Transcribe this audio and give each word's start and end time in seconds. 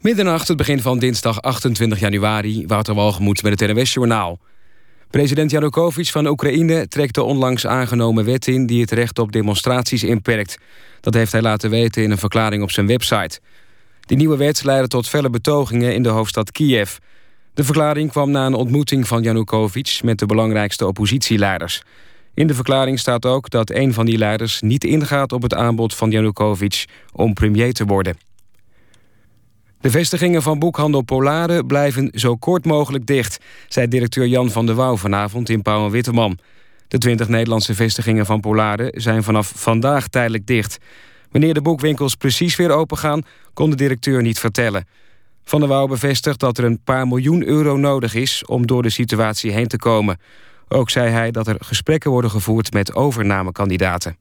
Middernacht, 0.00 0.48
het 0.48 0.56
begin 0.56 0.80
van 0.80 0.98
dinsdag 0.98 1.42
28 1.42 2.00
januari. 2.00 2.66
Wouter 2.66 2.94
Walgemoed 2.94 3.42
met 3.42 3.60
het 3.60 3.70
NWS-journaal. 3.70 4.38
President 5.10 5.50
Janukovic 5.50 6.06
van 6.06 6.26
Oekraïne 6.26 6.88
trekt 6.88 7.14
de 7.14 7.22
onlangs 7.22 7.66
aangenomen 7.66 8.24
wet 8.24 8.46
in... 8.46 8.66
die 8.66 8.80
het 8.80 8.90
recht 8.90 9.18
op 9.18 9.32
demonstraties 9.32 10.02
inperkt. 10.02 10.58
Dat 11.00 11.14
heeft 11.14 11.32
hij 11.32 11.42
laten 11.42 11.70
weten 11.70 12.02
in 12.02 12.10
een 12.10 12.18
verklaring 12.18 12.62
op 12.62 12.70
zijn 12.70 12.86
website. 12.86 13.40
Die 14.00 14.16
nieuwe 14.16 14.36
wet 14.36 14.64
leidde 14.64 14.88
tot 14.88 15.08
felle 15.08 15.30
betogingen 15.30 15.94
in 15.94 16.02
de 16.02 16.08
hoofdstad 16.08 16.52
Kiev. 16.52 16.96
De 17.54 17.64
verklaring 17.64 18.10
kwam 18.10 18.30
na 18.30 18.46
een 18.46 18.54
ontmoeting 18.54 19.08
van 19.08 19.22
Janukovic... 19.22 20.00
met 20.02 20.18
de 20.18 20.26
belangrijkste 20.26 20.86
oppositieleiders. 20.86 21.82
In 22.34 22.46
de 22.46 22.54
verklaring 22.54 22.98
staat 22.98 23.26
ook 23.26 23.50
dat 23.50 23.70
een 23.70 23.94
van 23.94 24.06
die 24.06 24.18
leiders 24.18 24.60
niet 24.60 24.84
ingaat 24.84 25.32
op 25.32 25.42
het 25.42 25.54
aanbod 25.54 25.94
van 25.94 26.10
Janukovic... 26.10 26.84
om 27.12 27.34
premier 27.34 27.72
te 27.72 27.84
worden. 27.84 28.29
De 29.80 29.90
vestigingen 29.90 30.42
van 30.42 30.58
boekhandel 30.58 31.02
Polare 31.02 31.64
blijven 31.64 32.10
zo 32.14 32.36
kort 32.36 32.64
mogelijk 32.64 33.06
dicht... 33.06 33.38
zei 33.68 33.88
directeur 33.88 34.26
Jan 34.26 34.50
van 34.50 34.66
der 34.66 34.74
Wouw 34.74 34.96
vanavond 34.96 35.48
in 35.48 35.62
Pauw 35.62 35.84
en 35.84 35.90
Witteman. 35.90 36.38
De 36.88 36.98
20 36.98 37.28
Nederlandse 37.28 37.74
vestigingen 37.74 38.26
van 38.26 38.40
Polare 38.40 38.92
zijn 38.96 39.22
vanaf 39.22 39.52
vandaag 39.56 40.08
tijdelijk 40.08 40.46
dicht. 40.46 40.78
Wanneer 41.30 41.54
de 41.54 41.62
boekwinkels 41.62 42.14
precies 42.14 42.56
weer 42.56 42.70
opengaan... 42.70 43.22
kon 43.54 43.70
de 43.70 43.76
directeur 43.76 44.22
niet 44.22 44.38
vertellen. 44.38 44.86
Van 45.44 45.60
der 45.60 45.68
Wouw 45.68 45.86
bevestigt 45.86 46.40
dat 46.40 46.58
er 46.58 46.64
een 46.64 46.82
paar 46.84 47.08
miljoen 47.08 47.44
euro 47.44 47.76
nodig 47.76 48.14
is... 48.14 48.44
om 48.46 48.66
door 48.66 48.82
de 48.82 48.90
situatie 48.90 49.52
heen 49.52 49.68
te 49.68 49.78
komen. 49.78 50.18
Ook 50.68 50.90
zei 50.90 51.10
hij 51.10 51.30
dat 51.30 51.46
er 51.46 51.56
gesprekken 51.58 52.10
worden 52.10 52.30
gevoerd 52.30 52.72
met 52.72 52.94
overnamekandidaten. 52.94 54.16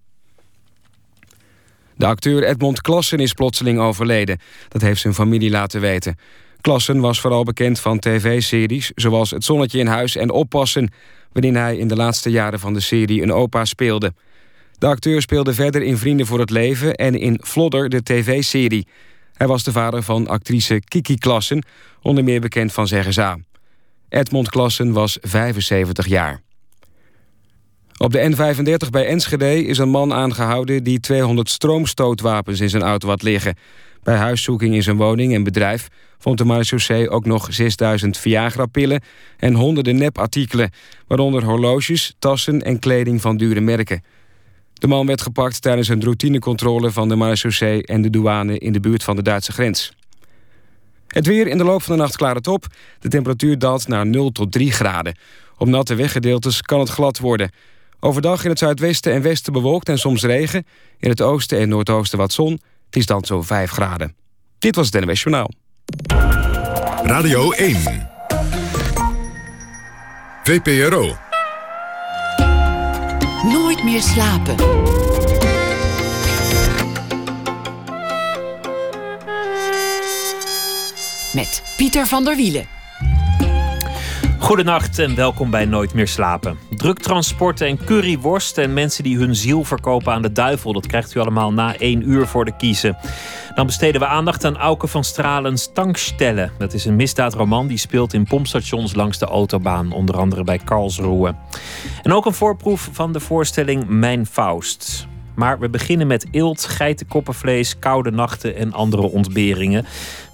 De 2.00 2.06
acteur 2.06 2.44
Edmond 2.44 2.82
Klassen 2.82 3.20
is 3.20 3.34
plotseling 3.34 3.80
overleden. 3.80 4.40
Dat 4.68 4.82
heeft 4.82 5.02
zijn 5.02 5.14
familie 5.14 5.50
laten 5.50 5.82
weten. 5.82 6.18
Klassen 6.62 7.00
was 7.00 7.22
vooral 7.22 7.44
bekend 7.44 7.80
van 7.80 8.00
tv-series... 8.00 8.92
zoals 8.96 9.32
Het 9.32 9.44
Zonnetje 9.44 9.80
in 9.80 9.88
Huis 9.88 10.16
en 10.16 10.32
Oppassen... 10.32 10.92
waarin 11.32 11.56
hij 11.56 11.78
in 11.78 11.88
de 11.88 11.96
laatste 11.96 12.30
jaren 12.30 12.60
van 12.60 12.74
de 12.74 12.80
serie 12.80 13.22
een 13.22 13.32
opa 13.32 13.66
speelde. 13.66 14.14
De 14.78 14.86
acteur 14.86 15.22
speelde 15.22 15.54
verder 15.54 15.82
in 15.82 15.98
Vrienden 15.98 16.26
voor 16.26 16.40
het 16.40 16.50
Leven... 16.50 16.96
en 16.96 17.16
in 17.16 17.40
Flodder, 17.44 17.90
de 17.90 18.04
tv-serie. 18.04 18.88
Hij 19.34 19.48
was 19.48 19.64
de 19.64 19.72
vader 19.72 20.04
van 20.04 20.28
actrice 20.28 20.82
Kiki 20.88 21.18
Klassen... 21.18 21.66
onder 22.02 22.24
meer 22.24 22.42
bekend 22.42 22.74
van 22.74 22.88
Zeggenza. 22.88 23.38
Edmond 24.10 24.50
Klassen 24.50 24.94
was 24.94 25.18
75 25.22 26.08
jaar. 26.08 26.42
Op 28.02 28.12
de 28.12 28.32
N35 28.32 28.90
bij 28.90 29.08
Enschede 29.08 29.66
is 29.66 29.78
een 29.78 29.90
man 29.90 30.14
aangehouden... 30.14 30.84
die 30.84 31.00
200 31.00 31.50
stroomstootwapens 31.50 32.60
in 32.60 32.70
zijn 32.70 32.84
auto 32.84 33.08
had 33.08 33.22
liggen. 33.22 33.56
Bij 34.04 34.16
huiszoeking 34.16 34.76
in 34.76 34.84
zijn 34.84 34.98
woning 34.98 35.34
en 35.34 35.44
bedrijf... 35.44 35.88
vond 36.20 36.38
de 36.38 36.46
marechaussee 36.46 37.10
ook 37.10 37.26
nog 37.26 37.48
6000 37.50 38.18
Viagra-pillen... 38.18 39.02
en 39.38 39.54
honderden 39.54 39.96
nepartikelen, 39.96 40.72
waaronder 41.08 41.44
horloges, 41.44 42.16
tassen 42.20 42.62
en 42.62 42.80
kleding 42.80 43.22
van 43.22 43.38
dure 43.38 43.62
merken. 43.62 44.04
De 44.74 44.88
man 44.88 45.06
werd 45.06 45.22
gepakt 45.22 45.62
tijdens 45.62 45.88
een 45.88 46.04
routinecontrole 46.04 46.92
van 46.92 47.10
de 47.10 47.16
marechaussee... 47.16 47.86
en 47.86 48.02
de 48.02 48.10
douane 48.10 48.58
in 48.58 48.72
de 48.72 48.80
buurt 48.80 49.04
van 49.04 49.16
de 49.16 49.22
Duitse 49.22 49.52
grens. 49.52 49.94
Het 51.08 51.26
weer 51.26 51.48
in 51.48 51.58
de 51.58 51.64
loop 51.64 51.82
van 51.82 51.96
de 51.96 52.02
nacht 52.02 52.16
klaart 52.16 52.48
op. 52.48 52.66
De 53.00 53.10
temperatuur 53.10 53.60
daalt 53.60 53.88
naar 53.88 54.08
0 54.08 54.32
tot 54.32 54.52
3 54.52 54.72
graden. 54.72 55.18
Op 55.58 55.68
natte 55.68 55.96
weggedeeltes 55.96 56.62
kan 56.62 56.80
het 56.80 56.90
glad 56.90 57.20
worden... 57.20 57.52
Overdag 58.00 58.44
in 58.44 58.50
het 58.50 58.60
zuidwesten 58.60 59.14
en 59.14 59.22
westen 59.22 59.54
bewolkt 59.54 59.90
en 59.90 60.00
soms 60.00 60.24
regen. 60.24 60.66
In 61.00 61.10
het 61.10 61.22
oosten 61.22 61.60
en 61.60 61.70
noordoosten 61.70 62.18
wat 62.18 62.32
zon. 62.32 62.52
Het 62.86 62.96
is 62.96 63.06
dan 63.06 63.26
zo'n 63.26 63.44
5 63.44 63.72
graden. 63.72 64.16
Dit 64.60 64.76
was 64.76 64.90
het 64.92 65.06
NWS 65.06 65.22
Journaal. 65.22 65.52
Radio 67.04 67.52
1. 67.52 68.10
VPRO. 70.44 71.16
Nooit 73.44 73.84
meer 73.84 74.02
slapen. 74.02 74.56
Met 81.34 81.64
Pieter 81.78 82.08
van 82.08 82.24
der 82.24 82.36
Wielen. 82.36 82.79
Goedenacht 84.40 85.00
en 85.00 85.16
welkom 85.16 85.50
bij 85.50 85.66
Nooit 85.66 85.94
meer 85.94 86.08
slapen. 86.08 86.58
Druktransporten 86.70 87.68
en 87.68 87.86
curryworst 87.86 88.58
en 88.58 88.74
mensen 88.74 89.04
die 89.04 89.18
hun 89.18 89.36
ziel 89.36 89.64
verkopen 89.64 90.14
aan 90.14 90.22
de 90.22 90.32
duivel. 90.32 90.74
Dat 90.74 90.88
krijgt 90.88 91.16
u 91.16 91.20
allemaal 91.20 91.54
na 91.54 91.76
één 91.78 92.10
uur 92.10 92.28
voor 92.28 92.46
de 92.46 92.56
kiezen. 92.58 92.98
Dan 93.56 93.66
besteden 93.66 94.02
we 94.02 94.08
aandacht 94.08 94.46
aan 94.46 94.58
Auke 94.58 94.88
van 94.88 95.04
Stralens 95.04 95.70
Tankstellen. 95.74 96.52
Dat 96.58 96.74
is 96.74 96.86
een 96.86 96.96
misdaadroman 96.96 97.68
die 97.68 97.78
speelt 97.78 98.14
in 98.14 98.24
pompstations 98.24 98.96
langs 98.96 99.18
de 99.18 99.26
autobaan. 99.26 99.92
Onder 99.92 100.18
andere 100.18 100.44
bij 100.44 100.58
Karlsruhe. 100.58 101.36
En 102.04 102.14
ook 102.14 102.26
een 102.26 102.34
voorproef 102.34 102.90
van 102.92 103.14
de 103.14 103.20
voorstelling 103.20 103.88
Mijn 103.88 104.26
Faust. 104.26 105.08
Maar 105.40 105.60
we 105.60 105.70
beginnen 105.70 106.08
met 106.08 106.28
eelt, 106.32 106.66
geitenkoppenvlees, 106.66 107.80
koude 107.80 108.12
nachten 108.12 108.56
en 108.56 108.74
andere 108.74 109.02
ontberingen. 109.02 109.86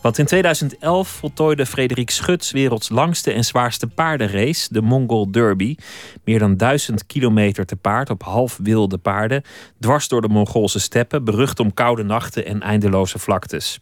Want 0.02 0.18
in 0.18 0.26
2011 0.26 1.08
voltooide 1.08 1.66
Frederik 1.66 2.10
Schut 2.10 2.52
werelds 2.52 2.90
langste 2.90 3.32
en 3.32 3.46
zwaarste 3.46 3.88
paardenrace, 3.88 4.68
de 4.74 4.82
Mongol 4.82 5.32
Derby. 5.32 5.76
Meer 6.24 6.40
dan 6.40 6.58
duizend 6.58 7.06
kilometer 7.06 7.66
te 7.66 7.76
paard 7.76 8.10
op 8.10 8.24
half 8.24 8.60
wilde 8.64 8.98
paarden, 8.98 9.44
dwars 9.80 10.08
door 10.08 10.22
de 10.22 10.28
Mongoolse 10.28 10.80
steppen, 10.80 11.24
berucht 11.24 11.60
om 11.60 11.74
koude 11.74 12.04
nachten 12.04 12.46
en 12.46 12.62
eindeloze 12.62 13.20
vlaktes. 13.20 13.80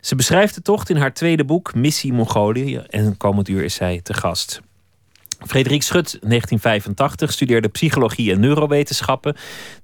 Ze 0.00 0.14
beschrijft 0.14 0.54
de 0.54 0.62
tocht 0.62 0.90
in 0.90 0.96
haar 0.96 1.12
tweede 1.12 1.44
boek 1.44 1.74
Missie 1.74 2.12
Mongolië 2.12 2.76
en 2.76 3.16
komend 3.16 3.48
uur 3.48 3.64
is 3.64 3.74
zij 3.74 4.00
te 4.02 4.14
gast. 4.14 4.62
Frederik 5.46 5.82
Schut, 5.82 6.18
1985, 6.20 7.32
studeerde 7.32 7.68
psychologie 7.68 8.32
en 8.32 8.40
neurowetenschappen. 8.40 9.36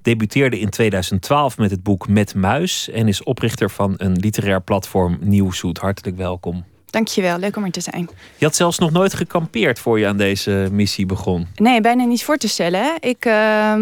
Debuteerde 0.02 0.58
in 0.58 0.70
2012 0.70 1.58
met 1.58 1.70
het 1.70 1.82
boek 1.82 2.08
Met 2.08 2.34
Muis. 2.34 2.88
En 2.90 3.08
is 3.08 3.22
oprichter 3.22 3.70
van 3.70 3.94
een 3.96 4.16
literair 4.16 4.62
platform 4.62 5.18
Nieuwzoet. 5.20 5.78
Hartelijk 5.78 6.16
welkom. 6.16 6.64
Dankjewel, 6.90 7.38
leuk 7.38 7.56
om 7.56 7.64
er 7.64 7.70
te 7.70 7.80
zijn. 7.80 8.08
Je 8.36 8.44
had 8.44 8.56
zelfs 8.56 8.78
nog 8.78 8.90
nooit 8.90 9.14
gekampeerd 9.14 9.78
voor 9.78 9.98
je 9.98 10.06
aan 10.06 10.16
deze 10.16 10.68
missie 10.72 11.06
begon. 11.06 11.46
Nee, 11.54 11.80
bijna 11.80 12.04
niet 12.04 12.24
voor 12.24 12.36
te 12.36 12.48
stellen. 12.48 12.96
Ik 13.00 13.24
uh, 13.24 13.74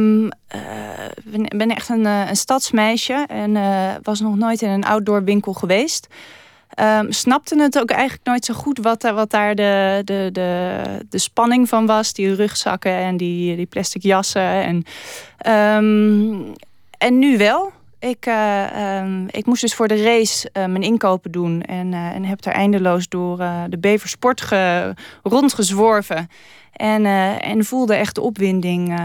ben, 1.57 1.71
echt 1.75 1.89
een, 1.89 2.07
eh, 2.07 2.29
een 2.29 2.37
stadsmeisje 2.37 3.25
en 3.29 3.51
uh, 3.55 3.91
was 4.03 4.21
nog 4.21 4.37
nooit 4.37 4.63
in 4.63 4.69
een 4.69 4.85
outdoor 4.85 5.25
winkel 5.25 5.53
geweest. 5.53 6.09
Um, 6.81 7.13
snapte 7.13 7.63
het 7.63 7.79
ook 7.79 7.91
eigenlijk 7.91 8.25
nooit 8.25 8.45
zo 8.45 8.55
goed 8.55 8.79
wat, 8.79 9.03
wat 9.03 9.31
daar 9.31 9.55
de, 9.55 10.03
de, 10.05 10.29
de, 10.33 10.83
de 11.09 11.19
spanning 11.19 11.69
van 11.69 11.87
was. 11.87 12.13
Die 12.13 12.35
rugzakken 12.35 12.93
en 12.93 13.17
die, 13.17 13.57
die 13.57 13.67
plastic 13.67 14.03
jassen. 14.03 14.43
En, 14.43 14.85
um, 15.85 16.53
en 16.99 17.19
nu 17.19 17.39
wel. 17.39 17.73
Ik, 17.99 18.27
uh, 18.27 18.99
um, 19.01 19.27
ik 19.31 19.47
moest 19.47 19.61
dus 19.61 19.75
voor 19.75 19.89
de 19.89 20.03
race 20.03 20.51
uh, 20.53 20.65
mijn 20.65 20.83
inkopen 20.83 21.31
doen. 21.31 21.63
En, 21.63 21.95
en 21.95 22.25
heb 22.25 22.43
daar 22.43 22.55
eindeloos 22.55 23.09
door 23.09 23.37
de 23.69 23.79
Beversport 23.81 24.41
ge, 24.41 24.95
rondgezworven. 25.23 26.29
En, 26.73 27.07
en 27.41 27.65
voelde 27.65 27.95
echt 27.95 28.15
de 28.15 28.21
opwinding 28.21 29.01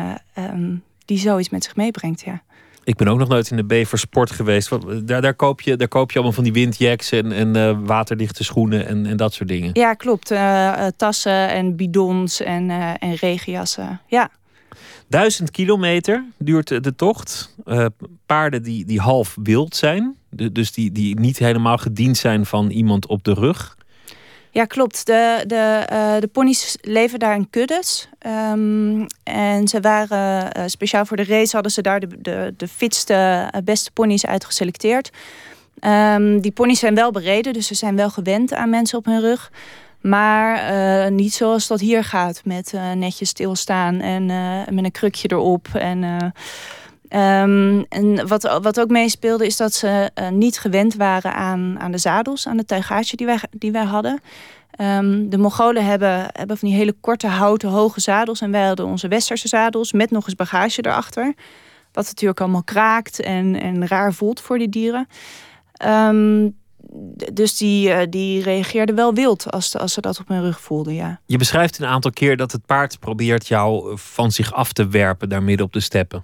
die 1.06 1.18
zoiets 1.18 1.50
met 1.50 1.64
zich 1.64 1.76
meebrengt. 1.76 2.22
Ja. 2.22 2.42
Ik 2.84 2.96
ben 2.96 3.08
ook 3.08 3.18
nog 3.18 3.28
nooit 3.28 3.52
in 3.52 3.58
de 3.58 3.64
Bever 3.64 3.98
Sport 3.98 4.32
geweest. 4.32 4.70
Daar, 5.08 5.22
daar, 5.22 5.34
koop, 5.34 5.62
je, 5.62 5.76
daar 5.76 5.88
koop 5.88 6.10
je 6.10 6.16
allemaal 6.16 6.36
van 6.36 6.44
die 6.44 6.54
windjacks 6.54 7.12
en, 7.12 7.32
en 7.32 7.58
uh, 7.58 7.78
waterdichte 7.84 8.44
schoenen 8.44 8.88
en, 8.88 9.06
en 9.06 9.18
dat 9.18 9.34
soort 9.34 9.50
dingen. 9.50 9.70
Ja, 9.74 9.94
klopt. 9.94 10.32
Uh, 10.32 10.86
tassen 10.98 11.50
en 11.50 11.76
bidons 11.76 12.42
en, 12.42 12.70
uh, 12.70 12.90
en 13.00 13.16
regenjassen. 13.16 14.02
Ja. 14.08 14.30
Duizend 15.08 15.52
kilometer 15.52 16.24
duurt 16.38 16.84
de 16.84 16.96
tocht. 16.96 17.56
paarden 18.26 18.64
die, 18.64 18.86
die 18.86 19.00
half 19.00 19.38
wild 19.44 19.76
zijn. 19.76 20.16
dus 20.30 20.72
die, 20.72 20.92
die 20.92 21.20
niet 21.20 21.38
helemaal 21.38 21.78
gediend 21.78 22.18
zijn 22.18 22.46
van 22.46 22.70
iemand 22.70 23.08
op 23.08 23.24
de 23.24 23.34
rug. 23.34 23.78
Ja, 24.54 24.66
klopt. 24.66 25.06
De, 25.06 25.44
de, 25.48 25.88
uh, 25.92 26.20
de 26.20 26.28
ponies 26.28 26.78
leven 26.82 27.20
daar 27.20 27.36
in 27.36 27.50
kuddes. 27.50 28.10
Um, 28.52 29.06
en 29.24 29.68
ze 29.68 29.80
waren 29.80 30.58
uh, 30.58 30.64
speciaal 30.66 31.06
voor 31.06 31.18
de 31.18 31.24
race 31.24 31.54
hadden 31.54 31.72
ze 31.72 31.82
daar 31.82 32.00
de, 32.00 32.22
de, 32.22 32.54
de 32.58 32.68
fitste, 32.68 33.50
uh, 33.56 33.62
beste 33.64 33.92
ponies 33.92 34.26
uitgeselecteerd. 34.26 35.10
Um, 35.82 36.42
die 36.42 36.52
ponies 36.52 36.80
zijn 36.80 36.96
wel 36.96 37.12
bereden, 37.12 37.54
dus 37.54 37.68
ze 37.68 37.76
zijn 37.76 37.96
wel 37.96 38.10
gewend 38.10 38.54
aan 38.54 38.70
mensen 38.70 38.98
op 38.98 39.06
hun 39.06 39.22
rug. 39.22 39.52
Maar 40.02 41.12
niet 41.12 41.34
zoals 41.34 41.68
dat 41.68 41.80
hier 41.80 42.04
gaat, 42.04 42.42
met 42.46 42.74
netjes 42.96 43.30
stilstaan 43.30 44.00
en 44.00 44.26
met 44.76 44.84
een 44.84 44.92
krukje 44.92 45.28
erop. 45.32 45.68
En 45.74 46.34
Um, 47.16 47.86
en 47.90 48.28
wat, 48.28 48.60
wat 48.62 48.80
ook 48.80 48.90
meespeelde 48.90 49.46
is 49.46 49.58
dat 49.58 49.74
ze 49.74 50.12
uh, 50.22 50.30
niet 50.30 50.60
gewend 50.60 50.96
waren 50.96 51.34
aan, 51.34 51.80
aan 51.80 51.92
de 51.92 51.98
zadels, 51.98 52.48
aan 52.48 52.58
de 52.58 52.66
tuigage 52.66 53.16
die 53.16 53.26
wij, 53.26 53.40
die 53.52 53.72
wij 53.72 53.84
hadden. 53.84 54.22
Um, 54.80 55.30
de 55.30 55.38
Mongolen 55.38 55.86
hebben, 55.86 56.26
hebben 56.32 56.58
van 56.58 56.68
die 56.68 56.78
hele 56.78 56.96
korte 57.02 57.28
houten 57.28 57.70
hoge 57.70 58.02
zadels 58.02 58.42
en 58.42 58.52
wij 58.52 58.66
hadden 58.66 58.86
onze 58.86 59.08
westerse 59.08 59.48
zadels 59.48 59.92
met 59.92 60.12
nog 60.12 60.26
eens 60.26 60.36
bagage 60.36 60.86
erachter. 60.86 61.34
Wat 61.92 62.06
natuurlijk 62.06 62.40
allemaal 62.40 62.64
kraakt 62.64 63.20
en, 63.20 63.62
en 63.62 63.88
raar 63.88 64.14
voelt 64.14 64.42
voor 64.42 64.58
die 64.58 64.70
dieren. 64.70 65.08
Um, 65.86 66.56
dus 67.34 67.58
die, 67.58 68.10
die 68.10 68.44
reageerde 68.44 68.94
wel 68.94 69.14
wild 69.14 69.52
als, 69.52 69.78
als 69.78 69.94
ze 69.94 70.02
dat 70.02 70.20
op 70.20 70.28
mijn 70.28 70.42
rug 70.42 70.62
voelden, 70.62 70.94
ja. 70.94 71.20
Je 71.26 71.38
beschrijft 71.38 71.80
een 71.80 71.86
aantal 71.86 72.12
keer 72.12 72.38
dat 72.38 72.52
het 72.52 72.66
paard 72.66 73.00
probeert 73.00 73.48
jou 73.48 73.92
van 73.98 74.32
zich 74.32 74.54
af 74.54 74.74
te 74.74 74.88
werpen 74.88 75.30
daar 75.30 75.44
midden 75.44 75.66
op 75.66 75.74
de 75.74 75.80
steppen. 75.80 76.24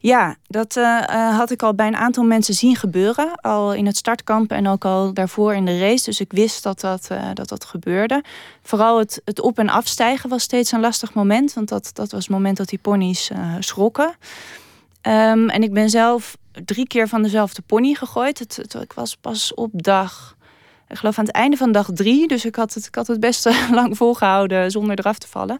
Ja, 0.00 0.36
dat 0.46 0.76
uh, 0.76 1.36
had 1.36 1.50
ik 1.50 1.62
al 1.62 1.74
bij 1.74 1.86
een 1.86 1.96
aantal 1.96 2.24
mensen 2.24 2.54
zien 2.54 2.76
gebeuren. 2.76 3.40
Al 3.40 3.74
in 3.74 3.86
het 3.86 3.96
startkamp 3.96 4.50
en 4.50 4.68
ook 4.68 4.84
al 4.84 5.12
daarvoor 5.12 5.54
in 5.54 5.64
de 5.64 5.78
race. 5.78 6.04
Dus 6.04 6.20
ik 6.20 6.32
wist 6.32 6.62
dat 6.62 6.80
dat, 6.80 7.08
uh, 7.12 7.28
dat, 7.34 7.48
dat 7.48 7.64
gebeurde. 7.64 8.22
Vooral 8.62 8.98
het, 8.98 9.20
het 9.24 9.40
op- 9.40 9.58
en 9.58 9.68
afstijgen 9.68 10.28
was 10.30 10.42
steeds 10.42 10.72
een 10.72 10.80
lastig 10.80 11.14
moment. 11.14 11.54
Want 11.54 11.68
dat, 11.68 11.90
dat 11.92 12.12
was 12.12 12.22
het 12.22 12.30
moment 12.30 12.56
dat 12.56 12.68
die 12.68 12.78
ponies 12.78 13.30
schrokken. 13.58 14.14
Um, 15.02 15.48
en 15.48 15.62
ik 15.62 15.72
ben 15.72 15.90
zelf 15.90 16.36
drie 16.64 16.86
keer 16.86 17.08
van 17.08 17.22
dezelfde 17.22 17.62
pony 17.66 17.94
gegooid. 17.94 18.38
Het, 18.38 18.74
ik 18.80 18.92
was 18.92 19.16
pas 19.16 19.54
op 19.54 19.70
dag... 19.72 20.36
Ik 20.88 20.96
geloof 20.96 21.18
aan 21.18 21.24
het 21.24 21.34
einde 21.34 21.56
van 21.56 21.72
dag 21.72 21.88
drie. 21.92 22.28
Dus 22.28 22.44
ik 22.44 22.56
had 22.56 22.74
het, 22.74 22.86
ik 22.86 22.94
had 22.94 23.06
het 23.06 23.20
best 23.20 23.44
lang 23.70 23.96
volgehouden 23.96 24.70
zonder 24.70 24.98
eraf 24.98 25.18
te 25.18 25.28
vallen. 25.28 25.58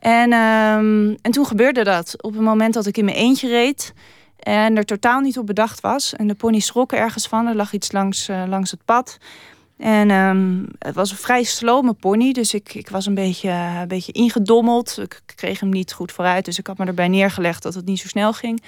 En, 0.00 0.32
um, 0.32 1.16
en 1.22 1.30
toen 1.30 1.46
gebeurde 1.46 1.84
dat 1.84 2.22
op 2.22 2.32
het 2.32 2.42
moment 2.42 2.74
dat 2.74 2.86
ik 2.86 2.96
in 2.96 3.04
mijn 3.04 3.16
eentje 3.16 3.48
reed 3.48 3.92
en 4.38 4.76
er 4.76 4.84
totaal 4.84 5.20
niet 5.20 5.38
op 5.38 5.46
bedacht 5.46 5.80
was. 5.80 6.14
En 6.14 6.26
de 6.26 6.34
pony 6.34 6.58
schrok 6.58 6.92
ergens 6.92 7.26
van, 7.26 7.46
er 7.46 7.54
lag 7.54 7.72
iets 7.72 7.92
langs, 7.92 8.28
uh, 8.28 8.42
langs 8.48 8.70
het 8.70 8.84
pad. 8.84 9.18
En 9.78 10.10
um, 10.10 10.66
het 10.78 10.94
was 10.94 11.10
een 11.10 11.16
vrij 11.16 11.42
slome 11.42 11.92
pony, 11.92 12.32
dus 12.32 12.54
ik, 12.54 12.74
ik 12.74 12.88
was 12.88 13.06
een 13.06 13.14
beetje, 13.14 13.50
een 13.50 13.88
beetje 13.88 14.12
ingedommeld. 14.12 14.98
Ik 14.98 15.20
kreeg 15.34 15.60
hem 15.60 15.68
niet 15.68 15.92
goed 15.92 16.12
vooruit, 16.12 16.44
dus 16.44 16.58
ik 16.58 16.66
had 16.66 16.78
me 16.78 16.84
erbij 16.84 17.08
neergelegd 17.08 17.62
dat 17.62 17.74
het 17.74 17.84
niet 17.84 17.98
zo 17.98 18.08
snel 18.08 18.32
ging. 18.32 18.62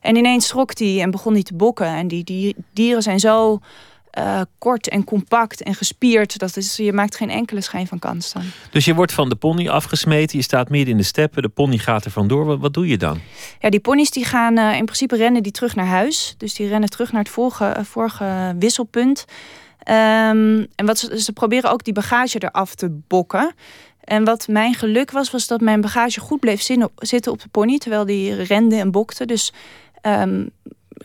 En 0.00 0.16
ineens 0.16 0.46
schrok 0.46 0.78
hij 0.78 1.00
en 1.00 1.10
begon 1.10 1.32
hij 1.32 1.42
te 1.42 1.54
bokken. 1.54 1.86
En 1.86 2.08
die, 2.08 2.24
die 2.24 2.56
dieren 2.72 3.02
zijn 3.02 3.20
zo 3.20 3.60
uh, 4.18 4.40
kort 4.58 4.88
en 4.88 5.04
compact 5.04 5.62
en 5.62 5.74
gespierd. 5.74 6.38
Dat 6.38 6.56
is, 6.56 6.76
je 6.76 6.92
maakt 6.92 7.16
geen 7.16 7.30
enkele 7.30 7.60
schijn 7.60 7.86
van 7.86 7.98
kans 7.98 8.32
dan. 8.32 8.42
Dus 8.70 8.84
je 8.84 8.94
wordt 8.94 9.12
van 9.12 9.28
de 9.28 9.36
pony 9.36 9.68
afgesmeten, 9.68 10.38
je 10.38 10.44
staat 10.44 10.68
midden 10.68 10.90
in 10.90 10.96
de 10.96 11.02
steppen, 11.02 11.42
de 11.42 11.48
pony 11.48 11.78
gaat 11.78 12.04
er 12.04 12.10
vandoor. 12.10 12.44
Wat, 12.44 12.58
wat 12.58 12.74
doe 12.74 12.86
je 12.86 12.96
dan? 12.96 13.20
Ja, 13.60 13.70
die 13.70 13.80
ponies 13.80 14.10
die 14.10 14.24
gaan 14.24 14.58
uh, 14.58 14.76
in 14.76 14.84
principe 14.84 15.16
rennen 15.16 15.42
die 15.42 15.52
terug 15.52 15.74
naar 15.74 15.86
huis. 15.86 16.34
Dus 16.36 16.54
die 16.54 16.68
rennen 16.68 16.90
terug 16.90 17.12
naar 17.12 17.22
het 17.22 17.32
vorige, 17.32 17.74
uh, 17.78 17.84
vorige 17.84 18.54
wisselpunt. 18.58 19.24
Um, 19.88 20.66
en 20.74 20.86
wat 20.86 20.98
ze, 20.98 21.20
ze 21.20 21.32
proberen 21.32 21.70
ook 21.70 21.84
die 21.84 21.94
bagage 21.94 22.38
eraf 22.38 22.74
te 22.74 23.00
bokken. 23.08 23.54
En 24.00 24.24
wat 24.24 24.48
mijn 24.48 24.74
geluk 24.74 25.10
was, 25.10 25.30
was 25.30 25.46
dat 25.46 25.60
mijn 25.60 25.80
bagage 25.80 26.20
goed 26.20 26.40
bleef 26.40 26.62
zitten 26.96 27.32
op 27.32 27.40
de 27.40 27.48
pony. 27.50 27.78
Terwijl 27.78 28.04
die 28.04 28.34
rende 28.34 28.76
en 28.76 28.90
bokte. 28.90 29.26
Dus 29.26 29.52
um, 30.02 30.50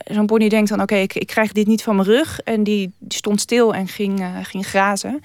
zo'n 0.04 0.26
pony 0.26 0.48
denkt 0.48 0.68
dan, 0.68 0.80
oké, 0.80 0.92
okay, 0.92 1.04
ik, 1.04 1.14
ik, 1.14 1.26
krijg 1.26 1.52
dit 1.52 1.66
niet 1.66 1.82
van 1.82 1.96
mijn 1.96 2.08
rug. 2.08 2.40
En 2.40 2.62
die, 2.62 2.92
die 2.98 3.18
stond 3.18 3.40
stil 3.40 3.74
en 3.74 3.88
ging, 3.88 4.20
uh, 4.20 4.36
ging 4.42 4.66
grazen 4.66 5.22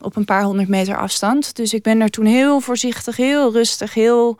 op 0.00 0.16
een 0.16 0.24
paar 0.24 0.42
honderd 0.42 0.68
meter 0.68 0.96
afstand. 0.96 1.56
Dus 1.56 1.74
ik 1.74 1.82
ben 1.82 2.00
er 2.00 2.10
toen 2.10 2.24
heel 2.24 2.60
voorzichtig, 2.60 3.16
heel 3.16 3.52
rustig, 3.52 3.94
heel, 3.94 4.36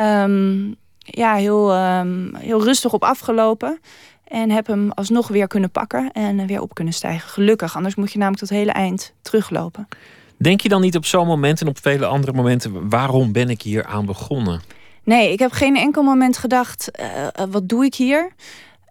um, 0.00 0.76
ja, 0.98 1.34
heel, 1.34 1.76
um, 1.76 2.34
heel 2.34 2.62
rustig 2.62 2.92
op 2.92 3.02
afgelopen. 3.02 3.80
En 4.24 4.50
heb 4.50 4.66
hem 4.66 4.90
alsnog 4.90 5.28
weer 5.28 5.46
kunnen 5.46 5.70
pakken 5.70 6.12
en 6.12 6.46
weer 6.46 6.60
op 6.60 6.74
kunnen 6.74 6.94
stijgen. 6.94 7.28
Gelukkig, 7.28 7.76
anders 7.76 7.94
moet 7.94 8.12
je 8.12 8.18
namelijk 8.18 8.42
tot 8.42 8.50
hele 8.50 8.72
eind 8.72 9.12
teruglopen. 9.22 9.88
Denk 10.36 10.60
je 10.60 10.68
dan 10.68 10.80
niet 10.80 10.96
op 10.96 11.04
zo'n 11.04 11.26
moment 11.26 11.60
en 11.60 11.68
op 11.68 11.78
vele 11.80 12.06
andere 12.06 12.32
momenten... 12.32 12.88
waarom 12.88 13.32
ben 13.32 13.48
ik 13.48 13.62
hier 13.62 13.84
aan 13.84 14.06
begonnen? 14.06 14.60
Nee, 15.04 15.32
ik 15.32 15.38
heb 15.38 15.52
geen 15.52 15.76
enkel 15.76 16.02
moment 16.02 16.36
gedacht, 16.36 16.90
uh, 17.00 17.44
wat 17.50 17.68
doe 17.68 17.84
ik 17.84 17.94
hier? 17.94 18.32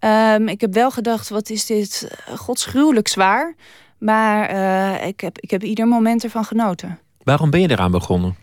Um, 0.05 0.47
ik 0.47 0.61
heb 0.61 0.73
wel 0.73 0.91
gedacht, 0.91 1.29
wat 1.29 1.49
is 1.49 1.65
dit 1.65 2.17
godsgruwelijk 2.35 3.07
zwaar. 3.07 3.55
Maar 3.97 4.53
uh, 4.53 5.07
ik, 5.07 5.19
heb, 5.19 5.39
ik 5.39 5.51
heb 5.51 5.63
ieder 5.63 5.87
moment 5.87 6.23
ervan 6.23 6.45
genoten. 6.45 6.99
Waarom 7.23 7.49
ben 7.49 7.61
je 7.61 7.69
eraan 7.69 7.91
begonnen? 7.91 8.35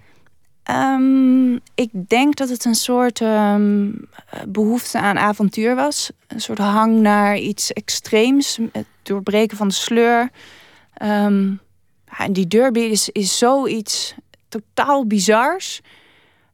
Um, 0.70 1.60
ik 1.74 1.90
denk 2.08 2.36
dat 2.36 2.48
het 2.48 2.64
een 2.64 2.74
soort 2.74 3.20
um, 3.20 4.08
behoefte 4.48 4.98
aan 4.98 5.18
avontuur 5.18 5.74
was. 5.74 6.10
Een 6.26 6.40
soort 6.40 6.58
hang 6.58 7.00
naar 7.00 7.38
iets 7.38 7.72
extreems. 7.72 8.58
Het 8.72 8.86
doorbreken 9.02 9.56
van 9.56 9.68
de 9.68 9.74
sleur. 9.74 10.30
en 10.94 12.32
die 12.32 12.46
derby 12.46 12.80
is, 12.80 13.08
is 13.08 13.38
zoiets 13.38 14.14
totaal 14.48 15.06
bizars. 15.06 15.80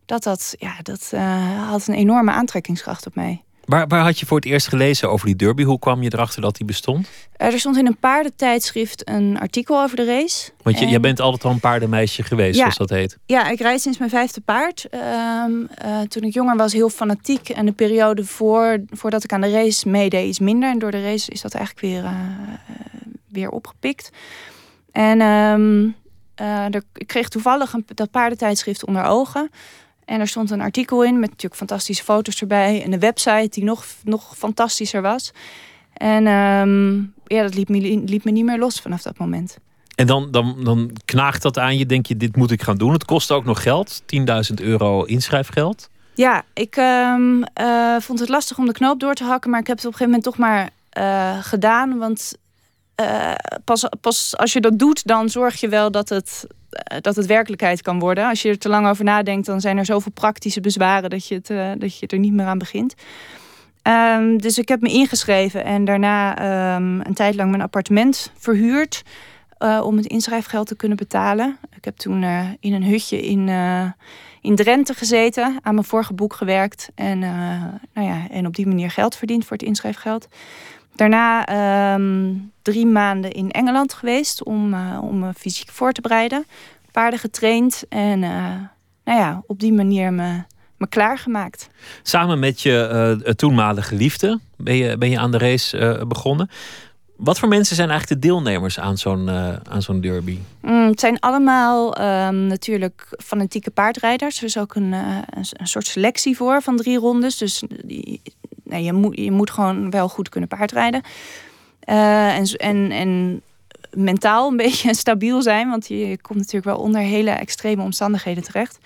Dat, 0.07 0.23
dat, 0.23 0.55
ja, 0.59 0.75
dat 0.83 1.11
uh, 1.15 1.69
had 1.69 1.87
een 1.87 1.95
enorme 1.95 2.31
aantrekkingskracht 2.31 3.07
op 3.07 3.15
mij. 3.15 3.43
Waar, 3.65 3.87
waar 3.87 4.03
had 4.03 4.19
je 4.19 4.27
voor 4.27 4.37
het 4.37 4.47
eerst 4.47 4.69
gelezen 4.69 5.11
over 5.11 5.27
die 5.27 5.37
derby? 5.37 5.63
Hoe 5.63 5.79
kwam 5.79 6.03
je 6.03 6.13
erachter 6.13 6.43
dat 6.43 6.57
die 6.57 6.67
bestond? 6.67 7.09
Er 7.37 7.59
stond 7.59 7.77
in 7.77 7.87
een 7.87 7.97
paardentijdschrift 7.97 9.09
een 9.09 9.39
artikel 9.41 9.83
over 9.83 9.97
de 9.97 10.05
race. 10.05 10.51
Want 10.63 10.79
je, 10.79 10.85
en... 10.85 10.91
jij 10.91 11.01
bent 11.01 11.21
altijd 11.21 11.45
al 11.45 11.51
een 11.51 11.61
paardenmeisje 11.61 12.23
geweest, 12.23 12.57
ja, 12.57 12.61
zoals 12.61 12.77
dat 12.77 12.91
heet. 12.91 13.19
Ja, 13.27 13.49
ik 13.49 13.61
rijd 13.61 13.81
sinds 13.81 13.99
mijn 13.99 14.11
vijfde 14.11 14.41
paard. 14.41 14.87
Um, 15.45 15.69
uh, 15.85 16.01
toen 16.01 16.23
ik 16.23 16.35
jonger 16.35 16.57
was, 16.57 16.73
heel 16.73 16.89
fanatiek. 16.89 17.49
En 17.49 17.67
de 17.67 17.73
periode 17.73 18.25
voor, 18.25 18.81
voordat 18.91 19.25
ik 19.25 19.33
aan 19.33 19.41
de 19.41 19.51
race 19.51 19.89
meedeed, 19.89 20.29
is 20.29 20.39
minder. 20.39 20.71
En 20.71 20.79
door 20.79 20.91
de 20.91 21.03
race 21.03 21.31
is 21.31 21.41
dat 21.41 21.55
eigenlijk 21.55 21.87
weer, 21.87 22.03
uh, 22.03 22.11
weer 23.29 23.51
opgepikt. 23.51 24.11
En 24.93 25.21
er, 26.71 26.83
ik 26.95 27.07
kreeg 27.07 27.29
toevallig 27.29 27.73
een, 27.73 27.87
dat 27.95 28.11
paardentijdschrift 28.11 28.87
onder 28.87 29.05
ogen. 29.05 29.51
En 30.05 30.21
er 30.21 30.29
stond 30.29 30.51
een 30.51 30.61
artikel 30.61 31.05
in 31.05 31.19
met 31.19 31.29
natuurlijk 31.29 31.57
fantastische 31.57 32.05
foto's 32.05 32.41
erbij. 32.41 32.83
En 32.83 32.93
een 32.93 32.99
website 32.99 33.49
die 33.51 33.65
nog, 33.65 33.85
nog 34.05 34.37
fantastischer 34.37 35.03
was. 35.03 35.33
En 35.93 36.27
um, 36.27 37.15
ja, 37.27 37.43
dat 37.43 37.55
liep 37.55 37.69
me, 37.69 37.79
liep 38.05 38.25
me 38.25 38.31
niet 38.31 38.45
meer 38.45 38.59
los 38.59 38.81
vanaf 38.81 39.03
dat 39.03 39.19
moment. 39.19 39.59
En 39.95 40.07
dan, 40.07 40.31
dan, 40.31 40.65
dan 40.65 40.91
knaagt 41.05 41.43
dat 41.43 41.59
aan 41.59 41.79
je, 41.79 41.87
denk 41.87 42.07
je, 42.07 42.17
dit 42.17 42.37
moet 42.37 42.51
ik 42.51 42.63
gaan 42.63 42.77
doen. 42.77 42.93
Het 42.93 43.05
kost 43.05 43.31
ook 43.31 43.45
nog 43.45 43.63
geld, 43.63 44.03
10.000 44.03 44.55
euro 44.55 45.03
inschrijfgeld. 45.05 45.91
Ja, 46.15 46.45
ik 46.53 46.77
um, 46.77 47.45
uh, 47.61 47.97
vond 47.99 48.19
het 48.19 48.29
lastig 48.29 48.59
om 48.59 48.67
de 48.67 48.73
knoop 48.73 49.01
door 49.01 49.15
te 49.15 49.25
hakken. 49.25 49.51
Maar 49.51 49.61
ik 49.61 49.67
heb 49.67 49.77
het 49.77 49.87
op 49.87 49.93
een 49.93 49.99
gegeven 49.99 50.21
moment 50.21 50.37
toch 50.37 50.47
maar 50.47 50.71
uh, 50.99 51.45
gedaan. 51.45 51.99
Want 51.99 52.35
uh, 53.01 53.35
pas, 53.65 53.85
pas 54.01 54.37
als 54.37 54.53
je 54.53 54.61
dat 54.61 54.79
doet, 54.79 55.07
dan 55.07 55.29
zorg 55.29 55.61
je 55.61 55.69
wel 55.69 55.91
dat 55.91 56.09
het 56.09 56.47
dat 57.01 57.17
het 57.17 57.27
werkelijkheid 57.27 57.83
kan 57.83 57.99
worden. 57.99 58.29
Als 58.29 58.43
je 58.43 58.49
er 58.49 58.59
te 58.59 58.69
lang 58.69 58.89
over 58.89 59.05
nadenkt, 59.05 59.47
dan 59.47 59.61
zijn 59.61 59.79
er 59.79 59.85
zoveel 59.85 60.13
praktische 60.13 60.61
bezwaren 60.61 61.11
dat 61.11 61.27
je, 61.27 61.35
het, 61.35 61.51
uh, 61.51 61.71
dat 61.79 61.99
je 61.99 62.07
er 62.07 62.19
niet 62.19 62.33
meer 62.33 62.47
aan 62.47 62.59
begint. 62.59 62.95
Um, 63.83 64.41
dus 64.41 64.59
ik 64.59 64.69
heb 64.69 64.81
me 64.81 64.89
ingeschreven 64.89 65.65
en 65.65 65.85
daarna 65.85 66.75
um, 66.77 67.01
een 67.01 67.15
tijd 67.15 67.35
lang 67.35 67.51
mijn 67.51 67.63
appartement 67.63 68.33
verhuurd 68.39 69.03
uh, 69.59 69.83
om 69.85 69.97
het 69.97 70.07
inschrijfgeld 70.07 70.67
te 70.67 70.77
kunnen 70.77 70.97
betalen. 70.97 71.57
Ik 71.77 71.85
heb 71.85 71.97
toen 71.97 72.25
in 72.61 72.73
een 72.73 72.85
hutje 72.85 73.21
in, 73.21 73.49
in 74.41 74.57
Drenthe 74.57 74.95
gezeten, 74.95 75.59
aan 75.63 75.75
mijn 75.75 75.87
vorige 75.87 76.15
boek 76.15 76.35
gewerkt 76.35 76.91
en, 76.95 77.19
nou 77.93 78.09
ja, 78.09 78.29
en 78.31 78.47
op 78.47 78.55
die 78.55 78.67
manier 78.67 78.91
geld 78.91 79.17
verdiend 79.17 79.45
voor 79.45 79.57
het 79.57 79.67
inschrijfgeld. 79.67 80.29
Daarna 80.95 81.95
um, 81.95 82.53
drie 82.63 82.87
maanden 82.87 83.33
in 83.33 83.51
Engeland 83.51 83.93
geweest 83.93 84.45
om, 84.45 84.75
uh, 84.75 84.99
om 85.03 85.19
me 85.19 85.33
fysiek 85.35 85.71
voor 85.71 85.93
te 85.93 86.01
bereiden. 86.01 86.47
Paarden 86.91 87.19
getraind 87.19 87.83
en 87.89 88.23
uh, 88.23 88.55
nou 89.05 89.19
ja, 89.19 89.43
op 89.47 89.61
die 89.61 89.73
manier 89.73 90.13
me, 90.13 90.43
me 90.77 90.89
klaargemaakt. 90.89 91.69
Samen 92.03 92.39
met 92.39 92.63
je 92.63 93.19
uh, 93.25 93.33
toenmalige 93.33 93.95
liefde 93.95 94.41
ben 94.57 94.77
je, 94.77 94.99
ben 94.99 95.11
je 95.11 95.19
aan 95.19 95.31
de 95.31 95.39
race 95.39 96.05
begonnen. 96.09 96.51
Wat 97.17 97.39
voor 97.39 97.49
mensen 97.49 97.77
zijn 97.77 97.91
eigenlijk 97.91 98.21
de 98.21 98.29
deelnemers 98.29 98.79
aan 98.79 98.99
zo'n 98.99 99.31
aan 99.71 99.83
zo'n 99.83 100.01
derby? 100.01 100.39
Mm, 100.61 100.89
het 100.89 101.01
zijn 101.01 101.21
allemaal 101.21 102.01
um, 102.01 102.47
natuurlijk 102.47 103.09
fanatieke 103.25 103.71
paardrijders. 103.71 104.39
Er 104.39 104.45
is 104.45 104.59
ook 104.59 104.75
een, 104.75 104.93
een, 104.93 105.47
een 105.53 105.67
soort 105.67 105.87
selectie 105.87 106.37
voor 106.37 106.63
van 106.63 106.77
drie 106.77 106.99
rondes. 106.99 107.37
Dus 107.37 107.63
die, 107.85 108.21
nee, 108.73 108.85
je, 108.85 108.93
moet, 108.93 109.17
je 109.17 109.31
moet 109.31 109.51
gewoon 109.51 109.91
wel 109.91 110.09
goed 110.09 110.29
kunnen 110.29 110.49
paardrijden. 110.49 111.03
Uh, 111.89 112.37
en, 112.37 112.45
en, 112.45 112.91
en 112.91 113.43
mentaal 113.91 114.51
een 114.51 114.57
beetje 114.67 114.95
stabiel 114.95 115.43
zijn. 115.43 115.71
Want 115.71 115.89
je 115.89 116.19
komt 116.21 116.39
natuurlijk 116.39 116.65
wel 116.65 116.79
onder 116.79 117.01
hele 117.01 117.31
extreme 117.31 117.83
omstandigheden 117.83 118.43
terecht. 118.43 118.79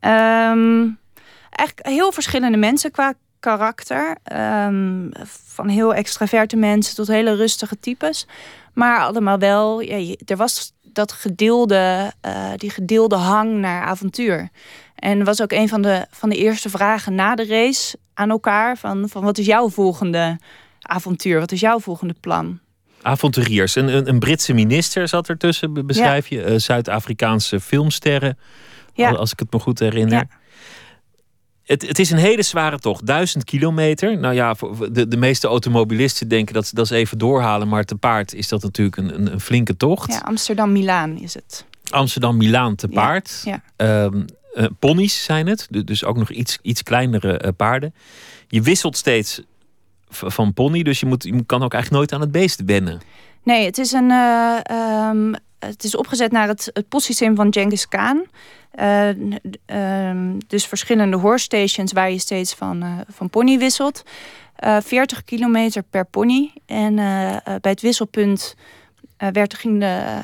Um, 0.00 0.98
eigenlijk 1.50 1.86
heel 1.86 2.12
verschillende 2.12 2.58
mensen 2.58 2.90
qua 2.90 3.14
karakter. 3.40 4.16
Um, 4.66 5.10
van 5.26 5.68
heel 5.68 5.94
extraverte 5.94 6.56
mensen 6.56 6.94
tot 6.94 7.06
hele 7.06 7.34
rustige 7.34 7.78
types. 7.80 8.26
Maar 8.72 9.00
allemaal 9.00 9.38
wel, 9.38 9.80
ja, 9.80 10.14
er 10.24 10.36
was 10.36 10.72
dat 10.82 11.12
gedeelde, 11.12 12.12
uh, 12.26 12.50
die 12.56 12.70
gedeelde 12.70 13.16
hang 13.16 13.52
naar 13.52 13.82
avontuur. 13.82 14.48
En 15.02 15.24
was 15.24 15.42
ook 15.42 15.52
een 15.52 15.68
van 15.68 15.82
de, 15.82 16.06
van 16.10 16.28
de 16.28 16.36
eerste 16.36 16.70
vragen 16.70 17.14
na 17.14 17.34
de 17.34 17.46
race 17.46 17.96
aan 18.14 18.30
elkaar. 18.30 18.76
Van, 18.76 19.08
van 19.08 19.24
wat 19.24 19.38
is 19.38 19.46
jouw 19.46 19.68
volgende 19.68 20.38
avontuur? 20.80 21.38
Wat 21.38 21.52
is 21.52 21.60
jouw 21.60 21.80
volgende 21.80 22.14
plan? 22.20 22.58
Avonturiers. 23.02 23.74
Een, 23.74 23.96
een, 23.96 24.08
een 24.08 24.18
Britse 24.18 24.52
minister 24.52 25.08
zat 25.08 25.28
ertussen, 25.28 25.86
beschrijf 25.86 26.28
je. 26.28 26.44
Uh, 26.44 26.58
Zuid-Afrikaanse 26.58 27.60
filmsterren, 27.60 28.38
ja. 28.94 29.10
als 29.10 29.32
ik 29.32 29.38
het 29.38 29.52
me 29.52 29.58
goed 29.58 29.78
herinner. 29.78 30.18
Ja. 30.18 30.40
Het, 31.64 31.88
het 31.88 31.98
is 31.98 32.10
een 32.10 32.18
hele 32.18 32.42
zware 32.42 32.78
tocht, 32.78 33.06
duizend 33.06 33.44
kilometer. 33.44 34.18
Nou 34.18 34.34
ja, 34.34 34.54
de, 34.92 35.08
de 35.08 35.16
meeste 35.16 35.46
automobilisten 35.46 36.28
denken 36.28 36.54
dat 36.54 36.66
ze 36.66 36.74
dat 36.74 36.90
even 36.90 37.18
doorhalen, 37.18 37.68
maar 37.68 37.84
te 37.84 37.96
paard 37.96 38.34
is 38.34 38.48
dat 38.48 38.62
natuurlijk 38.62 38.96
een, 38.96 39.14
een, 39.14 39.32
een 39.32 39.40
flinke 39.40 39.76
tocht. 39.76 40.12
Ja, 40.12 40.18
Amsterdam-Milaan 40.18 41.18
is 41.18 41.34
het. 41.34 41.66
Amsterdam-Milaan 41.90 42.74
te 42.74 42.88
paard. 42.88 43.42
Ja, 43.44 43.62
ehm, 43.76 44.24
eh, 44.52 44.66
ponies 44.78 45.24
zijn 45.24 45.46
het, 45.46 45.68
dus 45.70 46.04
ook 46.04 46.16
nog 46.16 46.30
iets, 46.30 46.58
iets 46.62 46.82
kleinere 46.82 47.42
uh, 47.44 47.50
paarden. 47.56 47.94
Je 48.48 48.62
wisselt 48.62 48.96
steeds 48.96 49.42
van 50.08 50.52
pony, 50.52 50.82
dus 50.82 51.00
je, 51.00 51.06
moet, 51.06 51.24
je 51.24 51.44
kan 51.46 51.62
ook 51.62 51.72
eigenlijk 51.72 51.90
nooit 51.90 52.12
aan 52.12 52.20
het 52.20 52.32
beest 52.32 52.64
wennen. 52.64 53.00
Nee, 53.42 53.64
het 53.64 53.78
is, 53.78 53.92
een, 53.92 54.10
uh, 54.10 54.58
um, 55.10 55.34
het 55.58 55.84
is 55.84 55.96
opgezet 55.96 56.32
naar 56.32 56.48
het, 56.48 56.70
het 56.72 56.88
postsysteem 56.88 57.34
van 57.36 57.52
Genghis 57.52 57.88
Khan. 57.88 58.26
Uh, 58.74 59.08
um, 60.08 60.38
dus 60.46 60.66
verschillende 60.66 61.16
horse 61.16 61.44
stations 61.44 61.92
waar 61.92 62.10
je 62.10 62.18
steeds 62.18 62.54
van, 62.54 62.84
uh, 62.84 62.98
van 63.08 63.30
pony 63.30 63.58
wisselt. 63.58 64.02
40 64.80 65.24
kilometer 65.24 65.82
per 65.82 66.04
pony. 66.04 66.52
En 66.66 66.94
bij 67.44 67.70
het 67.70 67.80
wisselpunt 67.80 68.54
werd, 69.30 69.54
ging 69.54 69.80
de, 69.80 70.20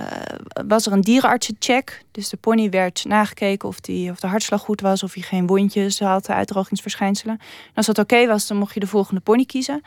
was 0.67 0.87
er 0.87 0.93
een 0.93 1.01
dierenartsencheck. 1.01 2.05
Dus 2.11 2.29
de 2.29 2.37
pony 2.37 2.71
werd 2.71 3.05
nagekeken 3.05 3.69
of, 3.69 3.81
die, 3.81 4.11
of 4.11 4.21
de 4.21 4.27
hartslag 4.27 4.61
goed 4.61 4.81
was, 4.81 5.03
of 5.03 5.15
hij 5.15 5.23
geen 5.23 5.47
wondjes 5.47 5.99
had, 5.99 6.29
uitdrogingsverschijnselen. 6.29 7.39
En 7.39 7.75
als 7.75 7.87
dat 7.87 7.99
oké 7.99 8.27
was, 8.27 8.47
dan 8.47 8.57
mocht 8.57 8.75
je 8.75 8.81
de 8.81 8.87
volgende 8.87 9.21
pony 9.21 9.45
kiezen. 9.45 9.83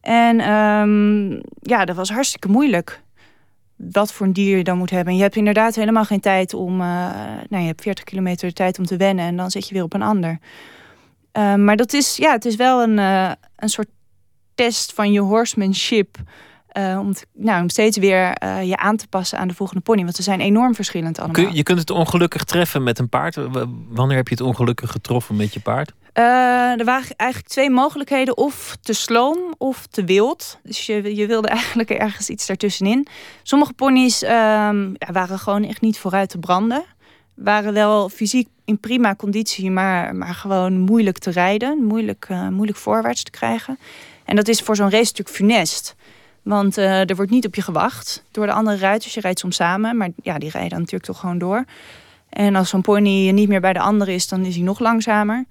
En 0.00 0.50
um, 0.50 1.40
ja, 1.62 1.84
dat 1.84 1.96
was 1.96 2.10
hartstikke 2.10 2.48
moeilijk. 2.48 3.02
Wat 3.76 4.12
voor 4.12 4.26
een 4.26 4.32
dier 4.32 4.56
je 4.56 4.64
dan 4.64 4.78
moet 4.78 4.90
hebben. 4.90 5.08
En 5.08 5.16
je 5.16 5.22
hebt 5.22 5.36
inderdaad 5.36 5.74
helemaal 5.74 6.04
geen 6.04 6.20
tijd 6.20 6.54
om. 6.54 6.72
Uh, 6.72 6.86
nou, 7.48 7.62
je 7.62 7.66
hebt 7.66 7.82
40 7.82 8.04
kilometer 8.04 8.52
tijd 8.52 8.78
om 8.78 8.86
te 8.86 8.96
wennen 8.96 9.24
en 9.24 9.36
dan 9.36 9.50
zit 9.50 9.68
je 9.68 9.74
weer 9.74 9.82
op 9.82 9.94
een 9.94 10.02
ander. 10.02 10.38
Uh, 11.32 11.54
maar 11.54 11.76
dat 11.76 11.92
is, 11.92 12.16
ja, 12.16 12.32
het 12.32 12.44
is 12.44 12.56
wel 12.56 12.82
een, 12.82 12.98
een 13.56 13.68
soort 13.68 13.88
test 14.54 14.92
van 14.92 15.12
je 15.12 15.20
horsemanship. 15.20 16.16
Om, 16.72 17.12
te, 17.12 17.26
nou, 17.32 17.62
om 17.62 17.68
steeds 17.68 17.96
weer 17.96 18.46
je 18.64 18.76
aan 18.76 18.96
te 18.96 19.08
passen 19.08 19.38
aan 19.38 19.48
de 19.48 19.54
volgende 19.54 19.82
pony. 19.82 20.02
Want 20.02 20.16
ze 20.16 20.22
zijn 20.22 20.40
enorm 20.40 20.74
verschillend 20.74 21.18
allemaal. 21.18 21.44
Kun, 21.44 21.54
je 21.54 21.62
kunt 21.62 21.78
het 21.78 21.90
ongelukkig 21.90 22.44
treffen 22.44 22.82
met 22.82 22.98
een 22.98 23.08
paard. 23.08 23.36
Wanneer 23.88 24.16
heb 24.16 24.28
je 24.28 24.34
het 24.34 24.42
ongelukkig 24.42 24.90
getroffen 24.90 25.36
met 25.36 25.54
je 25.54 25.60
paard? 25.60 25.92
Uh, 26.14 26.78
er 26.78 26.84
waren 26.84 27.16
eigenlijk 27.16 27.52
twee 27.52 27.70
mogelijkheden. 27.70 28.36
Of 28.36 28.76
te 28.82 28.92
sloom 28.92 29.38
of 29.58 29.86
te 29.86 30.04
wild. 30.04 30.58
Dus 30.62 30.86
je, 30.86 31.16
je 31.16 31.26
wilde 31.26 31.48
eigenlijk 31.58 31.90
ergens 31.90 32.28
iets 32.28 32.46
daartussenin. 32.46 33.06
Sommige 33.42 33.72
ponies 33.72 34.20
ja, 34.20 34.72
waren 35.12 35.38
gewoon 35.38 35.64
echt 35.64 35.80
niet 35.80 35.98
vooruit 35.98 36.28
te 36.28 36.38
branden. 36.38 36.84
Waren 37.34 37.72
wel 37.72 38.08
fysiek 38.08 38.48
in 38.64 38.78
prima 38.78 39.14
conditie, 39.14 39.70
maar, 39.70 40.16
maar 40.16 40.34
gewoon 40.34 40.78
moeilijk 40.78 41.18
te 41.18 41.30
rijden. 41.30 41.84
Moeilijk, 41.84 42.28
moeilijk 42.50 42.78
voorwaarts 42.78 43.22
te 43.22 43.30
krijgen. 43.30 43.78
En 44.24 44.36
dat 44.36 44.48
is 44.48 44.60
voor 44.60 44.76
zo'n 44.76 44.90
race 44.90 45.12
natuurlijk 45.14 45.36
funest. 45.36 45.94
Want 46.42 46.78
uh, 46.78 47.10
er 47.10 47.16
wordt 47.16 47.30
niet 47.30 47.46
op 47.46 47.54
je 47.54 47.62
gewacht 47.62 48.24
door 48.30 48.46
de 48.46 48.52
andere 48.52 48.76
ruiters. 48.76 49.14
Je 49.14 49.20
rijdt 49.20 49.38
soms 49.38 49.56
samen, 49.56 49.96
maar 49.96 50.08
ja, 50.22 50.38
die 50.38 50.50
rijden 50.50 50.70
dan 50.70 50.78
natuurlijk 50.78 51.06
toch 51.06 51.20
gewoon 51.20 51.38
door. 51.38 51.64
En 52.28 52.56
als 52.56 52.68
zo'n 52.68 52.82
pony 52.82 53.30
niet 53.30 53.48
meer 53.48 53.60
bij 53.60 53.72
de 53.72 53.80
andere 53.80 54.12
is, 54.12 54.28
dan 54.28 54.44
is 54.44 54.54
hij 54.54 54.64
nog 54.64 54.78
langzamer. 54.78 55.44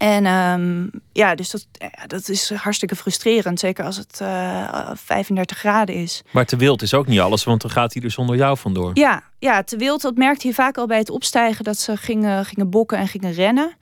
En 0.00 0.26
um, 0.26 0.90
ja, 1.12 1.34
dus 1.34 1.50
dat, 1.50 1.66
ja, 1.72 2.06
dat 2.06 2.28
is 2.28 2.52
hartstikke 2.54 2.96
frustrerend. 2.96 3.60
Zeker 3.60 3.84
als 3.84 3.96
het 3.96 4.18
uh, 4.22 4.90
35 4.94 5.58
graden 5.58 5.94
is. 5.94 6.22
Maar 6.30 6.46
te 6.46 6.56
wild 6.56 6.82
is 6.82 6.94
ook 6.94 7.06
niet 7.06 7.20
alles, 7.20 7.44
want 7.44 7.60
dan 7.60 7.70
gaat 7.70 7.94
hij 7.94 8.02
er 8.02 8.10
zonder 8.10 8.36
jou 8.36 8.58
vandoor. 8.58 8.90
Ja, 8.94 9.22
ja 9.38 9.62
te 9.62 9.76
wild, 9.76 10.02
dat 10.02 10.16
merkte 10.16 10.46
je 10.46 10.54
vaak 10.54 10.76
al 10.78 10.86
bij 10.86 10.98
het 10.98 11.10
opstijgen... 11.10 11.64
dat 11.64 11.78
ze 11.78 11.96
gingen, 11.96 12.44
gingen 12.44 12.70
bokken 12.70 12.98
en 12.98 13.08
gingen 13.08 13.32
rennen. 13.32 13.72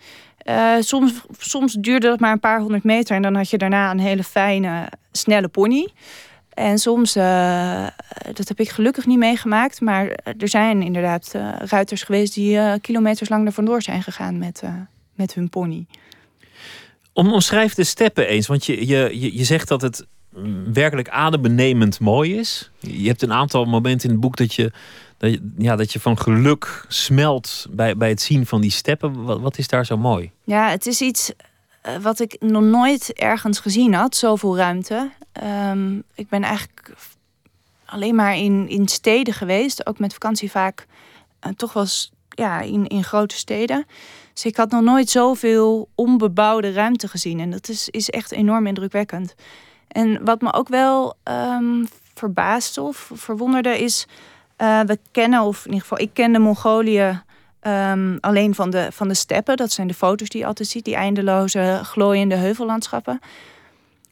Uh, 0.48 0.74
soms, 0.80 1.12
soms 1.38 1.72
duurde 1.72 2.08
dat 2.08 2.20
maar 2.20 2.32
een 2.32 2.40
paar 2.40 2.60
honderd 2.60 2.84
meter... 2.84 3.16
en 3.16 3.22
dan 3.22 3.34
had 3.34 3.50
je 3.50 3.58
daarna 3.58 3.90
een 3.90 3.98
hele 3.98 4.24
fijne, 4.24 4.88
snelle 5.12 5.48
pony. 5.48 5.88
En 6.54 6.78
soms, 6.78 7.16
uh, 7.16 7.86
dat 8.32 8.48
heb 8.48 8.60
ik 8.60 8.68
gelukkig 8.68 9.06
niet 9.06 9.18
meegemaakt... 9.18 9.80
maar 9.80 10.06
er 10.38 10.48
zijn 10.48 10.82
inderdaad 10.82 11.32
uh, 11.36 11.48
ruiters 11.58 12.02
geweest... 12.02 12.34
die 12.34 12.80
kilometers 12.80 13.28
lang 13.28 13.46
er 13.46 13.52
vandoor 13.52 13.82
zijn 13.82 14.02
gegaan 14.02 14.38
met, 14.38 14.62
met 15.14 15.34
hun 15.34 15.48
pony. 15.48 15.86
Om, 17.12 17.32
omschrijf 17.32 17.74
de 17.74 17.84
steppen 17.84 18.28
eens, 18.28 18.46
want 18.46 18.66
je, 18.66 18.86
je, 18.86 19.36
je 19.36 19.44
zegt 19.44 19.68
dat 19.68 19.82
het 19.82 20.06
werkelijk 20.72 21.08
adembenemend 21.08 22.00
mooi 22.00 22.38
is. 22.38 22.70
Je 22.80 23.08
hebt 23.08 23.22
een 23.22 23.32
aantal 23.32 23.64
momenten 23.64 24.08
in 24.08 24.14
het 24.14 24.24
boek 24.24 24.36
dat 24.36 24.54
je, 24.54 24.72
dat 25.18 25.30
je, 25.30 25.52
ja, 25.58 25.76
dat 25.76 25.92
je 25.92 26.00
van 26.00 26.18
geluk 26.18 26.84
smelt 26.88 27.66
bij, 27.70 27.96
bij 27.96 28.08
het 28.08 28.20
zien 28.20 28.46
van 28.46 28.60
die 28.60 28.70
steppen. 28.70 29.24
Wat, 29.24 29.40
wat 29.40 29.58
is 29.58 29.68
daar 29.68 29.86
zo 29.86 29.96
mooi? 29.96 30.30
Ja, 30.44 30.68
het 30.68 30.86
is 30.86 31.00
iets 31.00 31.32
uh, 31.86 31.96
wat 31.96 32.20
ik 32.20 32.36
nog 32.40 32.62
nooit 32.62 33.12
ergens 33.12 33.58
gezien 33.58 33.94
had, 33.94 34.16
zoveel 34.16 34.56
ruimte. 34.56 35.10
Um, 35.70 36.02
ik 36.14 36.28
ben 36.28 36.42
eigenlijk 36.42 36.94
alleen 37.84 38.14
maar 38.14 38.36
in, 38.36 38.68
in 38.68 38.88
steden 38.88 39.34
geweest, 39.34 39.86
ook 39.86 39.98
met 39.98 40.12
vakantie 40.12 40.50
vaak 40.50 40.86
uh, 41.46 41.52
toch 41.52 41.72
wel 41.72 41.86
ja, 42.28 42.60
in, 42.60 42.86
in 42.86 43.04
grote 43.04 43.36
steden. 43.36 43.86
Dus 44.32 44.44
ik 44.44 44.56
had 44.56 44.70
nog 44.70 44.82
nooit 44.82 45.10
zoveel 45.10 45.88
onbebouwde 45.94 46.72
ruimte 46.72 47.08
gezien. 47.08 47.40
En 47.40 47.50
dat 47.50 47.68
is, 47.68 47.88
is 47.88 48.10
echt 48.10 48.32
enorm 48.32 48.66
indrukwekkend. 48.66 49.34
En 49.88 50.24
wat 50.24 50.40
me 50.40 50.52
ook 50.52 50.68
wel 50.68 51.14
um, 51.24 51.88
verbaasde 52.14 52.82
of 52.82 53.10
verwonderde 53.14 53.78
is... 53.78 54.06
Uh, 54.58 54.80
we 54.80 54.98
kennen, 55.10 55.42
of 55.42 55.58
in 55.58 55.72
ieder 55.72 55.80
geval 55.80 56.00
ik 56.00 56.10
kende 56.12 56.38
Mongolië 56.38 57.22
um, 57.62 58.18
alleen 58.20 58.54
van 58.54 58.70
de, 58.70 58.88
van 58.92 59.08
de 59.08 59.14
steppen. 59.14 59.56
Dat 59.56 59.72
zijn 59.72 59.86
de 59.86 59.94
foto's 59.94 60.28
die 60.28 60.40
je 60.40 60.46
altijd 60.46 60.68
ziet, 60.68 60.84
die 60.84 60.94
eindeloze 60.94 61.80
glooiende 61.82 62.34
heuvellandschappen. 62.34 63.20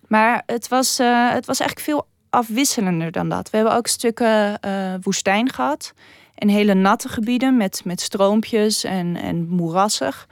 Maar 0.08 0.42
het 0.46 0.68
was, 0.68 1.00
uh, 1.00 1.30
het 1.30 1.46
was 1.46 1.60
eigenlijk 1.60 1.90
veel 1.90 2.06
afwisselender 2.30 3.12
dan 3.12 3.28
dat. 3.28 3.50
We 3.50 3.56
hebben 3.56 3.74
ook 3.74 3.86
stukken 3.86 4.58
uh, 4.64 4.94
woestijn 5.02 5.52
gehad 5.52 5.92
en 6.34 6.48
hele 6.48 6.74
natte 6.74 7.08
gebieden 7.08 7.56
met, 7.56 7.80
met 7.84 8.00
stroompjes 8.00 8.84
en, 8.84 9.16
en 9.16 9.48
moerassig. 9.48 10.26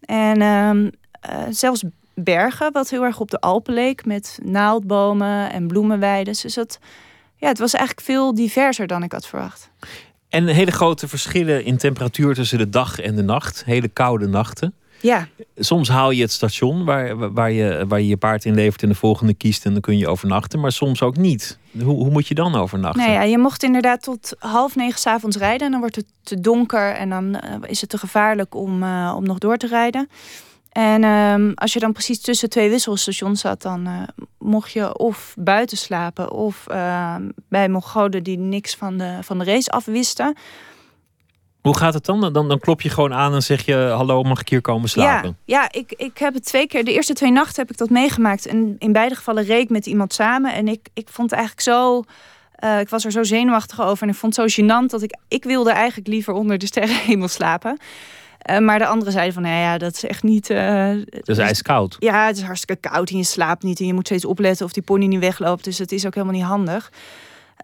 En 0.00 0.40
uh, 0.40 0.92
zelfs 1.50 1.84
bergen, 2.14 2.72
wat 2.72 2.90
heel 2.90 3.04
erg 3.04 3.20
op 3.20 3.30
de 3.30 3.40
Alpen 3.40 3.74
leek, 3.74 4.04
met 4.04 4.38
naaldbomen 4.42 5.52
en 5.52 5.66
bloemenweiden. 5.66 6.34
Dus 6.42 6.54
dat, 6.54 6.78
ja, 7.36 7.48
het 7.48 7.58
was 7.58 7.74
eigenlijk 7.74 8.06
veel 8.06 8.34
diverser 8.34 8.86
dan 8.86 9.02
ik 9.02 9.12
had 9.12 9.26
verwacht. 9.26 9.70
En 10.28 10.46
hele 10.46 10.70
grote 10.70 11.08
verschillen 11.08 11.64
in 11.64 11.76
temperatuur 11.76 12.34
tussen 12.34 12.58
de 12.58 12.68
dag 12.68 13.00
en 13.00 13.16
de 13.16 13.22
nacht. 13.22 13.64
Hele 13.64 13.88
koude 13.88 14.26
nachten. 14.26 14.74
Ja. 15.00 15.28
Soms 15.56 15.88
haal 15.88 16.10
je 16.10 16.22
het 16.22 16.32
station 16.32 16.84
waar, 16.84 17.32
waar, 17.32 17.52
je, 17.52 17.84
waar 17.88 18.00
je 18.00 18.06
je 18.06 18.16
paard 18.16 18.44
in 18.44 18.54
levert 18.54 18.82
en 18.82 18.88
de 18.88 18.94
volgende 18.94 19.34
kiest 19.34 19.64
en 19.64 19.72
dan 19.72 19.80
kun 19.80 19.98
je 19.98 20.08
overnachten, 20.08 20.60
maar 20.60 20.72
soms 20.72 21.02
ook 21.02 21.16
niet. 21.16 21.58
Hoe, 21.82 21.84
hoe 21.84 22.10
moet 22.10 22.28
je 22.28 22.34
dan 22.34 22.54
overnachten? 22.54 23.02
Nou 23.02 23.12
ja, 23.14 23.22
je 23.22 23.38
mocht 23.38 23.62
inderdaad 23.62 24.02
tot 24.02 24.34
half 24.38 24.76
negen 24.76 25.00
s'avonds 25.00 25.36
rijden 25.36 25.66
en 25.66 25.70
dan 25.70 25.80
wordt 25.80 25.96
het 25.96 26.06
te 26.22 26.40
donker 26.40 26.94
en 26.94 27.08
dan 27.08 27.24
uh, 27.24 27.40
is 27.66 27.80
het 27.80 27.90
te 27.90 27.98
gevaarlijk 27.98 28.54
om, 28.54 28.82
uh, 28.82 29.14
om 29.16 29.26
nog 29.26 29.38
door 29.38 29.56
te 29.56 29.66
rijden. 29.66 30.08
En 30.76 31.04
um, 31.04 31.52
als 31.54 31.72
je 31.72 31.78
dan 31.78 31.92
precies 31.92 32.20
tussen 32.20 32.50
twee 32.50 32.70
wisselstations 32.70 33.40
zat, 33.40 33.62
dan 33.62 33.88
uh, 33.88 34.02
mocht 34.38 34.72
je 34.72 34.98
of 34.98 35.34
buiten 35.38 35.76
slapen 35.76 36.30
of 36.30 36.66
ehm, 36.66 37.28
bij 37.48 37.68
Mongolen 37.68 38.22
die 38.22 38.38
niks 38.38 38.74
van 38.74 38.96
de, 38.96 39.18
van 39.20 39.38
de 39.38 39.44
race 39.44 39.70
afwisten. 39.70 40.36
Hoe 41.60 41.76
gaat 41.76 41.94
het 41.94 42.04
dan? 42.04 42.32
dan? 42.32 42.48
Dan 42.48 42.58
klop 42.58 42.80
je 42.80 42.88
gewoon 42.88 43.14
aan 43.14 43.34
en 43.34 43.42
zeg 43.42 43.64
je: 43.64 43.74
Hallo, 43.74 44.22
mag 44.22 44.40
ik 44.40 44.48
hier 44.48 44.60
komen 44.60 44.88
slapen? 44.88 45.36
Ja, 45.44 45.60
ja 45.60 45.80
ik, 45.80 45.92
ik 45.92 46.18
heb 46.18 46.34
het 46.34 46.44
twee 46.44 46.66
keer, 46.66 46.84
de 46.84 46.92
eerste 46.92 47.12
twee 47.12 47.32
nachten 47.32 47.62
heb 47.62 47.70
ik 47.70 47.78
dat 47.78 47.90
meegemaakt. 47.90 48.46
En 48.46 48.76
in 48.78 48.92
beide 48.92 49.14
gevallen 49.14 49.44
reed 49.44 49.62
ik 49.62 49.70
met 49.70 49.86
iemand 49.86 50.12
samen. 50.12 50.54
En 50.54 50.68
ik, 50.68 50.88
ik 50.94 51.08
vond 51.10 51.30
het 51.30 51.38
eigenlijk 51.38 51.68
zo. 51.68 52.02
Uh, 52.64 52.80
ik 52.80 52.88
was 52.88 53.04
er 53.04 53.10
zo 53.10 53.22
zenuwachtig 53.22 53.80
over 53.80 54.02
en 54.02 54.08
ik 54.08 54.18
vond 54.18 54.36
het 54.36 54.50
zo 54.50 54.62
gênant 54.62 54.86
dat 54.86 55.02
ik, 55.02 55.16
ik 55.28 55.44
wilde 55.44 55.70
eigenlijk 55.70 56.08
liever 56.08 56.32
onder 56.32 56.58
de 56.58 56.66
sterrenhemel 56.66 57.28
slapen. 57.28 57.78
Uh, 58.50 58.58
maar 58.58 58.78
de 58.78 58.86
anderen 58.86 59.12
zeiden 59.12 59.34
van, 59.34 59.42
nou 59.42 59.54
ja, 59.54 59.78
dat 59.78 59.94
is 59.94 60.04
echt 60.04 60.22
niet... 60.22 60.50
Uh, 60.50 60.88
het 61.08 61.28
is 61.28 61.38
ijskoud. 61.38 61.96
Ja, 61.98 62.26
het 62.26 62.36
is 62.36 62.42
hartstikke 62.42 62.88
koud 62.88 63.10
en 63.10 63.16
je 63.16 63.24
slaapt 63.24 63.62
niet. 63.62 63.80
En 63.80 63.86
je 63.86 63.94
moet 63.94 64.06
steeds 64.06 64.24
opletten 64.24 64.66
of 64.66 64.72
die 64.72 64.82
pony 64.82 65.06
niet 65.06 65.20
wegloopt. 65.20 65.64
Dus 65.64 65.78
het 65.78 65.92
is 65.92 66.06
ook 66.06 66.14
helemaal 66.14 66.36
niet 66.36 66.44
handig. 66.44 66.92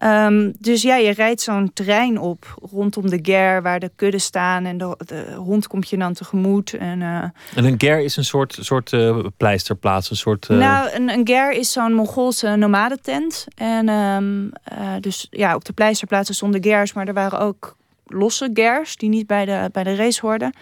Um, 0.03 0.53
dus 0.59 0.83
ja, 0.83 0.97
je 0.97 1.11
rijdt 1.11 1.41
zo'n 1.41 1.71
terrein 1.73 2.19
op 2.19 2.55
rondom 2.71 3.11
de 3.11 3.19
ger 3.23 3.63
waar 3.63 3.81
de 3.81 3.91
kudden 3.97 4.21
staan 4.21 4.65
en 4.65 4.79
de, 4.79 4.97
de 5.07 5.35
hond 5.37 5.67
komt 5.67 5.89
je 5.89 5.97
dan 5.97 6.13
tegemoet. 6.13 6.75
En, 6.75 7.01
uh, 7.01 7.23
en 7.55 7.65
een 7.65 7.75
ger 7.79 8.01
is 8.01 8.17
een 8.17 8.25
soort, 8.25 8.59
soort 8.61 8.93
uh, 8.93 9.19
pleisterplaats, 9.37 10.11
een 10.11 10.17
soort. 10.17 10.49
Uh... 10.51 10.59
Nou, 10.59 10.91
een, 10.93 11.11
een 11.11 11.27
ger 11.27 11.53
is 11.53 11.73
zo'n 11.73 11.93
Mongoolse 11.93 12.57
nomadentent. 12.57 13.47
En 13.55 13.89
um, 13.89 14.53
dus 15.01 15.27
ja, 15.31 15.55
op 15.55 15.65
de 15.65 15.73
pleisterplaatsen 15.73 16.35
stonden 16.35 16.63
gers, 16.63 16.93
maar 16.93 17.09
er 17.09 17.15
waren 17.15 17.39
ook 17.39 17.77
losse 18.13 18.51
gers 18.55 18.97
die 18.97 19.09
niet 19.09 19.27
bij 19.27 19.45
de, 19.45 19.69
bij 19.73 19.85
de 19.85 19.95
race 19.95 20.21
hoorden. 20.21 20.55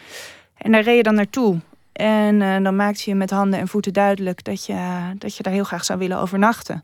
En 0.56 0.72
daar 0.72 0.82
reed 0.82 0.96
je 0.96 1.02
dan 1.02 1.14
naartoe. 1.14 1.60
En 1.92 2.62
dan 2.62 2.76
maakte 2.76 3.10
je 3.10 3.14
met 3.14 3.30
handen 3.30 3.60
en 3.60 3.68
voeten 3.68 3.92
duidelijk 3.92 4.44
dat 4.44 4.66
je, 4.66 5.12
dat 5.18 5.36
je 5.36 5.42
daar 5.42 5.52
heel 5.52 5.64
graag 5.64 5.84
zou 5.84 5.98
willen 5.98 6.18
overnachten. 6.18 6.82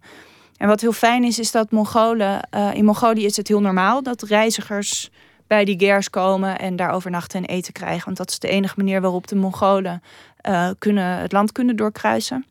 En 0.57 0.69
wat 0.69 0.81
heel 0.81 0.93
fijn 0.93 1.25
is, 1.25 1.39
is 1.39 1.51
dat 1.51 1.71
Mongolen, 1.71 2.49
uh, 2.55 2.75
in 2.75 2.85
Mongolië 2.85 3.25
is 3.25 3.37
het 3.37 3.49
heel 3.49 3.61
normaal 3.61 4.03
dat 4.03 4.23
reizigers 4.23 5.11
bij 5.47 5.65
die 5.65 5.79
gers 5.79 6.11
komen 6.11 6.59
en 6.59 6.77
daar 6.77 6.91
overnachten 6.91 7.39
en 7.39 7.49
eten 7.49 7.73
krijgen. 7.73 8.05
Want 8.05 8.17
dat 8.17 8.31
is 8.31 8.39
de 8.39 8.49
enige 8.49 8.75
manier 8.77 9.01
waarop 9.01 9.27
de 9.27 9.37
Mongolen 9.37 10.03
uh, 10.49 10.71
kunnen, 10.79 11.19
het 11.19 11.33
land 11.33 11.53
kunnen 11.53 11.77
doorkruisen. 11.77 12.45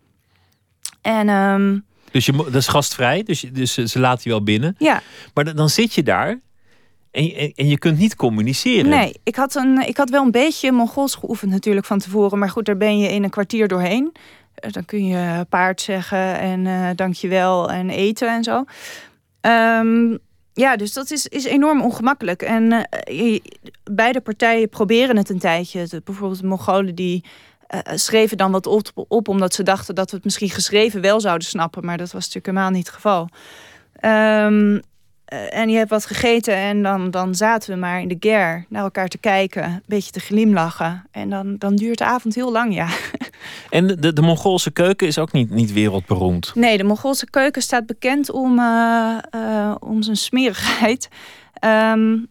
En, 1.01 1.29
um, 1.29 1.85
dus 2.11 2.25
je, 2.25 2.31
dat 2.31 2.55
is 2.55 2.67
gastvrij, 2.67 3.23
dus, 3.23 3.39
dus 3.39 3.73
ze 3.73 3.99
laten 3.99 4.21
je 4.23 4.29
wel 4.29 4.43
binnen. 4.43 4.75
Ja. 4.79 5.01
Maar 5.33 5.55
dan 5.55 5.69
zit 5.69 5.93
je 5.93 6.03
daar 6.03 6.39
en, 7.15 7.67
je 7.67 7.77
kunt 7.77 7.97
niet 7.97 8.15
communiceren. 8.15 8.89
Nee, 8.89 9.19
ik 9.23 9.35
had, 9.35 9.55
een, 9.55 9.87
ik 9.87 9.97
had 9.97 10.09
wel 10.09 10.23
een 10.23 10.31
beetje 10.31 10.71
Mongols 10.71 11.15
geoefend 11.15 11.51
natuurlijk 11.51 11.85
van 11.85 11.99
tevoren. 11.99 12.39
Maar 12.39 12.49
goed, 12.49 12.65
daar 12.65 12.77
ben 12.77 12.99
je 12.99 13.09
in 13.09 13.23
een 13.23 13.29
kwartier 13.29 13.67
doorheen. 13.67 14.11
Eh, 14.55 14.71
dan 14.71 14.85
kun 14.85 15.05
je 15.05 15.45
paard 15.49 15.81
zeggen 15.81 16.39
en 16.39 16.65
uh, 16.65 16.89
dankjewel 16.95 17.71
en 17.71 17.89
eten 17.89 18.29
en 18.29 18.43
zo. 18.43 18.63
Um, 19.41 20.17
ja, 20.53 20.75
dus 20.75 20.93
dat 20.93 21.11
is, 21.11 21.27
is 21.27 21.45
enorm 21.45 21.81
ongemakkelijk. 21.81 22.41
En 22.41 22.87
uh, 23.09 23.39
beide 23.83 24.21
partijen 24.21 24.69
proberen 24.69 25.17
het 25.17 25.29
een 25.29 25.39
tijdje. 25.39 26.01
Bijvoorbeeld 26.03 26.41
de 26.41 26.47
Mongolen 26.47 26.95
die 26.95 27.23
schreven 27.93 28.37
dan 28.37 28.51
wat 28.51 28.67
op, 28.67 28.91
op, 29.07 29.27
omdat 29.27 29.53
ze 29.53 29.63
dachten 29.63 29.95
dat 29.95 30.09
we 30.09 30.15
het 30.15 30.25
misschien 30.25 30.49
geschreven 30.49 31.01
wel 31.01 31.19
zouden 31.19 31.47
snappen. 31.47 31.85
Maar 31.85 31.97
dat 31.97 32.11
was 32.11 32.25
natuurlijk 32.25 32.45
helemaal 32.45 32.69
niet 32.69 32.85
het 32.85 32.95
geval. 32.95 33.29
Um, 34.01 34.81
uh, 35.33 35.57
en 35.57 35.69
je 35.69 35.77
hebt 35.77 35.89
wat 35.89 36.05
gegeten 36.05 36.55
en 36.55 36.83
dan, 36.83 37.11
dan 37.11 37.35
zaten 37.35 37.73
we 37.73 37.79
maar 37.79 38.01
in 38.01 38.07
de 38.07 38.17
ger 38.19 38.65
naar 38.69 38.83
elkaar 38.83 39.07
te 39.07 39.17
kijken, 39.17 39.63
een 39.63 39.83
beetje 39.85 40.11
te 40.11 40.19
glimlachen. 40.19 41.07
En 41.11 41.29
dan, 41.29 41.55
dan 41.57 41.75
duurt 41.75 41.97
de 41.97 42.05
avond 42.05 42.35
heel 42.35 42.51
lang, 42.51 42.73
ja. 42.73 42.87
En 43.69 43.87
de, 43.87 44.13
de 44.13 44.21
Mongoolse 44.21 44.71
keuken 44.71 45.07
is 45.07 45.17
ook 45.17 45.31
niet, 45.31 45.49
niet 45.49 45.73
wereldberoemd? 45.73 46.55
Nee, 46.55 46.77
de 46.77 46.83
Mongoolse 46.83 47.29
keuken 47.29 47.61
staat 47.61 47.85
bekend 47.85 48.31
om, 48.31 48.59
uh, 48.59 49.17
uh, 49.35 49.75
om 49.79 50.01
zijn 50.01 50.17
smerigheid. 50.17 51.09
Um, 51.65 52.27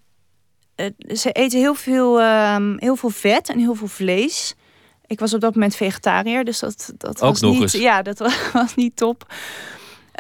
ze 1.15 1.33
eten 1.33 1.59
heel 1.59 1.75
veel, 1.75 2.23
um, 2.23 2.77
heel 2.79 2.97
veel 2.97 3.11
vet 3.11 3.49
en 3.49 3.59
heel 3.59 3.75
veel 3.75 3.87
vlees. 3.87 4.55
Ik 5.07 5.21
was 5.21 5.35
op 5.35 5.41
dat 5.41 5.55
moment 5.55 5.77
vegetariër, 5.77 6.45
dus 6.45 6.59
dat, 6.59 6.93
dat 6.99 7.23
ook 7.23 7.31
was 7.31 7.41
niet, 7.41 7.63
eens. 7.63 7.73
ja, 7.73 8.03
dat 8.03 8.19
was 8.53 8.75
niet 8.75 8.97
top. 8.97 9.35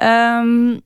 Um, 0.02 0.82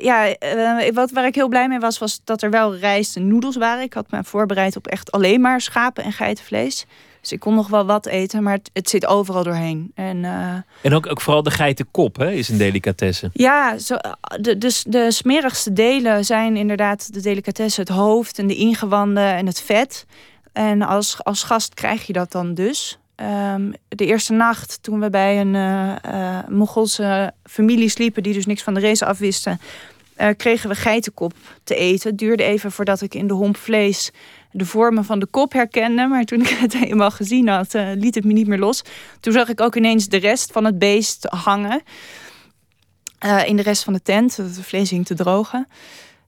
ja, 0.00 0.28
uh, 0.28 0.90
wat, 0.92 1.10
waar 1.10 1.26
ik 1.26 1.34
heel 1.34 1.48
blij 1.48 1.68
mee 1.68 1.78
was, 1.78 1.98
was 1.98 2.20
dat 2.24 2.42
er 2.42 2.50
wel 2.50 2.76
rijst 2.76 3.16
en 3.16 3.28
noedels 3.28 3.56
waren. 3.56 3.82
Ik 3.82 3.92
had 3.92 4.10
me 4.10 4.24
voorbereid 4.24 4.76
op 4.76 4.86
echt 4.86 5.12
alleen 5.12 5.40
maar 5.40 5.60
schapen 5.60 6.04
en 6.04 6.12
geitenvlees. 6.12 6.86
Dus 7.20 7.32
ik 7.32 7.40
kon 7.40 7.54
nog 7.54 7.68
wel 7.68 7.86
wat 7.86 8.06
eten, 8.06 8.42
maar 8.42 8.54
het, 8.54 8.70
het 8.72 8.88
zit 8.88 9.06
overal 9.06 9.42
doorheen. 9.42 9.92
En, 9.94 10.16
uh, 10.16 10.54
en 10.82 10.94
ook, 10.94 11.10
ook 11.10 11.20
vooral 11.20 11.42
de 11.42 11.50
geitenkop 11.50 12.16
hè, 12.16 12.30
is 12.30 12.48
een 12.48 12.58
delicatesse. 12.58 13.30
Ja, 13.32 13.78
zo, 13.78 13.96
de, 14.40 14.58
de, 14.58 14.82
de 14.86 15.10
smerigste 15.10 15.72
delen 15.72 16.24
zijn 16.24 16.56
inderdaad 16.56 17.12
de 17.12 17.20
delicatesse. 17.20 17.80
Het 17.80 17.88
hoofd 17.88 18.38
en 18.38 18.46
de 18.46 18.54
ingewanden 18.54 19.34
en 19.34 19.46
het 19.46 19.60
vet. 19.60 20.06
En 20.52 20.82
als, 20.82 21.24
als 21.24 21.42
gast 21.42 21.74
krijg 21.74 22.06
je 22.06 22.12
dat 22.12 22.32
dan 22.32 22.54
dus. 22.54 22.98
Um, 23.20 23.72
de 23.88 24.06
eerste 24.06 24.32
nacht, 24.32 24.82
toen 24.82 25.00
we 25.00 25.10
bij 25.10 25.40
een 25.40 25.54
uh, 27.00 27.26
familie 27.42 27.88
sliepen, 27.88 28.22
die 28.22 28.32
dus 28.32 28.46
niks 28.46 28.62
van 28.62 28.74
de 28.74 28.80
race 28.80 29.06
afwisten, 29.06 29.60
uh, 30.20 30.28
kregen 30.36 30.68
we 30.68 30.74
geitenkop 30.74 31.32
te 31.64 31.74
eten. 31.74 32.10
Het 32.10 32.18
duurde 32.18 32.42
even 32.42 32.72
voordat 32.72 33.00
ik 33.00 33.14
in 33.14 33.26
de 33.26 33.34
homp 33.34 33.56
vlees 33.56 34.10
de 34.50 34.66
vormen 34.66 35.04
van 35.04 35.18
de 35.18 35.26
kop 35.26 35.52
herkende. 35.52 36.06
Maar 36.06 36.24
toen 36.24 36.40
ik 36.40 36.48
het 36.48 36.74
eenmaal 36.84 37.10
gezien 37.10 37.48
had, 37.48 37.72
liet 37.72 38.14
het 38.14 38.24
me 38.24 38.32
niet 38.32 38.46
meer 38.46 38.58
los. 38.58 38.82
Toen 39.20 39.32
zag 39.32 39.48
ik 39.48 39.60
ook 39.60 39.76
ineens 39.76 40.08
de 40.08 40.16
rest 40.16 40.52
van 40.52 40.64
het 40.64 40.78
beest 40.78 41.24
hangen. 41.24 41.82
in 43.46 43.56
de 43.56 43.62
rest 43.62 43.84
van 43.84 43.92
de 43.92 44.02
tent, 44.02 44.36
het 44.36 44.60
vlees 44.60 44.90
hing 44.90 45.06
te 45.06 45.14
drogen. 45.14 45.66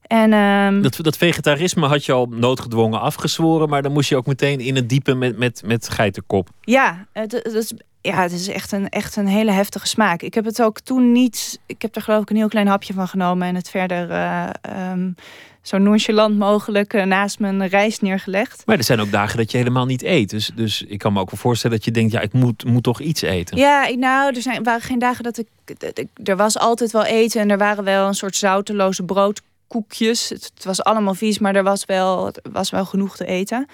En, 0.09 0.33
um, 0.33 0.81
dat, 0.81 0.99
dat 1.01 1.17
vegetarisme 1.17 1.87
had 1.87 2.05
je 2.05 2.11
al 2.11 2.25
noodgedwongen 2.25 3.01
afgezworen, 3.01 3.69
maar 3.69 3.81
dan 3.81 3.91
moest 3.91 4.09
je 4.09 4.15
ook 4.15 4.25
meteen 4.25 4.59
in 4.59 4.75
het 4.75 4.89
diepe 4.89 5.13
met, 5.13 5.37
met, 5.37 5.61
met 5.65 5.89
geitenkop. 5.89 6.49
Ja, 6.61 7.05
het, 7.13 7.31
het 7.31 7.53
is, 7.53 7.73
ja, 8.01 8.21
het 8.21 8.31
is 8.31 8.47
echt 8.47 8.71
een, 8.71 8.89
echt 8.89 9.15
een 9.15 9.27
hele 9.27 9.51
heftige 9.51 9.87
smaak. 9.87 10.21
Ik 10.21 10.33
heb 10.33 10.45
het 10.45 10.61
ook 10.61 10.79
toen 10.79 11.11
niet. 11.11 11.59
Ik 11.65 11.81
heb 11.81 11.95
er 11.95 12.01
geloof 12.01 12.21
ik 12.21 12.29
een 12.29 12.35
heel 12.35 12.47
klein 12.47 12.67
hapje 12.67 12.93
van 12.93 13.07
genomen 13.07 13.47
en 13.47 13.55
het 13.55 13.69
verder 13.69 14.09
uh, 14.09 14.49
um, 14.91 15.15
zo 15.61 15.77
nonchalant 15.77 16.37
mogelijk 16.37 16.93
uh, 16.93 17.03
naast 17.03 17.39
mijn 17.39 17.67
rijst 17.67 18.01
neergelegd. 18.01 18.63
Maar 18.65 18.77
er 18.77 18.83
zijn 18.83 18.99
ook 18.99 19.11
dagen 19.11 19.37
dat 19.37 19.51
je 19.51 19.57
helemaal 19.57 19.85
niet 19.85 20.03
eet. 20.03 20.29
Dus, 20.29 20.51
dus 20.55 20.83
ik 20.83 20.99
kan 20.99 21.13
me 21.13 21.19
ook 21.19 21.31
wel 21.31 21.39
voorstellen 21.39 21.75
dat 21.75 21.85
je 21.85 21.91
denkt, 21.91 22.11
ja, 22.11 22.19
ik 22.19 22.33
moet, 22.33 22.65
moet 22.65 22.83
toch 22.83 22.99
iets 22.99 23.21
eten. 23.21 23.57
Ja, 23.57 23.89
nou, 23.89 24.35
er 24.35 24.41
zijn, 24.41 24.63
waren 24.63 24.81
geen 24.81 24.99
dagen 24.99 25.23
dat 25.23 25.37
ik, 25.37 25.47
ik. 25.65 26.07
Er 26.23 26.37
was 26.37 26.57
altijd 26.57 26.91
wel 26.91 27.05
eten 27.05 27.41
en 27.41 27.49
er 27.49 27.57
waren 27.57 27.83
wel 27.83 28.07
een 28.07 28.13
soort 28.13 28.35
zouteloze 28.35 29.03
brood 29.03 29.41
koekjes. 29.69 30.29
Het, 30.29 30.51
het, 30.53 30.65
was 30.65 30.83
allemaal 30.83 31.13
vies, 31.13 31.39
maar 31.39 31.55
er 31.55 31.63
was 31.63 31.85
wel, 31.85 32.31
was 32.51 32.69
wel 32.69 32.85
genoeg 32.85 33.15
te 33.15 33.25
eten. 33.25 33.67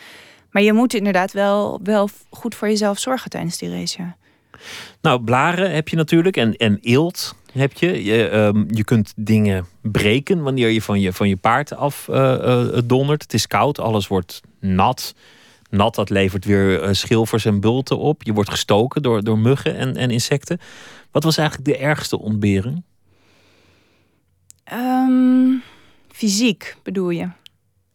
Maar 0.52 0.62
je 0.62 0.74
moet 0.74 0.94
inderdaad 0.94 1.32
wel, 1.32 1.80
wel 1.84 2.10
goed 2.30 2.56
voor 2.56 2.68
jezelf 2.68 3.00
zorgen 3.00 3.30
tijdens 3.30 3.58
die 3.58 3.70
race. 3.70 4.02
Ja. 4.02 4.16
Nou, 5.02 5.22
blaren 5.22 5.72
heb 5.72 5.88
je 5.88 5.96
natuurlijk 5.96 6.38
en, 6.38 6.56
en 6.56 6.78
eelt 6.82 7.36
heb 7.54 7.74
je. 7.74 8.04
Je, 8.04 8.32
um, 8.32 8.66
je 8.70 8.84
kunt 8.84 9.14
dingen 9.16 9.66
breken 9.82 10.42
wanneer 10.42 10.70
je 10.70 10.82
van 10.82 11.00
je, 11.00 11.14
van 11.14 11.30
je 11.30 11.36
paard 11.36 11.76
af 11.76 12.08
uh, 12.08 12.16
uh, 12.16 12.78
dondert. 12.86 13.22
Het 13.22 13.34
is 13.34 13.48
koud, 13.48 13.80
alles 13.80 14.08
wordt 14.08 14.42
nat. 14.60 15.16
Nat, 15.70 15.96
dat 15.96 16.10
levert 16.10 16.46
weer 16.46 16.84
uh, 16.84 16.90
schilfers 16.92 17.46
en 17.46 17.60
bulten 17.60 17.98
op. 17.98 18.24
Je 18.24 18.34
wordt 18.34 18.50
gestoken 18.50 19.02
door, 19.02 19.24
door 19.24 19.38
muggen 19.38 19.76
en, 19.76 19.96
en 19.96 20.12
insecten. 20.12 20.60
Wat 21.12 21.24
was 21.24 21.38
eigenlijk 21.38 21.68
de 21.68 21.78
ergste 21.78 22.20
ontbering? 22.20 22.84
Um, 24.74 25.64
fysiek 26.16 26.76
bedoel 26.84 27.10
je? 27.10 27.28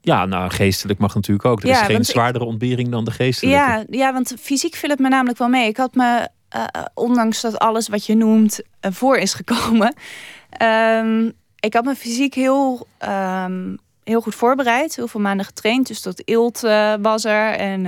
Ja, 0.00 0.26
nou, 0.26 0.50
geestelijk 0.50 0.98
mag 0.98 1.14
natuurlijk 1.14 1.44
ook. 1.44 1.62
Er 1.62 1.68
ja, 1.68 1.80
is 1.80 1.86
geen 1.86 2.04
zwaardere 2.04 2.44
ik... 2.44 2.50
ontbering 2.50 2.88
dan 2.88 3.04
de 3.04 3.10
geestelijke. 3.10 3.58
Ja, 3.58 3.84
ja, 3.90 4.12
want 4.12 4.34
fysiek 4.40 4.74
viel 4.74 4.90
het 4.90 4.98
me 4.98 5.08
namelijk 5.08 5.38
wel 5.38 5.48
mee. 5.48 5.68
Ik 5.68 5.76
had 5.76 5.94
me, 5.94 6.28
uh, 6.56 6.64
ondanks 6.94 7.40
dat 7.40 7.58
alles 7.58 7.88
wat 7.88 8.06
je 8.06 8.14
noemt 8.14 8.60
uh, 8.60 8.92
voor 8.92 9.16
is 9.16 9.34
gekomen... 9.34 9.94
Um, 10.62 11.32
ik 11.66 11.74
had 11.74 11.84
me 11.84 11.94
fysiek 11.94 12.34
heel, 12.34 12.86
um, 13.08 13.78
heel 14.04 14.20
goed 14.20 14.34
voorbereid. 14.34 14.96
Heel 14.96 15.08
veel 15.08 15.20
maanden 15.20 15.46
getraind. 15.46 15.86
Dus 15.86 16.02
dat 16.02 16.22
uh, 16.62 16.94
was 17.00 17.24
er. 17.24 17.52
En 17.52 17.86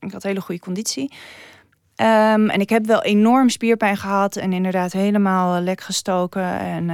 ik 0.00 0.12
had 0.12 0.22
hele 0.22 0.40
goede 0.40 0.60
conditie. 0.60 1.12
Um, 2.02 2.50
en 2.50 2.60
ik 2.60 2.68
heb 2.68 2.86
wel 2.86 3.02
enorm 3.02 3.48
spierpijn 3.48 3.96
gehad. 3.96 4.36
En 4.36 4.52
inderdaad 4.52 4.92
helemaal 4.92 5.60
lek 5.60 5.80
gestoken. 5.80 6.58
En 6.58 6.86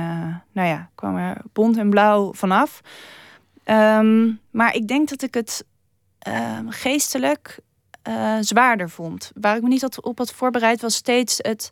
nou 0.53 0.69
ja, 0.69 0.91
kwam 0.95 1.17
er 1.17 1.37
bont 1.53 1.77
en 1.77 1.91
blauw 1.91 2.35
vanaf. 2.35 2.81
Um, 3.65 4.41
maar 4.51 4.75
ik 4.75 4.89
denk 4.89 5.09
dat 5.09 5.23
ik 5.23 5.35
het 5.35 5.65
uh, 6.29 6.59
geestelijk 6.69 7.59
uh, 8.09 8.35
zwaarder 8.41 8.91
vond. 8.91 9.31
Waar 9.41 9.57
ik 9.57 9.63
me 9.63 9.69
niet 9.69 10.01
op 10.01 10.19
had 10.19 10.33
voorbereid 10.33 10.81
was 10.81 10.95
steeds 10.95 11.39
het, 11.43 11.71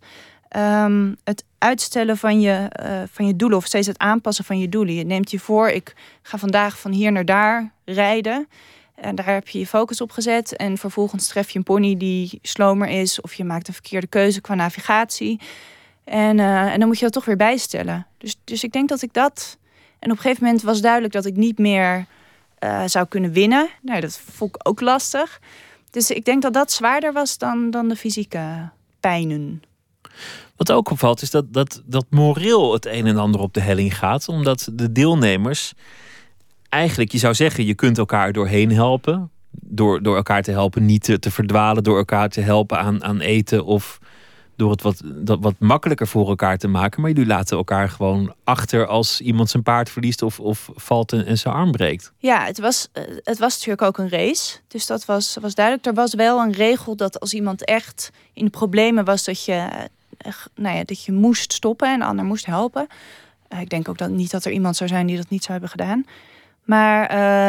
het 1.25 1.45
uitstellen 1.59 2.17
van 2.17 2.41
je, 2.41 2.71
van 3.11 3.27
je 3.27 3.37
doelen. 3.37 3.59
Of 3.59 3.65
steeds 3.65 3.87
het 3.87 3.99
aanpassen 3.99 4.45
van 4.45 4.59
je 4.59 4.69
doelen. 4.69 4.95
Je 4.95 5.05
neemt 5.05 5.31
je 5.31 5.39
voor, 5.39 5.69
ik 5.69 5.95
ga 6.23 6.39
vandaag 6.39 6.79
van 6.79 6.93
hier 6.93 7.13
naar 7.13 7.25
daar 7.25 7.73
rijden. 7.85 8.49
En 8.97 9.15
daar 9.15 9.27
heb 9.27 9.49
je 9.49 9.59
je 9.59 9.67
focus 9.67 10.01
op 10.01 10.11
gezet. 10.11 10.57
En 10.57 10.79
vervolgens 10.79 11.27
tref 11.29 11.51
je 11.51 11.59
een 11.59 11.65
pony 11.65 11.97
die 11.97 12.39
slomer 12.43 12.89
is. 12.89 13.21
Of 13.21 13.35
je 13.35 13.45
maakt 13.45 13.69
een 13.69 13.75
verkeerde 13.75 14.07
keuze 14.07 14.41
qua 14.41 14.55
navigatie. 14.55 15.41
En, 16.05 16.39
en 16.41 16.79
dan 16.79 16.89
moet 16.89 16.99
je 16.99 17.05
dat 17.05 17.13
toch 17.13 17.25
weer 17.25 17.37
bijstellen. 17.37 18.07
Dus, 18.19 18.37
dus 18.45 18.65
ik 18.65 18.73
denk 18.73 18.89
dat 18.89 19.03
ik 19.03 19.13
dat 19.13 19.59
en 19.99 20.11
op 20.11 20.17
een 20.17 20.23
gegeven 20.23 20.45
moment 20.45 20.63
was 20.63 20.81
duidelijk 20.81 21.13
dat 21.13 21.27
ik 21.27 21.37
niet 21.37 21.59
meer 21.59 22.07
uh, 22.65 22.83
zou 22.87 23.07
kunnen 23.07 23.33
winnen. 23.33 23.69
Nou, 23.83 24.01
dat 24.01 24.21
vond 24.35 24.55
ik 24.55 24.69
ook 24.69 24.81
lastig. 24.81 25.41
Dus 25.91 26.11
ik 26.11 26.25
denk 26.25 26.43
dat 26.43 26.53
dat 26.53 26.73
zwaarder 26.73 27.13
was 27.13 27.39
dan, 27.39 27.71
dan 27.71 27.89
de 27.89 27.97
fysieke 27.97 28.71
pijnen. 29.01 29.63
Wat 30.57 30.73
ook 30.73 30.91
opvalt 30.91 31.23
is 31.23 31.31
dat, 31.31 31.53
dat, 31.53 31.83
dat 31.85 32.07
moreel 32.11 32.73
het 32.73 32.87
een 32.87 33.07
en 33.07 33.17
ander 33.17 33.41
op 33.41 33.55
de 33.55 33.61
helling 33.61 33.99
gaat. 33.99 34.29
Omdat 34.29 34.69
de 34.73 34.93
deelnemers 34.93 35.73
eigenlijk, 36.69 37.13
je 37.13 37.19
zou 37.19 37.35
zeggen, 37.35 37.65
je 37.65 37.75
kunt 37.75 37.99
elkaar 37.99 38.33
doorheen 38.33 38.73
helpen. 38.73 39.31
Door, 39.51 40.03
door 40.03 40.17
elkaar 40.17 40.43
te 40.43 40.51
helpen 40.51 40.85
niet 40.85 41.03
te, 41.03 41.19
te 41.19 41.31
verdwalen. 41.31 41.85
Door 41.85 41.97
elkaar 41.97 42.29
te 42.29 42.41
helpen 42.41 42.79
aan, 42.79 43.05
aan 43.05 43.21
eten 43.21 43.65
of 43.65 43.99
door 44.57 44.71
het 44.71 44.83
wat, 44.83 45.03
dat 45.05 45.39
wat 45.41 45.55
makkelijker 45.59 46.07
voor 46.07 46.29
elkaar 46.29 46.59
te 46.59 46.69
maken. 46.69 47.01
Maar 47.01 47.11
jullie 47.11 47.27
laten 47.27 47.57
elkaar 47.57 47.89
gewoon 47.89 48.35
achter 48.45 48.87
als 48.87 49.21
iemand 49.21 49.51
zijn 49.51 49.63
paard 49.63 49.91
verliest 49.91 50.23
of, 50.23 50.41
of 50.41 50.71
valt 50.75 51.13
en, 51.13 51.27
en 51.27 51.39
zijn 51.39 51.55
arm 51.55 51.71
breekt. 51.71 52.13
Ja, 52.19 52.45
het 52.45 52.59
was, 52.59 52.89
eh, 52.93 53.03
het 53.23 53.39
was 53.39 53.53
natuurlijk 53.55 53.83
ook 53.83 53.99
een 53.99 54.09
race. 54.09 54.59
Dus 54.69 54.87
dat 54.87 55.05
was, 55.05 55.37
was 55.41 55.55
duidelijk. 55.55 55.87
Er 55.87 55.95
was 55.95 56.15
wel 56.15 56.41
een 56.41 56.53
regel 56.53 56.97
dat 56.97 57.21
als 57.21 57.35
iemand 57.35 57.65
echt 57.65 58.11
in 58.33 58.45
de 58.45 58.51
problemen 58.51 59.05
was, 59.05 59.25
dat 59.25 59.45
je, 59.45 59.69
eh, 60.19 60.33
nou 60.55 60.77
ja, 60.77 60.85
dat 60.85 61.05
je 61.05 61.13
moest 61.13 61.53
stoppen 61.53 61.93
en 61.93 61.99
de 61.99 62.05
ander 62.05 62.25
moest 62.25 62.47
helpen. 62.47 62.87
Uh, 63.53 63.61
ik 63.61 63.69
denk 63.69 63.89
ook 63.89 63.99
dat 63.99 64.11
niet 64.11 64.31
dat 64.31 64.45
er 64.45 64.53
iemand 64.53 64.77
zou 64.77 64.91
zijn 64.91 65.07
die 65.07 65.17
dat 65.17 65.29
niet 65.29 65.45
zou 65.45 65.53
hebben 65.53 65.71
gedaan. 65.71 66.05
Maar 66.67 67.03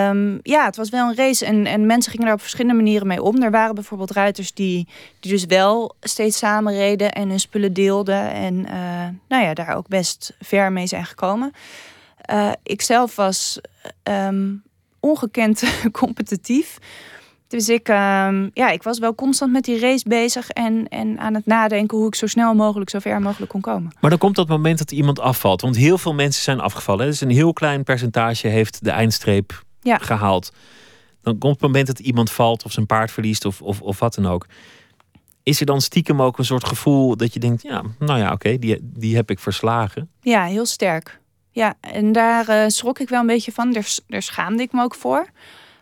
um, 0.09 0.39
ja, 0.43 0.65
het 0.65 0.75
was 0.75 0.89
wel 0.89 1.09
een 1.09 1.15
race 1.15 1.45
en, 1.45 1.65
en 1.65 1.85
mensen 1.85 2.11
gingen 2.11 2.25
daar 2.25 2.35
op 2.35 2.41
verschillende 2.41 2.83
manieren 2.83 3.07
mee 3.07 3.21
om. 3.21 3.41
Er 3.41 3.51
waren 3.51 3.75
bijvoorbeeld 3.75 4.11
ruiters 4.11 4.53
die, 4.53 4.87
die 5.19 5.31
dus 5.31 5.45
wel 5.45 5.95
steeds 6.01 6.37
samen 6.37 6.73
reden 6.73 7.11
en 7.13 7.29
hun 7.29 7.39
spullen 7.39 7.73
deelden. 7.73 8.31
En 8.31 8.53
uh, 8.53 9.07
nou 9.27 9.43
ja, 9.43 9.53
daar 9.53 9.75
ook 9.75 9.87
best 9.87 10.33
ver 10.39 10.71
mee 10.71 10.87
zijn 10.87 11.05
gekomen. 11.05 11.51
Uh, 12.31 12.51
ik 12.63 12.81
zelf 12.81 13.15
was 13.15 13.59
um, 14.03 14.63
ongekend 14.99 15.63
competitief. 15.91 16.77
Dus 17.47 17.69
ik, 17.69 17.89
ehm, 17.89 18.49
ja, 18.53 18.69
ik 18.69 18.83
was 18.83 18.99
wel 18.99 19.15
constant 19.15 19.51
met 19.51 19.63
die 19.63 19.79
race 19.79 20.07
bezig 20.07 20.49
en, 20.49 20.87
en 20.87 21.19
aan 21.19 21.33
het 21.33 21.45
nadenken 21.45 21.97
hoe 21.97 22.07
ik 22.07 22.15
zo 22.15 22.27
snel 22.27 22.53
mogelijk, 22.53 22.89
zo 22.89 22.99
ver 22.99 23.21
mogelijk 23.21 23.51
kon 23.51 23.61
komen. 23.61 23.91
Maar 23.99 24.09
dan 24.09 24.19
komt 24.19 24.35
dat 24.35 24.47
moment 24.47 24.77
dat 24.77 24.91
iemand 24.91 25.19
afvalt. 25.19 25.61
Want 25.61 25.75
heel 25.75 25.97
veel 25.97 26.13
mensen 26.13 26.43
zijn 26.43 26.59
afgevallen. 26.59 27.05
Dus 27.05 27.21
een 27.21 27.29
heel 27.29 27.53
klein 27.53 27.83
percentage 27.83 28.47
heeft 28.47 28.83
de 28.83 28.91
eindstreep 28.91 29.63
Ja. 29.81 29.97
gehaald. 29.97 30.51
Dan 31.21 31.37
komt 31.37 31.53
het 31.53 31.61
moment 31.61 31.87
dat 31.87 31.99
iemand 31.99 32.31
valt 32.31 32.63
of 32.63 32.71
zijn 32.71 32.85
paard 32.85 33.11
verliest 33.11 33.45
of, 33.45 33.61
of, 33.61 33.81
of 33.81 33.99
wat 33.99 34.13
dan 34.15 34.25
ook. 34.27 34.45
Is 35.43 35.59
er 35.59 35.65
dan 35.65 35.81
stiekem 35.81 36.21
ook 36.21 36.37
een 36.37 36.45
soort 36.45 36.67
gevoel 36.67 37.17
dat 37.17 37.33
je 37.33 37.39
denkt, 37.39 37.61
ja, 37.61 37.83
nou 37.99 38.19
ja, 38.19 38.31
oké, 38.31 38.57
die, 38.57 38.77
die 38.81 39.15
heb 39.15 39.29
ik 39.29 39.39
verslagen. 39.39 40.09
Ja, 40.21 40.43
heel 40.45 40.65
sterk. 40.65 41.19
Ja, 41.51 41.73
en 41.79 42.11
daar 42.11 42.47
eh, 42.47 42.63
schrok 42.67 42.99
ik 42.99 43.09
wel 43.09 43.19
een 43.19 43.25
beetje 43.27 43.51
van. 43.51 43.71
Daar, 43.73 43.87
daar 44.07 44.21
schaamde 44.21 44.63
ik 44.63 44.71
me 44.71 44.83
ook 44.83 44.95
voor. 44.95 45.27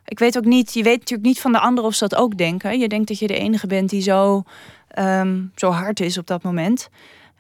Ik 0.06 0.20
weet 0.20 0.38
ook 0.38 0.46
niet, 0.46 0.74
je 0.74 0.84
weet 0.84 1.00
natuurlijk 1.00 1.28
niet 1.28 1.40
van 1.42 1.52
de 1.52 1.60
anderen 1.60 1.90
of 1.90 1.96
ze 1.96 2.08
dat 2.08 2.20
ook 2.20 2.38
denken. 2.38 2.80
Je 2.80 2.88
denkt 2.88 3.08
dat 3.08 3.20
je 3.20 3.28
de 3.28 3.38
enige 3.38 3.68
bent 3.68 3.90
die 3.90 4.02
zo, 4.02 4.44
ehm, 4.88 5.42
zo 5.56 5.70
hard 5.72 6.00
is 6.00 6.18
op 6.18 6.28
dat 6.28 6.44
moment. 6.44 6.90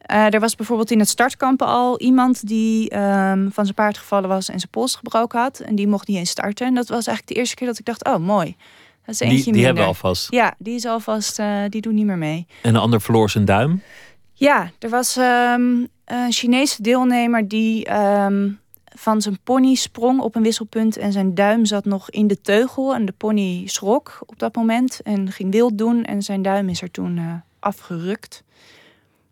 Eh, 0.01 0.34
er 0.34 0.39
was 0.39 0.56
bijvoorbeeld 0.56 0.91
in 0.91 0.99
het 0.99 1.10
startkamp 1.10 1.62
al 1.62 1.99
iemand 1.99 2.47
die 2.47 2.89
ehm, 2.89 3.49
van 3.49 3.63
zijn 3.63 3.75
paard 3.75 3.97
gevallen 3.97 4.30
was 4.30 4.49
en 4.49 4.60
zijn 4.60 4.71
pols 4.71 4.95
gebroken 4.95 5.39
had. 5.39 5.60
En 5.60 5.75
die 5.75 5.88
mocht 5.88 6.08
niet 6.08 6.17
eens 6.17 6.30
starten. 6.30 6.67
En 6.67 6.73
dat 6.73 6.88
was 6.88 7.08
eigenlijk 7.08 7.28
de 7.28 7.34
eerste 7.34 7.56
keer 7.56 7.67
dat 7.67 7.80
ik 7.80 7.86
dacht, 7.86 8.06
oh 8.06 8.17
mooi. 8.17 8.56
Dat 9.06 9.15
is 9.15 9.19
eentje 9.21 9.36
Die, 9.36 9.43
die 9.43 9.54
minder. 9.54 9.65
hebben 9.65 9.84
we 9.84 9.89
alvast. 9.89 10.32
Ja, 10.32 10.56
die 10.58 10.75
is 10.75 10.86
alvast, 10.86 11.39
eh, 11.39 11.62
die 11.69 11.82
doet 11.82 11.93
niet 11.93 12.06
meer 12.06 12.17
mee. 12.17 12.47
En 12.62 12.73
de 12.73 12.80
ander 12.80 13.01
verloor 13.01 13.30
zijn 13.30 13.45
duim. 13.45 13.82
Ja, 14.34 14.71
er 14.80 14.89
was 14.89 15.17
ehm, 15.17 15.62
een 16.06 16.32
Chinese 16.32 16.82
deelnemer 16.82 17.47
die 17.47 17.86
van 18.98 19.22
zijn 19.22 19.40
pony 19.44 19.76
sprong 19.76 20.20
op 20.22 20.36
een 20.36 20.44
wisselpunt 20.44 20.98
en 20.98 21.12
zijn 21.12 21.36
duim 21.36 21.66
zat 21.66 21.86
nog 21.86 22.10
in 22.10 22.28
de 22.28 22.42
teugel. 22.42 22.96
En 22.96 23.06
de 23.06 23.12
pony 23.12 23.64
schrok 23.68 24.20
op 24.26 24.40
dat 24.40 24.56
moment 24.56 25.02
en 25.02 25.32
ging 25.32 25.52
wild 25.52 25.78
doen 25.78 26.04
en 26.04 26.22
zijn 26.22 26.42
duim 26.42 26.70
is 26.70 26.82
er 26.82 26.92
toen 26.92 27.18
eh, 27.18 27.34
afgerukt. 27.60 28.44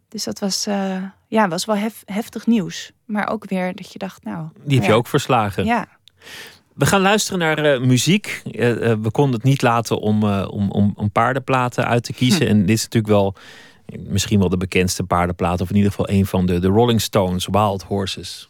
Dus 0.08 0.24
dat 0.24 0.40
was, 0.40 0.66
eh, 0.66 1.04
ja, 1.28 1.48
was 1.48 1.66
wel 1.66 1.76
hef- 1.76 2.04
heftig 2.06 2.46
nieuws. 2.46 2.92
Maar 3.06 3.30
ook 3.30 3.50
weer 3.50 3.76
dat 3.76 3.92
je 3.92 4.00
dacht, 4.00 4.24
nou... 4.24 4.48
Die 4.64 4.80
heb 4.80 4.88
je 4.88 4.94
ook 4.94 5.08
verslagen. 5.08 5.66
Ja, 5.66 5.88
We 6.74 6.86
gaan 6.86 7.02
luisteren 7.02 7.40
naar 7.40 7.58
eh, 7.58 7.80
muziek. 7.82 8.42
We 9.02 9.08
konden 9.12 9.34
het 9.36 9.44
niet 9.44 9.62
laten 9.62 10.00
om, 10.00 10.24
om, 10.24 10.72
om, 10.72 10.94
om 10.96 11.12
paardenplaten 11.12 11.88
uit 11.88 12.04
te 12.04 12.14
kiezen. 12.14 12.48
En 12.48 12.60
dit 12.60 12.78
is 12.78 12.84
natuurlijk 12.84 13.14
wel 13.14 13.36
misschien 14.00 14.40
wel 14.40 14.50
de 14.50 14.58
bekendste 14.58 15.04
paardenplaat. 15.04 15.62
Of 15.62 15.70
in 15.70 15.76
ieder 15.76 15.92
geval 15.92 16.10
een 16.10 16.26
van 16.26 16.46
de, 16.46 16.60
de 16.60 16.68
Rolling 16.68 17.02
Stones, 17.02 17.48
Wild 17.52 17.84
Horses. 17.84 18.50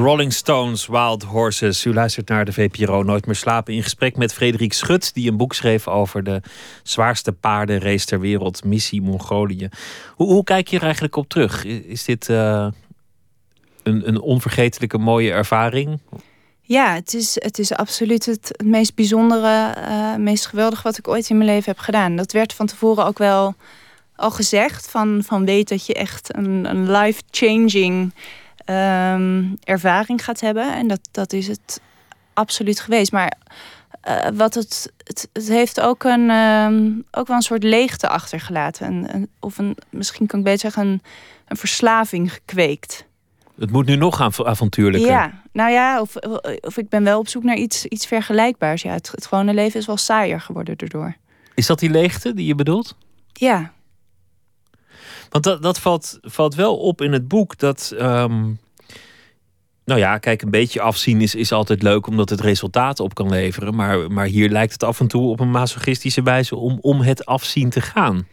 Rolling 0.09 0.33
Stones, 0.33 0.87
Wild 0.87 1.23
Horses. 1.23 1.85
U 1.85 1.95
luistert 1.95 2.29
naar 2.29 2.45
de 2.45 2.53
VPRO 2.53 3.03
Nooit 3.03 3.27
meer 3.27 3.35
slapen. 3.35 3.75
In 3.75 3.83
gesprek 3.83 4.17
met 4.17 4.35
Frederik 4.35 4.73
Schut, 4.73 5.15
die 5.15 5.31
een 5.31 5.37
boek 5.37 5.55
schreef 5.55 5.89
over 5.89 6.25
de 6.25 6.41
zwaarste 6.83 7.33
paardenrace 7.33 8.07
ter 8.07 8.21
wereld, 8.21 8.65
Missie 8.65 9.03
Mongolië. 9.03 9.69
Hoe, 10.15 10.27
hoe 10.27 10.45
kijk 10.45 10.69
je 10.69 10.77
er 10.77 10.83
eigenlijk 10.83 11.17
op 11.17 11.29
terug? 11.29 11.65
Is 11.65 12.05
dit 12.05 12.29
eh, 12.29 12.69
een, 13.83 14.09
een 14.09 14.21
onvergetelijke 14.21 14.99
mooie 14.99 15.31
ervaring? 15.31 15.99
Ja, 16.61 16.95
het 16.95 17.15
is, 17.15 17.35
het 17.35 17.59
is 17.59 17.73
absoluut 17.73 18.27
het, 18.27 18.63
meest 18.65 18.95
bijzondere, 18.95 19.73
eh, 19.75 20.15
meest 20.15 20.47
geweldige 20.47 20.83
wat 20.83 20.99
ik 20.99 21.09
ooit 21.09 21.31
in 21.31 21.37
mijn 21.37 21.51
leven 21.51 21.73
heb 21.73 21.81
gedaan. 21.81 22.17
Dat 22.17 22.33
werd 22.33 22.53
van 22.53 22.67
tevoren 22.67 23.07
ook 23.07 23.19
wel 23.19 23.55
al 24.17 24.31
gezegd. 24.31 24.91
Van, 24.91 25.23
van 25.25 25.45
weet 25.45 25.69
dat 25.69 25.87
je 25.87 25.95
echt 25.95 26.37
een, 26.37 26.65
een 26.71 26.91
life-changing 26.91 28.13
ehm, 28.69 29.45
ervaring 29.65 30.25
gaat 30.25 30.41
hebben. 30.41 30.75
En 30.75 30.89
dat, 30.89 31.01
dat 31.11 31.33
is 31.33 31.47
het 31.47 31.81
absoluut 32.35 32.81
geweest. 32.81 33.13
Maar 33.13 33.33
eh, 34.01 34.27
wat 34.35 34.55
het, 34.55 34.93
het, 35.05 35.29
het 35.33 35.49
heeft 35.49 35.81
ook, 35.81 36.05
een, 36.05 36.31
ehm, 36.31 36.91
ook 37.11 37.27
wel 37.27 37.37
een 37.37 37.43
soort 37.43 37.63
leegte 37.63 38.09
achtergelaten. 38.09 38.87
Een, 38.87 39.15
een- 39.15 39.29
of 39.41 39.59
een, 39.59 39.77
misschien 39.91 40.27
kan 40.27 40.39
ik 40.39 40.45
beter 40.45 40.61
zeggen, 40.61 40.87
een, 40.87 41.03
een 41.47 41.57
verslaving 41.57 42.33
gekweekt. 42.33 43.07
Het 43.59 43.71
moet 43.71 43.87
nu 43.87 43.97
nog 43.97 44.21
av- 44.21 44.45
avontuurlijker. 44.45 45.11
Ja, 45.11 45.33
nou 45.53 45.71
ja, 45.71 46.01
of, 46.01 46.17
of 46.61 46.77
ik 46.77 46.89
ben 46.89 47.05
wel 47.05 47.19
op 47.19 47.29
zoek 47.29 47.43
naar 47.43 47.57
iets, 47.57 47.85
iets 47.85 48.07
vergelijkbaars. 48.07 48.83
Ja, 48.83 48.93
het, 48.93 49.11
het 49.11 49.27
gewone 49.27 49.55
leven 49.55 49.81
is 49.81 49.87
wel 49.87 49.97
saaier 49.97 50.41
geworden 50.41 50.77
daardoor. 50.77 51.17
Is 51.55 51.67
dat 51.67 51.79
die 51.79 51.91
leegte 51.91 52.35
die 52.35 52.47
je 52.47 52.55
bedoelt? 52.55 52.97
Ja, 53.33 53.73
Want 55.31 55.45
dat, 55.45 55.63
dat 55.63 55.79
valt, 55.81 56.19
valt 56.23 56.55
wel 56.55 56.77
op 56.77 57.03
in 57.03 57.13
het 57.13 57.29
boek. 57.29 57.59
Dat, 57.59 57.95
ehm, 57.99 58.51
nou 59.85 60.01
ja, 60.01 60.19
kijk, 60.19 60.43
een 60.43 60.51
beetje 60.51 60.81
afzien 60.81 61.21
is, 61.21 61.35
is 61.35 61.53
altijd 61.53 61.83
leuk 61.83 62.07
omdat 62.07 62.29
het 62.29 62.41
resultaten 62.41 63.05
op 63.05 63.15
kan 63.15 63.29
leveren. 63.29 63.75
Maar, 63.75 64.11
maar 64.13 64.27
hier 64.27 64.49
lijkt 64.49 64.73
het 64.73 64.83
af 64.83 65.01
en 65.01 65.09
toe 65.09 65.31
op 65.31 65.41
een 65.41 65.51
masochistische 65.51 66.23
wijze 66.23 66.57
om, 66.57 66.79
om 66.81 67.01
het 67.01 67.27
afzien 67.27 67.71
te 67.71 67.81
gaan. 67.81 68.27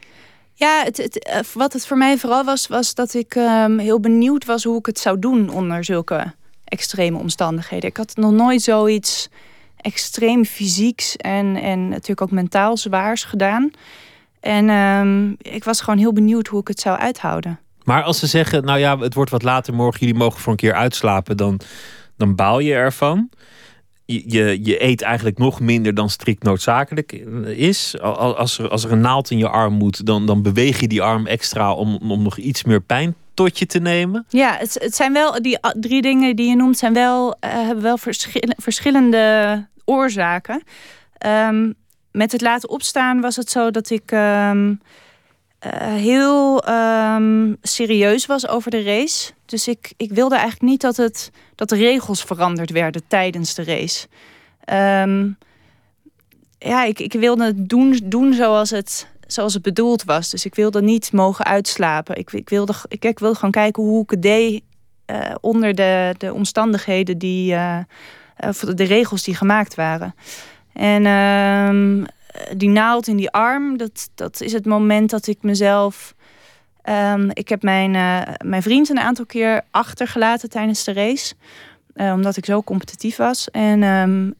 ja 0.54 0.84
het, 0.84 0.98
het, 0.98 1.24
eh, 1.24 1.40
wat 1.54 1.74
het 1.74 1.88
voor 1.88 1.98
mij 1.98 2.18
vooral 2.18 2.44
was, 2.44 2.68
was 2.68 2.94
dat 2.94 3.14
ik 3.14 3.36
ehm, 3.36 3.78
heel 3.78 4.00
benieuwd 4.00 4.46
was 4.46 4.64
hoe 4.64 4.78
ik 4.78 4.86
het 4.86 5.00
zou 5.00 5.20
doen 5.20 5.50
onder 5.50 5.84
zulke 5.84 6.34
extreme 6.66 7.18
omstandigheden. 7.18 7.90
Ik 7.90 7.98
had 7.98 8.16
nog 8.16 8.32
nooit 8.32 8.62
zoiets 8.62 9.30
extreem 9.78 10.46
fysieks 10.46 11.16
en, 11.16 11.56
en 11.56 11.90
natuurlijk 11.90 12.22
ook 12.22 12.32
mentaal 12.32 12.78
zwaars 12.78 13.24
gedaan. 13.24 13.72
En 14.46 14.70
ehm, 14.70 15.30
ik 15.56 15.64
was 15.64 15.82
gewoon 15.82 16.00
heel 16.00 16.14
benieuwd 16.14 16.48
hoe 16.48 16.62
ik 16.62 16.68
het 16.68 16.80
zou 16.80 16.98
uithouden. 16.98 17.60
Maar 17.84 18.04
als 18.04 18.20
ze 18.20 18.28
zeggen, 18.28 18.64
nou 18.66 18.80
ja, 18.80 18.98
het 19.00 19.14
wordt 19.14 19.32
wat 19.32 19.44
later 19.44 19.74
morgen, 19.74 20.00
jullie 20.00 20.16
mogen 20.16 20.40
voor 20.40 20.52
een 20.52 20.58
keer 20.58 20.74
uitslapen, 20.74 21.38
dan, 21.38 21.60
dan 22.18 22.36
baal 22.36 22.60
je 22.60 22.74
ervan. 22.74 23.30
Je, 24.06 24.24
je, 24.28 24.60
je 24.64 24.84
eet 24.84 25.02
eigenlijk 25.02 25.38
nog 25.38 25.60
minder 25.60 25.94
dan 25.94 26.10
strikt 26.10 26.44
noodzakelijk 26.44 27.12
is. 27.46 28.00
Al- 28.02 28.38
Als 28.38 28.58
er, 28.60 28.70
als 28.70 28.84
er 28.84 28.92
een 28.92 29.00
naald 29.02 29.32
in 29.32 29.38
je 29.38 29.50
arm 29.50 29.74
moet, 29.74 30.06
dan, 30.06 30.26
dan 30.26 30.42
beweeg 30.42 30.80
je 30.80 30.88
die 30.88 31.02
arm 31.02 31.26
extra 31.28 31.74
om, 31.74 31.96
om 32.12 32.24
nog 32.24 32.38
iets 32.38 32.64
meer 32.64 32.82
pijn 32.82 33.16
tot 33.34 33.60
je 33.60 33.66
te 33.66 33.80
nemen. 33.80 34.26
Ja, 34.30 34.56
het, 34.60 34.78
het 34.80 34.96
zijn 34.96 35.14
wel 35.14 35.42
die 35.42 35.58
drie 35.80 36.02
dingen 36.02 36.36
die 36.36 36.50
je 36.50 36.56
noemt, 36.56 36.78
zijn 36.78 36.94
wel, 36.94 37.36
eh, 37.40 37.50
hebben 37.52 37.84
wel 37.84 37.98
verschil- 37.98 38.54
verschillende 38.58 39.68
oorzaken. 39.86 40.64
Ehm, 41.18 41.72
met 42.16 42.32
het 42.32 42.42
laten 42.42 42.70
opstaan 42.70 43.22
was 43.22 43.36
het 43.36 43.50
zo 43.50 43.72
dat 43.72 43.90
ik 43.90 44.12
ehm, 44.12 44.74
eh, 45.60 45.94
heel 45.94 46.64
ehm, 46.64 47.54
serieus 47.62 48.26
was 48.26 48.48
over 48.48 48.72
de 48.72 48.84
race. 48.84 49.32
Dus 49.46 49.68
ik, 49.68 49.94
ik 49.98 50.12
wilde 50.12 50.36
eigenlijk 50.36 50.72
niet 50.72 50.82
dat, 50.82 50.98
het, 50.98 51.32
dat 51.56 51.70
de 51.70 51.76
regels 51.76 52.24
veranderd 52.24 52.72
werden 52.72 53.02
tijdens 53.08 53.54
de 53.54 53.64
race. 53.64 54.08
Ehm, 54.64 55.30
ja, 56.58 56.84
ik, 56.84 57.00
ik 57.00 57.14
wilde 57.14 57.46
het 57.46 57.70
doen, 57.70 58.00
doen 58.04 58.34
zoals, 58.34 58.70
het, 58.70 59.08
zoals 59.28 59.54
het 59.54 59.64
bedoeld 59.64 60.04
was. 60.04 60.30
Dus 60.30 60.46
ik 60.46 60.56
wilde 60.56 60.82
niet 60.82 61.12
mogen 61.12 61.46
uitslapen. 61.46 62.16
Ik, 62.18 62.32
ik, 62.32 62.50
wilde, 62.50 62.74
ik, 62.88 63.06
ik 63.06 63.20
wilde 63.20 63.36
gewoon 63.36 63.52
kijken 63.52 63.84
hoe 63.84 64.04
ik 64.04 64.10
het 64.10 64.22
deed 64.22 64.64
eh, 65.06 65.36
onder 65.42 65.76
de, 65.76 66.16
de 66.18 66.34
omstandigheden 66.34 67.18
die, 67.18 67.58
of 68.38 68.58
de 68.60 68.84
regels 68.84 69.24
die 69.24 69.36
gemaakt 69.36 69.76
waren. 69.76 70.16
En 70.76 71.06
ehm, 71.06 72.04
die 72.58 72.70
naald 72.70 73.08
in 73.08 73.18
die 73.18 73.30
arm, 73.32 73.78
dat, 73.78 74.10
dat 74.16 74.42
is 74.42 74.54
het 74.54 74.66
moment 74.66 75.10
dat 75.10 75.28
ik 75.28 75.38
mezelf. 75.42 76.14
ehm, 76.82 77.30
ik 77.34 77.50
heb 77.50 77.62
mijn, 77.62 77.96
eh, 77.96 78.34
mijn 78.44 78.62
vriend 78.62 78.90
een 78.90 79.00
aantal 79.00 79.26
keer 79.26 79.62
achtergelaten 79.72 80.50
tijdens 80.50 80.84
de 80.84 80.94
race. 80.94 81.34
eh, 81.94 82.12
omdat 82.14 82.38
ik 82.38 82.46
zo 82.46 82.64
competitief 82.64 83.16
was. 83.16 83.52
En 83.52 83.84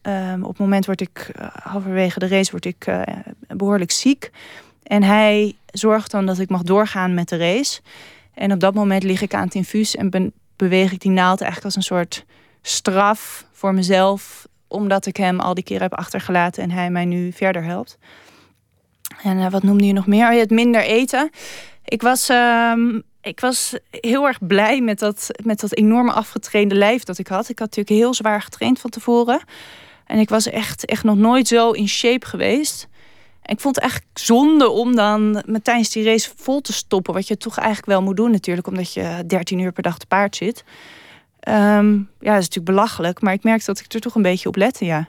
ehm, 0.02 0.42
op 0.42 0.48
het 0.48 0.58
moment 0.58 0.86
word 0.86 1.00
ik, 1.00 1.30
eh, 1.34 1.46
halverwege 1.62 2.18
de 2.18 2.26
race, 2.28 2.50
word 2.50 2.64
ik 2.64 2.86
eh, 2.86 3.02
behoorlijk 3.48 3.90
ziek. 3.90 4.30
En 4.82 5.02
hij 5.02 5.56
zorgt 5.66 6.10
dan 6.10 6.26
dat 6.26 6.38
ik 6.38 6.48
mag 6.48 6.62
doorgaan 6.62 7.14
met 7.14 7.28
de 7.28 7.36
race. 7.36 7.80
En 8.34 8.52
op 8.52 8.60
dat 8.60 8.74
moment 8.74 9.02
lig 9.02 9.22
ik 9.22 9.34
aan 9.34 9.44
het 9.44 9.54
infuus 9.54 9.96
en 9.96 10.32
beweeg 10.56 10.92
ik 10.92 11.00
die 11.00 11.10
naald 11.10 11.40
eigenlijk 11.40 11.64
als 11.64 11.76
een 11.76 11.96
soort 11.96 12.24
straf 12.62 13.46
voor 13.52 13.74
mezelf. 13.74 14.46
Omdat 14.68 15.06
ik 15.06 15.16
hem 15.16 15.40
al 15.40 15.54
die 15.54 15.64
keer 15.64 15.80
heb 15.80 15.94
achtergelaten 15.94 16.62
en 16.62 16.70
hij 16.70 16.90
mij 16.90 17.04
nu 17.04 17.32
verder 17.32 17.64
helpt. 17.64 17.98
En 19.22 19.38
eh, 19.38 19.50
wat 19.50 19.62
noemde 19.62 19.86
je 19.86 19.92
nog 19.92 20.06
meer? 20.06 20.28
Oh 20.28 20.38
het 20.38 20.50
minder 20.50 20.82
eten. 20.82 21.30
Ik 21.84 22.02
was, 22.02 22.28
ehm, 22.28 23.00
ik 23.20 23.40
was 23.40 23.78
heel 23.90 24.26
erg 24.26 24.46
blij 24.46 24.80
met 24.80 24.98
dat, 24.98 25.28
met 25.44 25.60
dat 25.60 25.74
enorme 25.74 26.12
afgetrainde 26.12 26.74
lijf 26.74 27.02
dat 27.02 27.18
ik 27.18 27.26
had. 27.26 27.48
Ik 27.48 27.58
had 27.58 27.76
natuurlijk 27.76 28.02
heel 28.02 28.14
zwaar 28.14 28.42
getraind 28.42 28.80
van 28.80 28.90
tevoren. 28.90 29.40
En 30.06 30.18
ik 30.18 30.28
was 30.28 30.46
echt, 30.46 30.84
echt 30.84 31.04
nog 31.04 31.16
nooit 31.16 31.48
zo 31.48 31.70
in 31.70 31.88
shape 31.88 32.26
geweest. 32.26 32.88
Ik 33.42 33.60
vond 33.60 33.74
het 33.74 33.84
eigenlijk 33.84 34.18
zonde 34.18 34.68
om 34.68 34.96
dan 34.96 35.42
met 35.46 35.64
tijdens 35.64 35.90
die 35.90 36.04
race 36.04 36.30
vol 36.36 36.60
te 36.60 36.72
stoppen. 36.72 37.14
Wat 37.14 37.28
je 37.28 37.36
toch 37.36 37.56
eigenlijk 37.56 37.86
wel 37.86 38.02
moet 38.02 38.16
doen 38.16 38.30
natuurlijk. 38.30 38.66
Omdat 38.66 38.92
je 38.92 39.24
13 39.26 39.58
uur 39.58 39.72
per 39.72 39.82
dag 39.82 39.98
te 39.98 40.06
paard 40.06 40.36
zit. 40.36 40.64
Ehm, 41.46 41.92
ja, 41.96 42.32
dat 42.32 42.42
is 42.42 42.48
natuurlijk 42.48 42.64
belachelijk. 42.64 43.20
Maar 43.20 43.32
ik 43.32 43.42
merkte 43.42 43.66
dat 43.66 43.78
ik 43.80 43.92
er 43.92 44.00
toch 44.00 44.14
een 44.14 44.22
beetje 44.22 44.48
op 44.48 44.56
lette, 44.56 44.84
ja. 44.84 45.08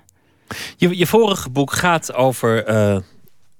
Je, 0.76 0.98
je 0.98 1.08
vorige 1.08 1.50
boek 1.50 1.72
gaat 1.72 2.14
over 2.14 2.66
eh, 2.66 2.98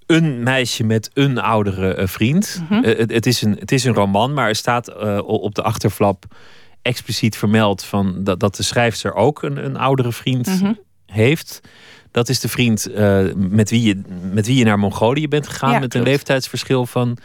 een 0.06 0.44
meisje 0.44 0.84
met 0.84 1.10
een 1.14 1.40
oudere 1.40 1.94
eh, 1.94 2.08
vriend. 2.08 2.62
Mhm. 2.70 2.84
Eh, 2.84 2.98
het, 2.98 3.12
het, 3.12 3.26
is 3.26 3.42
een, 3.42 3.56
het 3.60 3.72
is 3.72 3.84
een 3.84 3.94
roman, 3.94 4.34
maar 4.34 4.48
er 4.48 4.56
staat 4.56 4.96
op 5.24 5.56
de 5.56 5.62
achterflap 5.62 6.26
expliciet 6.82 7.38
vermeld 7.38 7.84
van 7.84 8.24
dat, 8.24 8.40
dat 8.40 8.56
de 8.56 8.64
schrijfster 8.64 9.14
ook 9.14 9.44
een, 9.44 9.66
een 9.66 9.78
oudere 9.78 10.12
vriend 10.12 10.48
Mhm. 10.48 10.74
heeft. 11.06 11.62
Dat 12.12 12.30
is 12.30 12.40
de 12.40 12.50
vriend 12.50 12.88
met, 13.36 13.70
wie 13.70 13.82
je, 13.82 14.02
met 14.32 14.46
wie 14.46 14.56
je 14.58 14.66
naar 14.66 14.80
Mongolië 14.80 15.28
bent 15.28 15.48
gegaan. 15.48 15.72
Ja, 15.72 15.80
met 15.80 15.94
een 15.94 16.04
leeftijdsverschil 16.04 16.86
van 16.86 17.18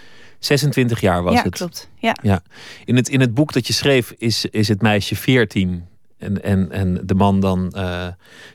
26 0.45 1.01
jaar 1.01 1.23
was 1.23 1.35
ja, 1.35 1.43
het. 1.43 1.55
klopt. 1.55 1.89
Ja. 1.99 2.43
In 2.85 2.97
het, 2.97 3.09
in 3.09 3.21
het 3.21 3.35
boek 3.35 3.53
dat 3.53 3.67
je 3.67 3.73
schreef 3.73 4.15
is, 4.19 4.47
is 4.47 4.69
het 4.69 4.83
meisje 4.83 5.17
14 5.17 5.85
en, 6.23 6.43
en, 6.43 6.73
en 6.73 7.01
de 7.05 7.15
man 7.15 7.41
dan 7.41 7.71
eh 7.71 8.07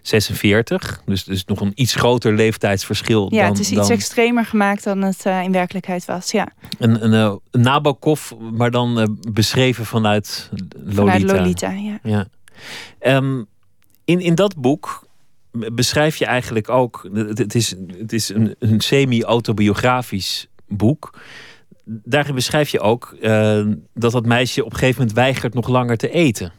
46. 0.01 1.01
Dus, 1.05 1.23
dus 1.23 1.45
nog 1.45 1.61
een 1.61 1.71
iets 1.75 1.95
groter 1.95 2.33
leeftijdsverschil 2.33 3.33
ja, 3.33 3.41
dan, 3.41 3.49
het 3.49 3.59
is 3.59 3.71
iets 3.71 3.87
dan 3.87 3.91
extremer 3.91 4.45
gemaakt 4.45 4.83
dan 4.83 5.01
het 5.01 5.25
eh, 5.25 5.43
in 5.43 5.51
werkelijkheid 5.51 6.05
was. 6.05 6.31
Ja, 6.31 6.47
een, 6.79 7.03
een, 7.03 7.13
eh, 7.13 7.35
een 7.51 7.61
Nabokov, 7.61 8.31
maar 8.53 8.71
dan 8.71 8.99
eh, 8.99 9.05
beschreven 9.31 9.85
vanuit 9.85 10.49
Lolita. 10.73 10.95
vanuit 10.95 11.23
Lolita. 11.23 11.71
Ja. 11.71 11.99
Ja. 12.03 12.27
Ehm, 12.99 13.43
In, 14.05 14.19
in 14.19 14.35
dat 14.35 14.55
boek 14.55 15.07
beschrijf 15.51 16.15
je 16.15 16.25
eigenlijk 16.25 16.69
ook. 16.69 17.09
Het 17.13 17.55
is, 17.55 17.75
het 17.97 18.13
is 18.13 18.29
een, 18.29 18.55
een 18.59 18.81
semi-autobiografisch 18.81 20.47
boek. 20.67 21.19
Daarin 21.89 22.35
beschrijf 22.35 22.69
je 22.69 22.79
ook 22.79 23.15
uh, 23.21 23.65
dat 23.93 24.11
dat 24.11 24.25
meisje 24.25 24.65
op 24.65 24.71
een 24.71 24.77
gegeven 24.77 24.99
moment 24.99 25.17
weigert 25.17 25.53
nog 25.53 25.67
langer 25.67 25.97
te 25.97 26.09
eten. 26.09 26.51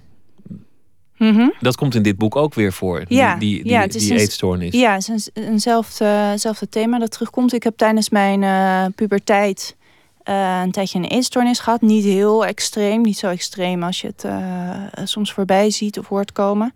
Mhm. 1.17 1.49
Dat 1.61 1.77
komt 1.77 1.95
in 1.95 2.03
dit 2.03 2.17
boek 2.17 2.37
ook 2.37 2.55
weer 2.55 2.73
voor, 2.73 3.05
Ja, 3.09 3.37
die, 3.37 3.63
die, 3.63 3.73
ja, 3.73 3.87
die, 3.87 4.11
een- 4.13 4.17
eetstoornis. 4.19 4.75
Ja, 4.75 4.93
het 4.95 5.09
is 5.09 5.31
een, 5.35 5.43
eenzelfde, 5.45 6.29
eenzelfde 6.31 6.69
thema 6.69 6.99
dat 6.99 7.11
terugkomt. 7.11 7.53
Ik 7.53 7.63
heb 7.63 7.77
tijdens 7.77 8.09
mijn 8.11 8.43
eh, 8.43 8.85
puberteit 8.95 9.77
eh, 10.23 10.61
een 10.65 10.71
tijdje 10.73 10.99
een 10.99 11.05
eetstoornis 11.05 11.59
gehad. 11.59 11.81
Niet 11.81 12.05
heel 12.05 12.47
extreem, 12.47 13.01
niet 13.03 13.19
zo 13.19 13.29
extreem 13.29 13.83
als 13.83 14.01
je 14.01 14.07
het 14.07 14.25
eh, 14.25 15.05
soms 15.05 15.33
voorbij 15.33 15.71
ziet 15.71 15.99
of 15.99 16.09
hoort 16.09 16.33
komen. 16.33 16.73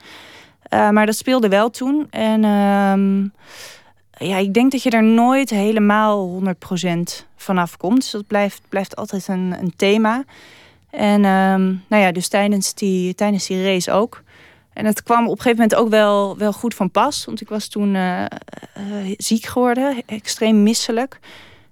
Eh, 0.63 0.91
maar 0.91 1.07
dat 1.07 1.17
speelde 1.17 1.49
wel 1.49 1.71
toen. 1.71 2.07
En 2.11 2.45
ehm, 2.45 3.27
ja, 4.23 4.37
ik 4.37 4.55
denk 4.55 4.73
dat 4.73 4.83
je 4.83 4.91
er 4.91 5.05
nooit 5.05 5.51
helemaal 5.51 6.43
100% 6.43 6.47
vanaf 7.37 7.77
komt. 7.77 8.01
Dus 8.01 8.11
dat 8.11 8.27
blijft, 8.27 8.63
blijft 8.69 8.97
altijd 8.97 9.29
een, 9.29 9.55
een 9.61 9.73
thema. 9.77 10.25
En 10.91 11.25
ehm, 11.25 11.65
nou 11.89 12.03
ja, 12.03 12.13
dus 12.13 12.29
tijdens 12.29 12.75
die, 12.75 13.15
tijdens 13.15 13.47
die 13.47 13.65
race 13.65 13.93
ook. 13.93 14.23
En 14.73 14.85
het 14.85 15.03
kwam 15.03 15.25
op 15.25 15.31
een 15.31 15.43
gegeven 15.43 15.57
moment 15.57 15.75
ook 15.75 15.89
wel, 15.89 16.37
wel 16.37 16.53
goed 16.53 16.75
van 16.75 16.91
pas. 16.91 17.25
Want 17.25 17.41
ik 17.41 17.49
was 17.49 17.69
toen 17.69 17.95
eh, 17.95 18.25
eh, 18.25 18.29
ziek 19.17 19.45
geworden, 19.45 20.03
extreem 20.07 20.63
misselijk. 20.63 21.19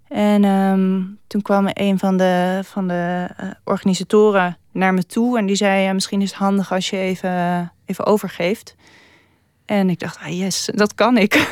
En 0.08 0.44
ehm, 0.44 1.02
toen 1.26 1.42
kwam 1.42 1.68
een 1.72 1.98
van 1.98 2.16
de, 2.16 2.60
van 2.64 2.88
de 2.88 3.26
eh, 3.36 3.48
organisatoren 3.64 4.56
naar 4.72 4.94
me 4.94 5.06
toe. 5.06 5.38
En 5.38 5.46
die 5.46 5.56
zei, 5.56 5.92
misschien 5.92 6.22
is 6.22 6.30
het 6.30 6.38
handig 6.38 6.72
als 6.72 6.90
je 6.90 6.96
even, 6.96 7.72
even 7.86 8.06
overgeeft. 8.06 8.76
En 9.70 9.90
ik 9.90 9.98
dacht, 9.98 10.18
ah 10.22 10.38
yes, 10.38 10.68
dat 10.74 10.94
kan 10.94 11.16
ik. 11.16 11.48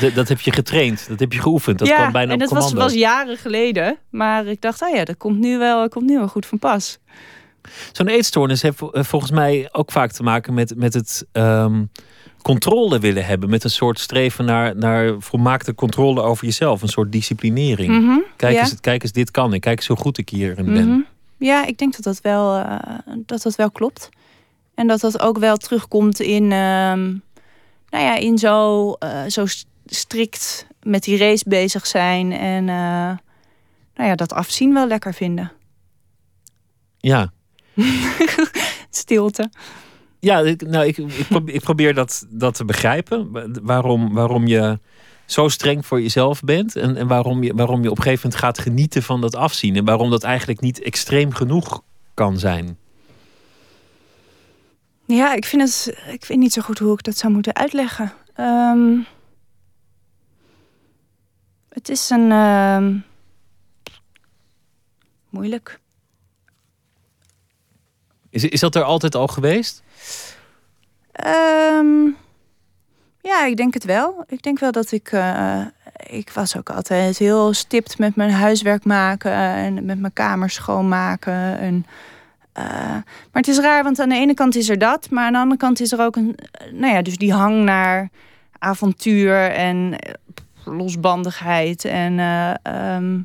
Dat, 0.00 0.14
dat 0.14 0.28
heb 0.28 0.40
je 0.40 0.52
getraind, 0.52 1.08
dat 1.08 1.20
heb 1.20 1.32
je 1.32 1.40
geoefend. 1.40 1.78
Dat 1.78 1.88
ja, 1.88 1.96
kwam 1.96 2.12
bijna 2.12 2.32
en 2.32 2.42
op 2.42 2.48
dat 2.48 2.62
was, 2.62 2.72
was 2.72 2.92
jaren 2.92 3.36
geleden. 3.36 3.96
Maar 4.10 4.46
ik 4.46 4.60
dacht, 4.60 4.82
ah 4.82 4.94
ja, 4.94 5.04
dat 5.04 5.16
komt 5.16 5.38
nu 5.38 5.58
wel, 5.58 5.88
komt 5.88 6.06
nu 6.06 6.16
wel 6.16 6.28
goed 6.28 6.46
van 6.46 6.58
pas. 6.58 6.98
Zo'n 7.92 8.08
eetstoornis 8.08 8.62
heeft 8.62 8.80
eh, 8.92 9.02
volgens 9.02 9.30
mij 9.30 9.68
ook 9.72 9.92
vaak 9.92 10.12
te 10.12 10.22
maken 10.22 10.54
met, 10.54 10.76
met 10.76 10.94
het 10.94 11.26
ehm, 11.32 11.84
controle 12.42 12.98
willen 12.98 13.24
hebben. 13.24 13.50
Met 13.50 13.64
een 13.64 13.70
soort 13.70 13.98
streven 13.98 14.44
naar, 14.44 14.76
naar 14.76 15.14
volmaakte 15.18 15.74
controle 15.74 16.22
over 16.22 16.44
jezelf. 16.44 16.82
Een 16.82 16.88
soort 16.88 17.12
disciplinering. 17.12 18.02
Mhm, 18.02 18.18
Kijk, 18.36 18.54
ja. 18.54 18.60
eens, 18.60 18.80
kijk 18.80 19.02
eens, 19.02 19.12
dit 19.12 19.30
kan 19.30 19.54
ik. 19.54 19.60
Kijk 19.60 19.78
eens 19.78 19.88
hoe 19.88 19.96
goed 19.96 20.18
ik 20.18 20.28
hierin 20.28 20.72
ben. 20.72 20.88
Mhm. 20.88 21.00
Ja, 21.38 21.66
ik 21.66 21.78
denk 21.78 21.92
dat 21.92 22.04
dat 22.04 22.20
wel, 22.20 22.56
eh, 22.56 22.78
dat 23.26 23.42
dat 23.42 23.56
wel 23.56 23.70
klopt. 23.70 24.08
En 24.78 24.86
dat 24.86 25.00
dat 25.00 25.20
ook 25.20 25.38
wel 25.38 25.56
terugkomt 25.56 26.20
in, 26.20 26.52
ehm, 26.52 27.14
nou 27.90 28.04
ja, 28.04 28.16
in 28.16 28.38
zo, 28.38 28.92
eh, 28.92 29.24
zo 29.26 29.46
st- 29.46 29.66
strikt 29.86 30.66
met 30.82 31.02
die 31.02 31.18
race 31.18 31.44
bezig 31.48 31.86
zijn. 31.86 32.32
En 32.32 32.68
eh, 32.68 33.16
nou 33.94 34.08
ja, 34.08 34.14
dat 34.14 34.32
afzien 34.32 34.74
wel 34.74 34.86
lekker 34.86 35.14
vinden. 35.14 35.52
Ja. 36.98 37.32
Stilte. 38.90 39.50
Ja, 40.20 40.38
ik, 40.40 40.62
nou, 40.66 40.86
ik, 40.86 40.96
ik, 40.96 41.26
probeer, 41.28 41.54
ik 41.54 41.60
probeer 41.60 41.94
dat, 41.94 42.26
dat 42.30 42.54
te 42.54 42.64
begrijpen. 42.64 43.30
Wa- 43.32 43.46
Waarom, 43.62 44.12
waarom 44.14 44.46
je 44.46 44.78
zo 45.26 45.48
streng 45.48 45.86
voor 45.86 46.00
jezelf 46.02 46.40
bent. 46.40 46.76
En, 46.76 46.96
en 46.96 47.06
waarom, 47.06 47.42
je, 47.42 47.54
waarom 47.54 47.82
je 47.82 47.90
op 47.90 47.96
een 47.96 48.02
gegeven 48.02 48.22
moment 48.28 48.44
gaat 48.44 48.58
genieten 48.58 49.02
van 49.02 49.20
dat 49.20 49.34
afzien. 49.36 49.76
En 49.76 49.84
waarom 49.84 50.10
dat 50.10 50.22
eigenlijk 50.22 50.60
niet 50.60 50.82
extreem 50.82 51.32
genoeg 51.32 51.82
kan 52.14 52.38
zijn. 52.38 52.78
Ja, 55.08 55.34
ik 55.34 55.44
vind 55.44 55.62
het. 55.62 55.98
Ik 56.12 56.24
weet 56.24 56.38
niet 56.38 56.52
zo 56.52 56.62
goed 56.62 56.78
hoe 56.78 56.92
ik 56.92 57.02
dat 57.02 57.16
zou 57.16 57.32
moeten 57.32 57.54
uitleggen. 57.54 58.12
Ehm, 58.34 58.98
het 61.68 61.88
is 61.88 62.10
een. 62.10 62.32
ehm, 62.32 62.96
moeilijk. 65.30 65.80
Is, 68.30 68.44
is 68.44 68.60
dat 68.60 68.74
er 68.74 68.82
altijd 68.82 69.14
al 69.14 69.26
geweest? 69.26 69.82
Ehm, 71.12 72.04
ja, 73.20 73.44
ik 73.44 73.56
denk 73.56 73.74
het 73.74 73.84
wel. 73.84 74.24
Ik 74.26 74.42
denk 74.42 74.58
wel 74.58 74.72
dat 74.72 74.92
ik. 74.92 75.12
eh, 75.12 75.66
ik 76.06 76.30
was 76.30 76.56
ook 76.56 76.70
altijd 76.70 77.18
heel 77.18 77.52
stipt 77.54 77.98
met 77.98 78.16
mijn 78.16 78.30
huiswerk 78.30 78.84
maken 78.84 79.32
en 79.32 79.84
met 79.84 79.98
mijn 79.98 80.12
kamer 80.12 80.50
schoonmaken. 80.50 81.58
En, 81.58 81.86
maar 82.62 83.42
het 83.42 83.48
is 83.48 83.58
raar, 83.58 83.82
want 83.82 83.98
aan 84.00 84.08
de 84.08 84.14
ene 84.14 84.34
kant 84.34 84.56
is 84.56 84.68
er 84.68 84.78
dat, 84.78 85.10
maar 85.10 85.24
aan 85.26 85.32
de 85.32 85.38
andere 85.38 85.60
kant 85.60 85.80
is 85.80 85.92
er 85.92 86.00
ook 86.00 86.16
een. 86.16 86.36
eh, 86.36 86.72
Nou 86.72 86.92
ja, 86.94 87.02
dus 87.02 87.16
die 87.16 87.32
hang 87.32 87.64
naar 87.64 88.08
avontuur 88.58 89.50
en 89.50 89.98
eh, 89.98 90.12
losbandigheid. 90.64 91.84
En 91.84 92.18
eh, 92.18 92.54
ehm, 92.62 93.18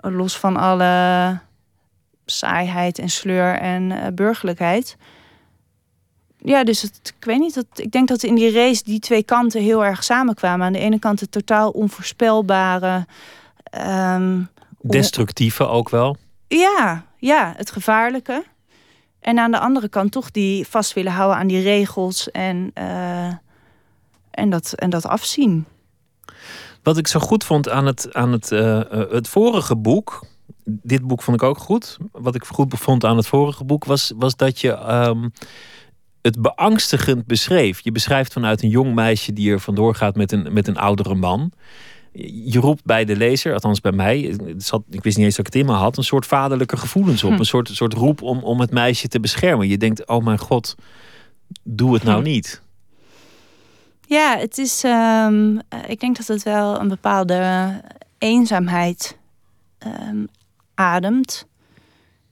los 0.00 0.38
van 0.38 0.56
alle 0.56 1.38
saaiheid 2.26 2.98
en 2.98 3.08
sleur 3.08 3.54
en 3.54 3.92
eh, 3.92 4.06
burgerlijkheid. 4.14 4.96
Ja, 6.38 6.64
dus 6.64 6.82
het, 6.82 7.14
ik 7.18 7.24
weet 7.24 7.38
niet. 7.38 7.54
Dat, 7.54 7.66
ik 7.74 7.92
denk 7.92 8.08
dat 8.08 8.22
in 8.22 8.34
die 8.34 8.52
race 8.52 8.82
die 8.84 8.98
twee 8.98 9.22
kanten 9.22 9.62
heel 9.62 9.84
erg 9.84 10.04
samenkwamen. 10.04 10.66
Aan 10.66 10.72
de 10.72 10.78
ene 10.78 10.98
kant 10.98 11.20
het 11.20 11.30
totaal 11.32 11.70
onvoorspelbare. 11.70 13.06
ehm, 13.62 14.40
Destructieve 14.80 15.66
ook 15.66 15.88
wel. 15.88 16.16
ja, 16.48 17.04
ja, 17.18 17.54
het 17.56 17.70
gevaarlijke. 17.70 18.44
En 19.20 19.38
aan 19.38 19.50
de 19.50 19.58
andere 19.58 19.88
kant 19.88 20.12
toch 20.12 20.30
die 20.30 20.66
vast 20.66 20.92
willen 20.92 21.12
houden 21.12 21.38
aan 21.38 21.46
die 21.46 21.62
regels 21.62 22.30
en, 22.30 22.70
eh, 22.74 23.32
en, 24.30 24.50
dat, 24.50 24.72
en 24.72 24.90
dat 24.90 25.06
afzien. 25.06 25.66
Wat 26.82 26.98
ik 26.98 27.06
zo 27.06 27.20
goed 27.20 27.44
vond 27.44 27.68
aan 27.68 27.86
het, 27.86 28.14
aan 28.14 28.32
het, 28.32 28.52
eh, 28.52 28.80
eh, 28.80 29.10
het 29.10 29.28
vorige 29.28 29.76
boek. 29.76 30.26
Dit 30.64 31.06
boek 31.06 31.22
vond 31.22 31.42
ik 31.42 31.48
ook 31.48 31.58
goed. 31.58 31.96
Wat 32.12 32.34
ik 32.34 32.44
goed 32.44 32.74
vond 32.76 33.04
aan 33.04 33.16
het 33.16 33.26
vorige 33.26 33.64
boek 33.64 33.84
was, 33.84 34.12
was 34.16 34.36
dat 34.36 34.60
je 34.60 34.72
ehm, 34.72 35.28
het 36.22 36.42
beangstigend 36.42 37.26
beschreef. 37.26 37.80
Je 37.80 37.92
beschrijft 37.92 38.32
vanuit 38.32 38.62
een 38.62 38.68
jong 38.68 38.94
meisje 38.94 39.32
die 39.32 39.52
er 39.52 39.60
vandoor 39.60 39.94
gaat 39.94 40.16
met 40.16 40.32
een, 40.32 40.52
met 40.52 40.68
een 40.68 40.78
oudere 40.78 41.14
man. 41.14 41.52
Je 42.26 42.58
roept 42.60 42.84
bij 42.84 43.04
de 43.04 43.16
lezer, 43.16 43.52
althans 43.52 43.80
bij 43.80 43.92
mij, 43.92 44.36
zat, 44.56 44.82
ik 44.90 45.02
wist 45.02 45.16
niet 45.16 45.26
eens 45.26 45.36
dat 45.36 45.46
ik 45.46 45.52
het 45.52 45.62
in 45.62 45.68
me 45.68 45.76
had, 45.78 45.96
een 45.96 46.04
soort 46.04 46.26
vaderlijke 46.26 46.76
gevoelens 46.76 47.24
op. 47.24 47.32
Hm. 47.32 47.38
Een 47.38 47.44
soort, 47.44 47.68
soort 47.68 47.92
roep 47.94 48.22
om, 48.22 48.38
om 48.38 48.60
het 48.60 48.70
meisje 48.70 49.08
te 49.08 49.20
beschermen. 49.20 49.68
Je 49.68 49.78
denkt, 49.78 50.06
oh 50.06 50.24
mijn 50.24 50.38
god, 50.38 50.74
doe 51.62 51.94
het 51.94 52.02
nou 52.02 52.18
Hm. 52.18 52.24
niet. 52.28 52.62
Ja, 54.06 54.36
het 54.38 54.58
is. 54.58 54.84
ehm, 54.84 55.58
eh, 55.68 55.78
ik 55.88 56.00
denk 56.00 56.16
dat 56.16 56.26
het 56.26 56.42
wel 56.42 56.80
een 56.80 56.88
bepaalde 56.88 57.70
eenzaamheid 58.18 59.18
ehm, 59.78 60.24
ademt. 60.74 61.46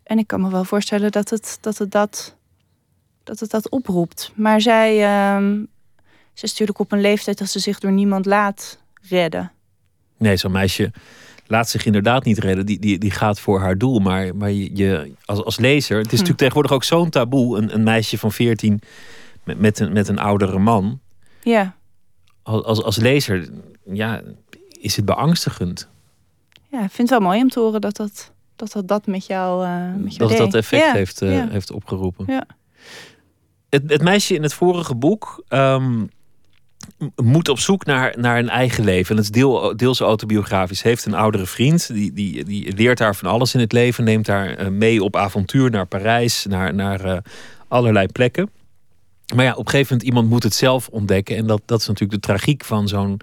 En 0.02 0.18
ik 0.18 0.26
kan 0.26 0.40
me 0.40 0.50
wel 0.50 0.64
voorstellen 0.64 1.12
dat 1.12 1.30
het 1.30 1.58
dat, 1.60 1.78
het 1.78 1.90
dat, 1.90 2.36
dat, 3.24 3.40
het 3.40 3.50
dat 3.50 3.68
oproept. 3.70 4.32
Maar 4.34 4.60
zij, 4.60 5.04
ehm, 5.04 5.54
ze 6.32 6.44
is 6.44 6.50
natuurlijk 6.50 6.78
op 6.78 6.92
een 6.92 7.00
leeftijd 7.00 7.38
dat 7.38 7.48
ze 7.48 7.58
zich 7.58 7.78
door 7.78 7.92
niemand 7.92 8.26
laat 8.26 8.78
redden. 9.08 9.50
Nee, 10.18 10.36
zo'n 10.36 10.52
meisje 10.52 10.92
laat 11.46 11.68
zich 11.68 11.84
inderdaad 11.86 12.24
niet 12.24 12.38
redden. 12.38 12.66
Die, 12.66 12.78
die, 12.78 12.98
die 12.98 13.10
gaat 13.10 13.40
voor 13.40 13.60
haar 13.60 13.78
doel. 13.78 13.98
Maar, 13.98 14.36
maar 14.36 14.50
je, 14.52 15.12
als, 15.24 15.44
als 15.44 15.58
lezer... 15.58 15.96
Het 15.96 16.04
is 16.06 16.10
Hm. 16.10 16.16
natuurlijk 16.16 16.38
tegenwoordig 16.38 16.72
ook 16.72 16.84
zo'n 16.84 17.10
taboe. 17.10 17.58
Een, 17.58 17.74
een 17.74 17.82
meisje 17.82 18.18
van 18.18 18.32
14 18.32 18.80
met, 19.44 19.58
met, 19.60 19.78
een, 19.78 19.92
met 19.92 20.08
een 20.08 20.18
oudere 20.18 20.58
man. 20.58 21.00
Ja, 21.42 21.76
Als, 22.42 22.64
als, 22.64 22.82
als 22.82 22.96
lezer 22.96 23.48
ja, 23.92 24.22
is 24.80 24.96
het 24.96 25.04
beangstigend. 25.04 25.88
ja 26.70 26.78
ik 26.84 26.90
vind 26.90 27.10
het 27.10 27.18
wel 27.18 27.28
mooi 27.28 27.40
om 27.42 27.48
te 27.48 27.60
horen 27.60 27.80
dat 27.80 27.96
dat 27.96 28.32
dat, 28.56 28.72
dat, 28.72 28.88
dat 28.88 29.06
met 29.06 29.26
jou, 29.26 29.64
eh 29.66 29.94
met 29.96 30.14
jou 30.14 30.18
Dat 30.18 30.28
het 30.28 30.38
dat 30.38 30.54
effect 30.54 30.84
Ja, 30.84 30.92
heeft, 30.92 31.22
eh, 31.22 31.32
ja. 31.32 31.48
heeft 31.48 31.70
opgeroepen. 31.70 32.24
Ja. 32.28 32.46
Het, 33.68 33.82
het 33.90 34.02
meisje 34.02 34.34
in 34.34 34.42
het 34.42 34.54
vorige 34.54 34.94
boek... 34.94 35.44
ehm, 35.48 36.04
moet 37.16 37.48
op 37.48 37.58
zoek 37.58 37.84
naar, 37.84 38.14
naar 38.18 38.38
een 38.38 38.48
eigen 38.48 38.84
leven. 38.84 39.10
En 39.10 39.16
het 39.16 39.24
is 39.24 39.30
deel, 39.40 39.76
deels 39.76 40.00
autobiografisch. 40.00 40.82
Heeft 40.82 41.04
een 41.04 41.14
oudere 41.14 41.46
vriend. 41.46 41.92
Die, 41.92 42.12
die, 42.12 42.44
die 42.44 42.74
leert 42.76 42.98
haar 42.98 43.16
van 43.16 43.30
alles 43.30 43.54
in 43.54 43.60
het 43.60 43.72
leven. 43.72 44.04
Neemt 44.04 44.26
haar 44.26 44.54
eh, 44.56 44.68
mee 44.68 45.02
op 45.02 45.16
avontuur 45.16 45.70
naar 45.70 45.86
Parijs. 45.86 46.46
Naar, 46.48 46.74
naar 46.74 47.04
eh, 47.04 47.18
allerlei 47.68 48.06
plekken. 48.06 48.50
Maar 49.34 49.44
ja, 49.44 49.52
op 49.52 49.64
een 49.64 49.70
gegeven 49.70 49.92
moment 49.92 50.08
iemand 50.08 50.28
moet 50.28 50.42
het 50.42 50.54
zelf 50.54 50.88
ontdekken. 50.88 51.36
En 51.36 51.46
dat, 51.46 51.62
dat 51.64 51.80
is 51.80 51.86
natuurlijk 51.86 52.22
de 52.22 52.28
tragiek 52.28 52.64
van 52.64 52.88
zo'n 52.88 53.20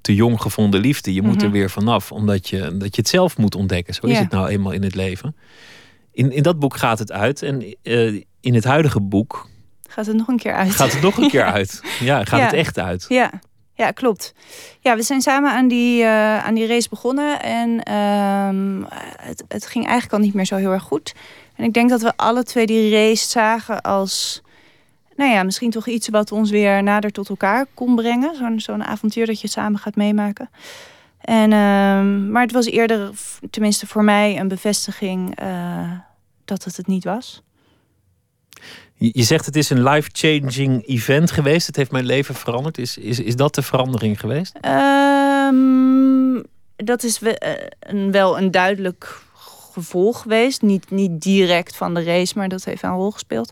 te 0.00 0.14
jong 0.14 0.40
gevonden 0.40 0.80
liefde. 0.80 1.14
Je 1.14 1.22
moet 1.22 1.42
er 1.42 1.48
Mhm. 1.48 1.56
weer 1.56 1.70
vanaf. 1.70 2.12
Omdat 2.12 2.48
je, 2.48 2.76
dat 2.76 2.94
je 2.94 3.00
het 3.00 3.08
zelf 3.08 3.36
moet 3.38 3.54
ontdekken. 3.54 3.94
Zo 3.94 4.06
is 4.06 4.18
het 4.18 4.30
nou 4.30 4.48
eenmaal 4.48 4.72
in 4.72 4.82
het 4.82 4.94
leven. 4.94 5.36
In, 6.12 6.32
in 6.32 6.42
dat 6.42 6.58
boek 6.58 6.76
gaat 6.76 6.98
het 6.98 7.12
uit. 7.12 7.42
En 7.42 7.76
eh, 7.82 8.14
in 8.40 8.54
het 8.54 8.64
huidige 8.64 9.00
boek 9.00 9.48
Gaat 9.88 10.06
het 10.06 10.16
nog 10.16 10.28
een 10.28 10.38
keer 10.38 10.54
uit? 10.54 10.70
gaat 10.70 10.92
het 10.92 11.02
nog 11.02 11.16
een 11.16 11.28
keer 11.28 11.44
uit. 11.56 11.80
Ja, 12.00 12.24
gaat 12.24 12.38
Ja. 12.38 12.44
het 12.44 12.54
echt 12.54 12.78
uit. 12.78 13.04
Ja, 13.08 13.30
ja 13.74 13.90
klopt. 13.90 14.34
Ja, 14.80 14.96
we 14.96 15.02
zijn 15.02 15.20
samen 15.20 15.50
aan 15.50 15.68
die, 15.68 16.02
eh, 16.02 16.44
aan 16.44 16.54
die 16.54 16.66
race 16.66 16.88
begonnen. 16.88 17.42
En 17.42 17.82
ehm, 17.82 18.82
het, 19.20 19.44
het 19.48 19.66
ging 19.66 19.84
eigenlijk 19.84 20.14
al 20.14 20.24
niet 20.26 20.34
meer 20.34 20.44
zo 20.46 20.56
heel 20.56 20.72
erg 20.72 20.82
goed. 20.82 21.14
En 21.56 21.64
ik 21.64 21.72
denk 21.72 21.90
dat 21.90 22.02
we 22.02 22.12
alle 22.16 22.42
twee 22.42 22.66
die 22.66 22.90
race 22.90 23.28
zagen 23.28 23.80
als 23.82 24.42
nou 25.16 25.30
ja, 25.30 25.42
misschien 25.42 25.70
toch 25.70 25.86
iets 25.86 26.08
wat 26.08 26.32
ons 26.32 26.50
weer 26.50 26.82
nader 26.82 27.10
tot 27.12 27.28
elkaar 27.28 27.66
kon 27.74 27.94
brengen. 27.94 28.34
Zo'n 28.36 28.60
zo'n 28.60 28.84
avontuur 28.84 29.26
dat 29.26 29.40
je 29.40 29.48
samen 29.48 29.78
gaat 29.78 29.96
meemaken. 29.96 30.50
En, 31.20 31.52
ehm, 31.52 32.30
maar 32.30 32.42
het 32.42 32.52
was 32.52 32.66
eerder, 32.66 33.10
tenminste 33.50 33.86
voor 33.86 34.04
mij, 34.04 34.38
een 34.38 34.48
bevestiging 34.48 35.40
uh, 35.42 35.90
dat 36.44 36.64
het 36.64 36.76
het 36.76 36.86
niet 36.86 37.04
was. 37.04 37.42
Je 38.98 39.22
zegt 39.22 39.46
het 39.46 39.56
is 39.56 39.70
een 39.70 39.82
life-changing 39.82 40.86
event 40.86 41.30
geweest. 41.30 41.66
Het 41.66 41.76
heeft 41.76 41.90
mijn 41.90 42.04
leven 42.06 42.34
veranderd. 42.34 42.78
Is, 42.78 42.98
is, 42.98 43.20
is 43.20 43.36
dat 43.36 43.54
de 43.54 43.62
verandering 43.62 44.20
geweest? 44.20 44.58
Um, 44.66 46.44
dat 46.76 47.02
is 47.02 47.22
eh, 47.22 47.52
wel 48.10 48.38
een 48.38 48.50
duidelijk 48.50 49.20
gevolg 49.34 50.20
geweest. 50.22 50.62
Niet, 50.62 50.90
niet 50.90 51.20
direct 51.20 51.76
van 51.76 51.94
de 51.94 52.02
race, 52.02 52.38
maar 52.38 52.48
dat 52.48 52.64
heeft 52.64 52.82
een 52.82 52.90
rol 52.90 53.10
gespeeld. 53.10 53.50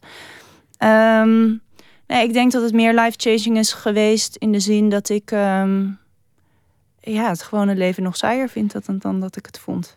Um, 0.78 1.62
nee, 2.06 2.24
ik 2.24 2.32
denk 2.32 2.52
dat 2.52 2.62
het 2.62 2.72
meer 2.72 2.94
life-changing 2.94 3.58
is 3.58 3.72
geweest 3.72 4.36
in 4.36 4.52
de 4.52 4.60
zin 4.60 4.88
dat 4.88 5.08
ik 5.08 5.30
um, 5.30 5.98
ja, 7.00 7.28
het 7.28 7.42
gewone 7.42 7.74
leven 7.74 8.02
nog 8.02 8.16
saaier 8.16 8.48
vind 8.48 8.86
dan, 8.86 8.98
dan 8.98 9.20
dat 9.20 9.36
ik 9.36 9.46
het 9.46 9.58
vond. 9.58 9.96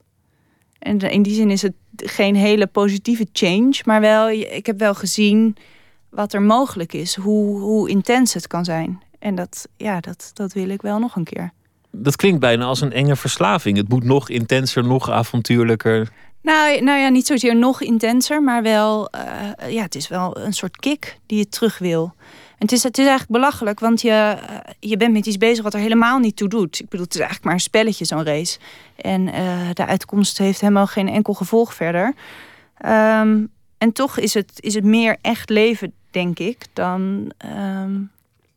En 0.80 0.99
in 0.99 1.21
die 1.21 1.34
zin 1.34 1.51
is 1.51 1.61
het 1.61 1.73
geen 1.95 2.36
hele 2.36 2.67
positieve 2.67 3.28
change, 3.34 3.82
maar 3.86 4.01
wel, 4.01 4.30
ik 4.30 4.65
heb 4.65 4.80
wel 4.80 4.93
gezien 4.93 5.55
wat 6.09 6.34
er 6.34 6.41
mogelijk 6.41 6.93
is, 6.93 7.15
hoe, 7.15 7.59
hoe 7.59 7.89
intens 7.89 8.34
het 8.34 8.47
kan 8.47 8.65
zijn. 8.65 9.01
En 9.19 9.36
dat, 9.36 9.67
ja, 9.78 9.99
dat, 9.99 10.32
dat 10.34 10.53
wil 10.53 10.69
ik 10.69 10.82
wel 10.82 10.99
nog 10.99 11.15
een 11.15 11.23
keer. 11.23 11.51
Dat 11.91 12.15
klinkt 12.15 12.39
bijna 12.39 12.65
als 12.65 12.82
een 12.82 12.91
enge 12.91 13.15
verslaving. 13.15 13.78
Het 13.78 13.89
moet 13.89 14.03
nog 14.03 14.30
intenser, 14.30 14.84
nog 14.84 15.09
avontuurlijker. 15.09 16.09
Nou, 16.41 16.82
nou 16.82 16.99
ja, 16.99 17.09
niet 17.09 17.28
zozeer 17.28 17.55
nog 17.55 17.82
intenser, 17.82 18.43
maar 18.43 18.63
wel, 18.63 19.09
uh, 19.15 19.71
ja, 19.73 19.82
het 19.82 19.95
is 19.95 20.07
wel 20.07 20.38
een 20.38 20.53
soort 20.53 20.78
kick 20.78 21.19
die 21.25 21.38
je 21.38 21.49
terug 21.49 21.78
wil. 21.78 22.13
Het 22.58 22.72
is, 22.72 22.84
het 22.84 22.97
is 22.97 23.05
eigenlijk 23.05 23.39
belachelijk, 23.39 23.80
want 23.80 24.01
je, 24.01 24.38
uh, 24.49 24.58
je 24.80 24.97
bent 24.97 25.14
met 25.14 25.26
iets 25.26 25.38
bezig 25.38 25.64
wat 25.64 25.74
er 25.74 25.80
helemaal 25.80 26.20
niet 26.20 26.36
toe 26.36 26.47
doet. 26.47 26.80
Ik 26.80 26.89
bedoel, 26.89 27.05
het 27.05 27.14
is 27.14 27.20
eigenlijk 27.20 27.45
maar 27.45 27.53
een 27.53 27.60
spelletje, 27.60 28.05
zo'n 28.05 28.24
race. 28.24 28.60
En 28.95 29.28
uh, 29.28 29.70
de 29.74 29.86
uitkomst 29.86 30.38
heeft 30.38 30.62
helemaal 30.62 30.88
geen 30.88 31.08
enkel 31.08 31.34
gevolg 31.34 31.74
verder. 31.74 32.14
Um, 32.86 33.49
en 33.78 33.91
toch 33.93 34.18
is 34.18 34.34
het, 34.34 34.51
is 34.55 34.74
het 34.74 34.84
meer 34.84 35.18
echt 35.22 35.49
leven, 35.49 35.93
denk 36.12 36.39
ik, 36.39 36.66
dan, 36.74 37.32
um, 37.45 38.12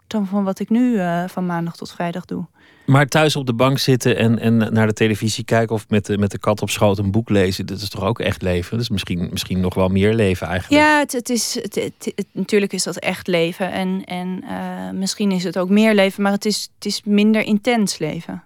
dan 0.07 0.27
van 0.27 0.45
wat 0.45 0.59
ik 0.59 0.69
nu 0.69 1.01
van 1.27 1.47
maandag 1.47 1.77
tot 1.77 1.93
vrijdag 1.93 2.25
doe. 2.25 2.45
Maar 2.91 3.07
thuis 3.07 3.37
op 3.37 3.47
de 3.47 3.53
bank 3.53 3.79
zitten 3.79 4.17
en, 4.17 4.39
en 4.39 4.57
naar 4.57 4.87
de 4.87 4.93
televisie 4.93 5.45
kijken 5.45 5.75
of 5.75 5.89
met 5.89 6.07
de, 6.07 6.19
met 6.19 6.31
de 6.31 6.39
kat 6.39 6.63
op 6.63 6.71
schoot 6.71 6.99
een 6.99 7.11
boek 7.11 7.29
lezen, 7.29 7.67
dat 7.67 7.81
is 7.81 7.89
toch 7.89 8.05
ook 8.05 8.21
echt 8.21 8.43
leven? 8.43 8.71
Dat 8.71 8.81
is 8.81 8.89
misschien, 8.89 9.29
misschien 9.31 9.61
nog 9.61 9.75
wel 9.75 9.89
meer 9.89 10.15
leven 10.15 10.47
eigenlijk. 10.47 10.83
Ja, 10.83 10.99
het, 10.99 11.13
het 11.13 11.29
is, 11.29 11.55
het, 11.55 12.23
natuurlijk 12.33 12.73
is 12.73 12.83
dat 12.83 12.97
echt 12.97 13.27
leven. 13.27 13.73
En, 13.73 14.05
en 14.05 14.45
uh, 14.45 14.91
misschien 14.91 15.31
is 15.31 15.45
het 15.45 15.59
ook 15.59 15.69
meer 15.69 15.95
leven, 15.95 16.23
maar 16.23 16.33
het 16.33 16.45
is, 16.45 16.71
het 16.75 16.85
is 16.85 17.03
minder 17.05 17.43
intens 17.43 17.99
leven. 17.99 18.43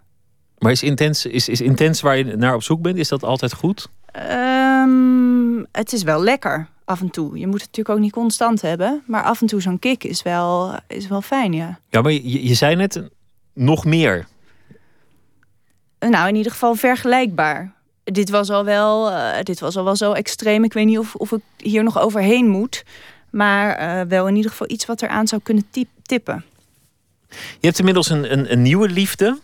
Maar 0.59 0.72
is 0.72 0.82
intens, 0.82 1.26
is, 1.26 1.49
is 1.49 1.61
intens 1.61 2.01
waar 2.01 2.16
je 2.16 2.24
naar 2.24 2.55
op 2.55 2.62
zoek 2.62 2.82
bent, 2.82 2.97
is 2.97 3.09
dat 3.09 3.22
altijd 3.22 3.55
goed? 3.55 3.88
Um, 4.30 5.66
het 5.72 5.92
is 5.92 6.03
wel 6.03 6.22
lekker 6.22 6.68
af 6.84 7.01
en 7.01 7.11
toe. 7.11 7.38
Je 7.38 7.47
moet 7.47 7.61
het 7.61 7.66
natuurlijk 7.66 7.97
ook 7.97 8.03
niet 8.03 8.12
constant 8.12 8.62
hebben. 8.62 9.03
Maar 9.07 9.22
af 9.22 9.40
en 9.40 9.47
toe 9.47 9.61
zo'n 9.61 9.78
kick 9.78 10.05
is 10.05 10.22
wel, 10.22 10.78
is 10.88 11.09
wel 11.09 11.22
fijn, 11.22 11.53
ja. 11.53 11.78
Ja, 11.88 12.01
maar 12.01 12.12
je, 12.12 12.49
je 12.49 12.55
zei 12.55 12.76
net 12.76 13.03
nog 13.55 13.84
meer. 13.84 14.26
Nou, 16.11 16.28
in 16.28 16.36
ieder 16.36 16.52
geval 16.52 16.74
vergelijkbaar. 16.74 17.72
Dit 18.05 18.30
was 18.30 18.50
al 18.50 18.64
wel, 18.64 19.11
uh, 19.11 19.40
dit 19.42 19.61
was 19.61 19.76
al 19.76 19.84
wel 19.84 19.96
zo 19.96 20.12
extreem. 20.12 20.64
Ik 20.64 20.72
weet 20.72 20.86
niet 20.86 20.98
of, 20.98 21.14
of 21.14 21.32
ik 21.32 21.40
hier 21.57 21.82
nog 21.82 21.98
overheen 22.00 22.48
moet. 22.48 22.84
Maar 23.30 23.80
uh, 23.80 24.09
wel 24.09 24.28
in 24.28 24.36
ieder 24.36 24.50
geval 24.50 24.70
iets 24.70 24.86
wat 24.86 25.02
eraan 25.02 25.26
zou 25.26 25.40
kunnen 25.42 25.64
tippen. 26.02 26.44
Je 27.30 27.66
hebt 27.66 27.78
inmiddels 27.78 28.11
een, 28.11 28.32
een, 28.32 28.52
een 28.52 28.62
nieuwe 28.62 28.88
liefde. 28.88 29.38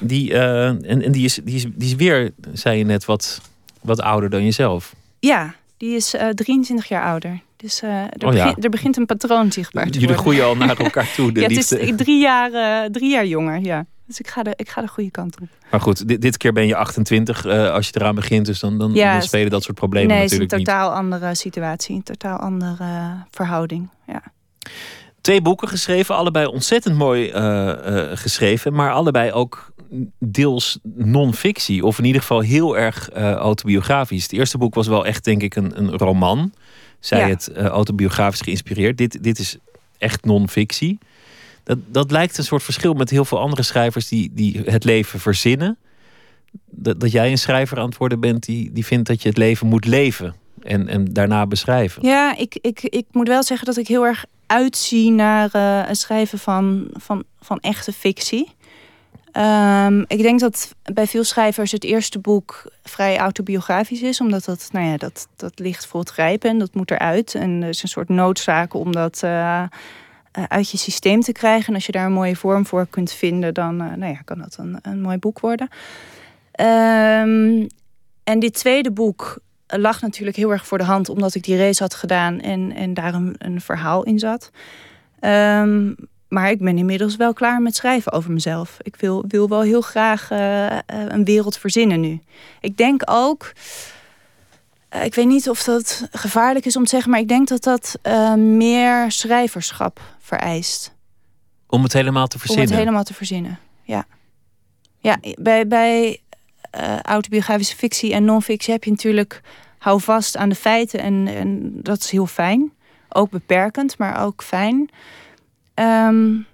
Die, 0.00 0.30
uh, 0.30 0.66
en, 0.66 1.02
en 1.02 1.12
die, 1.12 1.24
is, 1.24 1.40
die, 1.44 1.54
is, 1.54 1.62
die 1.74 1.88
is 1.88 1.94
weer, 1.94 2.30
zei 2.52 2.78
je 2.78 2.84
net, 2.84 3.04
wat, 3.04 3.40
wat 3.82 4.00
ouder 4.00 4.30
dan 4.30 4.44
jezelf. 4.44 4.94
Ja, 5.18 5.54
die 5.76 5.96
is 5.96 6.14
23 6.34 6.88
jaar 6.88 7.04
ouder. 7.04 7.40
Dus 7.56 7.82
er, 7.82 8.08
oh, 8.26 8.32
ja. 8.32 8.44
begint, 8.44 8.64
er, 8.64 8.70
begint, 8.70 8.96
een 8.96 9.06
patroon 9.06 9.52
zichtbaar 9.52 9.84
te 9.84 9.90
Jullie 9.90 10.06
worden. 10.06 10.24
groeien 10.24 10.44
al 10.44 10.56
naar 10.56 10.78
elkaar 10.78 11.12
toe, 11.14 11.32
de 11.32 11.40
ja, 11.40 11.46
liefde. 11.46 11.76
Het 11.76 11.88
is 11.88 11.96
drie 11.96 12.20
jaar, 12.20 12.90
drie 12.90 13.10
jaar 13.10 13.26
jonger, 13.26 13.60
ja. 13.60 13.86
Dus 14.06 14.18
ik 14.18 14.28
ga, 14.28 14.42
de, 14.42 14.52
ik 14.56 14.68
ga 14.68 14.80
de 14.80 14.88
goede 14.88 15.10
kant 15.10 15.40
op. 15.40 15.48
Maar 15.70 15.80
goed, 15.80 16.08
dit, 16.08 16.20
dit 16.20 16.36
keer 16.36 16.52
ben 16.52 16.66
je 16.66 16.76
28 16.76 17.44
uh, 17.44 17.70
als 17.70 17.86
je 17.86 17.92
eraan 17.96 18.14
begint. 18.14 18.46
Dus 18.46 18.60
dan, 18.60 18.78
dan, 18.78 18.92
ja, 18.92 19.12
dan 19.12 19.22
spelen 19.22 19.50
dat 19.50 19.62
soort 19.62 19.76
problemen 19.76 20.08
nee, 20.08 20.22
natuurlijk 20.22 20.50
niet. 20.50 20.60
het 20.60 20.68
is 20.68 20.74
een 20.74 20.80
totaal 20.80 20.96
andere 20.98 21.34
situatie. 21.34 21.96
Een 21.96 22.02
totaal 22.02 22.38
andere 22.38 22.84
uh, 22.84 23.10
verhouding. 23.30 23.88
Ja. 24.06 24.22
Twee 25.20 25.42
boeken 25.42 25.68
geschreven. 25.68 26.14
Allebei 26.14 26.46
ontzettend 26.46 26.96
mooi 26.96 27.32
uh, 27.32 27.72
geschreven. 28.14 28.72
Maar 28.72 28.92
allebei 28.92 29.32
ook 29.32 29.72
deels 30.18 30.78
non-fictie. 30.82 31.84
Of 31.84 31.98
in 31.98 32.04
ieder 32.04 32.20
geval 32.20 32.40
heel 32.40 32.78
erg 32.78 33.10
autobiografisch. 33.12 34.22
Het 34.22 34.32
eerste 34.32 34.58
boek 34.58 34.74
was 34.74 34.86
wel 34.86 35.06
echt 35.06 35.24
denk 35.24 35.42
ik 35.42 35.56
een, 35.56 35.78
een 35.78 35.96
roman. 35.96 36.52
Zij 37.00 37.20
ja. 37.20 37.28
het 37.28 37.52
autobiografisch 37.56 38.40
geïnspireerd. 38.40 38.98
Dit, 38.98 39.22
dit 39.22 39.38
is 39.38 39.56
echt 39.98 40.24
non-fictie. 40.24 40.98
Dat, 41.66 41.78
dat 41.86 42.10
lijkt 42.10 42.38
een 42.38 42.44
soort 42.44 42.62
verschil 42.62 42.94
met 42.94 43.10
heel 43.10 43.24
veel 43.24 43.38
andere 43.38 43.62
schrijvers 43.62 44.08
die, 44.08 44.30
die 44.34 44.62
het 44.64 44.84
leven 44.84 45.20
verzinnen. 45.20 45.78
Dat, 46.70 47.00
dat 47.00 47.12
jij 47.12 47.30
een 47.30 47.38
schrijver 47.38 47.78
aan 47.78 47.88
het 47.88 47.96
worden 47.96 48.20
bent 48.20 48.44
die, 48.44 48.72
die 48.72 48.86
vindt 48.86 49.08
dat 49.08 49.22
je 49.22 49.28
het 49.28 49.38
leven 49.38 49.66
moet 49.66 49.84
leven 49.84 50.34
en, 50.62 50.88
en 50.88 51.12
daarna 51.12 51.46
beschrijven. 51.46 52.06
Ja, 52.06 52.36
ik, 52.36 52.58
ik, 52.60 52.82
ik 52.82 53.06
moet 53.10 53.28
wel 53.28 53.42
zeggen 53.42 53.66
dat 53.66 53.76
ik 53.76 53.88
heel 53.88 54.06
erg 54.06 54.24
uitzie 54.46 55.10
naar 55.10 55.50
uh, 55.56 55.86
het 55.86 55.98
schrijven 55.98 56.38
van, 56.38 56.88
van, 56.92 57.24
van 57.40 57.58
echte 57.60 57.92
fictie. 57.92 58.54
Um, 59.32 60.04
ik 60.06 60.22
denk 60.22 60.40
dat 60.40 60.74
bij 60.92 61.06
veel 61.06 61.24
schrijvers 61.24 61.72
het 61.72 61.84
eerste 61.84 62.18
boek 62.18 62.72
vrij 62.82 63.18
autobiografisch 63.18 64.02
is, 64.02 64.20
omdat 64.20 64.44
dat, 64.44 64.68
nou 64.72 64.86
ja, 64.86 64.96
dat, 64.96 65.28
dat 65.36 65.58
ligt 65.58 65.86
voor 65.86 66.00
het 66.00 66.10
grijpen 66.10 66.50
en 66.50 66.58
dat 66.58 66.74
moet 66.74 66.90
eruit. 66.90 67.34
En 67.34 67.62
er 67.62 67.68
is 67.68 67.82
een 67.82 67.88
soort 67.88 68.08
noodzaak 68.08 68.74
om 68.74 68.92
dat. 68.92 69.20
Uh, 69.24 69.62
uit 70.48 70.70
je 70.70 70.76
systeem 70.76 71.20
te 71.20 71.32
krijgen. 71.32 71.68
En 71.68 71.74
als 71.74 71.86
je 71.86 71.92
daar 71.92 72.06
een 72.06 72.12
mooie 72.12 72.36
vorm 72.36 72.66
voor 72.66 72.86
kunt 72.90 73.12
vinden, 73.12 73.54
dan 73.54 73.82
uh, 73.82 73.92
nou 73.94 74.12
ja, 74.12 74.20
kan 74.24 74.38
dat 74.38 74.56
een, 74.58 74.78
een 74.82 75.00
mooi 75.00 75.18
boek 75.18 75.40
worden. 75.40 75.68
Um, 76.60 77.66
en 78.24 78.38
dit 78.38 78.54
tweede 78.54 78.90
boek 78.90 79.38
lag 79.66 80.00
natuurlijk 80.00 80.36
heel 80.36 80.50
erg 80.50 80.66
voor 80.66 80.78
de 80.78 80.84
hand, 80.84 81.08
omdat 81.08 81.34
ik 81.34 81.42
die 81.42 81.56
race 81.56 81.82
had 81.82 81.94
gedaan 81.94 82.40
en, 82.40 82.72
en 82.72 82.94
daar 82.94 83.14
een, 83.14 83.34
een 83.38 83.60
verhaal 83.60 84.02
in 84.02 84.18
zat. 84.18 84.50
Um, 85.20 85.94
maar 86.28 86.50
ik 86.50 86.58
ben 86.58 86.78
inmiddels 86.78 87.16
wel 87.16 87.32
klaar 87.32 87.62
met 87.62 87.76
schrijven 87.76 88.12
over 88.12 88.32
mezelf. 88.32 88.76
Ik 88.82 88.96
wil, 88.96 89.24
wil 89.28 89.48
wel 89.48 89.60
heel 89.60 89.80
graag 89.80 90.30
uh, 90.30 90.66
een 90.86 91.24
wereld 91.24 91.58
verzinnen 91.58 92.00
nu. 92.00 92.20
Ik 92.60 92.76
denk 92.76 93.02
ook. 93.04 93.52
Uh, 94.96 95.04
ik 95.04 95.14
weet 95.14 95.26
niet 95.26 95.48
of 95.48 95.62
dat 95.62 96.08
gevaarlijk 96.10 96.64
is 96.64 96.76
om 96.76 96.82
te 96.82 96.88
zeggen, 96.88 97.10
maar 97.10 97.20
ik 97.20 97.28
denk 97.28 97.48
dat 97.48 97.62
dat 97.62 97.98
uh, 98.02 98.34
meer 98.34 99.10
schrijverschap 99.12 100.00
vereist. 100.18 100.94
Om 101.66 101.82
het 101.82 101.92
helemaal 101.92 102.26
te 102.26 102.38
verzinnen? 102.38 102.66
Om 102.66 102.70
het 102.70 102.80
helemaal 102.80 103.04
te 103.04 103.14
verzinnen, 103.14 103.58
ja. 103.82 104.06
Ja, 104.98 105.18
bij, 105.38 105.66
bij 105.66 106.20
uh, 106.80 107.00
autobiografische 107.00 107.76
fictie 107.76 108.12
en 108.12 108.24
non-fictie 108.24 108.72
heb 108.72 108.84
je 108.84 108.90
natuurlijk... 108.90 109.40
hou 109.78 110.00
vast 110.00 110.36
aan 110.36 110.48
de 110.48 110.54
feiten 110.54 111.00
en, 111.00 111.28
en 111.28 111.70
dat 111.82 111.98
is 111.98 112.10
heel 112.10 112.26
fijn. 112.26 112.72
Ook 113.08 113.30
beperkend, 113.30 113.98
maar 113.98 114.24
ook 114.24 114.42
fijn. 114.42 114.90
Um, 115.74 116.46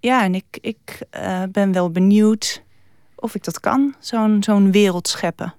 ja, 0.00 0.22
en 0.22 0.34
ik, 0.34 0.58
ik 0.60 0.98
uh, 1.16 1.42
ben 1.50 1.72
wel 1.72 1.90
benieuwd 1.90 2.62
of 3.14 3.34
ik 3.34 3.44
dat 3.44 3.60
kan, 3.60 3.94
zo'n 3.98 4.42
zo'n 4.42 4.72
wereld 4.72 5.08
scheppen. 5.08 5.54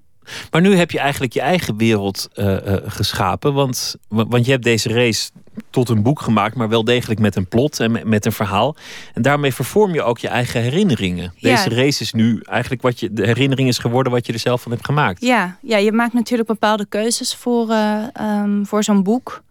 Maar 0.52 0.62
nu 0.62 0.76
heb 0.76 0.92
je 0.92 1.00
eigenlijk 1.00 1.34
je 1.34 1.42
eigen 1.42 1.78
wereld 1.78 2.30
uh, 2.36 2.46
uh, 2.46 2.74
geschapen. 2.86 3.54
Want, 3.54 3.96
want 4.08 4.46
je 4.46 4.52
hebt 4.52 4.64
deze 4.64 4.90
race 4.90 5.30
tot 5.70 5.90
een 5.90 6.04
boek 6.04 6.22
gemaakt, 6.22 6.56
maar 6.56 6.70
wel 6.70 6.84
degelijk 6.84 7.20
met 7.20 7.36
een 7.36 7.48
plot 7.48 7.80
en 7.80 8.10
met, 8.10 8.26
een 8.26 8.32
verhaal. 8.32 8.76
En 9.14 9.22
daarmee 9.22 9.54
vervorm 9.54 9.94
je 9.94 10.02
ook 10.02 10.18
je 10.18 10.28
eigen 10.28 10.62
herinneringen. 10.62 11.34
Deze 11.40 11.70
ja. 11.70 11.76
race 11.76 12.04
is 12.04 12.14
nu 12.14 12.42
eigenlijk 12.44 12.82
wat 12.82 13.00
je, 13.00 13.14
de 13.14 13.26
herinnering 13.26 13.68
is 13.68 13.78
geworden 13.78 14.12
wat 14.12 14.26
je 14.26 14.34
er 14.34 14.40
zelf 14.40 14.62
van 14.62 14.72
hebt 14.72 14.86
gemaakt. 14.86 15.22
Ja, 15.22 15.58
ja 15.62 15.78
je 15.78 15.92
maakt 15.92 16.14
natuurlijk 16.14 16.50
bepaalde 16.50 16.86
keuzes 16.86 17.36
voor, 17.36 17.70
uh, 17.70 18.04
um, 18.22 18.66
voor 18.66 18.84
zo'n 18.84 19.04
boek. 19.04 19.44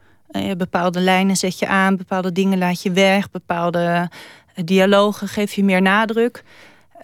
Bepaalde 0.57 1.01
lijnen 1.01 1.37
zet 1.37 1.59
je 1.59 1.67
aan, 1.67 1.97
bepaalde 1.97 2.33
dingen 2.33 2.59
laat 2.59 2.83
je 2.83 2.93
weg, 2.93 3.31
bepaalde 3.31 4.11
dialogen 4.65 5.29
geef 5.29 5.53
je 5.53 5.65
meer 5.65 5.83
nadruk. 5.83 6.43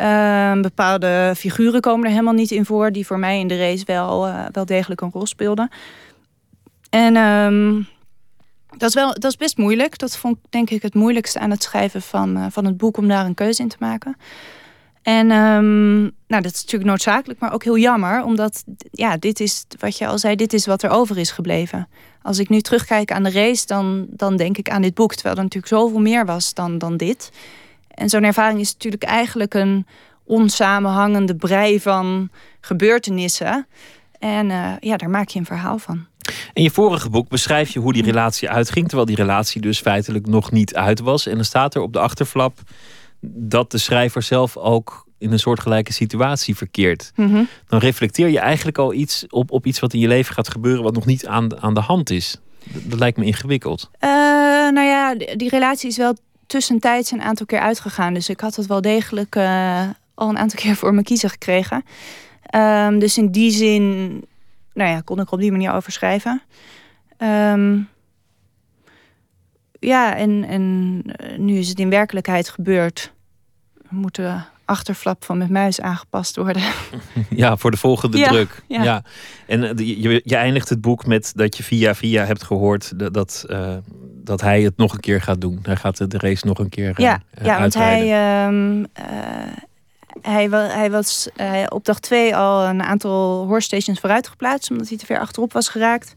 Uh, 0.01 0.61
bepaalde 0.61 1.33
figuren 1.37 1.81
komen 1.81 2.05
er 2.05 2.11
helemaal 2.11 2.33
niet 2.33 2.51
in 2.51 2.65
voor, 2.65 2.93
die 2.93 3.07
voor 3.07 3.19
mij 3.19 3.39
in 3.39 3.49
de 3.49 3.59
race 3.59 3.85
wel, 3.85 4.29
uh, 4.29 4.45
wel 4.53 4.67
degelijk 4.67 5.01
een 5.01 5.11
rol 5.13 5.27
speelden. 5.27 5.71
En 6.91 7.17
um, 7.17 7.87
dat, 8.77 8.89
is 8.89 8.95
wel, 8.95 9.15
dat 9.15 9.25
is 9.31 9.37
best 9.37 9.57
moeilijk. 9.57 9.99
Dat 9.99 10.17
vond 10.17 10.37
ik 10.37 10.43
denk 10.51 10.71
ik 10.71 10.83
het 10.83 10.95
moeilijkste 10.95 11.39
aan 11.39 11.51
het 11.51 11.63
schrijven 11.63 12.03
van, 12.03 12.37
uh, 12.37 12.47
van 12.51 12.65
het 12.65 12.77
boek, 12.77 12.97
om 12.97 13.09
daar 13.09 13.27
een 13.27 13.35
keuze 13.35 13.63
in 13.63 13.69
te 13.69 13.77
maken. 13.79 14.17
En 15.03 15.31
um, 15.31 16.01
nou, 16.03 16.43
dat 16.43 16.53
is 16.53 16.61
natuurlijk 16.61 16.91
noodzakelijk, 16.91 17.41
maar 17.41 17.53
ook 17.53 17.65
heel 17.65 17.79
jammer. 17.79 18.25
Omdat, 18.25 18.65
ja, 18.91 19.17
dit 19.17 19.41
is 19.41 19.65
wat 19.79 19.99
je 19.99 20.07
al 20.07 20.19
zei, 20.19 20.37
dit 20.37 20.53
is 20.53 20.67
wat 20.67 20.83
er 20.83 20.91
over 20.91 21.19
is 21.19 21.31
gebleven. 21.31 21.89
Als 22.23 22.39
ik 22.39 22.49
nu 22.49 22.61
terugkijk 22.61 23.13
aan 23.13 23.23
de 23.23 23.31
race, 23.31 23.67
dan, 23.67 24.07
dan 24.11 24.37
denk 24.37 24.59
ik 24.59 24.71
aan 24.71 24.83
dit 24.83 24.95
boek. 24.95 25.15
Terwijl 25.15 25.37
er 25.37 25.43
natuurlijk 25.43 25.73
zoveel 25.73 26.01
meer 26.01 26.27
was 26.27 26.55
dan, 26.55 26.79
dan 26.79 26.97
dit. 26.97 27.31
En 27.95 28.09
zo'n 28.09 28.25
ervaring 28.25 28.61
is 28.61 28.73
natuurlijk 28.73 29.03
eigenlijk 29.03 29.55
een 29.55 29.87
onsamenhangende 30.25 31.37
brei 31.37 31.81
van 31.81 32.31
gebeurtenissen. 32.61 33.67
En 34.19 34.51
uh, 34.51 34.73
ja, 34.81 34.97
daar 34.97 35.11
maak 35.11 35.29
je 35.29 35.39
een 35.39 35.47
verhaal 35.47 35.79
van. 35.79 36.07
In 36.53 36.63
je 36.63 36.71
vorige 36.71 37.11
boek 37.11 37.29
beschrijf 37.29 37.71
je 37.71 37.79
hoe 37.79 37.93
die 37.93 38.03
relatie 38.03 38.51
uitging, 38.51 38.87
terwijl 38.87 39.07
die 39.07 39.17
relatie 39.17 39.61
dus 39.61 39.81
feitelijk 39.81 40.27
nog 40.27 40.51
niet 40.51 40.75
uit 40.75 41.01
was. 41.01 41.27
En 41.27 41.35
dan 41.35 41.45
staat 41.45 41.75
er 41.75 41.81
op 41.81 41.93
de 41.93 41.99
achterflap 41.99 42.59
dat 43.27 43.71
de 43.71 43.79
schrijver 43.79 44.23
zelf 44.23 44.57
ook 44.57 45.07
in 45.19 45.33
een 45.33 45.39
soortgelijke 45.39 45.93
situatie 45.93 46.57
verkeert. 46.57 47.13
Mhm. 47.17 47.45
Dan 47.69 47.79
reflecteer 47.79 48.29
je 48.29 48.39
eigenlijk 48.39 48.79
al 48.79 48.93
iets 48.93 49.25
op, 49.29 49.51
op 49.51 49.67
iets 49.67 49.81
wat 49.81 49.93
in 49.93 50.01
je 50.01 50.09
leven 50.09 50.35
gaat 50.35 50.49
gebeuren, 50.49 50.83
wat 50.83 50.95
nog 50.95 51.07
niet 51.07 51.27
aan, 51.27 51.63
aan 51.63 51.75
de 51.75 51.81
hand 51.81 52.11
is. 52.11 52.41
Dat, 52.73 52.99
lijkt 52.99 53.19
me 53.19 53.25
ingewikkeld. 53.25 53.91
Uh, 54.01 54.11
nou 54.71 54.87
ja, 54.87 55.15
die, 55.15 55.49
relatie 55.49 55.89
is 55.89 55.97
wel 55.97 56.17
tussentijds 56.47 57.11
een 57.11 57.23
aantal 57.23 57.47
keer 57.47 57.61
uitgegaan. 57.61 58.15
Dus 58.15 58.29
ik 58.29 58.41
had 58.41 58.57
het 58.57 58.67
wel 58.67 58.81
degelijk 58.81 59.37
uh, 59.37 59.89
al 60.15 60.29
een 60.29 60.39
aantal 60.39 60.61
keer 60.63 60.77
voor 60.77 60.93
mijn 60.93 61.05
kiezen 61.05 61.31
gekregen. 61.31 61.85
Um, 62.55 62.99
dus 62.99 63.19
in 63.19 63.31
die 63.31 63.51
zin 63.51 64.25
nou 64.75 64.91
ja, 64.91 65.01
kon 65.01 65.21
ik 65.21 65.31
op 65.31 65.39
die 65.41 65.51
manier 65.51 65.73
over 65.73 65.93
schrijven. 65.93 66.43
Um, 67.19 67.89
ja, 69.79 70.17
en, 70.17 70.45
en 70.45 71.03
eh, 71.07 71.39
nu 71.39 71.59
is 71.59 71.69
het 71.69 71.79
in 71.79 71.91
werkelijkheid 71.91 72.49
gebeurd. 72.49 73.13
We 73.75 73.97
moeten 73.97 74.47
achterflap 74.65 75.25
van 75.25 75.39
met 75.39 75.51
muis 75.51 75.81
aangepast 75.81 76.37
worden. 76.37 76.63
Ja, 77.31 77.57
voor 77.57 77.71
de 77.71 77.77
volgende 77.77 78.23
druk. 78.23 78.63
Ja. 78.69 79.03
En 79.47 79.65
eh, 79.65 80.03
je, 80.03 80.21
je 80.25 80.37
eindigt 80.37 80.69
het 80.69 80.81
boek 80.81 81.07
met 81.07 81.33
dat 81.35 81.57
je 81.57 81.63
via 81.63 81.95
via 81.95 82.25
hebt 82.25 82.43
gehoord 82.43 82.99
dat, 82.99 83.15
dat, 83.15 83.45
uh, 83.49 83.77
dat 84.25 84.41
hij 84.41 84.63
het 84.63 84.77
nog 84.77 84.93
een 84.93 85.01
keer 85.01 85.21
gaat 85.21 85.41
doen. 85.41 85.59
Hij 85.63 85.77
gaat 85.77 86.11
de 86.11 86.19
race 86.19 86.47
nog 86.47 86.59
een 86.59 86.69
keer 86.69 86.89
uh, 86.89 86.95
Ja, 86.97 87.23
ja 87.43 87.59
want 87.61 87.75
hij, 87.75 88.01
um, 88.47 88.87
hij, 90.21 90.49
hij 90.51 90.91
was 90.91 91.29
op 91.69 91.85
dag 91.85 92.01
twee 92.01 92.37
al 92.37 92.65
een 92.65 92.83
aantal 92.83 93.47
horse 93.47 93.67
stations 93.67 94.01
vooruit 94.01 94.29
geplaatst, 94.29 94.71
omdat 94.71 94.89
hij 94.89 94.99
te 94.99 95.07
ver 95.07 95.19
achterop 95.19 95.53
was 95.53 95.69
geraakt. 95.69 96.15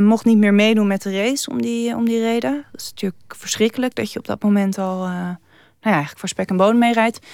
Mocht 0.00 0.24
niet 0.24 0.38
meer 0.38 0.54
meedoen 0.54 0.86
met 0.86 1.02
de 1.02 1.16
race 1.22 1.50
om 1.50 1.62
die, 1.62 1.96
om 1.96 2.04
die 2.04 2.20
reden. 2.20 2.64
Dat 2.72 2.80
is 2.80 2.90
natuurlijk 2.90 3.22
verschrikkelijk 3.28 3.94
dat 3.94 4.12
je 4.12 4.18
op 4.18 4.26
dat 4.26 4.42
moment 4.42 4.78
al 4.78 4.98
nou 4.98 5.36
ja, 5.80 5.90
eigenlijk 5.90 6.18
voor 6.18 6.28
spek 6.28 6.48
en 6.48 6.56
bodem 6.56 6.78
meerijdt. 6.78 7.26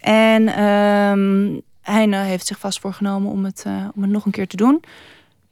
En 0.00 0.42
uh, 0.42 1.58
hij 1.80 2.26
heeft 2.26 2.46
zich 2.46 2.58
vast 2.58 2.80
voorgenomen 2.80 3.30
om 3.30 3.44
het, 3.44 3.64
om 3.94 4.02
het 4.02 4.10
nog 4.10 4.24
een 4.24 4.32
keer 4.32 4.46
te 4.46 4.56
doen. 4.56 4.84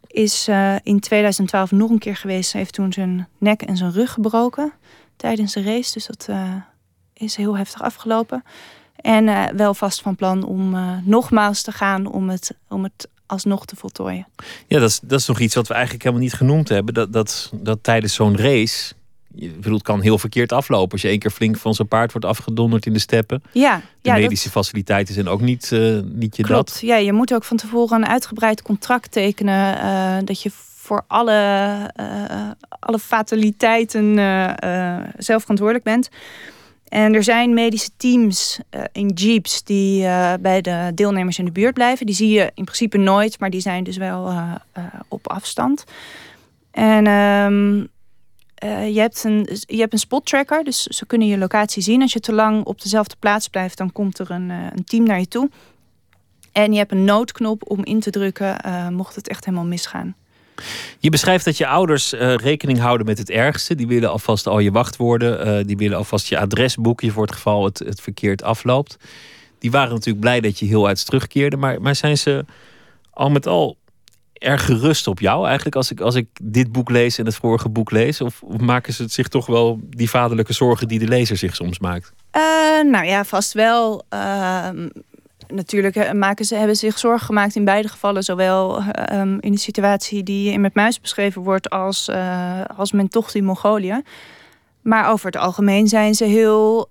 Is 0.08 0.48
in 0.82 1.00
2012 1.00 1.70
nog 1.70 1.90
een 1.90 1.98
keer 1.98 2.16
geweest. 2.16 2.52
Hij 2.52 2.60
heeft 2.60 2.74
toen 2.74 2.92
zijn 2.92 3.28
nek 3.38 3.62
en 3.62 3.76
zijn 3.76 3.92
rug 3.92 4.12
gebroken 4.12 4.72
tijdens 5.16 5.52
de 5.52 5.62
race. 5.62 5.92
Dus 5.92 6.06
dat 6.06 6.28
is 7.12 7.36
heel 7.36 7.56
heftig 7.56 7.82
afgelopen. 7.82 8.44
En 8.96 9.56
wel 9.56 9.74
vast 9.74 10.02
van 10.02 10.16
plan 10.16 10.44
om 10.44 10.76
nogmaals 11.04 11.62
te 11.62 11.72
gaan 11.72 12.06
om 12.06 12.28
het, 12.28 12.54
om 12.68 12.82
het 12.82 13.08
alsnog 13.28 13.64
te 13.64 13.76
voltooien. 13.76 14.26
Ja, 14.66 14.78
dat 14.78 14.88
is, 14.88 15.00
dat 15.02 15.20
is 15.20 15.26
nog 15.26 15.40
iets 15.40 15.54
wat 15.54 15.68
we 15.68 15.74
eigenlijk 15.74 16.02
helemaal 16.02 16.24
niet 16.24 16.34
genoemd 16.34 16.68
hebben. 16.68 16.94
Dat, 16.94 17.12
dat, 17.12 17.50
dat 17.54 17.78
tijdens 17.82 18.14
zo'n 18.14 18.36
race. 18.36 18.94
Je 19.34 19.48
bedoelt, 19.48 19.74
het 19.74 19.82
kan 19.82 20.00
heel 20.00 20.18
verkeerd 20.18 20.52
aflopen. 20.52 20.92
Als 20.92 21.02
je 21.02 21.08
één 21.08 21.18
keer 21.18 21.30
flink 21.30 21.56
van 21.56 21.74
zijn 21.74 21.88
paard 21.88 22.12
wordt 22.12 22.26
afgedonderd 22.26 22.86
in 22.86 22.92
de 22.92 22.98
steppen. 22.98 23.42
Ja, 23.52 23.76
de 23.76 24.08
ja, 24.08 24.14
medische 24.14 24.50
faciliteiten 24.50 25.14
zijn 25.14 25.28
ook 25.28 25.40
niet, 25.40 25.70
uh, 25.70 26.00
niet 26.04 26.36
je 26.36 26.42
klopt. 26.42 26.68
dat. 26.68 26.80
Ja, 26.80 26.96
je 26.96 27.12
moet 27.12 27.34
ook 27.34 27.44
van 27.44 27.56
tevoren 27.56 28.02
een 28.02 28.08
uitgebreid 28.08 28.62
contract 28.62 29.12
tekenen. 29.12 29.76
Uh, 29.76 30.16
dat 30.24 30.42
je 30.42 30.50
voor 30.76 31.04
alle, 31.06 31.90
uh, 32.00 32.50
alle 32.78 32.98
fataliteiten 32.98 34.14
zelf 35.18 35.40
verantwoordelijk 35.40 35.84
bent. 35.84 36.08
En 36.88 37.14
er 37.14 37.22
zijn 37.22 37.54
medische 37.54 37.90
teams 37.96 38.58
in 38.92 39.08
jeeps 39.08 39.62
die 39.62 40.02
bij 40.40 40.60
de 40.60 40.90
deelnemers 40.94 41.38
in 41.38 41.44
de 41.44 41.52
buurt 41.52 41.74
blijven. 41.74 42.06
Die 42.06 42.14
zie 42.14 42.28
je 42.28 42.50
in 42.54 42.64
principe 42.64 42.98
nooit, 42.98 43.40
maar 43.40 43.50
die 43.50 43.60
zijn 43.60 43.84
dus 43.84 43.96
wel 43.96 44.32
op 45.08 45.28
afstand. 45.30 45.84
En 46.70 47.06
um, 48.64 48.84
je, 48.84 49.00
hebt 49.00 49.24
een, 49.24 49.48
je 49.60 49.78
hebt 49.78 49.92
een 49.92 49.98
spot 49.98 50.26
tracker, 50.26 50.64
dus 50.64 50.82
ze 50.82 51.06
kunnen 51.06 51.28
je 51.28 51.38
locatie 51.38 51.82
zien. 51.82 52.02
Als 52.02 52.12
je 52.12 52.20
te 52.20 52.32
lang 52.32 52.64
op 52.64 52.82
dezelfde 52.82 53.14
plaats 53.18 53.48
blijft, 53.48 53.78
dan 53.78 53.92
komt 53.92 54.18
er 54.18 54.30
een, 54.30 54.50
een 54.50 54.84
team 54.84 55.04
naar 55.04 55.18
je 55.18 55.28
toe. 55.28 55.50
En 56.52 56.72
je 56.72 56.78
hebt 56.78 56.92
een 56.92 57.04
noodknop 57.04 57.70
om 57.70 57.84
in 57.84 58.00
te 58.00 58.10
drukken, 58.10 58.56
mocht 58.94 59.14
het 59.14 59.28
echt 59.28 59.44
helemaal 59.44 59.66
misgaan. 59.66 60.14
Je 60.98 61.10
beschrijft 61.10 61.44
dat 61.44 61.56
je 61.56 61.66
ouders 61.66 62.12
rekening 62.36 62.78
houden 62.78 63.06
met 63.06 63.18
het 63.18 63.30
ergste. 63.30 63.74
Die 63.74 63.86
willen 63.86 64.10
alvast 64.10 64.46
al 64.46 64.58
je 64.58 64.72
wachtwoorden. 64.72 65.66
Die 65.66 65.76
willen 65.76 65.96
alvast 65.96 66.26
je 66.26 66.38
adresboekje 66.38 67.10
voor 67.10 67.22
het 67.22 67.34
geval 67.34 67.64
het, 67.64 67.78
het 67.78 68.00
verkeerd 68.00 68.42
afloopt. 68.42 68.96
Die 69.58 69.70
waren 69.70 69.92
natuurlijk 69.92 70.20
blij 70.20 70.40
dat 70.40 70.58
je 70.58 70.66
heel 70.66 70.86
uit 70.86 71.04
terugkeerde. 71.04 71.56
Maar, 71.56 71.80
maar 71.80 71.94
zijn 71.94 72.18
ze 72.18 72.44
al 73.10 73.30
met 73.30 73.46
al 73.46 73.76
erg 74.38 74.64
gerust 74.64 75.06
op 75.06 75.20
jou? 75.20 75.46
Eigenlijk 75.46 75.76
als 75.76 75.90
ik, 75.90 76.00
als 76.00 76.14
ik 76.14 76.26
dit 76.42 76.72
boek 76.72 76.90
lees 76.90 77.18
en 77.18 77.24
het 77.24 77.34
vorige 77.34 77.68
boek 77.68 77.90
lees? 77.90 78.20
Of 78.20 78.42
maken 78.58 78.92
ze 78.92 79.04
zich 79.08 79.28
toch 79.28 79.46
wel 79.46 79.80
die 79.82 80.10
vaderlijke 80.10 80.52
zorgen 80.52 80.88
die 80.88 80.98
de 80.98 81.08
lezer 81.08 81.36
zich 81.36 81.54
soms 81.54 81.78
maakt? 81.78 82.12
Uh, 82.36 82.90
nou 82.90 83.06
ja, 83.06 83.24
vast 83.24 83.52
wel. 83.52 84.04
Ehm, 84.08 84.88
natuurlijk 85.48 86.12
maken 86.12 86.44
ze, 86.44 86.54
hebben 86.54 86.76
zich 86.76 86.98
zorgen 86.98 87.26
gemaakt 87.26 87.56
in 87.56 87.64
beide 87.64 87.88
gevallen. 87.88 88.22
Zowel 88.22 88.82
um, 89.12 89.40
in 89.40 89.52
de 89.52 89.58
situatie 89.58 90.22
die 90.22 90.52
in 90.52 90.60
Met 90.60 90.74
Muis 90.74 91.00
beschreven 91.00 91.42
wordt 91.42 91.70
als, 91.70 92.08
uh, 92.08 92.60
als 92.76 92.92
men 92.92 93.08
tocht 93.08 93.34
in 93.34 93.44
Mongolië. 93.44 94.02
Maar 94.82 95.10
over 95.10 95.26
het 95.26 95.36
algemeen 95.36 95.88
zijn 95.88 96.14
ze 96.14 96.24
heel 96.24 96.88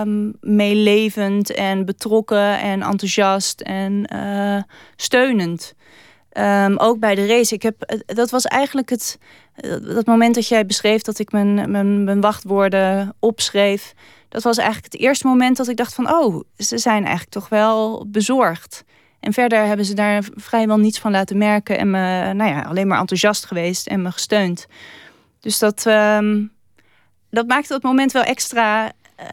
um, 0.00 0.36
meelevend 0.40 1.54
en 1.54 1.84
betrokken 1.84 2.60
en 2.60 2.82
enthousiast 2.82 3.60
en 3.60 4.14
uh, 4.14 4.62
steunend. 4.96 5.74
Um, 6.38 6.76
ook 6.76 6.98
bij 6.98 7.14
de 7.14 7.26
race. 7.26 7.54
Ik 7.54 7.62
heb, 7.62 8.02
dat 8.06 8.30
was 8.30 8.44
eigenlijk 8.44 8.90
het 8.90 9.18
dat 9.94 10.06
moment 10.06 10.34
dat 10.34 10.48
jij 10.48 10.66
beschreef 10.66 11.02
dat 11.02 11.18
ik 11.18 11.32
mijn, 11.32 11.70
mijn, 11.70 12.04
mijn 12.04 12.20
wachtwoorden 12.20 13.14
opschreef 13.18 13.94
dat 14.30 14.42
was 14.42 14.56
eigenlijk 14.56 14.92
het 14.92 15.02
eerste 15.02 15.26
moment 15.26 15.56
dat 15.56 15.68
ik 15.68 15.76
dacht 15.76 15.94
van... 15.94 16.10
oh, 16.12 16.42
ze 16.56 16.78
zijn 16.78 17.02
eigenlijk 17.02 17.30
toch 17.30 17.48
wel 17.48 18.06
bezorgd. 18.06 18.84
En 19.20 19.32
verder 19.32 19.64
hebben 19.64 19.84
ze 19.84 19.94
daar 19.94 20.24
vrijwel 20.34 20.78
niets 20.78 20.98
van 20.98 21.10
laten 21.10 21.38
merken... 21.38 21.78
en 21.78 21.90
me 21.90 22.32
nou 22.32 22.50
ja, 22.50 22.62
alleen 22.62 22.86
maar 22.86 22.98
enthousiast 22.98 23.46
geweest 23.46 23.86
en 23.86 24.02
me 24.02 24.10
gesteund. 24.10 24.66
Dus 25.40 25.58
dat, 25.58 25.84
um, 25.86 26.52
dat 27.30 27.46
maakte 27.46 27.72
dat 27.72 27.82
moment 27.82 28.12
wel 28.12 28.22
extra 28.22 28.84
uh, 29.20 29.26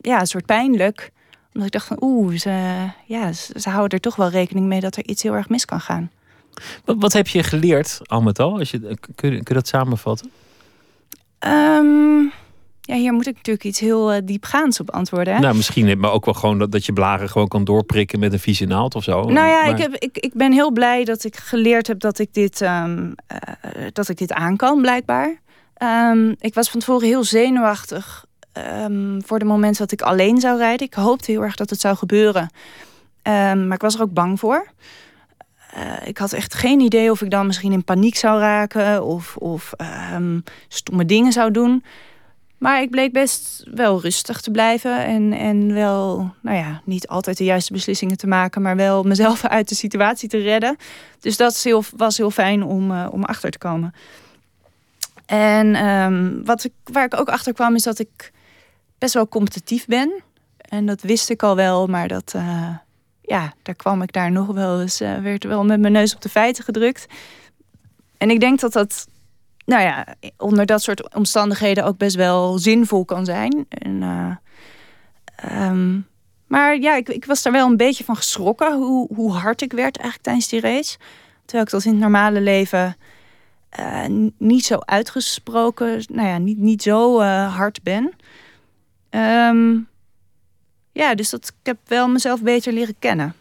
ja, 0.00 0.20
een 0.20 0.26
soort 0.26 0.46
pijnlijk. 0.46 1.10
Omdat 1.54 1.66
ik 1.66 1.72
dacht 1.72 1.86
van 1.86 1.96
oeh, 2.00 2.36
ze, 2.36 2.86
ja, 3.06 3.32
ze 3.32 3.70
houden 3.70 3.98
er 3.98 4.04
toch 4.04 4.16
wel 4.16 4.28
rekening 4.28 4.66
mee... 4.66 4.80
dat 4.80 4.96
er 4.96 5.06
iets 5.06 5.22
heel 5.22 5.34
erg 5.34 5.48
mis 5.48 5.64
kan 5.64 5.80
gaan. 5.80 6.10
Wat, 6.84 6.96
wat 6.98 7.12
heb 7.12 7.28
je 7.28 7.42
geleerd, 7.42 8.00
al 8.02 8.22
met 8.22 8.38
al? 8.38 8.58
Als 8.58 8.70
je, 8.70 8.78
kun, 9.14 9.30
je, 9.30 9.36
kun 9.36 9.42
je 9.44 9.54
dat 9.54 9.68
samenvatten? 9.68 10.30
Um, 11.46 12.32
ja, 12.80 12.94
hier 12.94 13.12
moet 13.12 13.26
ik 13.26 13.34
natuurlijk 13.34 13.64
iets 13.64 13.80
heel 13.80 14.14
uh, 14.14 14.20
diepgaans 14.24 14.80
op 14.80 14.90
antwoorden. 14.90 15.34
Hè? 15.34 15.40
Nou, 15.40 15.56
misschien, 15.56 15.98
maar 15.98 16.12
ook 16.12 16.24
wel 16.24 16.34
gewoon 16.34 16.58
dat, 16.58 16.72
dat 16.72 16.86
je 16.86 16.92
blaren 16.92 17.28
gewoon 17.28 17.48
kan 17.48 17.64
doorprikken 17.64 18.18
met 18.18 18.32
een 18.32 18.38
vieze 18.38 18.64
naald 18.64 18.94
of 18.94 19.04
zo. 19.04 19.22
Nou 19.22 19.48
ja, 19.48 19.60
maar... 19.60 19.70
ik, 19.70 19.78
heb, 19.78 19.94
ik, 19.94 20.18
ik 20.18 20.34
ben 20.34 20.52
heel 20.52 20.70
blij 20.70 21.04
dat 21.04 21.24
ik 21.24 21.36
geleerd 21.36 21.86
heb 21.86 22.00
dat 22.00 22.18
ik 22.18 22.34
dit, 22.34 22.60
um, 22.60 23.14
uh, 23.32 23.86
dat 23.92 24.08
ik 24.08 24.16
dit 24.16 24.32
aan 24.32 24.56
kan, 24.56 24.80
blijkbaar. 24.80 25.40
Um, 26.12 26.34
ik 26.38 26.54
was 26.54 26.70
van 26.70 26.80
tevoren 26.80 27.06
heel 27.06 27.24
zenuwachtig 27.24 28.24
um, 28.82 29.22
voor 29.24 29.38
de 29.38 29.44
moment 29.44 29.78
dat 29.78 29.92
ik 29.92 30.02
alleen 30.02 30.40
zou 30.40 30.58
rijden. 30.58 30.86
Ik 30.86 30.94
hoopte 30.94 31.30
heel 31.30 31.42
erg 31.42 31.56
dat 31.56 31.70
het 31.70 31.80
zou 31.80 31.96
gebeuren. 31.96 32.50
maar 33.22 33.72
ik 33.72 33.80
was 33.80 33.94
er 33.94 34.02
ook 34.02 34.12
bang 34.12 34.40
voor. 34.40 34.66
Uh, 35.76 36.06
ik 36.06 36.18
had 36.18 36.32
echt 36.32 36.54
geen 36.54 36.80
idee 36.80 37.10
of 37.10 37.22
ik 37.22 37.30
dan 37.30 37.46
misschien 37.46 37.72
in 37.72 37.84
paniek 37.84 38.16
zou 38.16 38.40
raken 38.40 39.04
of, 39.04 39.36
of 39.36 39.72
stomme 40.68 41.04
dingen 41.04 41.32
zou 41.32 41.50
doen. 41.50 41.84
Maar 42.64 42.82
ik 42.82 42.90
bleek 42.90 43.12
best 43.12 43.64
wel 43.74 44.00
rustig 44.00 44.40
te 44.40 44.50
blijven. 44.50 45.04
En, 45.04 45.32
en 45.32 45.74
wel, 45.74 46.34
nou 46.40 46.56
ja, 46.56 46.80
niet 46.84 47.08
altijd 47.08 47.36
de 47.36 47.44
juiste 47.44 47.72
beslissingen 47.72 48.16
te 48.16 48.26
maken. 48.26 48.62
Maar 48.62 48.76
wel 48.76 49.02
mezelf 49.02 49.44
uit 49.58 49.68
de 49.68 49.74
situatie 49.74 50.28
te 50.28 50.38
redden. 50.38 50.76
Dus 51.20 51.36
dat 51.36 51.62
heel, 51.62 51.84
was 51.96 52.16
heel 52.16 52.30
fijn 52.30 52.62
om, 52.62 52.90
uh, 52.90 53.06
om 53.10 53.24
achter 53.24 53.50
te 53.50 53.58
komen. 53.58 53.94
En 55.26 55.86
um, 55.86 56.44
wat 56.44 56.64
ik, 56.64 56.72
waar 56.84 57.04
ik 57.04 57.20
ook 57.20 57.28
achter 57.28 57.52
kwam 57.52 57.74
is 57.74 57.82
dat 57.82 57.98
ik 57.98 58.32
best 58.98 59.14
wel 59.14 59.28
competitief 59.28 59.86
ben. 59.86 60.22
En 60.56 60.86
dat 60.86 61.02
wist 61.02 61.30
ik 61.30 61.42
al 61.42 61.56
wel. 61.56 61.86
Maar 61.86 62.08
dat, 62.08 62.32
uh, 62.36 62.76
ja, 63.20 63.52
daar 63.62 63.74
kwam 63.74 64.02
ik 64.02 64.12
daar 64.12 64.30
nog 64.30 64.46
wel 64.46 64.80
eens. 64.80 65.00
Uh, 65.00 65.18
werd 65.18 65.44
wel 65.44 65.64
met 65.64 65.80
mijn 65.80 65.92
neus 65.92 66.14
op 66.14 66.20
de 66.20 66.28
feiten 66.28 66.64
gedrukt. 66.64 67.06
En 68.18 68.30
ik 68.30 68.40
denk 68.40 68.60
dat 68.60 68.72
dat 68.72 69.06
nou 69.64 69.82
ja, 69.82 70.06
onder 70.36 70.66
dat 70.66 70.82
soort 70.82 71.14
omstandigheden 71.14 71.84
ook 71.84 71.96
best 71.96 72.16
wel 72.16 72.58
zinvol 72.58 73.04
kan 73.04 73.24
zijn. 73.24 73.66
En, 73.68 74.02
uh, 74.02 74.36
um, 75.68 76.06
Maar 76.46 76.78
ja, 76.78 76.96
ik, 76.96 77.08
ik 77.08 77.24
was 77.24 77.42
daar 77.42 77.52
wel 77.52 77.66
een 77.66 77.76
beetje 77.76 78.04
van 78.04 78.16
geschrokken 78.16 78.76
hoe, 78.76 79.14
hoe 79.14 79.32
hard 79.32 79.62
ik 79.62 79.72
werd 79.72 79.96
eigenlijk 79.96 80.24
tijdens 80.24 80.48
die 80.48 80.60
race. 80.60 80.98
Terwijl 81.44 81.64
ik 81.64 81.70
dat 81.70 81.84
in 81.84 81.90
het 81.90 82.00
normale 82.00 82.40
leven 82.40 82.96
niet 84.38 84.64
zo 84.64 84.78
uitgesproken, 84.78 86.04
nou 86.08 86.28
ja, 86.28 86.38
niet, 86.38 86.58
niet 86.58 86.82
zo 86.82 87.20
hard 87.46 87.82
ben. 87.82 88.12
Um, 89.14 89.88
ja, 90.92 91.14
dus 91.14 91.30
dat, 91.30 91.48
ik 91.60 91.66
heb 91.66 91.78
wel 91.86 92.08
mezelf 92.08 92.42
beter 92.42 92.72
leren 92.72 92.94
kennen. 92.98 93.34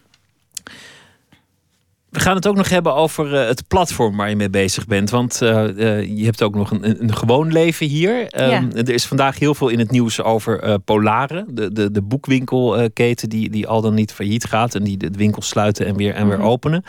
We 2.10 2.20
gaan 2.20 2.36
het 2.36 2.48
ook 2.48 2.56
nog 2.56 2.70
hebben 2.70 2.94
over 2.96 3.34
uh, 3.34 3.48
het 3.48 3.68
platform 3.68 4.18
waar 4.18 4.30
je 4.30 4.36
mee 4.36 4.50
bezig 4.50 4.88
bent. 4.88 5.10
Want 5.10 5.40
uh, 5.42 5.50
uh, 5.50 6.18
je 6.18 6.26
hebt 6.26 6.42
ook 6.42 6.56
nog 6.56 6.72
een, 6.72 7.02
een 7.02 7.16
gewoon 7.16 7.52
leven 7.52 7.88
hier. 7.88 8.42
Um, 8.42 8.50
ja. 8.50 8.68
Er 8.74 8.90
is 8.90 9.06
vandaag 9.06 9.40
heel 9.40 9.56
veel 9.56 9.70
in 9.70 9.80
het 9.80 9.92
nieuws 9.92 10.22
over 10.22 10.80
Polaren. 10.80 11.56
De, 11.56 11.72
de, 11.72 11.92
de 11.92 12.02
boekwinkelketen 12.02 13.30
die, 13.30 13.50
die 13.50 13.68
al 13.68 13.82
dan 13.82 13.94
niet 13.94 14.12
failliet 14.12 14.46
gaat. 14.46 14.76
En 14.76 14.84
die 14.84 14.98
de 14.98 15.10
winkels 15.12 15.48
sluiten 15.48 15.86
en 15.86 15.96
weer, 15.96 16.14
en 16.14 16.28
weer 16.28 16.38
-hmm. 16.38 16.46
openen. 16.46 16.84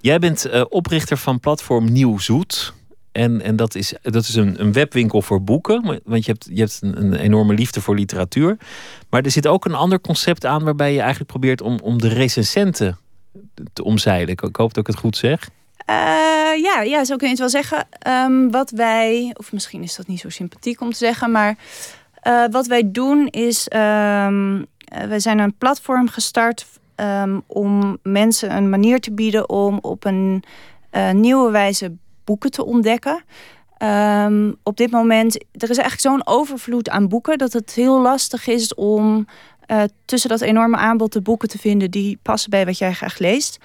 Jij 0.00 0.18
bent 0.18 0.68
oprichter 0.68 1.16
van 1.16 1.40
platform 1.40 1.92
Nieuw 1.92 2.18
Zoet. 2.18 2.74
En, 3.12 3.42
en 3.42 3.56
dat 3.56 3.74
is, 3.74 3.94
dat 4.02 4.22
is 4.22 4.34
een, 4.34 4.60
een 4.60 4.72
webwinkel 4.72 5.22
voor 5.22 5.42
boeken. 5.42 6.00
Want 6.04 6.24
je 6.24 6.30
hebt, 6.30 6.48
je 6.50 6.60
hebt 6.60 6.78
een, 6.82 7.00
een, 7.00 7.14
enorme 7.14 7.54
liefde 7.54 7.80
voor 7.80 7.94
literatuur. 7.94 8.56
Maar 9.08 9.22
er 9.22 9.30
zit 9.30 9.46
ook 9.46 9.64
een 9.64 9.74
ander 9.74 10.00
concept 10.00 10.46
aan 10.46 10.64
waarbij 10.64 10.92
je 10.92 11.00
eigenlijk 11.00 11.30
probeert 11.30 11.62
om, 11.62 11.78
om 11.82 11.98
de 11.98 12.08
recensenten 12.08 12.98
te 13.72 13.84
omzeilen. 13.84 14.28
Ik, 14.28 14.40
hoop 14.40 14.74
dat 14.74 14.76
ik 14.76 14.86
het 14.86 14.96
goed 14.96 15.16
zeg. 15.16 15.50
Uh, 15.90 15.96
ja, 16.62 16.82
ja, 16.82 17.04
zo 17.04 17.16
kun 17.16 17.28
het 17.28 17.38
wel 17.38 17.48
zeggen. 17.48 17.88
Um, 18.08 18.50
wat 18.50 18.70
wij, 18.70 19.30
of 19.36 19.52
misschien 19.52 19.82
is 19.82 19.96
dat 19.96 20.06
niet 20.06 20.20
zo 20.20 20.28
sympathiek 20.28 20.80
om 20.80 20.90
te 20.90 20.96
zeggen, 20.96 21.30
maar 21.30 21.56
uh, 22.26 22.44
wat 22.50 22.66
wij 22.66 22.90
doen 22.90 23.26
is, 23.26 23.68
um, 23.74 24.66
we 25.08 25.16
zijn 25.16 25.38
een 25.38 25.54
platform 25.58 26.08
gestart 26.08 26.66
um, 26.96 27.42
om 27.46 27.98
mensen 28.02 28.56
een 28.56 28.70
manier 28.70 29.00
te 29.00 29.12
bieden 29.12 29.48
om 29.48 29.78
op 29.80 30.04
een 30.04 30.44
nieuwe 31.12 31.50
wijze 31.50 31.92
boeken 32.30 32.50
te 32.50 32.64
ontdekken. 32.64 33.24
Um, 33.82 34.56
op 34.62 34.76
dit 34.76 34.90
moment, 34.90 35.34
er 35.34 35.70
is 35.70 35.78
eigenlijk 35.78 36.00
zo'n 36.00 36.36
overvloed 36.36 36.88
aan 36.88 37.08
boeken 37.08 37.38
dat 37.38 37.52
het 37.52 37.72
heel 37.72 38.00
lastig 38.00 38.46
is 38.46 38.74
om 38.74 39.26
uh, 39.66 39.82
tussen 40.04 40.30
dat 40.30 40.40
enorme 40.40 40.76
aanbod 40.76 41.12
de 41.12 41.20
boeken 41.20 41.48
te 41.48 41.58
vinden 41.58 41.90
die 41.90 42.18
passen 42.22 42.50
bij 42.50 42.64
wat 42.64 42.78
jij 42.78 42.92
graag 42.92 43.18
leest. 43.18 43.58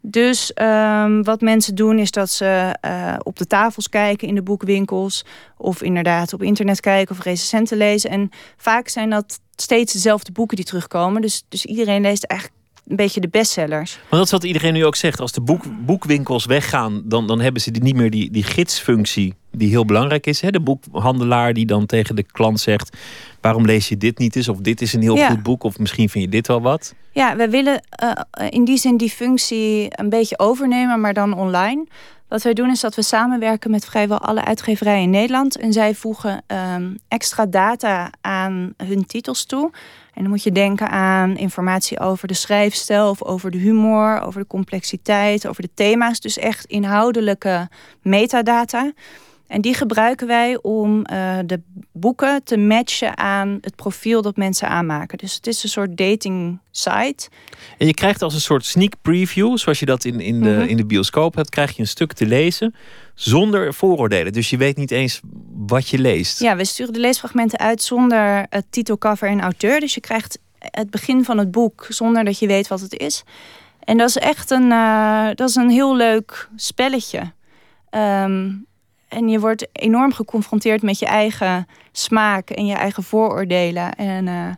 Dus 0.00 0.52
um, 0.54 1.24
wat 1.24 1.40
mensen 1.40 1.74
doen 1.74 1.98
is 1.98 2.10
dat 2.10 2.30
ze 2.30 2.76
uh, 2.84 3.16
op 3.22 3.36
de 3.36 3.46
tafels 3.46 3.88
kijken 3.88 4.28
in 4.28 4.34
de 4.34 4.42
boekwinkels. 4.42 5.24
Of 5.56 5.82
inderdaad 5.82 6.32
op 6.32 6.42
internet 6.42 6.80
kijken 6.80 7.16
of 7.16 7.24
recensenten 7.24 7.76
lezen. 7.76 8.10
En 8.10 8.30
vaak 8.56 8.88
zijn 8.88 9.10
dat 9.10 9.40
steeds 9.56 9.92
dezelfde 9.92 10.32
boeken 10.32 10.56
die 10.56 10.66
terugkomen. 10.66 11.22
Dus, 11.22 11.44
dus 11.48 11.64
iedereen 11.64 12.02
leest 12.02 12.24
eigenlijk 12.24 12.55
een 12.88 12.96
beetje 12.96 13.20
de 13.20 13.28
bestsellers. 13.28 13.98
Maar 14.10 14.18
dat 14.18 14.24
is 14.24 14.30
wat 14.30 14.44
iedereen 14.44 14.72
nu 14.72 14.84
ook 14.84 14.96
zegt. 14.96 15.20
Als 15.20 15.32
de 15.32 15.40
boek, 15.40 15.64
boekwinkels 15.86 16.44
weggaan, 16.44 17.02
dan, 17.04 17.26
dan 17.26 17.40
hebben 17.40 17.62
ze 17.62 17.70
niet 17.70 17.96
meer 17.96 18.10
die, 18.10 18.30
die 18.30 18.42
gidsfunctie 18.42 19.34
die 19.50 19.68
heel 19.68 19.84
belangrijk 19.84 20.26
is. 20.26 20.40
Hè? 20.40 20.50
De 20.50 20.60
boekhandelaar 20.60 21.52
die 21.52 21.66
dan 21.66 21.86
tegen 21.86 22.16
de 22.16 22.22
klant 22.22 22.60
zegt... 22.60 22.96
waarom 23.40 23.64
lees 23.64 23.88
je 23.88 23.96
dit 23.96 24.18
niet 24.18 24.36
eens? 24.36 24.48
Of 24.48 24.58
dit 24.58 24.80
is 24.80 24.92
een 24.92 25.02
heel 25.02 25.16
ja. 25.16 25.28
goed 25.28 25.42
boek. 25.42 25.62
Of 25.62 25.78
misschien 25.78 26.08
vind 26.08 26.24
je 26.24 26.30
dit 26.30 26.46
wel 26.46 26.60
wat. 26.60 26.94
Ja, 27.12 27.36
we 27.36 27.48
willen 27.48 27.82
uh, 28.02 28.46
in 28.50 28.64
die 28.64 28.78
zin 28.78 28.96
die 28.96 29.10
functie 29.10 29.86
een 29.90 30.08
beetje 30.08 30.38
overnemen, 30.38 31.00
maar 31.00 31.14
dan 31.14 31.34
online. 31.34 31.86
Wat 32.28 32.42
wij 32.42 32.54
doen 32.54 32.70
is 32.70 32.80
dat 32.80 32.94
we 32.94 33.02
samenwerken 33.02 33.70
met 33.70 33.84
vrijwel 33.84 34.18
alle 34.18 34.44
uitgeverijen 34.44 35.02
in 35.02 35.10
Nederland. 35.10 35.56
En 35.56 35.72
zij 35.72 35.94
voegen 35.94 36.42
um, 36.46 36.98
extra 37.08 37.46
data 37.46 38.10
aan 38.20 38.74
hun 38.76 39.06
titels 39.06 39.44
toe. 39.44 39.70
En 40.14 40.22
dan 40.22 40.30
moet 40.30 40.42
je 40.42 40.52
denken 40.52 40.90
aan 40.90 41.36
informatie 41.36 42.00
over 42.00 42.28
de 42.28 42.34
schrijfstijl 42.34 43.10
of 43.10 43.22
over 43.22 43.50
de 43.50 43.58
humor, 43.58 44.20
over 44.20 44.40
de 44.40 44.46
complexiteit, 44.46 45.46
over 45.46 45.62
de 45.62 45.70
thema's. 45.74 46.20
Dus 46.20 46.38
echt 46.38 46.64
inhoudelijke 46.64 47.68
metadata. 48.02 48.92
En 49.46 49.60
die 49.60 49.74
gebruiken 49.74 50.26
wij 50.26 50.58
om 50.62 50.96
uh, 51.12 51.38
de 51.46 51.60
boeken 51.92 52.44
te 52.44 52.56
matchen 52.56 53.18
aan 53.18 53.58
het 53.60 53.76
profiel 53.76 54.22
dat 54.22 54.36
mensen 54.36 54.68
aanmaken. 54.68 55.18
Dus 55.18 55.34
het 55.34 55.46
is 55.46 55.62
een 55.62 55.68
soort 55.68 55.96
dating 55.96 56.58
site. 56.70 57.28
En 57.78 57.86
je 57.86 57.94
krijgt 57.94 58.22
als 58.22 58.34
een 58.34 58.40
soort 58.40 58.64
sneak 58.64 58.92
preview, 59.02 59.56
zoals 59.56 59.78
je 59.78 59.86
dat 59.86 60.04
in, 60.04 60.20
in, 60.20 60.40
de, 60.40 60.48
mm 60.48 60.56
-hmm. 60.58 60.68
in 60.68 60.76
de 60.76 60.86
bioscoop 60.86 61.34
hebt, 61.34 61.50
krijg 61.50 61.72
je 61.76 61.80
een 61.80 61.88
stuk 61.88 62.12
te 62.12 62.26
lezen 62.26 62.74
zonder 63.14 63.74
vooroordelen. 63.74 64.32
Dus 64.32 64.50
je 64.50 64.56
weet 64.56 64.76
niet 64.76 64.90
eens 64.90 65.20
wat 65.66 65.88
je 65.88 65.98
leest. 65.98 66.40
Ja, 66.40 66.56
we 66.56 66.64
sturen 66.64 66.92
de 66.92 67.00
leesfragmenten 67.00 67.58
uit 67.58 67.82
zonder 67.82 68.46
het 68.50 68.64
titel, 68.70 68.98
cover 68.98 69.28
en 69.28 69.40
auteur. 69.40 69.80
Dus 69.80 69.94
je 69.94 70.00
krijgt 70.00 70.38
het 70.58 70.90
begin 70.90 71.24
van 71.24 71.38
het 71.38 71.50
boek 71.50 71.86
zonder 71.88 72.24
dat 72.24 72.38
je 72.38 72.46
weet 72.46 72.68
wat 72.68 72.80
het 72.80 72.98
is. 72.98 73.22
En 73.80 73.96
dat 73.96 74.08
is 74.08 74.16
echt 74.16 74.50
een, 74.50 74.70
uh, 74.70 75.28
dat 75.34 75.48
is 75.48 75.54
een 75.54 75.70
heel 75.70 75.96
leuk 75.96 76.48
spelletje. 76.56 77.32
Um, 77.90 78.66
en 79.08 79.28
je 79.28 79.40
wordt 79.40 79.68
enorm 79.72 80.12
geconfronteerd 80.12 80.82
met 80.82 80.98
je 80.98 81.06
eigen 81.06 81.66
smaak 81.92 82.50
en 82.50 82.66
je 82.66 82.74
eigen 82.74 83.02
vooroordelen. 83.02 83.94
En 83.94 84.26
uh, 84.26 84.48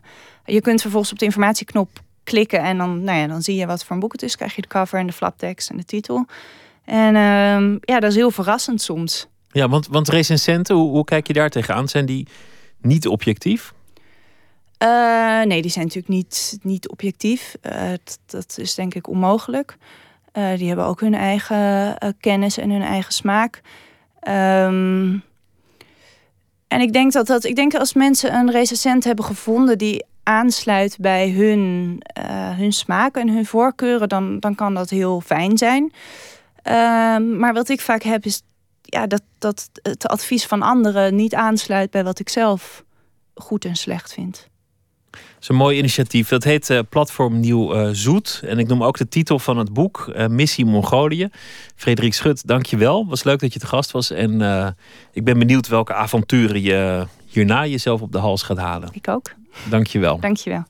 je 0.45 0.61
kunt 0.61 0.81
vervolgens 0.81 1.11
op 1.11 1.19
de 1.19 1.25
informatieknop 1.25 1.89
klikken 2.23 2.61
en 2.61 2.77
dan, 2.77 3.03
nou 3.03 3.19
ja, 3.19 3.27
dan 3.27 3.41
zie 3.41 3.55
je 3.55 3.65
wat 3.65 3.83
voor 3.83 3.91
een 3.91 4.01
boek 4.01 4.11
het 4.11 4.23
is. 4.23 4.35
Krijg 4.35 4.55
je 4.55 4.61
de 4.61 4.67
cover 4.67 4.99
en 4.99 5.07
de 5.07 5.13
flaptekst 5.13 5.69
en 5.69 5.77
de 5.77 5.85
titel. 5.85 6.25
En 6.85 7.15
uh, 7.15 7.77
ja, 7.81 7.99
dat 7.99 8.09
is 8.09 8.15
heel 8.15 8.31
verrassend 8.31 8.81
soms. 8.81 9.27
Ja, 9.51 9.69
want, 9.69 9.87
want 9.87 10.09
recensenten, 10.09 10.75
hoe, 10.75 10.89
hoe 10.89 11.03
kijk 11.03 11.27
je 11.27 11.33
daar 11.33 11.49
tegenaan? 11.49 11.87
Zijn 11.87 12.05
die 12.05 12.27
niet 12.81 13.07
objectief? 13.07 13.73
Uh, 14.83 15.41
nee, 15.41 15.61
die 15.61 15.71
zijn 15.71 15.85
natuurlijk 15.85 16.13
niet, 16.13 16.59
niet 16.61 16.89
objectief. 16.89 17.55
Dat, 17.61 18.19
dat, 18.25 18.57
is 18.57 18.75
denk 18.75 18.95
ik 18.95 19.07
onmogelijk. 19.07 19.77
die 20.31 20.67
hebben 20.67 20.85
ook 20.85 20.99
hun 20.99 21.13
eigen 21.15 21.97
kennis 22.19 22.57
en 22.57 22.69
hun 22.69 22.81
eigen 22.81 23.13
smaak. 23.13 23.61
Um, 24.27 25.23
en 26.67 26.81
ik 26.81 26.93
denk 26.93 27.11
dat 27.11 27.27
dat, 27.27 27.43
ik 27.43 27.55
denk 27.55 27.75
als 27.75 27.93
mensen 27.93 28.33
een 28.33 28.51
recensent 28.51 29.03
hebben 29.03 29.25
gevonden 29.25 29.77
die 29.77 30.05
aansluit 30.23 30.97
bij 30.99 31.29
hun, 31.29 31.95
uh, 32.19 32.57
hun 32.57 32.73
smaak 32.73 33.15
en 33.15 33.29
hun 33.29 33.45
voorkeuren, 33.45 34.09
dan, 34.09 34.39
dan 34.39 34.55
kan 34.55 34.73
dat 34.73 34.89
heel 34.89 35.21
fijn 35.21 35.57
zijn. 35.57 35.83
Um, 35.83 37.37
maar 37.37 37.53
wat 37.53 37.69
ik 37.69 37.81
vaak 37.81 38.03
heb 38.03 38.25
is 38.25 38.41
ja, 38.81 39.07
dat, 39.07 39.21
dat 39.37 39.69
het 39.81 40.07
advies 40.07 40.45
van 40.45 40.61
anderen 40.61 41.15
niet 41.15 41.35
aansluit 41.35 41.91
bij 41.91 42.03
wat 42.03 42.19
ik 42.19 42.29
zelf 42.29 42.83
goed 43.33 43.65
en 43.65 43.75
slecht 43.75 44.13
vind. 44.13 44.47
Dat 45.39 45.49
is 45.49 45.55
een 45.55 45.63
mooi 45.63 45.77
initiatief. 45.77 46.29
Dat 46.29 46.43
heet 46.43 46.69
uh, 46.69 46.79
Platform 46.89 47.39
Nieuw 47.39 47.75
uh, 47.75 47.89
Zoet. 47.91 48.41
En 48.45 48.59
ik 48.59 48.67
noem 48.67 48.83
ook 48.83 48.97
de 48.97 49.07
titel 49.07 49.39
van 49.39 49.57
het 49.57 49.73
boek, 49.73 50.11
uh, 50.15 50.27
Missie 50.27 50.65
Mongolië. 50.65 51.29
Frederik 51.75 52.13
Schut, 52.13 52.47
dank 52.47 52.65
je 52.65 52.77
wel. 52.77 53.05
Was 53.07 53.23
leuk 53.23 53.39
dat 53.39 53.53
je 53.53 53.59
te 53.59 53.67
gast 53.67 53.91
was. 53.91 54.11
En 54.11 54.41
ik 55.11 55.23
ben 55.23 55.39
benieuwd 55.39 55.67
welke 55.67 55.93
avonturen 55.93 56.61
je 56.61 57.07
hierna 57.25 57.65
jezelf 57.65 58.01
op 58.01 58.11
de 58.11 58.17
hals 58.17 58.41
gaat 58.41 58.57
halen. 58.57 58.89
Ik 58.91 59.07
ook. 59.07 59.33
Dank 59.69 59.87
je 60.37 60.63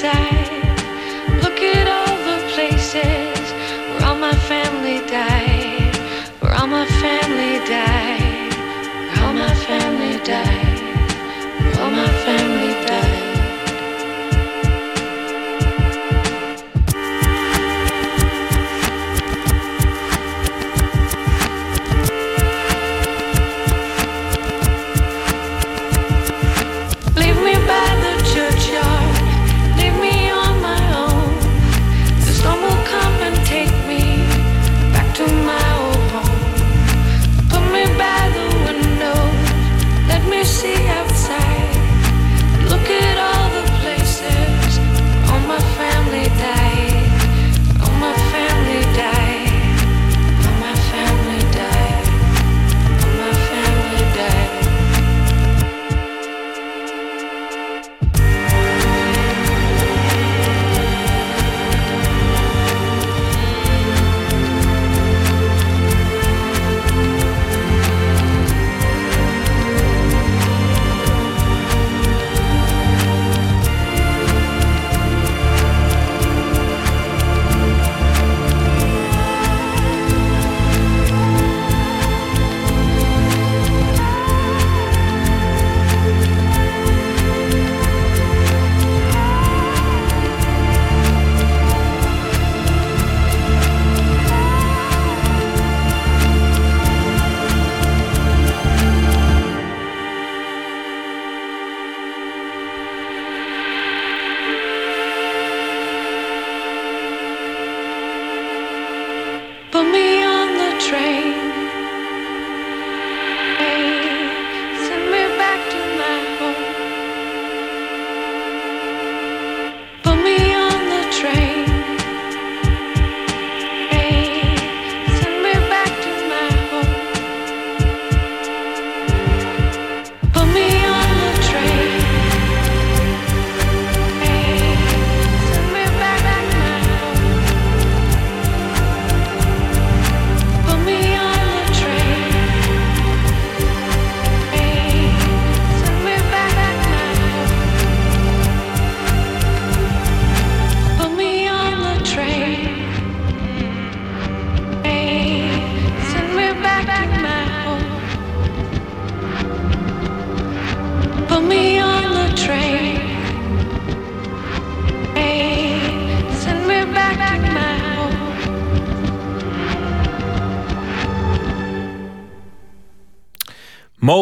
inside. 0.00 1.42
Look 1.42 1.60
at 1.60 1.86
all 1.86 2.16
the 2.24 2.38
places 2.54 3.52
where 3.90 4.08
all 4.08 4.16
my 4.16 4.34
family 4.48 5.00
died. 5.06 5.94
Where 6.40 6.54
all 6.54 6.66
my 6.66 6.86
family 6.86 7.58
died. 7.68 8.52
Where 9.12 9.26
all 9.26 9.34
my 9.34 9.54
family 9.66 10.16
died. 10.24 10.80
Where 11.60 11.84
all 11.84 11.90
my 11.90 12.08
family. 12.24 12.59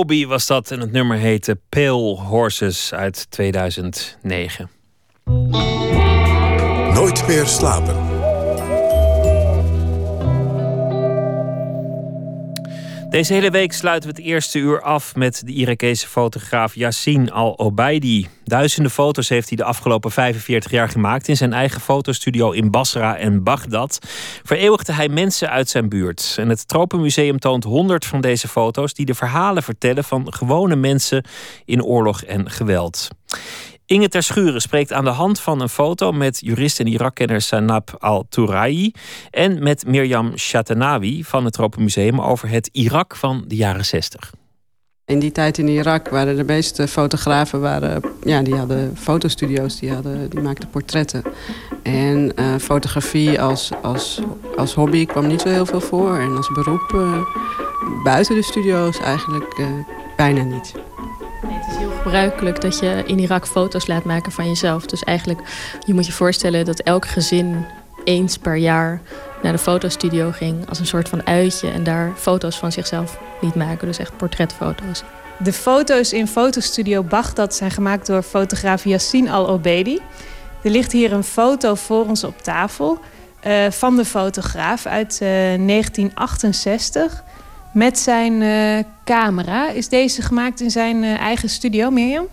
Was 0.09 0.47
dat 0.47 0.71
en 0.71 0.81
het 0.81 0.93
nummer 0.93 1.17
heette 1.17 1.59
Pale 1.69 2.17
Horses 2.17 2.93
uit 2.95 3.31
2009. 3.31 4.71
Nooit 6.95 7.27
meer 7.27 7.47
slapen. 7.47 7.98
Deze 13.09 13.33
hele 13.33 13.51
week 13.51 13.73
sluiten 13.73 14.11
we 14.11 14.17
het 14.17 14.25
eerste 14.25 14.59
uur 14.59 14.83
af 14.83 15.15
met 15.15 15.43
de 15.45 15.53
Irakese 15.53 16.09
fotograaf 16.09 16.75
Yassine 16.75 17.31
Al-Obaidi. 17.31 18.29
Duizenden 18.45 18.93
foto's 18.93 19.29
heeft 19.29 19.49
hij 19.49 19.57
de 19.57 19.65
afgelopen 19.65 20.11
45 20.11 20.71
jaar 20.71 20.89
gemaakt 20.89 21.29
in 21.29 21.37
zijn 21.37 21.53
eigen 21.53 21.81
fotostudio 21.81 22.51
in 22.51 22.71
Basra 22.71 23.17
en 23.17 23.43
Bagdad. 23.43 23.99
Vereeuwigde 24.43 24.93
hij 24.93 25.09
mensen 25.09 25.51
uit 25.51 25.69
zijn 25.69 25.89
buurt. 25.89 26.35
En 26.39 26.49
het 26.49 26.69
Tropenmuseum 26.69 27.39
toont 27.39 27.65
100 27.65 28.07
van 28.07 28.21
deze 28.21 28.49
foto's 28.49 28.95
die 28.95 29.07
de 29.07 29.15
verhalen 29.15 29.63
vertellen 29.63 30.05
van 30.05 30.33
gewone 30.35 30.77
mensen 30.77 31.25
in 31.65 31.85
oorlog 31.85 32.23
en 32.23 32.51
geweld. 32.51 33.09
Inge 33.89 34.09
Terschuren 34.09 34.61
spreekt 34.61 34.93
aan 34.93 35.05
de 35.05 35.11
hand 35.11 35.41
van 35.41 35.61
een 35.61 35.69
foto 35.69 36.13
met 36.13 36.41
jurist 36.41 36.81
en 36.81 36.87
Irakkenner 36.87 37.41
Sanab 37.41 37.97
Al-Tourayi 37.99 38.93
en 39.31 39.63
met 39.63 39.87
Mirjam 39.87 40.39
Shatanawi 40.39 41.25
van 41.25 41.45
het 41.45 41.53
Tropenmuseum 41.53 42.21
over 42.21 42.49
het 42.49 42.69
Irak 42.73 43.17
van 43.17 43.45
de 43.47 43.57
jaren 43.57 43.85
60. 43.85 44.33
In 45.05 45.19
die 45.19 45.33
tijd 45.33 45.59
in 45.59 45.69
Irak 45.69 46.09
waren 46.09 46.37
de 46.37 46.45
meeste 46.45 46.89
fotografen, 46.89 47.61
waren, 47.61 48.03
ja, 48.25 48.43
die 48.43 48.55
hadden 48.55 48.97
fotostudio's, 48.97 49.79
die, 49.79 49.93
hadden, 49.93 50.31
die 50.31 50.41
maakten 50.41 50.71
portretten. 50.71 51.23
En 51.83 52.33
uh, 52.37 52.57
fotografie 52.57 53.41
als, 53.41 53.71
als, 53.83 54.21
als 54.57 54.75
hobby 54.75 55.07
kwam 55.07 55.27
niet 55.27 55.41
zo 55.41 55.49
heel 55.49 55.67
veel 55.67 55.81
voor. 55.81 56.19
En 56.19 56.37
als 56.37 56.51
beroep 56.53 56.93
uh, 56.95 57.23
buiten 58.05 58.35
de 58.35 58.43
studio's 58.43 58.99
eigenlijk 58.99 59.59
uh, 59.59 59.67
bijna 60.17 60.43
niet. 60.43 60.75
Gebruikelijk 62.09 62.61
dat 62.61 62.79
je 62.79 63.03
in 63.07 63.19
Irak 63.19 63.47
foto's 63.47 63.87
laat 63.87 64.05
maken 64.05 64.33
van 64.33 64.47
jezelf. 64.47 64.87
Dus 64.87 65.03
eigenlijk, 65.03 65.41
je 65.87 65.95
moet 65.95 66.07
je 66.07 66.13
voorstellen 66.13 66.65
dat 66.65 66.81
elk 66.81 67.07
gezin 67.07 67.67
eens 68.05 68.39
per 68.39 68.57
jaar 68.57 69.01
naar 69.43 69.53
de 69.53 69.59
fotostudio 69.59 70.31
ging 70.31 70.69
als 70.69 70.79
een 70.79 70.87
soort 70.87 71.09
van 71.09 71.27
uitje 71.27 71.71
en 71.71 71.85
daar 71.85 72.13
foto's 72.17 72.57
van 72.59 72.73
zichzelf 72.73 73.19
liet 73.41 73.55
maken. 73.55 73.87
Dus 73.87 73.99
echt 73.99 74.17
portretfoto's. 74.17 75.03
De 75.39 75.53
foto's 75.53 76.13
in 76.13 76.27
fotostudio 76.27 77.03
Baghdad 77.03 77.55
zijn 77.55 77.71
gemaakt 77.71 78.07
door 78.07 78.23
fotograaf 78.23 78.85
Yassine 78.85 79.31
Al-Obedi. 79.31 80.01
Er 80.63 80.71
ligt 80.71 80.93
hier 80.93 81.13
een 81.13 81.25
foto 81.25 81.75
voor 81.75 82.07
ons 82.07 82.25
op 82.25 82.39
tafel 82.43 82.99
uh, 83.47 83.71
van 83.71 83.97
de 83.97 84.05
fotograaf 84.05 84.87
uit 84.87 85.19
uh, 85.23 85.29
1968 85.29 87.25
met 87.79 87.99
zijn 87.99 88.41
uh, 88.41 88.79
camera. 89.05 89.71
Is 89.71 89.89
deze 89.89 90.23
gemaakt 90.23 90.61
in 90.61 90.71
zijn 90.71 91.03
uh, 91.03 91.19
eigen 91.19 91.49
studio, 91.49 91.91
Mirjam? 91.91 92.27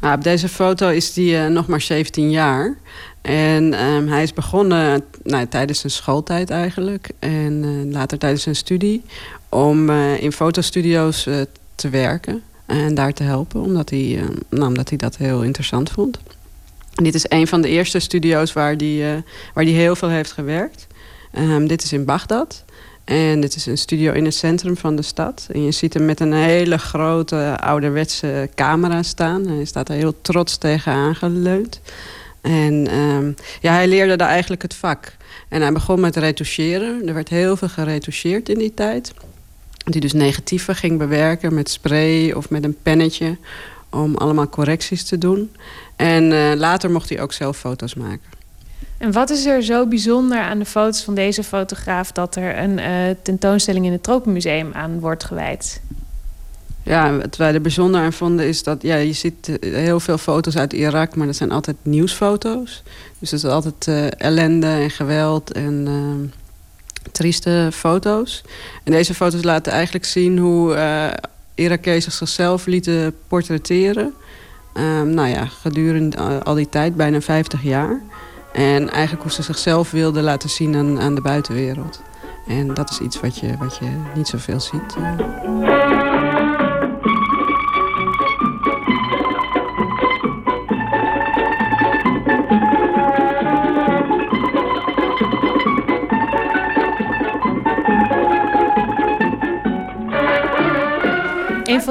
Nou, 0.00 0.16
op 0.16 0.22
deze 0.22 0.48
foto 0.48 0.88
is 0.88 1.14
hij 1.14 1.24
uh, 1.24 1.46
nog 1.46 1.66
maar 1.66 1.80
17 1.80 2.30
jaar. 2.30 2.76
En 3.22 3.84
um, 3.84 4.08
hij 4.08 4.22
is 4.22 4.32
begonnen 4.32 5.04
nou, 5.22 5.46
tijdens 5.46 5.80
zijn 5.80 5.92
schooltijd 5.92 6.50
eigenlijk. 6.50 7.10
En 7.18 7.92
later 7.92 8.18
tijdens 8.18 8.42
zijn 8.42 8.56
studie. 8.56 9.02
Om 9.48 9.90
in 10.14 10.32
fotostudio's 10.32 11.28
te 11.74 11.88
werken. 11.88 12.42
En 12.66 12.94
daar 12.94 13.12
te 13.12 13.22
helpen. 13.22 13.60
Omdat 13.60 13.90
hij, 13.90 14.22
nou, 14.48 14.66
omdat 14.66 14.88
hij 14.88 14.98
dat 14.98 15.16
heel 15.16 15.42
interessant 15.42 15.90
vond. 15.90 16.18
En 16.94 17.04
dit 17.04 17.14
is 17.14 17.24
een 17.28 17.46
van 17.46 17.60
de 17.60 17.68
eerste 17.68 17.98
studio's 17.98 18.52
waar 18.52 18.74
hij, 18.74 19.22
waar 19.54 19.64
die 19.64 19.74
heel 19.74 19.96
veel 19.96 20.08
heeft 20.08 20.32
gewerkt. 20.32 20.86
Um, 21.38 21.66
dit 21.66 21.82
is 21.82 21.92
in 21.92 22.04
Bagdad. 22.04 22.64
En 23.10 23.40
dit 23.40 23.56
is 23.56 23.66
een 23.66 23.78
studio 23.78 24.12
in 24.12 24.24
het 24.24 24.34
centrum 24.34 24.76
van 24.76 24.96
de 24.96 25.02
stad. 25.02 25.46
En 25.52 25.64
je 25.64 25.70
ziet 25.70 25.94
hem 25.94 26.04
met 26.04 26.20
een 26.20 26.32
hele 26.32 26.78
grote 26.78 27.56
ouderwetse 27.60 28.50
camera 28.54 29.02
staan. 29.02 29.46
Hij 29.46 29.64
staat 29.64 29.88
er 29.88 29.94
heel 29.94 30.14
trots 30.22 30.56
tegen 30.56 30.92
aangeleund. 30.92 31.80
En 32.40 32.94
um, 32.94 33.34
ja, 33.60 33.72
hij 33.72 33.88
leerde 33.88 34.16
daar 34.16 34.28
eigenlijk 34.28 34.62
het 34.62 34.74
vak. 34.74 35.16
En 35.48 35.60
hij 35.60 35.72
begon 35.72 36.00
met 36.00 36.16
retoucheren. 36.16 37.08
Er 37.08 37.14
werd 37.14 37.28
heel 37.28 37.56
veel 37.56 37.68
geretoucheerd 37.68 38.48
in 38.48 38.58
die 38.58 38.74
tijd. 38.74 39.12
Die 39.84 40.00
dus 40.00 40.12
negatieven 40.12 40.76
ging 40.76 40.98
bewerken 40.98 41.54
met 41.54 41.70
spray 41.70 42.32
of 42.32 42.50
met 42.50 42.64
een 42.64 42.76
pennetje. 42.82 43.36
Om 43.88 44.16
allemaal 44.16 44.48
correcties 44.48 45.04
te 45.04 45.18
doen. 45.18 45.50
En 45.96 46.24
uh, 46.24 46.52
later 46.54 46.90
mocht 46.90 47.08
hij 47.08 47.20
ook 47.20 47.32
zelf 47.32 47.56
foto's 47.56 47.94
maken. 47.94 48.39
En 49.00 49.12
wat 49.12 49.30
is 49.30 49.46
er 49.46 49.62
zo 49.62 49.86
bijzonder 49.86 50.38
aan 50.38 50.58
de 50.58 50.64
foto's 50.64 51.02
van 51.02 51.14
deze 51.14 51.42
fotograaf 51.44 52.12
dat 52.12 52.36
er 52.36 52.58
een 52.58 52.78
uh, 52.78 53.16
tentoonstelling 53.22 53.86
in 53.86 53.92
het 53.92 54.02
Tropenmuseum 54.02 54.72
aan 54.72 55.00
wordt 55.00 55.24
gewijd? 55.24 55.80
Ja, 56.82 57.16
wat 57.16 57.36
wij 57.36 57.54
er 57.54 57.60
bijzonder 57.60 58.00
aan 58.00 58.12
vonden 58.12 58.48
is 58.48 58.62
dat 58.62 58.82
ja, 58.82 58.96
je 58.96 59.12
ziet 59.12 59.58
heel 59.60 60.00
veel 60.00 60.18
foto's 60.18 60.56
uit 60.56 60.72
Irak, 60.72 61.16
maar 61.16 61.26
dat 61.26 61.36
zijn 61.36 61.50
altijd 61.50 61.76
nieuwsfoto's. 61.82 62.82
Dus 63.18 63.30
dat 63.30 63.38
is 63.38 63.44
altijd 63.44 63.86
uh, 63.86 64.06
ellende 64.18 64.66
en 64.66 64.90
geweld 64.90 65.52
en 65.52 66.32
trieste 67.12 67.68
foto's. 67.72 68.42
En 68.84 68.92
deze 68.92 69.14
foto's 69.14 69.42
laten 69.42 69.72
eigenlijk 69.72 70.04
zien 70.04 70.38
hoe 70.38 70.76
Irakezen 71.54 72.12
zichzelf 72.12 72.66
lieten 72.66 73.14
portretteren. 73.28 74.14
Um, 74.74 75.10
nou 75.10 75.28
ja, 75.28 75.46
gedurende 75.46 76.16
al 76.44 76.54
die 76.54 76.68
tijd, 76.68 76.96
bijna 76.96 77.20
50 77.20 77.62
jaar. 77.62 78.00
En 78.52 78.90
eigenlijk 78.90 79.22
hoe 79.22 79.32
ze 79.32 79.42
zichzelf 79.42 79.90
wilden 79.90 80.22
laten 80.22 80.50
zien 80.50 80.76
aan, 80.76 81.00
aan 81.00 81.14
de 81.14 81.20
buitenwereld. 81.20 82.02
En 82.46 82.74
dat 82.74 82.90
is 82.90 83.00
iets 83.00 83.20
wat 83.20 83.38
je, 83.38 83.56
wat 83.58 83.76
je 83.76 84.02
niet 84.14 84.28
zoveel 84.28 84.60
ziet. 84.60 84.96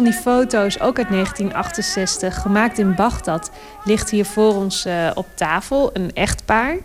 Van 0.04 0.12
die 0.12 0.20
foto's, 0.20 0.80
ook 0.80 0.98
uit 0.98 1.10
1968, 1.10 2.42
gemaakt 2.42 2.78
in 2.78 2.96
Bagdad, 2.96 3.52
ligt 3.84 4.10
hier 4.10 4.26
voor 4.26 4.56
ons 4.56 4.86
uh, 4.86 5.12
op 5.16 5.26
tafel. 5.36 5.90
Een 5.94 6.14
echtpaar. 6.14 6.78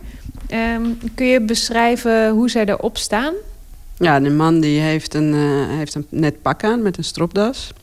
Um, 0.53 0.97
kun 1.15 1.25
je 1.25 1.41
beschrijven 1.41 2.29
hoe 2.29 2.49
zij 2.49 2.65
erop 2.65 2.97
staan? 2.97 3.33
Ja, 3.97 4.19
de 4.19 4.29
man 4.29 4.59
die 4.59 4.79
heeft 4.79 5.13
een, 5.13 5.33
uh, 5.33 5.67
heeft 5.77 5.95
een 5.95 6.05
net 6.09 6.41
pak 6.41 6.63
aan 6.63 6.81
met 6.81 6.97
een 6.97 7.03
stropdas. 7.03 7.73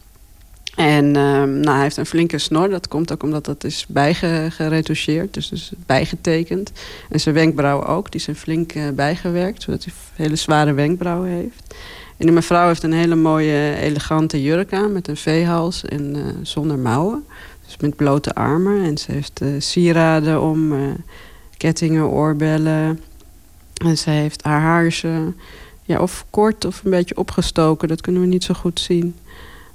En 0.76 1.05
uh, 1.05 1.12
nou, 1.43 1.70
hij 1.70 1.83
heeft 1.83 1.97
een 1.97 2.07
flinke 2.07 2.39
snor. 2.39 2.68
Dat 2.68 2.89
komt 2.89 3.12
ook 3.12 3.22
omdat 3.22 3.45
dat 3.45 3.64
is 3.64 3.87
bijgeretoucheerd, 3.89 5.35
dus, 5.35 5.49
dus 5.49 5.72
bijgetekend. 5.87 6.72
En 7.11 7.20
zijn 7.20 7.35
wenkbrauwen 7.35 7.87
ook, 7.87 8.11
die 8.11 8.20
zijn 8.20 8.37
flink 8.37 8.74
uh, 8.74 8.89
bijgewerkt, 8.89 9.62
zodat 9.62 9.85
hij 9.85 9.93
hele 10.14 10.37
zware 10.37 10.72
wenkbrauwen 10.72 11.28
heeft. 11.28 11.74
En 12.22 12.28
die 12.28 12.36
mevrouw 12.36 12.66
heeft 12.66 12.82
een 12.82 12.92
hele 12.92 13.14
mooie, 13.14 13.76
elegante 13.76 14.42
jurk 14.42 14.72
aan 14.72 14.92
met 14.92 15.08
een 15.08 15.16
veehals 15.16 15.84
en 15.84 16.16
uh, 16.16 16.24
zonder 16.42 16.78
mouwen. 16.78 17.24
Dus 17.64 17.76
met 17.76 17.96
blote 17.96 18.34
armen. 18.34 18.84
En 18.84 18.98
ze 18.98 19.12
heeft 19.12 19.40
uh, 19.42 19.48
sieraden 19.58 20.42
om, 20.42 20.72
uh, 20.72 20.90
kettingen, 21.56 22.08
oorbellen. 22.08 23.00
En 23.84 23.98
ze 23.98 24.10
heeft 24.10 24.42
haar 24.42 24.60
haar 24.60 25.00
ja, 25.82 26.00
of 26.00 26.24
kort 26.30 26.64
of 26.64 26.84
een 26.84 26.90
beetje 26.90 27.16
opgestoken. 27.16 27.88
Dat 27.88 28.00
kunnen 28.00 28.22
we 28.22 28.28
niet 28.28 28.44
zo 28.44 28.54
goed 28.54 28.80
zien. 28.80 29.14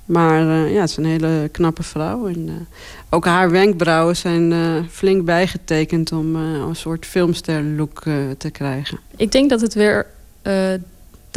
Maar 0.05 0.43
ja, 0.45 0.81
het 0.81 0.89
is 0.89 0.97
een 0.97 1.05
hele 1.05 1.49
knappe 1.51 1.83
vrouw. 1.83 2.27
En, 2.27 2.67
ook 3.09 3.25
haar 3.25 3.51
wenkbrauwen 3.51 4.15
zijn 4.15 4.53
flink 4.89 5.25
bijgetekend 5.25 6.11
om 6.11 6.35
een 6.35 6.75
soort 6.75 7.05
filmster 7.05 7.63
look 7.63 8.03
te 8.37 8.49
krijgen. 8.51 8.99
Ik 9.17 9.31
denk 9.31 9.49
dat 9.49 9.61
het 9.61 9.73
weer 9.73 10.05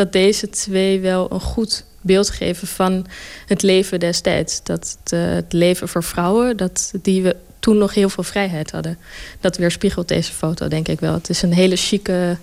dat 0.00 0.12
deze 0.12 0.48
twee 0.48 1.00
wel 1.00 1.32
een 1.32 1.40
goed 1.40 1.84
beeld 2.00 2.30
geven 2.30 2.68
van 2.68 3.06
het 3.46 3.62
leven 3.62 4.00
destijds. 4.00 4.62
Dat 4.62 4.96
het, 5.02 5.12
uh, 5.12 5.34
het 5.34 5.52
leven 5.52 5.88
voor 5.88 6.02
vrouwen, 6.02 6.56
dat 6.56 6.92
die 7.02 7.22
we 7.22 7.36
toen 7.58 7.78
nog 7.78 7.94
heel 7.94 8.08
veel 8.08 8.24
vrijheid 8.24 8.70
hadden. 8.70 8.98
Dat 9.40 9.56
weerspiegelt 9.56 10.08
deze 10.08 10.32
foto, 10.32 10.68
denk 10.68 10.88
ik 10.88 11.00
wel. 11.00 11.12
Het 11.12 11.28
is 11.28 11.42
een 11.42 11.52
hele 11.52 11.76
chique 11.76 12.36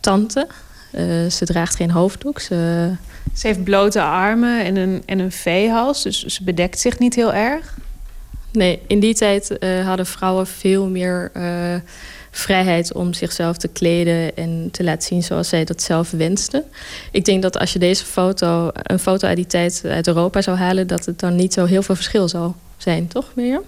tante. 0.00 0.46
Uh, 0.94 1.30
ze 1.30 1.44
draagt 1.44 1.76
geen 1.76 1.90
hoofddoek. 1.90 2.40
Ze... 2.40 2.90
ze 3.34 3.46
heeft 3.46 3.64
blote 3.64 4.02
armen 4.02 4.64
en 4.64 4.76
een, 4.76 5.02
en 5.06 5.18
een 5.18 5.32
veehals, 5.32 6.02
dus 6.02 6.24
ze 6.24 6.44
bedekt 6.44 6.78
zich 6.78 6.98
niet 6.98 7.14
heel 7.14 7.32
erg. 7.32 7.76
Nee, 8.52 8.80
in 8.86 9.00
die 9.00 9.14
tijd 9.14 9.56
uh, 9.60 9.86
hadden 9.86 10.06
vrouwen 10.06 10.46
veel 10.46 10.88
meer 10.88 11.30
vrijheid 12.30 12.92
om 12.92 13.12
zichzelf 13.12 13.56
te 13.56 13.68
kleden 13.68 14.36
en 14.36 14.68
te 14.72 14.84
laten 14.84 15.02
zien 15.02 15.22
zoals 15.22 15.48
zij 15.48 15.64
dat 15.64 15.82
zelf 15.82 16.10
wensten. 16.10 16.64
Ik 17.12 17.24
denk 17.24 17.42
dat 17.42 17.58
als 17.58 17.72
je 17.72 17.78
deze 17.78 18.04
foto, 18.04 18.70
een 18.72 18.98
foto 18.98 19.26
uit 19.26 19.36
die 19.36 19.46
tijd 19.46 19.82
uit 19.84 20.06
Europa 20.06 20.42
zou 20.42 20.56
halen, 20.56 20.86
dat 20.86 21.06
het 21.06 21.18
dan 21.18 21.36
niet 21.36 21.52
zo 21.52 21.64
heel 21.64 21.82
veel 21.82 21.94
verschil 21.94 22.28
zou 22.28 22.52
zijn, 22.76 23.08
toch 23.08 23.32
Mirjam? 23.34 23.62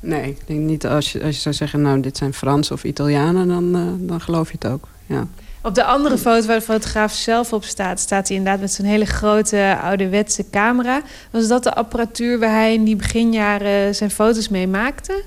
Nee, 0.00 0.28
ik 0.28 0.46
denk 0.46 0.60
niet 0.60 0.86
als 0.86 1.12
je, 1.12 1.22
als 1.22 1.34
je 1.34 1.40
zou 1.40 1.54
zeggen, 1.54 1.82
nou 1.82 2.00
dit 2.00 2.16
zijn 2.16 2.34
Frans 2.34 2.70
of 2.70 2.84
Italianen, 2.84 3.48
dan, 3.48 3.76
uh, 3.76 4.08
dan 4.08 4.20
geloof 4.20 4.48
je 4.48 4.56
het 4.60 4.72
ook. 4.72 4.88
Ja. 5.06 5.26
Op 5.62 5.74
de 5.74 5.84
andere 5.84 6.18
foto 6.18 6.46
waar 6.46 6.58
de 6.58 6.64
fotograaf 6.64 7.12
zelf 7.12 7.52
op 7.52 7.64
staat, 7.64 8.00
staat 8.00 8.28
hij 8.28 8.36
inderdaad 8.36 8.60
met 8.60 8.72
zo'n 8.72 8.84
hele 8.84 9.04
grote 9.04 9.78
ouderwetse 9.82 10.50
camera. 10.50 11.02
Was 11.30 11.48
dat 11.48 11.62
de 11.62 11.74
apparatuur 11.74 12.38
waar 12.38 12.50
hij 12.50 12.74
in 12.74 12.84
die 12.84 12.96
beginjaren 12.96 13.94
zijn 13.94 14.10
foto's 14.10 14.48
mee 14.48 14.66
maakte? 14.66 15.22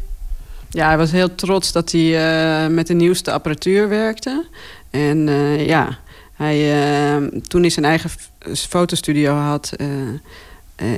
Ja, 0.76 0.88
hij 0.88 0.98
was 0.98 1.12
heel 1.12 1.36
trots 1.36 1.72
dat 1.72 1.92
hij 1.92 2.02
uh, 2.02 2.74
met 2.74 2.88
de 2.88 2.94
nieuwste 2.94 3.32
apparatuur 3.32 3.90
werkte. 3.90 4.46
En 4.90 5.28
uh, 5.28 5.66
ja, 5.68 5.98
hij, 6.34 6.58
uh, 7.22 7.28
toen 7.48 7.62
hij 7.62 7.70
zijn 7.70 7.86
eigen 7.86 8.10
fotostudio 8.54 9.34
had, 9.34 9.72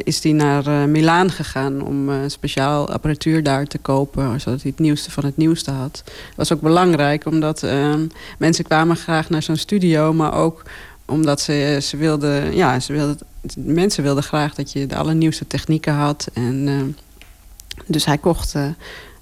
is 0.04 0.24
hij 0.24 0.32
naar 0.32 0.90
Milaan 0.90 1.32
gegaan 1.32 1.82
om 1.82 2.10
speciaal 2.30 2.90
apparatuur 2.90 3.44
daar 3.44 3.66
te 3.66 3.78
kopen, 3.78 4.42
zodat 4.42 4.62
hij 4.62 4.72
het 4.72 4.80
nieuwste 4.80 5.12
van 5.12 5.26
het 5.26 5.38
nieuwste 5.38 5.72
had. 5.72 6.02
Dat 6.06 6.36
was 6.36 6.54
ook 6.54 6.62
belangrijk, 6.62 7.26
omdat 7.26 7.64
ehm, 7.64 8.08
mensen 8.38 8.64
kwamen 8.64 8.96
graag 8.96 9.30
naar 9.30 9.44
zo'n 9.44 9.56
studio, 9.56 10.14
maar 10.14 10.34
ook 10.34 10.64
omdat 11.06 11.42
ze, 11.42 11.80
ze 11.82 11.98
wilden, 11.98 12.56
ja, 12.56 12.80
ze 12.80 12.94
wilden, 12.94 13.18
mensen 13.56 14.04
wilden 14.04 14.24
graag 14.24 14.54
dat 14.54 14.72
je 14.72 14.86
de 14.86 14.96
allernieuwste 14.96 15.48
technieken 15.48 15.94
had. 15.94 16.28
En, 16.34 16.68
ehm, 16.68 16.90
dus 17.86 18.06
hij 18.06 18.18
kocht 18.18 18.56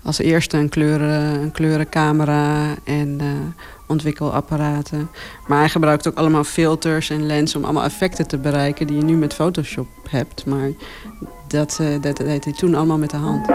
als 0.06 0.20
eerste 0.20 0.58
een, 0.58 0.70
kleuren, 0.70 1.42
een 1.42 1.52
kleurencamera 1.52 2.74
en 2.84 3.22
ontwikkelapparaten. 3.86 5.10
Maar 5.48 5.60
hij 5.60 5.70
gebruikt 5.70 6.08
ook 6.08 6.18
allemaal 6.18 6.44
filters 6.44 7.10
en 7.10 7.26
lenzen... 7.26 7.60
om 7.60 7.66
allemaal 7.66 7.84
effecten 7.84 8.28
te 8.28 8.38
bereiken 8.38 8.88
die 8.88 8.96
je 8.96 9.04
nu 9.04 9.16
met 9.16 9.34
Photoshop 9.34 9.88
hebt. 10.10 10.46
Maar 10.46 10.70
dat, 11.48 11.80
uh, 11.82 12.02
dat 12.02 12.18
deed 12.18 12.44
hij 12.44 12.54
toen 12.54 12.76
allemaal 12.76 12.98
met 12.98 13.10
de 13.10 13.18
hand. 13.18 13.48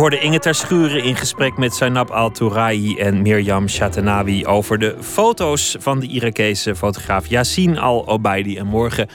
Hoorde 0.00 0.20
Inge 0.20 0.38
ter 0.38 0.54
Schuren 0.54 1.04
in 1.04 1.16
gesprek 1.16 1.56
met 1.56 1.74
Zainab 1.74 2.10
Al-Tourahi 2.10 2.96
en 2.98 3.22
Mirjam 3.22 3.68
Shatanawi 3.68 4.46
over 4.46 4.78
de 4.78 4.96
foto's 5.00 5.76
van 5.78 6.00
de 6.00 6.06
Irakese 6.06 6.74
fotograaf 6.74 7.26
Yassine 7.26 7.80
Al-Obaidi. 7.80 8.56
En 8.56 8.66
morgen 8.66 9.08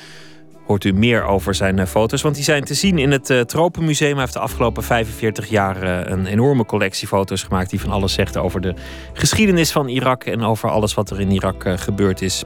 hoort 0.66 0.84
u 0.84 0.94
meer 0.94 1.24
over 1.24 1.56
zijn 1.56 1.80
eh, 1.80 1.86
foto's. 1.86 2.22
Want 2.22 2.36
die 2.36 2.44
zijn 2.44 2.64
te 2.64 2.74
zien 2.74 2.98
in 2.98 3.12
het 3.12 3.30
uh, 3.30 3.42
Tropenmuseum. 3.42 4.12
Hij 4.12 4.20
heeft 4.20 4.34
de 4.34 4.40
afgelopen 4.40 4.84
45 4.84 5.50
jaar 5.50 5.84
uh, 5.84 6.12
een 6.12 6.26
enorme 6.26 6.66
collectie 6.66 7.08
foto's 7.08 7.44
gemaakt... 7.44 7.70
die 7.70 7.80
van 7.80 7.92
alles 7.92 8.14
zegt 8.14 8.38
over 8.38 8.62
de 8.62 8.74
geschiedenis 9.14 9.72
van 9.72 9.88
Irak... 9.88 10.24
en 10.24 10.42
over 10.44 10.70
alles 10.70 10.94
wat 10.94 11.10
er 11.10 11.20
in 11.20 11.32
Irak 11.32 11.64
gebeurd 11.76 12.22
is. 12.22 12.44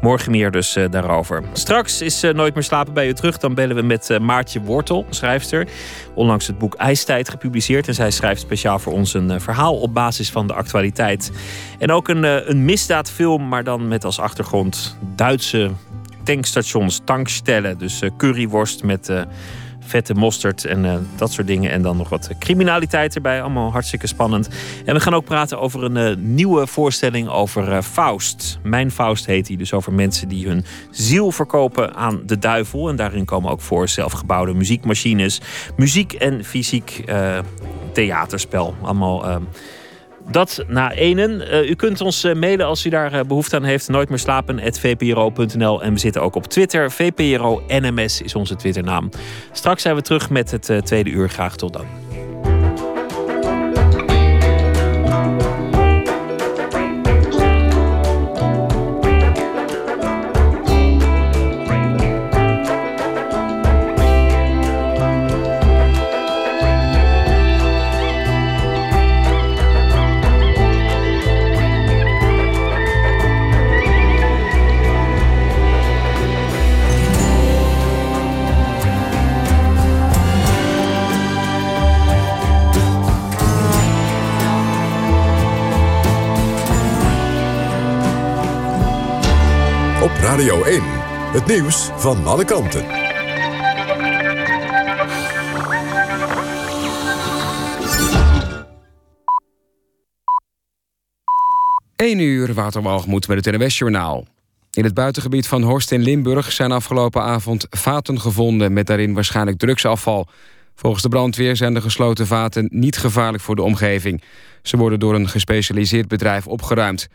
Morgen 0.00 0.30
meer 0.30 0.50
dus 0.50 0.76
daarover. 0.90 1.42
Straks 1.52 2.02
is 2.02 2.20
Nooit 2.20 2.54
meer 2.54 2.62
slapen 2.62 2.92
bij 2.92 3.08
u 3.08 3.12
terug. 3.12 3.38
Dan 3.38 3.54
bellen 3.54 3.76
we 3.76 3.82
met 3.82 4.18
Maartje 4.20 4.60
Wortel, 4.60 5.06
schrijfster. 5.10 5.68
Onlangs 6.14 6.46
het 6.46 6.58
boek 6.58 6.74
IJstijd 6.74 7.28
gepubliceerd. 7.28 7.88
En 7.88 7.94
zij 7.94 8.10
schrijft 8.10 8.40
speciaal 8.40 8.78
voor 8.78 8.92
ons 8.92 9.14
een 9.14 9.40
verhaal 9.40 9.76
op 9.76 9.94
basis 9.94 10.30
van 10.30 10.46
de 10.46 10.54
actualiteit. 10.54 11.32
En 11.78 11.92
ook 11.92 12.08
een, 12.08 12.50
een 12.50 12.64
misdaadfilm, 12.64 13.48
maar 13.48 13.64
dan 13.64 13.88
met 13.88 14.04
als 14.04 14.20
achtergrond 14.20 14.96
Duitse 15.14 15.70
tankstations, 16.26 17.00
tankstellen. 17.04 17.78
Dus 17.78 18.02
uh, 18.02 18.10
curryworst 18.16 18.82
met 18.82 19.08
uh, 19.08 19.22
vette 19.80 20.14
mosterd 20.14 20.64
en 20.64 20.84
uh, 20.84 20.94
dat 21.16 21.32
soort 21.32 21.46
dingen. 21.46 21.70
En 21.70 21.82
dan 21.82 21.96
nog 21.96 22.08
wat 22.08 22.30
criminaliteit 22.38 23.14
erbij. 23.14 23.42
Allemaal 23.42 23.72
hartstikke 23.72 24.06
spannend. 24.06 24.48
En 24.84 24.94
we 24.94 25.00
gaan 25.00 25.14
ook 25.14 25.24
praten 25.24 25.60
over 25.60 25.82
een 25.82 26.34
nieuwe 26.34 26.66
voorstelling 26.66 27.28
over 27.28 27.82
Faust. 27.82 28.58
Mijn 28.62 28.90
Faust 28.90 29.26
heet 29.26 29.48
hij. 29.48 29.56
Dus 29.56 29.72
over 29.72 29.92
mensen 29.92 30.28
die 30.28 30.46
hun 30.46 30.64
ziel 30.90 31.32
verkopen 31.32 31.94
aan 31.94 32.22
de 32.26 32.38
duivel. 32.38 32.88
En 32.88 32.96
daarin 32.96 33.24
komen 33.24 33.50
ook 33.50 33.60
voor 33.60 33.88
zelfgebouwde 33.88 34.54
muziekmachines. 34.54 35.40
Muziek 35.76 36.12
en 36.12 36.44
fysiek 36.44 37.04
theaterspel. 37.92 38.74
Allemaal 38.82 39.40
dat 40.30 40.64
na 40.68 40.92
enen. 40.92 41.30
Uh, 41.40 41.70
u 41.70 41.74
kunt 41.74 42.00
ons 42.00 42.24
uh, 42.24 42.34
mailen 42.34 42.66
als 42.66 42.86
u 42.86 42.90
daar 42.90 43.14
uh, 43.14 43.20
behoefte 43.20 43.56
aan 43.56 43.64
heeft. 43.64 43.88
Nooit 43.88 44.08
meer 44.08 44.18
slapen, 44.18 44.60
vpro.nl. 44.74 45.82
En 45.82 45.92
we 45.92 45.98
zitten 45.98 46.22
ook 46.22 46.34
op 46.34 46.46
Twitter. 46.46 46.90
VPRO 46.90 47.62
NMS 47.68 48.22
is 48.22 48.34
onze 48.34 48.56
Twitternaam. 48.56 49.10
Straks 49.52 49.82
zijn 49.82 49.94
we 49.94 50.02
terug 50.02 50.30
met 50.30 50.50
het 50.50 50.86
tweede 50.86 51.10
uur. 51.10 51.28
Graag 51.28 51.56
tot 51.56 51.72
dan. 51.72 52.05
Radio 90.36 90.64
1. 90.64 90.82
Het 91.32 91.46
nieuws 91.46 91.90
van 91.96 92.26
alle 92.26 92.44
kanten. 92.44 92.84
1 101.96 102.18
uur, 102.18 102.54
Waterwalgemoed 102.54 103.28
met 103.28 103.44
het 103.44 103.56
NWS-journaal. 103.56 104.26
In 104.70 104.84
het 104.84 104.94
buitengebied 104.94 105.46
van 105.46 105.62
Horst 105.62 105.92
in 105.92 106.02
Limburg 106.02 106.52
zijn 106.52 106.72
afgelopen 106.72 107.22
avond 107.22 107.66
vaten 107.70 108.20
gevonden... 108.20 108.72
met 108.72 108.86
daarin 108.86 109.14
waarschijnlijk 109.14 109.58
drugsafval. 109.58 110.28
Volgens 110.74 111.02
de 111.02 111.08
brandweer 111.08 111.56
zijn 111.56 111.74
de 111.74 111.80
gesloten 111.80 112.26
vaten 112.26 112.68
niet 112.70 112.96
gevaarlijk 112.96 113.42
voor 113.42 113.56
de 113.56 113.62
omgeving. 113.62 114.22
Ze 114.62 114.76
worden 114.76 115.00
door 115.00 115.14
een 115.14 115.28
gespecialiseerd 115.28 116.08
bedrijf 116.08 116.46
opgeruimd. 116.46 117.08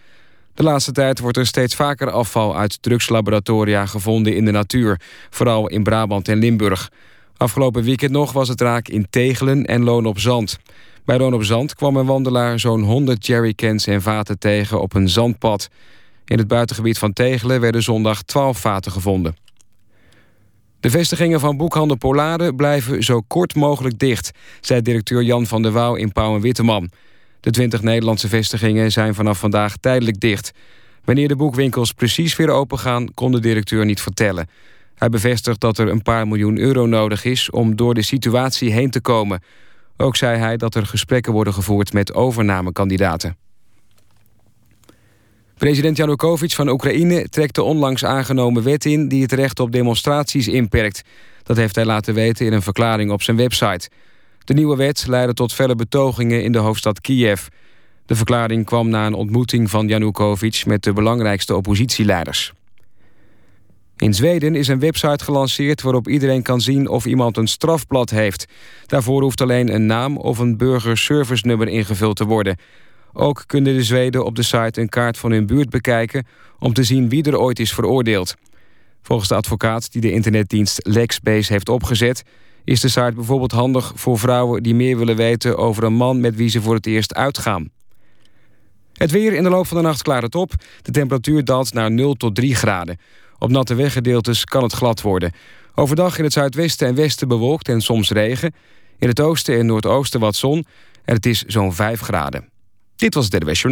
De 0.54 0.64
laatste 0.64 0.92
tijd 0.92 1.20
wordt 1.20 1.38
er 1.38 1.46
steeds 1.46 1.76
vaker 1.76 2.12
afval 2.12 2.58
uit 2.58 2.82
drugslaboratoria 2.82 3.86
gevonden 3.86 4.36
in 4.36 4.46
de 4.46 4.52
natuur, 4.52 5.02
vooral 5.30 5.68
in 5.68 5.84
Brabant 5.84 6.28
en 6.28 6.38
Limburg. 6.38 6.92
Afgelopen 7.38 7.84
weekend 7.84 8.12
nog 8.12 8.32
was 8.32 8.48
het 8.48 8.62
raak 8.62 8.88
in 8.88 9.08
Tegelen 9.10 9.66
en 9.66 9.84
Loon 9.84 10.06
op 10.06 10.20
Zand. 10.20 10.60
Bij 11.06 11.18
Loon 11.18 11.34
op 11.34 11.44
Zand 11.44 11.76
kwam 11.76 11.98
een 11.98 12.06
wandelaar 12.06 12.60
zo'n 12.60 12.84
100 12.84 13.26
jerrycans 13.26 13.88
en 13.88 14.02
vaten 14.02 14.40
tegen 14.40 14.82
op 14.82 14.94
een 14.94 15.10
zandpad. 15.10 15.70
In 16.26 16.38
het 16.38 16.48
buitengebied 16.48 16.98
van 16.98 17.14
Tegelen 17.14 17.62
werden 17.62 17.84
zondag 17.84 18.22
12 18.22 18.58
vaten 18.58 18.92
gevonden. 18.92 19.36
De 20.80 20.90
vestigingen 20.90 21.40
van 21.40 21.58
boekhandel 21.58 21.98
Polade 21.98 22.56
blijven 22.56 23.04
zo 23.04 23.22
kort 23.28 23.56
mogelijk 23.56 24.00
dicht... 24.00 24.32
zei 24.62 24.82
directeur 24.82 25.22
Jan 25.22 25.46
van 25.46 25.62
der 25.62 25.72
Wouw 25.72 25.96
in 25.96 26.12
Pauw 26.12 26.36
en 26.36 26.42
Witteman. 26.42 26.90
De 27.42 27.52
20 27.52 27.82
Nederlandse 27.82 28.28
vestigingen 28.28 28.92
zijn 28.92 29.16
vanaf 29.16 29.40
vandaag 29.40 29.78
tijdelijk 29.78 30.20
dicht. 30.20 30.52
Wanneer 31.04 31.28
de 31.28 31.36
boekwinkels 31.36 31.92
precies 31.92 32.36
weer 32.36 32.50
opengaan, 32.50 33.14
kon 33.14 33.32
de 33.32 33.40
directeur 33.40 33.86
niet 33.86 34.02
vertellen. 34.02 34.50
Hij 34.96 35.10
bevestigt 35.10 35.60
dat 35.60 35.78
er 35.78 35.88
een 35.88 36.02
paar 36.02 36.28
miljoen 36.28 36.58
euro 36.58 36.86
nodig 36.86 37.26
is 37.26 37.50
om 37.50 37.76
door 37.76 37.94
de 37.94 38.02
situatie 38.02 38.72
heen 38.72 38.90
te 38.90 39.02
komen. 39.02 39.42
Ook 39.98 40.16
zei 40.16 40.38
hij 40.38 40.58
dat 40.58 40.76
er 40.76 40.86
gesprekken 40.86 41.34
worden 41.34 41.54
gevoerd 41.54 41.94
met 41.94 42.14
overnamekandidaten. 42.14 43.38
President 45.58 45.98
Janukovic 45.98 46.52
van 46.52 46.70
Oekraïne 46.70 47.30
trekt 47.30 47.56
de 47.56 47.64
onlangs 47.64 48.06
aangenomen 48.06 48.64
wet 48.64 48.86
in... 48.86 49.08
die 49.08 49.22
het 49.22 49.32
recht 49.32 49.60
op 49.60 49.72
demonstraties 49.72 50.48
inperkt. 50.48 51.02
Dat 51.44 51.58
heeft 51.58 51.76
hij 51.76 51.86
laten 51.86 52.14
weten 52.14 52.46
in 52.46 52.54
een 52.54 52.62
verklaring 52.62 53.12
op 53.12 53.22
zijn 53.22 53.38
website. 53.38 53.90
De 54.44 54.54
nieuwe 54.54 54.76
wet 54.76 55.08
leidde 55.08 55.34
tot 55.34 55.54
felle 55.54 55.76
betogingen 55.76 56.44
in 56.44 56.52
de 56.52 56.58
hoofdstad 56.58 57.02
Kiev. 57.02 57.48
De 58.06 58.16
verklaring 58.16 58.66
kwam 58.66 58.90
na 58.90 59.06
een 59.06 59.14
ontmoeting 59.14 59.70
van 59.70 59.88
Janukovic... 59.88 60.66
met 60.66 60.84
de 60.84 60.94
belangrijkste 60.94 61.56
oppositieleiders. 61.56 62.54
In 63.98 64.14
Zweden 64.14 64.56
is 64.56 64.68
een 64.68 64.80
website 64.80 65.24
gelanceerd 65.24 65.82
waarop 65.82 66.08
iedereen 66.08 66.42
kan 66.42 66.62
zien 66.62 66.88
of 66.88 67.06
iemand 67.06 67.38
een 67.38 67.48
strafblad 67.48 68.10
heeft. 68.10 68.46
Daarvoor 68.86 69.22
hoeft 69.22 69.42
alleen 69.42 69.74
een 69.74 69.86
naam 69.86 70.18
of 70.18 70.38
een 70.38 70.58
burgerservice-nummer 70.58 71.68
ingevuld 71.68 72.16
te 72.16 72.26
worden. 72.26 72.58
Ook 73.14 73.44
kunnen 73.46 73.76
de 73.76 73.84
Zweden 73.84 74.26
op 74.26 74.36
de 74.36 74.44
site 74.44 74.82
een 74.82 74.90
kaart 74.90 75.18
van 75.18 75.32
hun 75.32 75.46
buurt 75.46 75.70
bekijken... 75.70 76.26
om 76.60 76.74
te 76.74 76.84
zien 76.84 77.10
wie 77.10 77.24
er 77.24 77.40
ooit 77.40 77.60
is 77.60 77.74
veroordeeld. 77.74 78.36
Volgens 79.02 79.30
de 79.30 79.36
advocaat 79.36 79.92
die 79.92 80.02
de 80.02 80.12
internetdienst 80.12 80.88
Lexbase 80.88 81.54
heeft 81.54 81.70
opgezet 81.70 82.24
is 82.64 82.80
de 82.80 82.88
site 82.88 83.12
bijvoorbeeld 83.16 83.52
handig 83.52 83.92
voor 83.96 84.20
vrouwen 84.20 84.64
die 84.64 84.76
meer 84.76 84.98
willen 84.98 85.16
weten 85.16 85.58
over 85.58 85.84
een 85.84 85.94
man 85.94 86.20
met 86.20 86.36
wie 86.36 86.50
ze 86.50 86.62
voor 86.62 86.76
het 86.76 86.86
eerst 86.86 87.14
uitgaan. 87.14 87.70
Het 88.94 89.12
weer 89.12 89.34
in 89.34 89.44
de 89.44 89.50
loop 89.50 89.68
van 89.68 89.78
de 89.78 89.84
nacht 89.84 90.02
klaart 90.02 90.24
het 90.24 90.36
op. 90.36 90.52
De 90.82 90.92
temperatuur 90.92 91.46
daalt 91.46 91.74
naar 91.74 91.92
0 91.92 92.14
tot 92.14 92.36
3 92.36 92.56
graden. 92.56 93.00
Op 93.40 93.50
natte 93.50 93.76
weggedeeltes 93.76 94.46
kan 94.46 94.64
het 94.64 94.74
glad 94.74 95.02
worden. 95.02 95.32
Overdag 95.76 96.18
in 96.18 96.24
het 96.24 96.34
zuidwesten 96.34 96.88
en 96.88 96.96
westen 96.96 97.28
bewolkt 97.28 97.68
en 97.68 97.82
soms 97.82 98.10
regen. 98.10 98.54
In 99.00 99.08
het 99.08 99.20
oosten 99.20 99.58
en 99.58 99.66
noordoosten 99.66 100.20
wat 100.20 100.36
zon. 100.36 100.66
En 101.06 101.16
het 101.16 101.26
is 101.26 101.42
zo'n 101.42 101.74
5 101.74 102.02
graden. 102.02 102.50
Dit 102.96 103.14
was 103.14 103.28
het 103.30 103.44
NWS. 103.44 103.66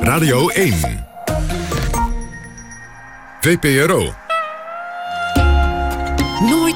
Radio 0.00 0.48
1. 0.48 1.06
VPRO. 3.40 4.21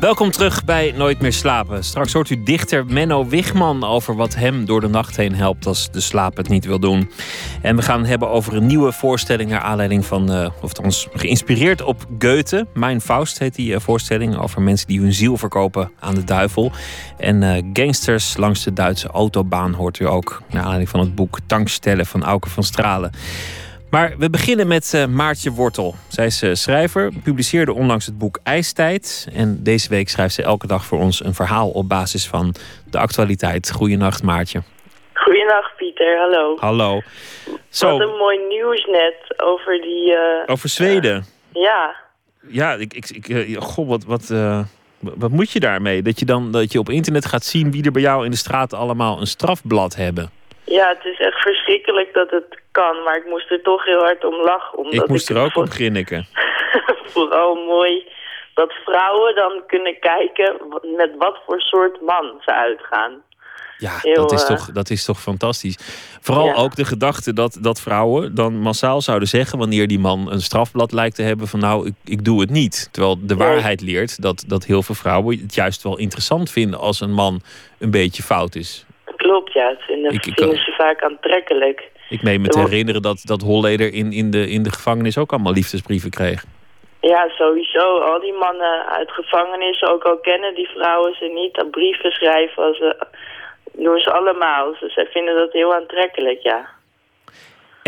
Welkom 0.00 0.30
terug 0.30 0.64
bij 0.64 0.92
Nooit 0.96 1.20
meer 1.20 1.32
slapen. 1.32 1.84
Straks 1.84 2.12
hoort 2.12 2.30
u 2.30 2.42
dichter 2.42 2.86
Menno 2.86 3.26
Wigman 3.26 3.84
over 3.84 4.16
wat 4.16 4.34
hem 4.34 4.64
door 4.64 4.80
de 4.80 4.88
nacht 4.88 5.16
heen 5.16 5.34
helpt 5.34 5.66
als 5.66 5.90
de 5.90 6.00
slaap 6.00 6.36
het 6.36 6.48
niet 6.48 6.64
wil 6.64 6.78
doen. 6.78 7.10
En 7.62 7.76
we 7.76 7.82
gaan 7.82 7.98
het 7.98 8.08
hebben 8.08 8.28
over 8.28 8.54
een 8.54 8.66
nieuwe 8.66 8.92
voorstelling 8.92 9.50
naar 9.50 9.60
aanleiding 9.60 10.04
van, 10.04 10.32
uh, 10.32 10.48
of 10.62 10.78
ons 10.78 11.08
geïnspireerd 11.12 11.82
op 11.82 12.06
Goethe. 12.18 12.66
Mijn 12.74 13.00
Faust 13.00 13.38
heet 13.38 13.54
die 13.54 13.72
uh, 13.72 13.78
voorstelling 13.80 14.38
over 14.38 14.62
mensen 14.62 14.86
die 14.86 15.00
hun 15.00 15.12
ziel 15.12 15.36
verkopen 15.36 15.90
aan 16.00 16.14
de 16.14 16.24
duivel. 16.24 16.72
En 17.18 17.42
uh, 17.42 17.62
gangsters 17.72 18.36
langs 18.36 18.64
de 18.64 18.72
Duitse 18.72 19.08
autobaan 19.08 19.72
hoort 19.72 19.98
u 19.98 20.06
ook 20.06 20.42
naar 20.50 20.60
aanleiding 20.60 20.90
van 20.90 21.00
het 21.00 21.14
boek 21.14 21.38
Tankstellen 21.46 22.06
van 22.06 22.24
Auke 22.24 22.48
van 22.48 22.62
Stralen. 22.62 23.10
Maar 23.90 24.14
we 24.18 24.30
beginnen 24.30 24.66
met 24.66 24.92
uh, 24.94 25.06
Maartje 25.06 25.50
Wortel. 25.50 25.94
Zij 26.08 26.26
is 26.26 26.42
uh, 26.42 26.54
schrijver, 26.54 27.12
publiceerde 27.24 27.72
onlangs 27.72 28.06
het 28.06 28.18
boek 28.18 28.40
IJstijd. 28.42 29.28
En 29.32 29.62
deze 29.62 29.88
week 29.88 30.08
schrijft 30.08 30.34
ze 30.34 30.42
elke 30.42 30.66
dag 30.66 30.84
voor 30.84 30.98
ons 30.98 31.24
een 31.24 31.34
verhaal 31.34 31.70
op 31.70 31.88
basis 31.88 32.26
van 32.26 32.54
de 32.90 32.98
actualiteit. 32.98 33.72
Goedenacht 33.72 34.22
Maartje. 34.22 34.62
Goedenacht 35.12 35.76
Pieter, 35.76 36.18
hallo. 36.18 36.56
Hallo. 36.58 37.00
Zo. 37.68 37.98
Wat 37.98 38.08
een 38.08 38.16
mooi 38.16 38.38
nieuws 38.48 38.84
net 38.84 39.34
over 39.36 39.80
die... 39.80 40.10
Uh, 40.10 40.18
over 40.46 40.68
Zweden? 40.68 41.24
ja. 41.52 42.04
Ja, 42.48 42.72
ik, 42.72 42.94
ik, 42.94 43.28
ik, 43.28 43.58
goh, 43.58 43.88
wat, 43.88 44.04
wat, 44.04 44.34
wat 45.00 45.30
moet 45.30 45.50
je 45.50 45.60
daarmee? 45.60 46.02
Dat 46.02 46.18
je 46.18 46.24
dan 46.24 46.52
dat 46.52 46.72
je 46.72 46.78
op 46.78 46.88
internet 46.88 47.26
gaat 47.26 47.44
zien 47.44 47.70
wie 47.70 47.84
er 47.84 47.92
bij 47.92 48.02
jou 48.02 48.24
in 48.24 48.30
de 48.30 48.36
straat 48.36 48.74
allemaal 48.74 49.20
een 49.20 49.26
strafblad 49.26 49.96
hebben. 49.96 50.30
Ja, 50.66 50.88
het 50.88 51.04
is 51.04 51.18
echt 51.18 51.40
verschrikkelijk 51.40 52.14
dat 52.14 52.30
het 52.30 52.60
kan, 52.70 53.02
maar 53.02 53.16
ik 53.16 53.26
moest 53.26 53.50
er 53.50 53.62
toch 53.62 53.84
heel 53.84 54.00
hard 54.00 54.24
om 54.24 54.34
lachen. 54.34 54.78
Omdat 54.78 55.02
ik 55.02 55.08
moest 55.08 55.30
er 55.30 55.38
ook 55.38 55.56
om 55.56 55.70
grinniken. 55.70 56.26
Vooral 57.14 57.54
mooi 57.54 58.08
dat 58.54 58.72
vrouwen 58.72 59.34
dan 59.34 59.62
kunnen 59.66 59.98
kijken 60.00 60.56
met 60.96 61.10
wat 61.18 61.38
voor 61.46 61.60
soort 61.60 62.00
man 62.00 62.40
ze 62.40 62.54
uitgaan. 62.54 63.22
Ja, 63.78 64.00
dat, 64.14 64.32
is 64.32 64.44
toch, 64.44 64.72
dat 64.72 64.90
is 64.90 65.04
toch 65.04 65.20
fantastisch. 65.20 65.78
Vooral 66.20 66.54
ook 66.54 66.76
de 66.76 66.84
gedachte 66.84 67.32
dat, 67.32 67.58
dat 67.60 67.80
vrouwen 67.80 68.34
dan 68.34 68.58
massaal 68.58 69.00
zouden 69.00 69.28
zeggen... 69.28 69.58
wanneer 69.58 69.86
die 69.86 69.98
man 69.98 70.32
een 70.32 70.40
strafblad 70.40 70.92
lijkt 70.92 71.16
te 71.16 71.22
hebben 71.22 71.48
van... 71.48 71.60
nou, 71.60 71.86
ik, 71.86 71.94
ik 72.04 72.24
doe 72.24 72.40
het 72.40 72.50
niet. 72.50 72.88
Terwijl 72.92 73.18
de 73.20 73.36
waarheid 73.36 73.80
leert 73.80 74.22
dat, 74.22 74.44
dat 74.46 74.64
heel 74.64 74.82
veel 74.82 74.94
vrouwen 74.94 75.40
het 75.40 75.54
juist 75.54 75.82
wel 75.82 75.98
interessant 75.98 76.50
vinden... 76.50 76.80
als 76.80 77.00
een 77.00 77.12
man 77.12 77.40
een 77.78 77.90
beetje 77.90 78.22
fout 78.22 78.54
is. 78.54 78.85
Klopt, 79.16 79.52
ja. 79.52 79.68
Het 79.68 79.82
vinden, 79.82 80.12
ik, 80.12 80.22
vinden 80.22 80.58
ze 80.58 80.72
vaak 80.76 81.02
aantrekkelijk. 81.02 81.90
Ik 82.08 82.22
meen 82.22 82.40
me 82.40 82.48
te 82.48 82.58
herinneren 82.58 83.02
dat, 83.02 83.22
dat 83.24 83.40
Holleder 83.40 83.92
in, 83.92 84.12
in, 84.12 84.30
de, 84.30 84.48
in 84.48 84.62
de 84.62 84.72
gevangenis 84.72 85.18
ook 85.18 85.32
allemaal 85.32 85.52
liefdesbrieven 85.52 86.10
kreeg. 86.10 86.44
Ja, 87.00 87.28
sowieso. 87.28 87.98
Al 87.98 88.20
die 88.20 88.32
mannen 88.32 88.86
uit 88.86 89.10
gevangenis, 89.10 89.82
ook 89.82 90.04
al 90.04 90.18
kennen 90.18 90.54
die 90.54 90.68
vrouwen 90.68 91.14
ze 91.14 91.24
niet, 91.34 91.54
dat 91.54 91.70
brieven 91.70 92.10
schrijven, 92.10 92.62
als 92.62 92.76
ze, 92.76 93.06
doen 93.72 93.98
ze 93.98 94.12
allemaal. 94.12 94.76
Dus 94.80 94.94
zij 94.94 95.06
vinden 95.06 95.36
dat 95.36 95.52
heel 95.52 95.74
aantrekkelijk, 95.74 96.40
ja. 96.42 96.75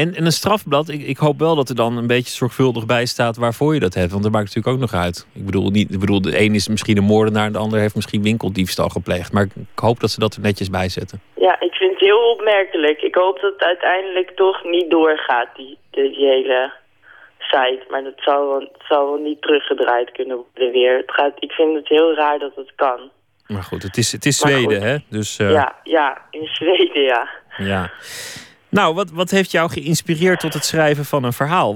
En, 0.03 0.15
en 0.15 0.25
een 0.25 0.33
strafblad, 0.33 0.89
ik, 0.89 1.03
ik 1.03 1.17
hoop 1.17 1.39
wel 1.39 1.55
dat 1.55 1.69
er 1.69 1.75
dan 1.75 1.97
een 1.97 2.07
beetje 2.07 2.33
zorgvuldig 2.33 2.87
bij 2.87 3.07
staat 3.07 3.37
waarvoor 3.37 3.75
je 3.75 3.81
dat 3.81 3.95
hebt. 3.95 4.11
Want 4.11 4.23
dat 4.23 4.33
maakt 4.33 4.47
natuurlijk 4.47 4.75
ook 4.75 4.91
nog 4.91 5.03
uit. 5.03 5.27
Ik 5.35 5.45
bedoel, 5.45 5.71
niet, 5.71 5.91
ik 5.91 6.01
bedoel 6.01 6.23
de 6.23 6.41
een 6.41 6.55
is 6.55 6.69
misschien 6.69 6.97
een 6.97 7.13
moordenaar, 7.15 7.53
de 7.53 7.59
ander 7.59 7.79
heeft 7.79 7.95
misschien 7.95 8.23
winkeldiefstal 8.23 8.89
gepleegd. 8.89 9.33
Maar 9.33 9.43
ik 9.43 9.79
hoop 9.79 10.01
dat 10.01 10.11
ze 10.11 10.21
dat 10.21 10.35
er 10.35 10.41
netjes 10.41 10.71
bij 10.71 10.89
zetten. 10.89 11.21
Ja, 11.35 11.61
ik 11.61 11.75
vind 11.75 11.91
het 11.91 12.01
heel 12.01 12.31
opmerkelijk. 12.31 13.03
Ik 13.03 13.15
hoop 13.15 13.41
dat 13.41 13.53
het 13.53 13.63
uiteindelijk 13.63 14.31
toch 14.37 14.65
niet 14.65 14.91
doorgaat, 14.91 15.49
die, 15.57 15.79
die, 15.91 16.27
hele 16.27 16.73
site. 17.39 17.83
Maar 17.91 18.03
dat 18.03 18.17
zal 18.17 18.49
wel, 18.49 18.69
zal 18.89 19.05
wel 19.11 19.23
niet 19.23 19.43
teruggedraaid 19.43 20.13
kunnen 20.13 20.37
worden 20.37 20.73
weer. 20.73 20.97
Het 20.97 21.13
gaat, 21.13 21.33
ik 21.39 21.53
vind 21.53 21.75
het 21.77 21.89
heel 21.89 22.15
raar 22.15 22.39
dat 22.39 22.55
het 22.55 22.73
kan. 22.77 23.01
Maar 23.47 23.63
goed, 23.63 23.83
het 23.83 23.97
is, 23.97 24.13
het 24.13 24.27
is 24.27 24.39
Zweden, 24.39 24.83
hè? 24.83 24.97
Dus, 25.09 25.39
uh... 25.39 25.53
Ja, 25.53 25.77
ja, 25.83 26.23
in 26.31 26.47
Zweden, 26.47 27.03
ja. 27.03 27.29
Ja. 27.57 27.91
Nou, 28.79 28.95
wat, 28.95 29.11
wat 29.11 29.31
heeft 29.31 29.51
jou 29.51 29.70
geïnspireerd 29.70 30.41
tot 30.41 30.55
het 30.55 30.64
schrijven 30.64 31.05
van 31.05 31.24
een 31.24 31.33
verhaal 31.33 31.72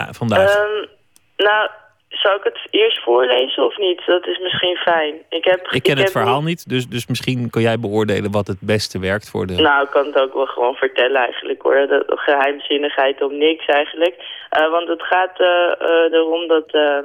uh, 0.00 0.08
vandaag? 0.10 0.56
Um, 0.56 0.88
nou, 1.36 1.68
zou 2.08 2.36
ik 2.36 2.44
het 2.44 2.58
eerst 2.70 3.02
voorlezen 3.02 3.64
of 3.64 3.76
niet? 3.76 4.02
Dat 4.06 4.26
is 4.26 4.38
misschien 4.38 4.76
fijn. 4.76 5.14
Ik, 5.28 5.44
heb, 5.44 5.66
ik 5.70 5.82
ken 5.82 5.98
het 5.98 6.10
verhaal 6.10 6.42
niet, 6.42 6.68
dus, 6.68 6.88
dus 6.88 7.06
misschien 7.06 7.50
kan 7.50 7.62
jij 7.62 7.78
beoordelen 7.78 8.30
wat 8.30 8.46
het 8.46 8.60
beste 8.60 8.98
werkt 8.98 9.30
voor 9.30 9.46
de... 9.46 9.54
Nou, 9.54 9.84
ik 9.84 9.90
kan 9.90 10.06
het 10.06 10.20
ook 10.20 10.34
wel 10.34 10.46
gewoon 10.46 10.74
vertellen 10.74 11.20
eigenlijk 11.22 11.62
hoor. 11.62 11.74
De 11.74 12.02
geheimzinnigheid 12.06 13.22
om 13.22 13.38
niks 13.38 13.66
eigenlijk. 13.66 14.14
Uh, 14.58 14.70
want 14.70 14.88
het 14.88 15.02
gaat 15.02 15.40
uh, 15.40 16.18
erom 16.18 16.48
dat 16.48 16.74
uh, 16.74 16.98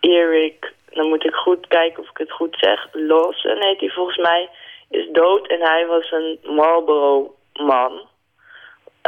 Erik, 0.00 0.72
dan 0.90 1.08
moet 1.08 1.24
ik 1.24 1.34
goed 1.34 1.66
kijken 1.66 2.02
of 2.02 2.10
ik 2.10 2.18
het 2.18 2.32
goed 2.32 2.56
zeg, 2.60 2.88
Lawson 2.92 3.56
heet 3.58 3.80
hij 3.80 3.90
volgens 3.90 4.16
mij, 4.18 4.48
is 4.90 5.08
dood 5.12 5.46
en 5.48 5.60
hij 5.60 5.86
was 5.86 6.10
een 6.10 6.38
Marlboro-man. 6.54 8.14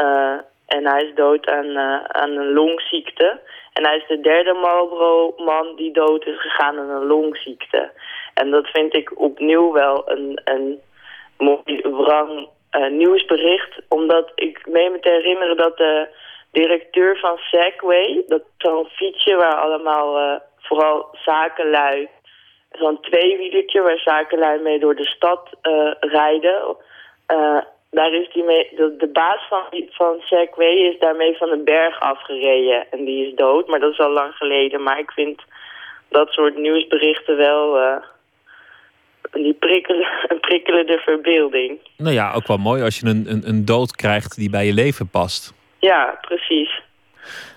Uh, 0.01 0.38
en 0.66 0.86
hij 0.86 1.03
is 1.03 1.14
dood 1.14 1.46
aan, 1.46 1.66
uh, 1.66 2.05
aan 2.05 2.30
een 2.30 2.53
longziekte. 2.53 3.40
En 3.72 3.86
hij 3.86 3.96
is 3.96 4.07
de 4.09 4.20
derde 4.20 4.53
Marlboro-man 4.53 5.76
die 5.76 5.92
dood 5.92 6.26
is 6.26 6.40
gegaan 6.40 6.78
aan 6.78 6.90
een 6.90 7.07
longziekte. 7.07 7.90
En 8.34 8.51
dat 8.51 8.66
vind 8.66 8.96
ik 8.96 9.20
opnieuw 9.20 9.72
wel 9.72 10.11
een, 10.11 10.40
een 10.44 10.80
mooi 11.38 11.80
wrang 11.82 12.49
uh, 12.72 12.90
nieuwsbericht. 12.90 13.80
Omdat 13.88 14.32
ik 14.34 14.66
meen 14.66 14.92
me 14.92 15.01
te 15.01 15.11
herinneren 15.11 15.57
dat 15.57 15.76
de 15.76 16.09
directeur 16.53 17.18
van 17.18 17.36
Segway... 17.36 18.24
dat 18.26 18.42
zo'n 18.59 18.86
fietsje 18.86 19.36
waar 19.36 19.57
allemaal 19.57 20.40
vooral 20.59 21.09
zakenlui... 21.12 22.09
zo'n 22.70 23.01
tweewielertje 23.01 23.82
waar 23.82 23.99
zakenlui 23.99 24.61
mee 24.61 24.78
door 24.78 24.96
de 24.96 25.07
stad 25.07 25.49
rijden 26.01 26.76
daar 27.91 28.12
is 28.12 28.32
die 28.32 28.45
mee, 28.45 28.68
de, 28.76 28.95
de 28.99 29.09
baas 29.09 29.49
van, 29.49 29.62
van 29.91 30.16
Segway 30.20 30.74
is 30.74 30.99
daarmee 30.99 31.36
van 31.36 31.51
een 31.51 31.64
berg 31.64 32.01
afgereden. 32.01 32.86
En 32.91 33.05
die 33.05 33.26
is 33.26 33.34
dood, 33.34 33.68
maar 33.68 33.80
dat 33.80 33.93
is 33.93 33.99
al 33.99 34.11
lang 34.11 34.34
geleden. 34.34 34.82
Maar 34.82 34.99
ik 34.99 35.11
vind 35.11 35.43
dat 36.09 36.30
soort 36.30 36.57
nieuwsberichten 36.57 37.36
wel... 37.36 37.80
Uh, 37.82 37.97
die 39.32 39.55
prikkelen, 39.55 40.09
een 40.28 40.41
prikkelende 40.41 40.99
verbeelding. 40.99 41.78
Nou 41.97 42.14
ja, 42.14 42.32
ook 42.32 42.47
wel 42.47 42.57
mooi 42.57 42.82
als 42.82 42.99
je 42.99 43.07
een, 43.07 43.24
een, 43.28 43.49
een 43.49 43.64
dood 43.64 43.97
krijgt 43.97 44.36
die 44.36 44.51
bij 44.51 44.66
je 44.66 44.72
leven 44.72 45.09
past. 45.09 45.55
Ja, 45.78 46.18
precies. 46.20 46.82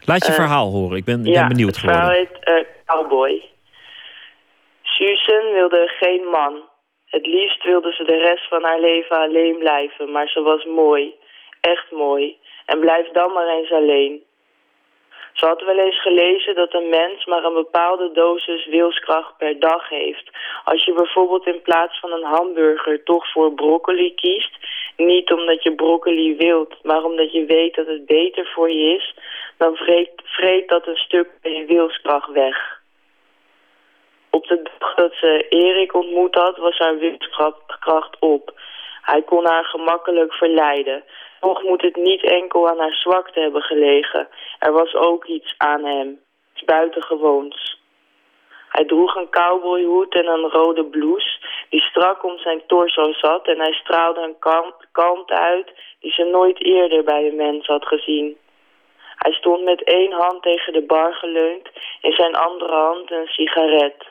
Laat 0.05 0.25
je 0.25 0.31
uh, 0.31 0.37
verhaal 0.37 0.71
horen, 0.71 0.97
ik 0.97 1.05
ben, 1.05 1.25
ik 1.25 1.33
ben 1.33 1.47
benieuwd 1.47 1.77
geworden. 1.77 2.09
het 2.09 2.29
verhaal 2.31 2.57
heet 2.57 2.65
uh, 2.65 2.71
Cowboy. 2.85 3.41
Susan 4.81 5.53
wilde 5.53 5.91
geen 5.99 6.23
man. 6.31 6.69
Het 7.11 7.25
liefst 7.25 7.63
wilde 7.63 7.93
ze 7.93 8.03
de 8.03 8.17
rest 8.17 8.47
van 8.47 8.63
haar 8.63 8.79
leven 8.79 9.17
alleen 9.17 9.57
blijven, 9.57 10.11
maar 10.11 10.27
ze 10.27 10.41
was 10.41 10.65
mooi, 10.65 11.13
echt 11.61 11.91
mooi. 11.91 12.37
En 12.65 12.79
blijf 12.79 13.07
dan 13.07 13.33
maar 13.33 13.47
eens 13.47 13.71
alleen. 13.71 14.23
Ze 15.33 15.45
had 15.45 15.61
wel 15.61 15.77
eens 15.77 16.01
gelezen 16.01 16.55
dat 16.55 16.73
een 16.73 16.89
mens 16.89 17.25
maar 17.25 17.43
een 17.43 17.53
bepaalde 17.53 18.11
dosis 18.11 18.65
wilskracht 18.65 19.37
per 19.37 19.59
dag 19.59 19.89
heeft. 19.89 20.29
Als 20.63 20.85
je 20.85 20.93
bijvoorbeeld 20.93 21.47
in 21.47 21.61
plaats 21.61 21.99
van 21.99 22.11
een 22.11 22.23
hamburger 22.23 23.03
toch 23.03 23.31
voor 23.31 23.53
broccoli 23.53 24.15
kiest, 24.15 24.57
niet 24.97 25.31
omdat 25.31 25.63
je 25.63 25.75
broccoli 25.75 26.35
wilt, 26.35 26.75
maar 26.83 27.03
omdat 27.03 27.31
je 27.31 27.45
weet 27.45 27.75
dat 27.75 27.87
het 27.87 28.05
beter 28.05 28.45
voor 28.45 28.71
je 28.71 28.95
is, 28.95 29.15
dan 29.57 29.75
vreet, 29.75 30.11
vreet 30.23 30.67
dat 30.69 30.87
een 30.87 30.97
stuk 30.97 31.29
van 31.41 31.51
je 31.51 31.65
wilskracht 31.65 32.31
weg. 32.31 32.80
Op 34.31 34.47
de 34.47 34.61
dag 34.79 34.93
dat 34.95 35.13
ze 35.13 35.45
Erik 35.49 35.93
ontmoet 35.93 36.35
had, 36.35 36.57
was 36.57 36.77
haar 36.77 36.97
wilskracht 36.97 38.19
op. 38.19 38.53
Hij 39.01 39.21
kon 39.21 39.45
haar 39.45 39.65
gemakkelijk 39.65 40.33
verleiden. 40.33 41.03
Toch 41.39 41.63
moet 41.63 41.81
het 41.81 41.95
niet 41.95 42.23
enkel 42.23 42.69
aan 42.69 42.79
haar 42.79 42.93
zwakte 42.93 43.39
hebben 43.39 43.61
gelegen. 43.61 44.27
Er 44.59 44.71
was 44.71 44.95
ook 44.95 45.25
iets 45.25 45.53
aan 45.57 45.83
hem. 45.85 46.19
Iets 46.53 46.63
buitengewoons. 46.63 47.79
Hij 48.69 48.85
droeg 48.85 49.15
een 49.15 49.29
cowboyhoed 49.29 50.13
en 50.13 50.27
een 50.27 50.49
rode 50.49 50.85
blouse 50.85 51.39
die 51.69 51.81
strak 51.81 52.23
om 52.23 52.37
zijn 52.37 52.61
torso 52.67 53.13
zat 53.13 53.47
en 53.47 53.59
hij 53.59 53.73
straalde 53.73 54.21
een 54.21 54.39
kalmte 54.91 55.33
uit 55.33 55.71
die 55.99 56.11
ze 56.11 56.23
nooit 56.23 56.63
eerder 56.63 57.03
bij 57.03 57.27
een 57.27 57.35
mens 57.35 57.67
had 57.67 57.85
gezien. 57.85 58.37
Hij 59.15 59.31
stond 59.31 59.63
met 59.63 59.83
één 59.83 60.11
hand 60.11 60.41
tegen 60.41 60.73
de 60.73 60.81
bar 60.81 61.13
geleund, 61.13 61.69
in 62.01 62.11
zijn 62.11 62.35
andere 62.35 62.75
hand 62.75 63.11
een 63.11 63.27
sigaret. 63.27 64.10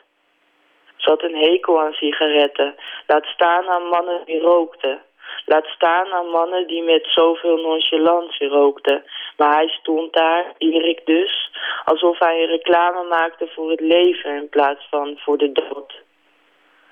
Ze 1.01 1.09
had 1.09 1.23
een 1.23 1.35
hekel 1.35 1.81
aan 1.81 1.93
sigaretten. 1.93 2.75
Laat 3.07 3.25
staan 3.25 3.69
aan 3.69 3.83
mannen 3.83 4.21
die 4.25 4.39
rookten. 4.39 5.01
Laat 5.45 5.65
staan 5.65 6.11
aan 6.13 6.27
mannen 6.27 6.67
die 6.67 6.83
met 6.83 7.05
zoveel 7.09 7.57
nonchalance 7.57 8.47
rookten. 8.47 9.03
Maar 9.37 9.53
hij 9.55 9.67
stond 9.67 10.13
daar, 10.13 10.53
Erik 10.57 11.05
dus, 11.05 11.51
alsof 11.85 12.19
hij 12.19 12.41
een 12.41 12.49
reclame 12.49 13.03
maakte 13.03 13.47
voor 13.55 13.69
het 13.69 13.79
leven 13.79 14.35
in 14.35 14.49
plaats 14.49 14.87
van 14.89 15.17
voor 15.17 15.37
de 15.37 15.51
dood. 15.51 16.01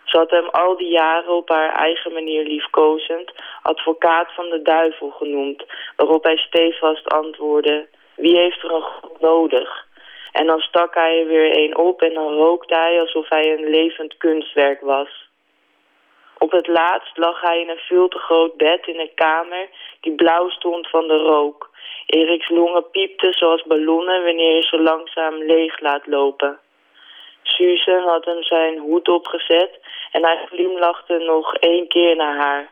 Ze 0.04 0.18
had 0.18 0.32
hem 0.32 0.48
al 0.48 0.78
die 0.78 0.90
jaren 0.90 1.34
op 1.34 1.50
haar 1.50 1.74
eigen 1.74 2.14
manier 2.14 2.44
liefkozend 2.44 3.32
advocaat 3.62 4.34
van 4.34 4.50
de 4.50 4.62
duivel 4.62 5.10
genoemd, 5.10 5.64
waarop 5.96 6.24
hij 6.24 6.38
stevast 6.38 7.08
antwoordde, 7.08 7.88
wie 8.16 8.38
heeft 8.38 8.64
er 8.64 8.72
een 8.72 8.82
god 8.82 9.20
nodig? 9.20 9.88
En 10.32 10.46
dan 10.46 10.60
stak 10.60 10.94
hij 10.94 11.20
er 11.20 11.28
weer 11.28 11.58
een 11.58 11.78
op 11.78 12.02
en 12.02 12.14
dan 12.14 12.34
rookte 12.34 12.76
hij 12.76 13.00
alsof 13.00 13.30
hij 13.30 13.54
een 13.54 13.70
levend 13.70 14.18
kunstwerk 14.18 14.82
was. 14.82 15.28
Op 16.38 16.52
het 16.52 16.68
laatst 16.68 17.18
lag 17.18 17.42
hij 17.42 17.62
in 17.62 17.70
een 17.70 17.78
veel 17.88 18.08
te 18.08 18.18
groot 18.18 18.58
bed 18.58 18.88
in 18.88 19.00
een 19.00 19.14
kamer 19.16 19.70
die 20.02 20.16
blauw 20.16 20.50
stond 20.50 20.90
van 20.90 21.08
de 21.08 21.18
rook. 21.18 21.70
Eriks 22.06 22.50
longen 22.50 22.90
piepten 22.90 23.34
zoals 23.34 23.64
ballonnen 23.64 24.24
wanneer 24.24 24.56
je 24.56 24.64
zo 24.64 24.80
langzaam 24.80 25.36
leeg 25.36 25.80
laat 25.80 26.08
lopen. 26.08 26.60
Susan 27.44 28.04
had 28.04 28.26
hem 28.26 28.44
zijn 28.44 28.78
hoed 28.78 29.08
opgezet 29.08 29.80
en 30.12 30.24
hij 30.24 30.46
glimlachte 30.46 31.18
nog 31.18 31.56
één 31.56 31.88
keer 31.88 32.16
naar 32.16 32.36
haar. 32.38 32.72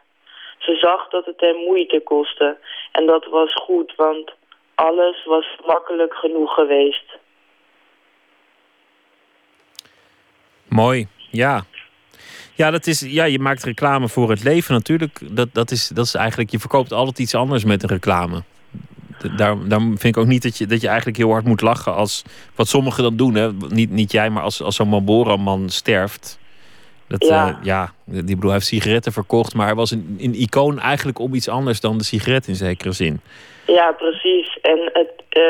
Ze 0.58 0.76
zag 0.76 1.10
dat 1.10 1.26
het 1.26 1.41
hem 1.41 1.55
moeite 1.55 1.99
kostte 1.99 2.58
en 2.91 3.05
dat 3.05 3.26
was 3.26 3.53
goed, 3.53 3.95
want 3.95 4.32
alles 4.76 5.26
was 5.26 5.55
makkelijk 5.66 6.14
genoeg 6.14 6.53
geweest. 6.53 7.18
Mooi, 10.68 11.07
ja. 11.32 11.65
Ja, 12.53 12.72
dat 12.72 12.88
is, 12.88 12.99
ja, 12.99 13.24
je 13.24 13.39
maakt 13.39 13.63
reclame 13.63 14.09
voor 14.09 14.30
het 14.30 14.43
leven 14.43 14.74
natuurlijk. 14.74 15.20
Dat, 15.30 15.49
dat, 15.51 15.72
is, 15.72 15.88
dat 15.88 16.05
is 16.05 16.13
eigenlijk, 16.13 16.49
je 16.51 16.59
verkoopt 16.59 16.93
altijd 16.93 17.20
iets 17.20 17.36
anders 17.36 17.63
met 17.63 17.84
een 17.84 17.89
reclame. 17.89 18.43
Daar, 19.36 19.68
daar 19.68 19.80
vind 19.80 20.03
ik 20.03 20.18
ook 20.18 20.26
niet 20.26 20.43
dat 20.43 20.57
je, 20.57 20.65
dat 20.65 20.82
je 20.82 20.88
eigenlijk 20.88 21.18
heel 21.18 21.32
hard 21.32 21.45
moet 21.45 21.61
lachen 21.61 21.95
als 21.95 22.24
wat 22.55 22.68
sommigen 22.68 23.03
dan 23.03 23.15
doen. 23.15 23.36
Hè? 23.36 23.53
Niet, 23.53 23.89
niet 23.89 24.11
jij, 24.11 24.30
maar 24.30 24.43
als, 24.43 24.61
als 24.61 24.76
zo'n 24.76 24.88
Marlboro-man 24.88 25.70
sterft. 25.70 26.39
Dat, 27.07 27.26
ja. 27.26 27.49
Uh, 27.49 27.55
ja, 27.61 27.93
die 28.05 28.24
bedoel, 28.24 28.41
hij 28.41 28.53
heeft 28.53 28.65
sigaretten 28.65 29.11
verkocht, 29.11 29.53
maar 29.53 29.65
hij 29.65 29.76
was 29.76 29.91
een, 29.91 30.18
een 30.20 30.41
icoon 30.41 30.80
eigenlijk 30.80 31.20
om 31.20 31.34
iets 31.34 31.49
anders 31.49 31.80
dan 31.80 31.97
de 31.97 32.03
sigaret 32.03 32.47
in 32.47 32.55
zekere 32.55 32.91
zin. 32.91 33.22
Ja, 33.65 33.91
precies. 33.91 34.57
En 34.61 34.89
het, 34.93 35.24
uh, 35.38 35.43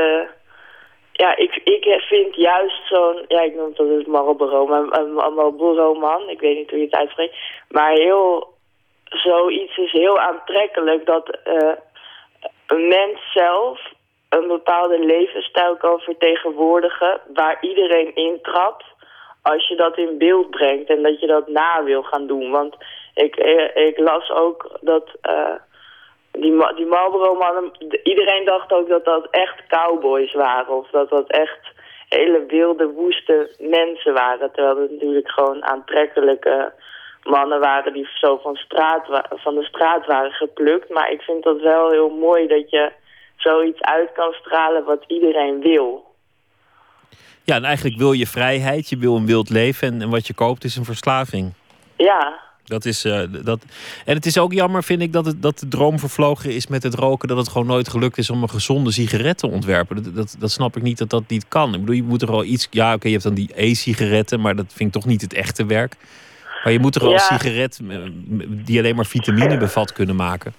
ja, 1.18 1.36
ik, 1.36 1.56
ik 1.64 2.02
vind 2.02 2.36
juist 2.36 2.88
zo'n, 2.88 3.26
ja, 3.28 3.42
ik 3.42 3.56
noem 3.56 3.74
dat 3.76 3.88
het 3.88 4.08
Marlboro, 4.08 4.66
maar 4.66 5.00
een 5.00 5.14
Marlboro-man, 5.14 6.30
ik 6.30 6.40
weet 6.40 6.58
niet 6.58 6.70
hoe 6.70 6.80
je 6.80 6.86
het 6.86 6.96
uitspreekt, 6.96 7.36
maar 7.70 7.92
heel, 7.92 8.54
zoiets 9.04 9.78
is 9.78 9.92
heel 9.92 10.20
aantrekkelijk 10.20 11.06
dat 11.06 11.38
uh, 11.46 11.74
een 12.68 12.88
mens 12.88 13.32
zelf 13.34 13.80
een 14.30 14.48
bepaalde 14.48 15.00
levensstijl 15.00 15.78
kan 15.78 16.00
vertegenwoordigen 16.00 17.22
waar 17.34 17.58
iedereen 17.62 18.16
intrapt 18.16 18.86
als 19.42 19.68
je 19.68 19.76
dat 19.76 19.98
in 19.98 20.18
beeld 20.18 20.50
brengt 20.50 20.90
en 20.90 21.02
dat 21.02 21.20
je 21.20 21.28
dat 21.28 21.48
na 21.48 21.84
wil 21.84 22.04
gaan 22.04 22.28
doen. 22.28 22.52
Want 22.52 22.76
ik, 23.14 23.36
ik 23.76 24.00
las 24.00 24.32
ook 24.32 24.78
dat 24.82 25.10
uh, 25.30 25.54
die, 26.42 26.76
die 26.76 26.86
Marlboro-mannen... 26.86 27.72
Iedereen 28.04 28.46
dacht 28.46 28.72
ook 28.72 28.90
dat 28.90 29.06
dat 29.06 29.28
echt 29.32 29.68
cowboys 29.68 30.34
waren. 30.34 30.74
Of 30.78 30.90
dat 30.90 31.10
dat 31.10 31.30
echt 31.30 31.60
hele 32.10 32.46
wilde, 32.48 32.88
woeste 32.88 33.56
mensen 33.60 34.14
waren. 34.14 34.52
Terwijl 34.52 34.82
het 34.82 34.92
natuurlijk 34.92 35.32
gewoon 35.32 35.66
aantrekkelijke 35.66 36.74
mannen 37.24 37.60
waren 37.60 37.94
die 37.94 38.08
zo 38.14 38.38
van, 38.38 38.56
straat, 38.56 39.06
van 39.30 39.56
de 39.56 39.64
straat 39.64 40.06
waren 40.06 40.32
geplukt. 40.32 40.90
Maar 40.90 41.12
ik 41.12 41.22
vind 41.22 41.44
dat 41.44 41.62
wel 41.62 41.92
heel 41.92 42.10
mooi 42.10 42.48
dat 42.48 42.70
je 42.70 42.92
zoiets 43.36 43.82
uit 43.82 44.12
kan 44.14 44.34
stralen 44.34 44.84
wat 44.84 45.04
iedereen 45.08 45.62
wil. 45.62 46.06
Ja, 47.44 47.56
en 47.56 47.64
eigenlijk 47.64 47.98
wil 47.98 48.12
je 48.12 48.28
vrijheid, 48.28 48.90
je 48.90 48.98
wil 48.98 49.16
een 49.16 49.26
wild 49.26 49.50
leven 49.50 49.88
en, 49.88 50.02
en 50.02 50.10
wat 50.10 50.28
je 50.28 50.34
koopt 50.34 50.64
is 50.64 50.76
een 50.76 50.86
verslaving. 50.86 51.54
Ja. 51.98 52.47
Dat 52.68 52.86
is, 52.86 53.06
uh, 53.06 53.22
dat... 53.44 53.60
En 54.06 54.16
het 54.16 54.26
is 54.26 54.38
ook 54.38 54.54
jammer, 54.54 54.84
vind 54.84 55.02
ik, 55.02 55.14
dat, 55.14 55.26
het, 55.26 55.42
dat 55.42 55.60
de 55.60 55.68
droom 55.68 56.00
vervlogen 56.00 56.52
is 56.52 56.68
met 56.68 56.84
het 56.84 56.94
roken. 56.94 57.28
Dat 57.28 57.38
het 57.38 57.48
gewoon 57.48 57.68
nooit 57.68 57.90
gelukt 57.90 58.18
is 58.18 58.30
om 58.30 58.42
een 58.42 58.50
gezonde 58.50 58.92
sigaret 58.92 59.38
te 59.38 59.48
ontwerpen. 59.48 60.04
Dat, 60.04 60.16
dat, 60.16 60.36
dat 60.40 60.52
snap 60.52 60.76
ik 60.76 60.84
niet 60.84 60.98
dat 60.98 61.10
dat 61.10 61.24
niet 61.28 61.48
kan. 61.48 61.74
Ik 61.74 61.80
bedoel, 61.80 61.96
je 61.96 62.04
moet 62.04 62.22
er 62.22 62.32
al 62.32 62.44
iets. 62.44 62.68
Ja, 62.72 62.94
oké, 62.94 63.06
je 63.08 63.12
hebt 63.12 63.24
dan 63.24 63.34
die 63.34 63.52
e-sigaretten, 63.56 64.42
maar 64.42 64.56
dat 64.56 64.74
vind 64.74 64.96
ik 64.96 65.02
toch 65.02 65.12
niet 65.12 65.22
het 65.22 65.34
echte 65.34 65.66
werk. 65.66 65.96
Maar 66.64 66.74
je 66.74 66.80
moet 66.80 66.96
er 66.96 67.02
al 67.02 67.14
een 67.14 67.20
sigaret 67.20 67.80
eh, 67.90 67.98
die 68.48 68.80
alleen 68.80 68.96
maar 68.96 69.06
vitamine 69.06 69.58
bevat 69.58 69.94
kunnen 69.94 70.16
maken. 70.16 70.54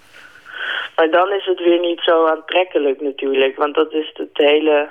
Maar 0.96 1.10
dan 1.10 1.32
is 1.32 1.44
het 1.44 1.58
weer 1.58 1.80
niet 1.80 2.00
zo 2.00 2.26
aantrekkelijk 2.26 3.00
natuurlijk. 3.00 3.56
Want 3.56 3.74
dat 3.74 3.92
is 3.92 4.10
het 4.14 4.30
hele 4.32 4.90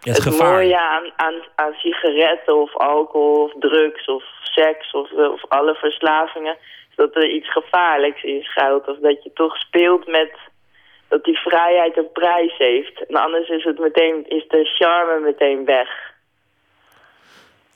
ja, 0.00 0.12
het, 0.12 0.24
het 0.24 0.38
mooie 0.38 0.78
aan, 0.78 1.10
aan, 1.16 1.34
aan 1.54 1.72
sigaretten 1.72 2.60
of 2.60 2.76
alcohol 2.76 3.42
of 3.42 3.52
drugs 3.58 4.06
of 4.06 4.24
seks 4.54 4.92
of, 4.92 5.12
of 5.12 5.44
alle 5.48 5.74
verslavingen... 5.74 6.56
is 6.90 6.96
dat 6.96 7.16
er 7.16 7.28
iets 7.28 7.52
gevaarlijks 7.52 8.22
in 8.22 8.42
schuilt. 8.42 8.88
Of 8.88 8.98
dat 8.98 9.22
je 9.22 9.30
toch 9.34 9.56
speelt 9.56 10.06
met 10.06 10.32
dat 11.08 11.24
die 11.24 11.38
vrijheid 11.38 11.96
een 11.96 12.12
prijs 12.12 12.56
heeft. 12.58 13.06
En 13.08 13.16
anders 13.16 13.48
is, 13.48 13.64
het 13.64 13.78
meteen, 13.78 14.24
is 14.28 14.48
de 14.48 14.64
charme 14.64 15.20
meteen 15.20 15.64
weg. 15.64 15.88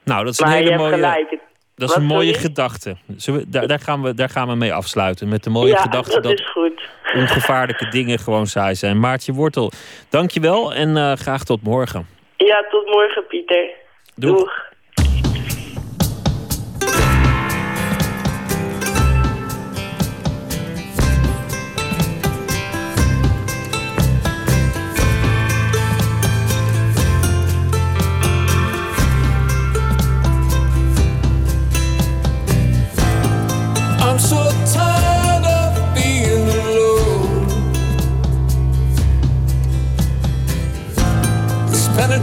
Nou, 0.05 0.25
dat 0.25 0.33
is 0.33 0.41
een 0.41 0.49
hele 0.49 0.77
mooie... 0.77 0.93
Gelijk. 0.93 1.39
Dat 1.77 1.91
is 1.91 1.97
een 1.97 2.05
mooie 2.05 2.35
gedachte. 2.35 2.97
We, 3.07 3.45
daar, 3.49 3.67
daar, 3.67 3.81
gaan 3.81 4.03
we, 4.03 4.15
daar 4.15 4.29
gaan 4.29 4.49
we 4.49 4.55
mee 4.55 4.73
afsluiten. 4.73 5.29
Met 5.29 5.45
de 5.45 5.51
mooie 5.51 5.73
ja, 5.73 5.81
gedachte 5.81 6.21
dat, 6.21 6.33
is 6.33 6.51
goed. 6.51 6.89
ongevaarlijke 7.23 7.89
dingen 7.89 8.19
gewoon 8.19 8.47
saai 8.47 8.75
zijn. 8.75 9.01
Maartje 9.01 9.33
Wortel, 9.33 9.73
dankjewel 10.11 10.75
en 10.75 10.97
uh, 10.97 11.13
graag 11.13 11.45
tot 11.45 11.63
morgen. 11.63 12.07
Ja, 12.37 12.65
tot 12.71 12.87
morgen 12.87 13.27
Pieter. 13.27 13.71
Doeg. 14.15 14.37
Doeg. 14.37 14.73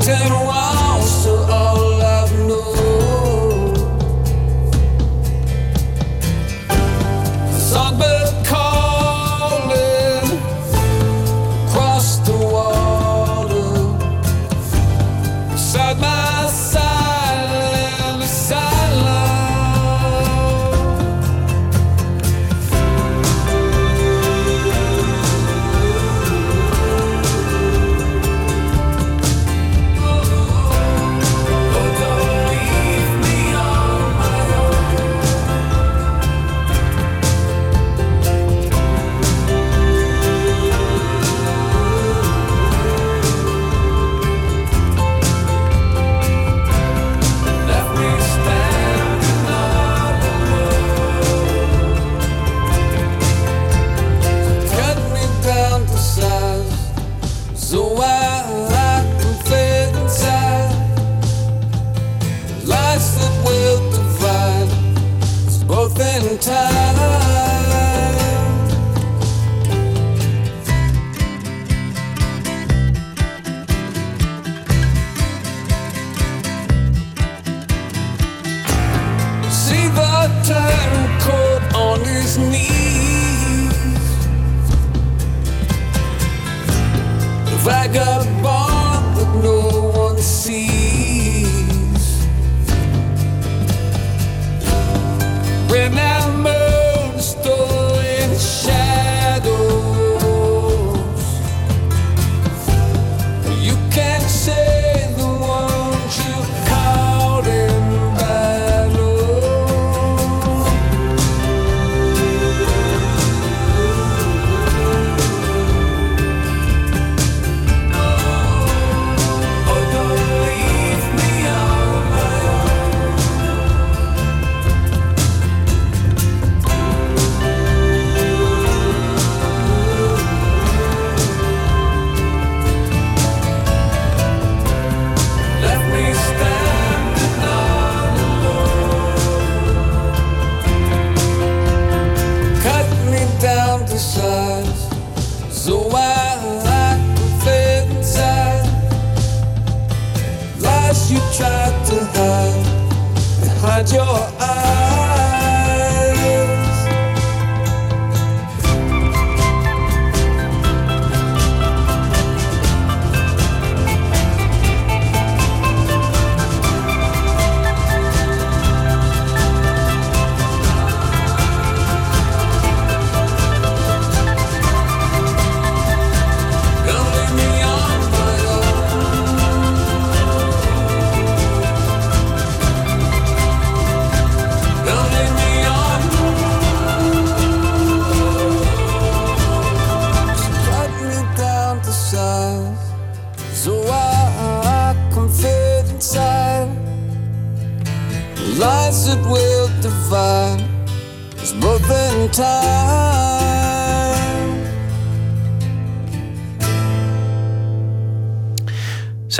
Spending 0.01 0.31
ten 0.31 0.70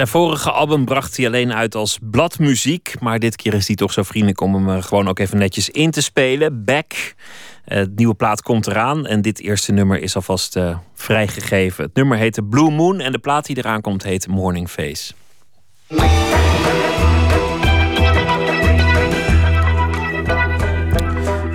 Zijn 0.02 0.14
vorige 0.14 0.52
album 0.52 0.86
bracht 0.86 1.18
hij 1.18 1.26
alleen 1.26 1.54
uit 1.54 1.76
als 1.76 2.00
bladmuziek. 2.02 2.94
Maar 3.00 3.20
dit 3.20 3.36
keer 3.36 3.54
is 3.54 3.68
hij 3.68 3.76
toch 3.76 3.92
zo 3.92 4.04
vriendelijk 4.04 4.42
om 4.42 4.56
hem 4.56 4.70
eh, 4.70 4.84
gewoon 4.84 5.08
ook 5.08 5.20
even 5.20 5.38
netjes 5.38 5.70
in 5.70 5.92
te 5.92 6.02
spelen. 6.02 6.64
Back. 6.64 6.94
Eh, 7.66 7.78
Het 7.78 7.96
nieuwe 7.96 8.14
plaat 8.14 8.42
komt 8.42 8.68
eraan. 8.68 9.06
En 9.06 9.22
dit 9.22 9.40
eerste 9.40 9.72
nummer 9.72 10.02
is 10.02 10.16
alvast 10.16 10.56
eh, 10.56 10.78
vrijgegeven. 10.94 11.84
Het 11.84 11.96
nummer 11.96 12.18
heet 12.18 12.50
Blue 12.50 12.72
Moon. 12.72 13.00
En 13.00 13.12
de 13.12 13.20
plaat 13.20 13.46
die 13.46 13.58
eraan 13.58 13.82
komt 13.82 14.04
heet 14.04 14.28
Morning 14.28 14.70
Face. 14.70 15.14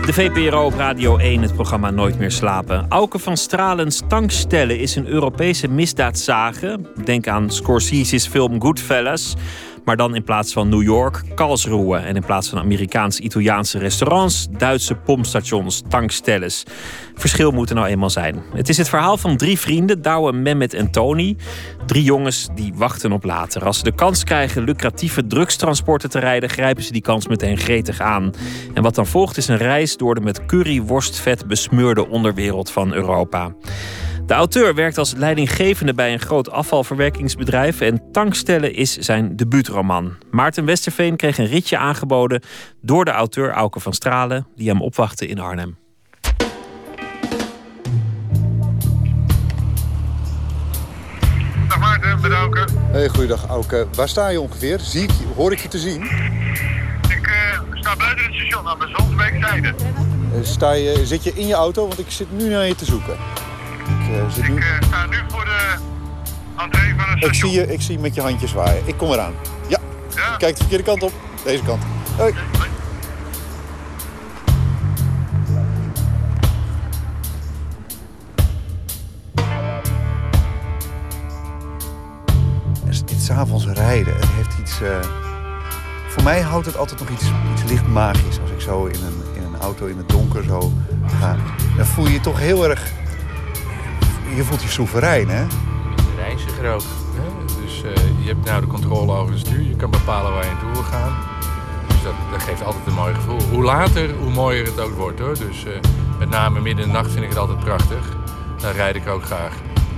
De 0.06 0.12
VPRO 0.12 0.64
op 0.64 0.74
Radio 0.74 1.16
1, 1.16 1.42
het 1.42 1.54
programma 1.54 1.90
Nooit 1.90 2.18
meer 2.18 2.30
slapen. 2.30 2.86
Auke 2.88 3.18
van 3.18 3.36
Stralens 3.36 4.02
Tankstellen 4.08 4.78
is 4.78 4.96
een 4.96 5.06
Europese 5.06 5.68
misdaadsage. 5.68 6.80
Denk 7.04 7.26
aan 7.26 7.50
Scorsese's 7.50 8.26
film 8.26 8.60
Goodfellas. 8.60 9.34
Maar 9.86 9.96
dan 9.96 10.14
in 10.14 10.24
plaats 10.24 10.52
van 10.52 10.68
New 10.68 10.82
York, 10.82 11.22
Karlsruhe. 11.34 11.96
En 11.96 12.16
in 12.16 12.24
plaats 12.24 12.48
van 12.48 12.58
Amerikaans-Italiaanse 12.58 13.78
restaurants, 13.78 14.46
Duitse 14.50 14.94
pompstations, 14.94 15.82
tankstelles. 15.88 16.64
Verschil 17.14 17.50
moet 17.50 17.68
er 17.68 17.74
nou 17.74 17.86
eenmaal 17.86 18.10
zijn. 18.10 18.42
Het 18.54 18.68
is 18.68 18.76
het 18.76 18.88
verhaal 18.88 19.16
van 19.16 19.36
drie 19.36 19.58
vrienden, 19.58 20.02
Douwe, 20.02 20.32
Mehmet 20.32 20.74
en 20.74 20.90
Tony. 20.90 21.36
Drie 21.86 22.02
jongens 22.02 22.48
die 22.54 22.72
wachten 22.74 23.12
op 23.12 23.24
later. 23.24 23.64
Als 23.64 23.78
ze 23.78 23.84
de 23.84 23.94
kans 23.94 24.24
krijgen 24.24 24.62
lucratieve 24.62 25.26
drugstransporten 25.26 26.10
te 26.10 26.18
rijden, 26.18 26.50
grijpen 26.50 26.82
ze 26.82 26.92
die 26.92 27.02
kans 27.02 27.28
meteen 27.28 27.58
gretig 27.58 28.00
aan. 28.00 28.32
En 28.74 28.82
wat 28.82 28.94
dan 28.94 29.06
volgt 29.06 29.36
is 29.36 29.48
een 29.48 29.56
reis 29.56 29.96
door 29.96 30.14
de 30.14 30.20
met 30.20 30.46
curryworstvet 30.46 31.46
besmeurde 31.46 32.08
onderwereld 32.08 32.70
van 32.70 32.92
Europa. 32.92 33.54
De 34.26 34.34
auteur 34.34 34.74
werkt 34.74 34.98
als 34.98 35.12
leidinggevende 35.14 35.94
bij 35.94 36.12
een 36.12 36.20
groot 36.20 36.50
afvalverwerkingsbedrijf 36.50 37.80
en 37.80 38.02
Tankstellen 38.12 38.74
is 38.74 38.96
zijn 38.96 39.36
debuutroman. 39.36 40.16
Maarten 40.30 40.64
Westerveen 40.64 41.16
kreeg 41.16 41.38
een 41.38 41.46
ritje 41.46 41.78
aangeboden 41.78 42.42
door 42.80 43.04
de 43.04 43.10
auteur 43.10 43.50
Auke 43.50 43.80
van 43.80 43.92
Stralen, 43.92 44.46
die 44.56 44.68
hem 44.68 44.82
opwachtte 44.82 45.26
in 45.26 45.38
Arnhem. 45.38 45.76
Dag 51.68 51.78
Maarten, 51.78 52.20
bedanken. 52.20 52.64
Hey, 52.92 53.08
goeiedag 53.08 53.46
Auke. 53.46 53.86
Waar 53.94 54.08
sta 54.08 54.28
je 54.28 54.40
ongeveer? 54.40 54.78
Zie 54.80 55.02
ik, 55.02 55.10
je- 55.10 55.26
hoor 55.36 55.52
ik 55.52 55.58
je 55.58 55.68
te 55.68 55.78
zien? 55.78 56.02
Ik 56.02 57.26
eh, 57.26 57.60
sta 57.74 57.96
buiten 57.96 58.24
het 58.24 58.34
station 58.34 58.68
aan 58.68 58.78
de 58.78 58.88
Zonsbeekzijde. 58.96 59.68
Eh, 60.34 60.42
Sta 60.42 60.72
je, 60.72 61.00
zit 61.06 61.24
je 61.24 61.32
in 61.34 61.46
je 61.46 61.54
auto? 61.54 61.86
Want 61.86 61.98
ik 61.98 62.10
zit 62.10 62.26
nu 62.38 62.48
naar 62.48 62.66
je 62.66 62.74
te 62.74 62.84
zoeken. 62.84 63.16
Ik, 64.06 64.12
eh. 64.12 64.54
Ik 64.54 64.62
eh, 64.62 64.88
sta 64.88 65.06
nu 65.06 65.16
voor 65.28 65.44
de 65.44 65.74
entree 66.56 66.94
van 66.96 67.08
het 67.08 67.16
ik, 67.16 67.24
station. 67.24 67.50
zie 67.50 67.60
je, 67.60 67.72
ik 67.72 67.80
zie 67.82 67.94
je 67.94 68.00
met 68.00 68.14
je 68.14 68.20
handjes 68.20 68.50
zwaaien. 68.50 68.82
Ik 68.84 68.96
kom 68.96 69.12
eraan. 69.12 69.32
Ja. 69.66 69.78
Kijk 70.38 70.52
de 70.52 70.60
verkeerde 70.60 70.84
kant 70.84 71.02
op. 71.02 71.12
Deze 71.44 71.62
kant. 71.62 71.82
Hoi. 72.16 72.34
Dit 83.04 83.22
s'avonds 83.22 83.66
rijden, 83.66 84.14
het 84.14 84.28
heeft 84.34 84.58
iets... 84.60 84.80
eh, 84.80 84.88
voor 86.08 86.22
mij 86.22 86.40
houdt 86.40 86.66
het 86.66 86.76
altijd 86.76 87.00
nog 87.00 87.08
iets, 87.08 87.24
iets 87.52 87.70
licht 87.70 87.86
magisch. 87.86 88.40
Als 88.40 88.50
ik 88.50 88.60
zo 88.60 88.84
in 88.84 88.94
een, 89.02 89.22
in 89.34 89.42
een 89.42 89.60
auto 89.60 89.86
in 89.86 89.96
het 89.96 90.08
donker 90.08 90.44
zo 90.44 90.72
ga. 91.20 91.36
Dan 91.76 91.86
voel 91.86 92.06
je 92.06 92.12
je 92.12 92.20
toch 92.20 92.38
heel 92.38 92.68
erg... 92.68 92.92
Je 94.34 94.44
voelt 94.44 94.62
je 94.62 94.68
soeverein, 94.68 95.28
hè? 95.28 95.44
reiziger 96.16 96.72
ook. 96.72 96.82
Hè? 97.14 97.62
Dus 97.62 97.82
eh, 97.82 97.92
je 98.20 98.26
hebt 98.26 98.44
nou 98.44 98.60
de 98.60 98.66
controle 98.66 99.12
over 99.12 99.32
het 99.32 99.46
stuur. 99.46 99.62
Je 99.62 99.76
kan 99.76 99.90
bepalen 99.90 100.32
waar 100.32 100.44
je 100.44 100.50
naartoe 100.50 100.72
wil 100.72 100.82
gaan. 100.82 101.16
Dus 101.88 102.02
dat, 102.02 102.12
dat 102.30 102.42
geeft 102.42 102.64
altijd 102.64 102.86
een 102.86 102.94
mooi 102.94 103.14
gevoel. 103.14 103.40
Hoe 103.50 103.62
later, 103.62 104.14
hoe 104.14 104.30
mooier 104.30 104.64
het 104.64 104.80
ook 104.80 104.94
wordt 104.96 105.18
hoor. 105.18 105.38
Dus 105.38 105.64
eh, 105.64 105.72
met 106.18 106.28
name 106.28 106.60
midden 106.60 106.84
in 106.84 106.90
de 106.90 106.96
nacht 106.96 107.10
vind 107.10 107.22
ik 107.22 107.28
het 107.28 107.38
altijd 107.38 107.58
prachtig. 107.58 108.16
Dan 108.60 108.72
rijd 108.72 108.96
ik 108.96 109.08
ook 109.08 109.24
graag. 109.24 109.54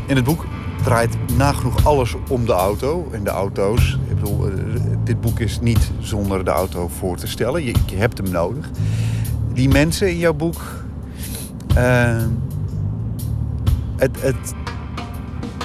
In 0.07 0.17
het 0.17 0.25
boek 0.25 0.45
draait 0.83 1.17
nagenoeg 1.37 1.85
alles 1.85 2.15
om 2.29 2.47
de 2.47 2.53
auto 2.53 3.09
en 3.13 3.25
de 3.25 3.31
auto's. 3.31 3.99
Ik 4.09 4.15
bedoel, 4.15 4.47
eh, 4.47 4.53
dit 5.05 5.21
boek 5.21 5.41
is 5.41 5.61
niet 5.61 5.91
zonder 5.99 6.45
de 6.45 6.51
auto 6.51 6.89
voor 6.89 7.17
te 7.17 7.27
stellen. 7.27 7.65
Je, 7.65 7.75
je 7.87 7.97
hebt 7.97 8.19
hem 8.19 8.31
nodig. 8.31 8.71
Die 9.53 9.69
mensen 9.69 10.09
in 10.09 10.19
jouw 10.19 10.35
boek... 10.35 10.61
het, 13.99 14.23
het, 14.23 14.55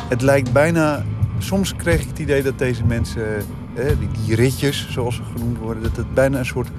het 0.10 0.22
lijkt 0.22 0.54
bijna... 0.54 1.04
Soms 1.38 1.76
kreeg 1.76 2.02
ik 2.02 2.08
het 2.08 2.20
idee 2.20 2.44
dat 2.44 2.58
deze 2.58 2.86
mensen... 2.86 3.26
die, 4.26 4.36
ritjes, 4.36 4.88
zoals 4.92 5.16
ze 5.16 5.24
genoemd 5.24 5.58
worden... 5.58 5.84
dat 5.84 5.96
het 5.96 6.14
bijna 6.14 6.40
een 6.40 6.46
soort... 6.46 6.70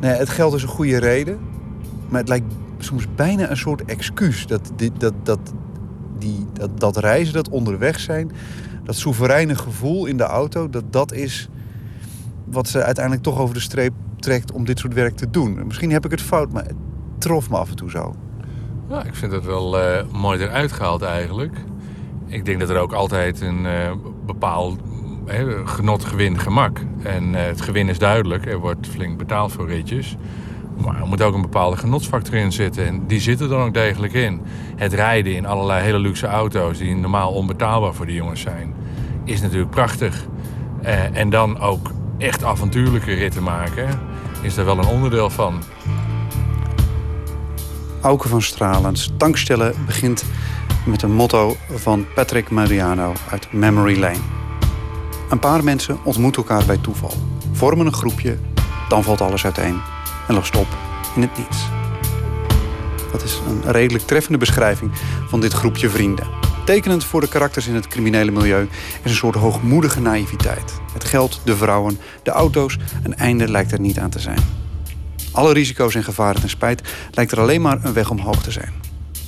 Nee, 0.00 0.12
het 0.12 0.28
geld 0.28 0.54
is 0.54 0.62
een 0.62 0.68
goede 0.68 0.98
reden. 0.98 1.38
Maar 2.08 2.20
het 2.20 2.28
lijkt 2.28 2.54
soms 2.78 3.06
bijna 3.14 3.50
een 3.50 3.56
soort 3.56 3.84
excuus. 3.84 4.46
Dat, 4.46 4.72
dit, 4.76 5.00
dat, 5.00 5.14
dat, 5.22 5.52
die, 6.18 6.46
dat, 6.52 6.80
dat 6.80 6.96
reizen, 6.96 7.34
dat 7.34 7.48
onderweg 7.48 8.00
zijn... 8.00 8.30
dat 8.84 8.96
soevereine 8.96 9.54
gevoel 9.54 10.06
in 10.06 10.16
de 10.16 10.24
auto... 10.24 10.70
dat 10.70 10.92
dat 10.92 11.12
is 11.12 11.48
wat 12.44 12.68
ze 12.68 12.82
uiteindelijk 12.82 13.24
toch 13.24 13.38
over 13.38 13.54
de 13.54 13.60
streep 13.60 13.92
trekt... 14.18 14.52
om 14.52 14.64
dit 14.64 14.78
soort 14.78 14.94
werk 14.94 15.16
te 15.16 15.30
doen. 15.30 15.66
Misschien 15.66 15.90
heb 15.90 16.04
ik 16.04 16.10
het 16.10 16.22
fout, 16.22 16.52
maar 16.52 16.66
trof 17.18 17.50
me 17.50 17.56
af 17.56 17.70
en 17.70 17.76
toe 17.76 17.90
zo. 17.90 18.14
Ja, 18.92 19.04
ik 19.04 19.14
vind 19.14 19.32
het 19.32 19.44
wel 19.44 19.78
eh, 19.78 20.04
mooi 20.10 20.40
eruit 20.40 20.72
gehaald 20.72 21.02
eigenlijk. 21.02 21.56
Ik 22.26 22.44
denk 22.44 22.60
dat 22.60 22.70
er 22.70 22.78
ook 22.78 22.92
altijd 22.92 23.40
een 23.40 23.64
uh, 23.64 23.92
bepaald 24.26 24.78
genot, 25.64 26.04
gewin, 26.04 26.38
gemak. 26.38 26.80
En 27.02 27.34
het 27.34 27.60
gewin 27.60 27.88
is 27.88 27.98
duidelijk. 27.98 28.46
Er 28.46 28.58
wordt 28.58 28.86
flink 28.86 29.18
betaald 29.18 29.52
voor 29.52 29.68
ritjes. 29.68 30.16
Maar 30.76 31.00
er 31.00 31.06
moet 31.06 31.22
ook 31.22 31.34
een 31.34 31.42
bepaalde 31.42 31.76
genotsfactor 31.76 32.34
in 32.34 32.52
zitten. 32.52 32.86
En 32.86 33.06
die 33.06 33.20
zit 33.20 33.40
er 33.40 33.48
dan 33.48 33.62
ook 33.62 33.74
degelijk 33.74 34.12
in. 34.12 34.40
Het 34.76 34.92
rijden 34.92 35.34
in 35.34 35.46
allerlei 35.46 35.82
hele 35.82 35.98
luxe 35.98 36.26
auto's 36.26 36.78
die 36.78 36.96
normaal 36.96 37.32
onbetaalbaar 37.32 37.94
voor 37.94 38.06
de 38.06 38.14
jongens 38.14 38.40
zijn, 38.40 38.74
is 39.24 39.40
natuurlijk 39.40 39.70
prachtig. 39.70 40.26
Uh, 40.84 41.16
en 41.16 41.30
dan 41.30 41.60
ook 41.60 41.90
echt 42.18 42.44
avontuurlijke 42.44 43.14
ritten 43.14 43.42
maken, 43.42 43.88
is 44.42 44.56
er 44.56 44.64
wel 44.64 44.78
een 44.78 44.86
onderdeel 44.86 45.30
van. 45.30 45.62
Auke 48.02 48.28
van 48.28 48.42
Stralens 48.42 49.12
tankstellen 49.16 49.74
begint 49.86 50.24
met 50.86 51.02
een 51.02 51.12
motto 51.12 51.56
van 51.74 52.06
Patrick 52.14 52.50
Mariano 52.50 53.12
uit 53.30 53.52
Memory 53.52 53.98
Lane. 53.98 54.20
Een 55.30 55.38
paar 55.38 55.64
mensen 55.64 55.98
ontmoeten 56.04 56.42
elkaar 56.42 56.66
bij 56.66 56.76
toeval, 56.76 57.12
vormen 57.52 57.86
een 57.86 57.92
groepje, 57.92 58.38
dan 58.88 59.02
valt 59.02 59.20
alles 59.20 59.44
uiteen 59.44 59.80
en 60.28 60.34
lost 60.34 60.56
op 60.56 60.66
in 61.16 61.22
het 61.22 61.38
niets. 61.38 61.68
Dat 63.12 63.22
is 63.22 63.40
een 63.46 63.72
redelijk 63.72 64.04
treffende 64.04 64.38
beschrijving 64.38 64.90
van 65.28 65.40
dit 65.40 65.52
groepje 65.52 65.88
vrienden. 65.88 66.26
Tekenend 66.64 67.04
voor 67.04 67.20
de 67.20 67.28
karakters 67.28 67.66
in 67.66 67.74
het 67.74 67.88
criminele 67.88 68.30
milieu 68.30 68.68
is 69.02 69.10
een 69.10 69.16
soort 69.16 69.36
hoogmoedige 69.36 70.00
naïviteit. 70.00 70.80
Het 70.92 71.04
geld, 71.04 71.40
de 71.44 71.56
vrouwen, 71.56 71.98
de 72.22 72.30
auto's, 72.30 72.78
een 73.02 73.16
einde 73.16 73.50
lijkt 73.50 73.72
er 73.72 73.80
niet 73.80 73.98
aan 73.98 74.10
te 74.10 74.20
zijn. 74.20 74.61
Alle 75.32 75.52
risico's 75.52 75.94
en 75.94 76.04
gevaren 76.04 76.40
ten 76.40 76.50
spijt 76.50 76.82
lijkt 77.10 77.32
er 77.32 77.40
alleen 77.40 77.60
maar 77.60 77.84
een 77.84 77.92
weg 77.92 78.10
omhoog 78.10 78.42
te 78.42 78.50
zijn. 78.50 78.72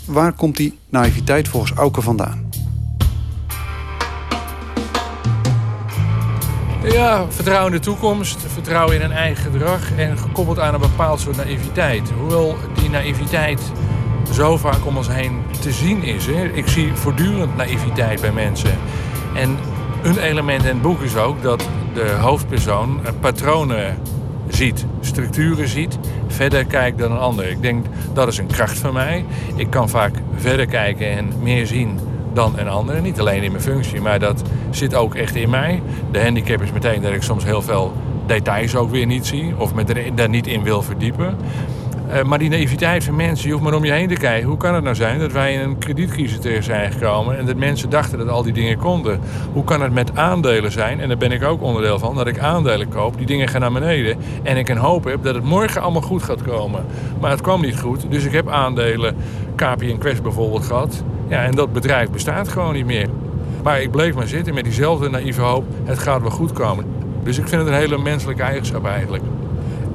Waar 0.04 0.32
komt 0.32 0.56
die 0.56 0.78
naïviteit 0.88 1.48
volgens 1.48 1.72
Auke 1.72 2.02
vandaan? 2.02 2.50
Ja, 6.84 7.26
vertrouwen 7.30 7.72
in 7.72 7.78
de 7.78 7.84
toekomst, 7.84 8.38
vertrouwen 8.52 8.94
in 8.94 9.02
een 9.02 9.12
eigen 9.12 9.52
gedrag 9.52 9.96
en 9.96 10.18
gekoppeld 10.18 10.58
aan 10.58 10.74
een 10.74 10.80
bepaald 10.80 11.20
soort 11.20 11.36
naïviteit. 11.36 12.10
Hoewel 12.18 12.56
die 12.74 12.90
naïviteit 12.90 13.60
zo 14.32 14.56
vaak 14.56 14.86
om 14.86 14.96
ons 14.96 15.08
heen 15.08 15.42
te 15.60 15.72
zien 15.72 16.02
is. 16.02 16.26
Hè. 16.26 16.44
Ik 16.44 16.68
zie 16.68 16.94
voortdurend 16.94 17.56
naïviteit 17.56 18.20
bij 18.20 18.32
mensen. 18.32 18.78
En 19.34 19.58
een 20.02 20.18
element 20.18 20.62
in 20.62 20.68
het 20.68 20.82
boek 20.82 21.00
is 21.00 21.16
ook 21.16 21.42
dat 21.42 21.68
de 21.94 22.10
hoofdpersoon 22.10 23.00
patronen 23.20 23.98
ziet, 24.54 24.86
structuren 25.00 25.68
ziet, 25.68 25.98
verder 26.26 26.64
kijkt 26.64 26.98
dan 26.98 27.12
een 27.12 27.18
ander. 27.18 27.50
Ik 27.50 27.62
denk 27.62 27.86
dat 28.12 28.28
is 28.28 28.38
een 28.38 28.46
kracht 28.46 28.78
van 28.78 28.92
mij. 28.92 29.24
Ik 29.56 29.70
kan 29.70 29.88
vaak 29.88 30.12
verder 30.36 30.66
kijken 30.66 31.10
en 31.10 31.32
meer 31.42 31.66
zien 31.66 31.98
dan 32.32 32.58
een 32.58 32.68
ander. 32.68 33.00
Niet 33.00 33.20
alleen 33.20 33.42
in 33.42 33.50
mijn 33.50 33.62
functie, 33.62 34.00
maar 34.00 34.18
dat 34.18 34.42
zit 34.70 34.94
ook 34.94 35.14
echt 35.14 35.34
in 35.34 35.50
mij. 35.50 35.82
De 36.12 36.22
handicap 36.22 36.62
is 36.62 36.72
meteen 36.72 37.02
dat 37.02 37.12
ik 37.12 37.22
soms 37.22 37.44
heel 37.44 37.62
veel 37.62 37.92
details 38.26 38.76
ook 38.76 38.90
weer 38.90 39.06
niet 39.06 39.26
zie 39.26 39.54
of 39.56 39.74
me 39.74 40.12
daar 40.14 40.28
niet 40.28 40.46
in 40.46 40.62
wil 40.62 40.82
verdiepen. 40.82 41.36
Uh, 42.08 42.22
maar 42.22 42.38
die 42.38 42.50
naïviteit 42.50 43.04
van 43.04 43.16
mensen, 43.16 43.46
je 43.46 43.52
hoeft 43.52 43.64
maar 43.64 43.74
om 43.74 43.84
je 43.84 43.92
heen 43.92 44.08
te 44.08 44.14
kijken. 44.14 44.48
Hoe 44.48 44.56
kan 44.56 44.74
het 44.74 44.84
nou 44.84 44.96
zijn 44.96 45.18
dat 45.18 45.32
wij 45.32 45.52
in 45.52 45.60
een 45.60 45.78
kredietcrisis 45.78 46.38
terecht 46.38 46.64
zijn 46.64 46.92
gekomen 46.92 47.38
en 47.38 47.46
dat 47.46 47.56
mensen 47.56 47.90
dachten 47.90 48.18
dat 48.18 48.28
al 48.28 48.42
die 48.42 48.52
dingen 48.52 48.78
konden? 48.78 49.20
Hoe 49.52 49.64
kan 49.64 49.82
het 49.82 49.92
met 49.92 50.16
aandelen 50.16 50.72
zijn, 50.72 51.00
en 51.00 51.08
daar 51.08 51.16
ben 51.16 51.32
ik 51.32 51.42
ook 51.42 51.62
onderdeel 51.62 51.98
van, 51.98 52.14
dat 52.14 52.26
ik 52.26 52.38
aandelen 52.38 52.88
koop, 52.88 53.16
die 53.16 53.26
dingen 53.26 53.48
gaan 53.48 53.60
naar 53.60 53.72
beneden 53.72 54.16
en 54.42 54.56
ik 54.56 54.68
een 54.68 54.76
hoop 54.76 55.04
heb 55.04 55.22
dat 55.22 55.34
het 55.34 55.44
morgen 55.44 55.82
allemaal 55.82 56.02
goed 56.02 56.22
gaat 56.22 56.42
komen. 56.42 56.84
Maar 57.20 57.30
het 57.30 57.40
kwam 57.40 57.60
niet 57.60 57.80
goed, 57.80 58.10
dus 58.10 58.24
ik 58.24 58.32
heb 58.32 58.48
aandelen, 58.48 59.16
KPN 59.54 59.98
Quest 59.98 60.22
bijvoorbeeld 60.22 60.64
gehad. 60.64 61.02
Ja, 61.28 61.42
en 61.42 61.54
dat 61.54 61.72
bedrijf 61.72 62.10
bestaat 62.10 62.48
gewoon 62.48 62.74
niet 62.74 62.86
meer. 62.86 63.08
Maar 63.62 63.82
ik 63.82 63.90
bleef 63.90 64.14
maar 64.14 64.28
zitten 64.28 64.54
met 64.54 64.64
diezelfde 64.64 65.08
naïeve 65.10 65.40
hoop, 65.40 65.64
het 65.84 65.98
gaat 65.98 66.20
wel 66.20 66.30
goed 66.30 66.52
komen. 66.52 66.84
Dus 67.22 67.38
ik 67.38 67.48
vind 67.48 67.62
het 67.62 67.70
een 67.70 67.78
hele 67.78 67.98
menselijke 67.98 68.42
eigenschap 68.42 68.86
eigenlijk. 68.86 69.22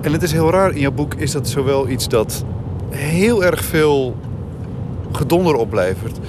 En 0.02 0.12
het 0.12 0.24
is 0.24 0.32
heel 0.32 0.52
raar, 0.52 0.72
in 0.72 0.80
jouw 0.80 0.92
boek 0.92 1.14
is 1.14 1.32
dat 1.32 1.48
zowel 1.48 1.90
iets 1.90 2.08
dat 2.08 2.46
heel 2.90 3.44
erg 3.44 3.64
veel 3.64 4.16
gedonder 5.12 5.56
oplevert. 5.56 6.20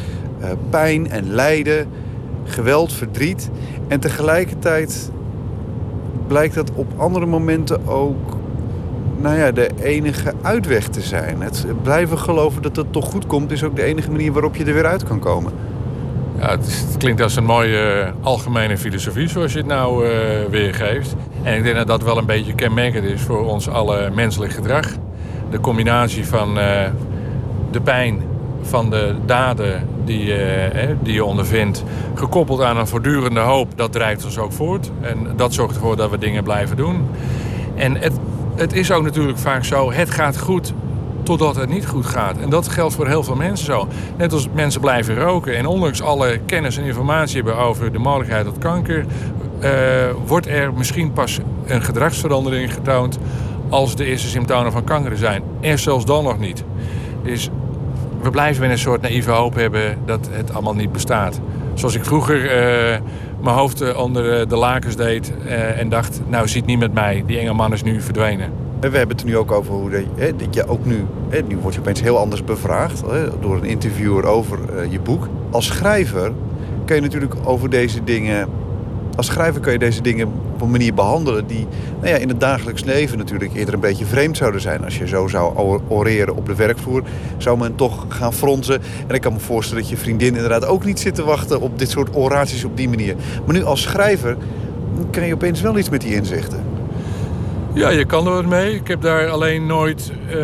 Uh, 0.41 0.47
pijn 0.71 1.11
en 1.11 1.33
lijden, 1.33 1.89
geweld, 2.45 2.93
verdriet. 2.93 3.51
En 3.89 4.01
tegelijkertijd 4.01 5.11
blijkt 6.27 6.55
dat 6.55 6.71
op 6.75 6.93
andere 6.97 7.27
momenten 7.27 7.89
ook 7.89 8.37
nou 9.21 9.39
ja, 9.39 9.53
de 9.53 9.71
enige 9.83 10.33
uitweg 10.43 10.89
te 10.89 11.01
zijn. 11.01 11.41
Het 11.41 11.67
blijven 11.83 12.19
geloven 12.19 12.63
dat 12.63 12.77
het 12.77 12.93
toch 12.93 13.11
goed 13.11 13.27
komt... 13.27 13.51
is 13.51 13.65
ook 13.65 13.77
de 13.77 13.83
enige 13.83 14.11
manier 14.11 14.33
waarop 14.33 14.57
je 14.57 14.65
er 14.65 14.75
weer 14.75 14.87
uit 14.87 15.05
kan 15.05 15.19
komen. 15.19 15.53
Ja, 16.39 16.51
het, 16.51 16.95
klinkt 16.99 17.21
als 17.21 17.37
een 17.37 17.45
mooie 17.45 18.05
uh, 18.05 18.27
algemene 18.27 18.79
filosofie 18.79 19.29
zoals 19.29 19.53
je 19.53 19.59
het 19.59 19.67
nou 19.67 20.07
uh, 20.07 20.13
weergeeft. 20.51 21.15
En 21.43 21.57
ik 21.57 21.63
denk 21.63 21.77
dat 21.77 21.87
dat 21.87 22.03
wel 22.03 22.19
een 22.19 22.27
beetje 22.27 22.55
kenmerkend 22.55 23.05
is 23.05 23.23
voor 23.23 23.47
ons 23.47 23.69
alle 23.69 24.11
menselijk 24.15 24.53
gedrag. 24.53 24.87
De 25.51 25.61
combinatie 25.61 26.27
van 26.27 26.59
uh, 26.59 26.65
de 27.71 27.81
pijn 27.81 28.23
van 28.63 28.91
de 28.91 29.15
daden 29.27 29.89
die, 30.05 30.35
die 31.03 31.15
je 31.15 31.25
ondervindt... 31.25 31.85
gekoppeld 32.15 32.63
aan 32.63 32.77
een 32.77 32.87
voortdurende 32.87 33.41
hoop, 33.41 33.69
dat 33.77 33.93
drijft 33.93 34.25
ons 34.25 34.39
ook 34.39 34.53
voort. 34.53 34.91
En 35.01 35.27
dat 35.37 35.55
zorgt 35.55 35.75
ervoor 35.75 35.97
dat 35.97 36.11
we 36.11 36.19
dingen 36.19 36.43
blijven 36.43 36.77
doen. 36.77 37.07
En 37.75 37.97
het, 37.97 38.13
het 38.57 38.73
is 38.73 38.93
ook 38.93 39.03
natuurlijk 39.03 39.39
vaak 39.39 39.65
zo, 39.65 39.93
het 39.93 40.11
gaat 40.11 40.39
goed 40.39 40.73
totdat 41.23 41.57
het 41.57 41.69
niet 41.69 41.87
goed 41.87 42.07
gaat. 42.07 42.39
En 42.39 42.51
dat 42.51 42.69
geldt 42.69 42.95
voor 42.95 43.07
heel 43.07 43.23
veel 43.23 43.35
mensen 43.35 43.67
zo. 43.67 43.89
Net 44.17 44.33
als 44.33 44.49
mensen 44.55 44.81
blijven 44.81 45.15
roken 45.15 45.57
en 45.57 45.67
ondanks 45.67 46.03
alle 46.03 46.41
kennis 46.47 46.77
en 46.77 46.85
informatie 46.85 47.37
hebben 47.37 47.57
over 47.57 47.93
de 47.93 47.99
mogelijkheid 47.99 48.45
tot 48.45 48.59
kanker, 48.59 49.05
uh, 49.65 49.71
wordt 50.27 50.47
er 50.47 50.73
misschien 50.75 51.13
pas 51.13 51.39
een 51.65 51.83
gedragsverandering 51.83 52.75
getoond 52.75 53.19
als 53.69 53.97
de 53.97 54.05
eerste 54.05 54.29
symptomen 54.29 54.73
van 54.73 54.85
kanker 54.85 55.17
zijn. 55.17 55.43
En 55.61 55.79
zelfs 55.79 56.05
dan 56.05 56.25
nog 56.25 56.39
niet. 56.39 56.65
Dus 57.23 57.51
we 58.23 58.31
blijven 58.31 58.63
met 58.63 58.71
een 58.71 58.79
soort 58.79 59.01
naïeve 59.01 59.31
hoop 59.31 59.55
hebben 59.55 59.99
dat 60.07 60.29
het 60.31 60.53
allemaal 60.55 60.75
niet 60.75 60.93
bestaat. 60.93 61.41
Zoals 61.75 61.95
ik 61.95 62.05
vroeger 62.05 62.45
uh, 62.45 62.51
mijn 63.41 63.57
hoofd 63.57 63.95
onder 63.95 64.49
de 64.49 64.57
lakens 64.57 64.97
deed 64.97 65.33
en 65.77 65.89
dacht, 65.89 66.21
nou 66.29 66.49
ziet 66.49 66.67
niemand 66.67 66.95
mij, 66.95 67.23
die 67.27 67.39
enge 67.39 67.53
man 67.53 67.73
is 67.73 67.83
nu 67.83 68.01
verdwenen. 68.01 68.53
We 68.81 68.97
hebben 68.97 69.17
het 69.17 69.21
er 69.21 69.27
nu 69.27 69.37
ook 69.37 69.53
over 69.53 69.73
hoe 69.73 69.91
dat 70.37 70.55
je 70.55 70.69
ook 70.69 70.85
nu, 70.85 71.05
hè, 71.29 71.43
nu 71.43 71.57
word 71.57 71.75
je 71.75 71.81
opeens 71.81 72.01
heel 72.01 72.19
anders 72.19 72.45
bevraagd 72.45 73.03
hè, 73.11 73.41
door 73.41 73.57
een 73.57 73.65
interviewer 73.65 74.25
over 74.25 74.59
je 74.91 75.01
boek. 75.01 75.29
Als 75.51 75.67
schrijver 75.67 76.33
kun 76.85 76.97
je 76.97 77.03
natuurlijk 77.03 77.35
over 77.45 77.71
deze 77.71 78.05
dingen, 78.05 78.49
als 79.21 79.29
schrijver 79.29 79.61
kun 79.61 79.73
je 79.73 79.79
deze 79.79 80.03
dingen 80.03 80.27
op 80.53 80.61
een 80.61 80.71
manier 80.71 80.95
behandelen 80.95 81.47
die 81.47 81.67
nou 82.01 82.09
ja, 82.09 82.17
in 82.17 82.29
het 82.29 82.41
dagelijks 82.41 82.85
leven 82.85 83.19
natuurlijk 83.19 83.55
eerder 83.55 83.75
een 83.75 83.81
beetje 83.81 84.05
vreemd 84.05 84.37
zouden 84.37 84.61
zijn. 84.61 84.85
Als 84.85 84.99
je 84.99 85.07
zo 85.07 85.29
zou 85.29 85.81
oreren 85.89 86.37
op 86.37 86.47
de 86.47 86.55
werkvloer, 86.55 87.03
zou 87.39 87.59
men 87.59 87.75
toch 87.75 88.07
gaan 88.09 88.33
fronsen. 88.33 88.81
En 89.07 89.15
ik 89.15 89.21
kan 89.21 89.33
me 89.33 89.39
voorstellen 89.39 89.83
dat 89.83 89.91
je 89.91 89.97
vriendin 89.97 90.35
inderdaad 90.35 90.67
ook 90.67 90.85
niet 90.85 91.01
zit 91.01 91.15
te 91.15 91.25
wachten 91.25 91.61
op 91.61 91.79
dit 91.79 91.91
soort 91.91 92.17
oraties 92.17 92.65
op 92.65 92.77
die 92.77 92.89
manier. 92.89 93.15
Maar 93.45 93.55
nu 93.55 93.65
als 93.65 93.83
schrijver 93.83 94.37
kan 95.11 95.27
je 95.27 95.35
opeens 95.35 95.61
wel 95.61 95.79
iets 95.79 95.91
met 95.91 96.01
die 96.01 96.15
inzichten. 96.15 96.65
Ja, 97.73 97.89
je 97.89 98.05
kan 98.05 98.27
er 98.27 98.33
wat 98.33 98.47
mee. 98.47 98.75
Ik 98.75 98.89
heb 98.89 99.03
daar 99.03 99.29
alleen 99.29 99.67
nooit 99.67 100.13
uh, 100.29 100.35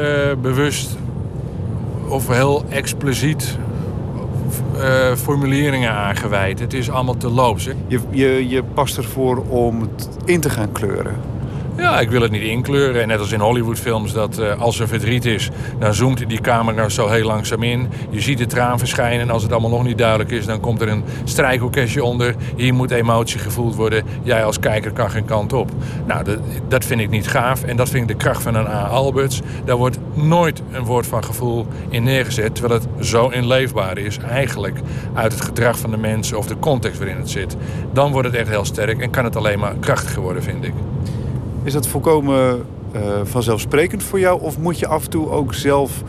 bewust 0.43 0.97
of 2.09 2.29
heel 2.29 2.65
expliciet 2.69 3.57
uh, 4.77 5.15
formuleringen 5.15 5.91
aangeweid. 5.91 6.59
Het 6.59 6.73
is 6.73 6.91
allemaal 6.91 7.17
te 7.17 7.29
loops. 7.29 7.69
Je, 7.87 8.01
je, 8.11 8.49
je 8.49 8.63
past 8.63 8.97
ervoor 8.97 9.45
om 9.49 9.81
het 9.81 10.09
in 10.25 10.41
te 10.41 10.51
gaan 10.51 10.73
kleuren. 10.73 11.15
Ja, 11.77 12.01
ik 12.01 12.11
wil 12.11 12.21
het 12.21 12.31
niet 12.31 12.43
inkleuren. 12.43 13.03
En 13.03 13.09
net 13.09 13.19
als 13.19 13.33
in 13.33 13.41
Hollywoodfilms, 13.41 14.13
dat 14.13 14.39
uh, 14.39 14.61
als 14.61 14.81
er 14.81 14.89
verdriet 14.89 15.25
is, 15.25 15.51
dan 15.79 15.95
zoomt 15.95 16.29
die 16.29 16.41
camera 16.41 16.89
zo 16.89 17.09
heel 17.09 17.27
langzaam 17.27 17.63
in. 17.63 17.89
Je 18.11 18.21
ziet 18.21 18.39
de 18.39 18.47
traan 18.47 18.79
verschijnen 18.79 19.21
en 19.21 19.31
als 19.31 19.43
het 19.43 19.53
allemaal 19.53 19.71
nog 19.71 19.85
niet 19.85 19.99
duidelijk 19.99 20.31
is, 20.31 20.47
dan 20.47 20.61
komt 20.61 20.81
er 20.81 20.89
een 20.89 21.05
strijkorkestje 21.25 22.05
onder. 22.05 22.35
Hier 22.57 22.75
moet 22.75 22.91
emotie 22.91 23.39
gevoeld 23.39 23.75
worden. 23.75 24.05
Jij 24.23 24.45
als 24.45 24.59
kijker 24.59 24.93
kan 24.93 25.11
geen 25.11 25.25
kant 25.25 25.53
op. 25.53 25.71
Nou, 26.07 26.25
dat, 26.25 26.39
dat 26.69 26.85
vind 26.85 27.01
ik 27.01 27.11
niet 27.11 27.29
gaaf 27.29 27.65
en 27.65 27.77
dat 27.77 27.89
vind 27.89 28.11
ik 28.11 28.19
de 28.19 28.25
kracht 28.25 28.43
van 28.43 28.55
een 28.55 28.67
A. 28.67 28.87
Alberts. 28.87 29.41
Daar 29.65 29.77
wordt 29.77 29.99
nooit 30.15 30.63
een 30.73 30.85
woord 30.85 31.07
van 31.07 31.25
gevoel 31.25 31.67
in 31.89 32.03
neergezet, 32.03 32.55
terwijl 32.55 32.81
het 32.81 33.07
zo 33.07 33.29
inleefbaar 33.29 33.99
is, 33.99 34.19
eigenlijk 34.19 34.79
uit 35.15 35.33
het 35.33 35.41
gedrag 35.41 35.79
van 35.79 35.91
de 35.91 35.97
mensen 35.97 36.39
of 36.39 36.47
de 36.47 36.59
context 36.59 36.99
waarin 36.99 37.17
het 37.17 37.31
zit. 37.31 37.57
Dan 37.93 38.13
wordt 38.13 38.29
het 38.29 38.37
echt 38.37 38.49
heel 38.49 38.65
sterk 38.65 39.01
en 39.01 39.11
kan 39.11 39.25
het 39.25 39.37
alleen 39.37 39.59
maar 39.59 39.75
krachtiger 39.81 40.23
worden, 40.23 40.43
vind 40.43 40.65
ik. 40.65 40.73
Is 41.67 41.73
dat 41.73 41.87
volkomen 41.87 42.65
uh, 42.95 43.01
vanzelfsprekend 43.23 44.03
voor 44.03 44.19
jou? 44.19 44.43
Of 44.43 44.59
moet 44.59 44.79
je 44.79 44.87
af 44.87 45.05
en 45.05 45.11
toe 45.11 45.31
ook 45.31 45.55
zelf... 45.55 46.03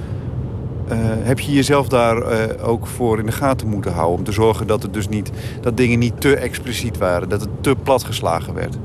Uh, 0.92 0.96
heb 1.02 1.40
je 1.40 1.54
jezelf 1.54 1.88
daar 1.88 2.18
uh, 2.18 2.68
ook 2.68 2.88
voor 2.88 3.20
in 3.20 3.26
de 3.26 3.32
gaten 3.32 3.68
moeten 3.68 3.94
houden? 3.94 4.18
Om 4.18 4.24
te 4.24 4.32
zorgen 4.32 4.68
dat, 4.68 4.82
het 4.82 4.94
dus 4.94 5.08
niet, 5.08 5.32
dat 5.62 5.78
dingen 5.78 6.00
niet 6.00 6.22
te 6.22 6.36
expliciet 6.36 6.98
waren. 6.98 7.30
Dat 7.30 7.42
het 7.42 7.50
te 7.62 7.76
platgeslagen 7.84 8.54
werd? 8.54 8.78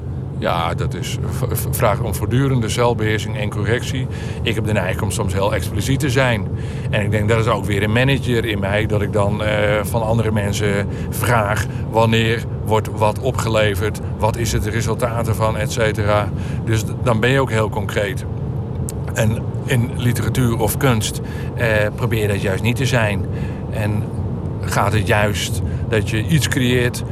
Ja, 0.43 0.75
dat 0.75 0.95
is 0.95 1.19
vraag 1.71 2.01
om 2.01 2.15
voortdurende 2.15 2.69
zelfbeheersing 2.69 3.39
en 3.39 3.51
correctie. 3.51 4.07
Ik 4.43 4.55
heb 4.55 4.65
de 4.65 4.73
neiging 4.73 5.03
om 5.03 5.11
soms 5.11 5.33
heel 5.33 5.55
expliciet 5.55 6.01
te 6.01 6.11
zijn. 6.11 6.49
En 6.91 7.03
ik 7.03 7.11
denk 7.11 7.29
dat 7.29 7.39
is 7.39 7.47
ook 7.47 7.65
weer 7.65 7.83
een 7.83 7.93
manager 7.93 8.45
in 8.45 8.59
mij, 8.59 8.87
dat 8.87 9.03
ik 9.03 9.13
dan 9.13 9.43
eh, 9.43 9.85
van 9.85 10.03
andere 10.03 10.33
mensen 10.33 10.89
vraag 11.11 11.67
wanneer 11.91 12.45
wordt 12.65 12.89
wat 12.93 13.19
opgeleverd, 13.19 14.01
wat 14.19 14.37
is 14.37 14.53
het 14.53 14.67
resultaat 14.67 15.29
ervan, 15.29 15.57
et 15.57 15.73
cetera. 15.73 16.29
Dus 16.65 16.85
dan 17.03 17.21
ben 17.21 17.31
je 17.31 17.41
ook 17.41 17.51
heel 17.51 17.69
concreet. 17.69 18.25
En 19.15 19.43
in 19.65 19.91
literatuur 19.97 20.59
of 20.59 20.77
kunst 20.77 21.21
eh, 21.55 21.67
probeer 21.95 22.29
dat 22.29 22.43
juist 22.43 22.63
niet 22.63 22.77
te 22.77 22.87
zijn. 22.87 23.27
En 23.71 24.03
gaat 24.61 24.93
het 24.93 25.07
juist 25.07 25.63
dat 25.89 26.11
je 26.11 26.27
iets 26.27 26.49
creëert 26.49 27.05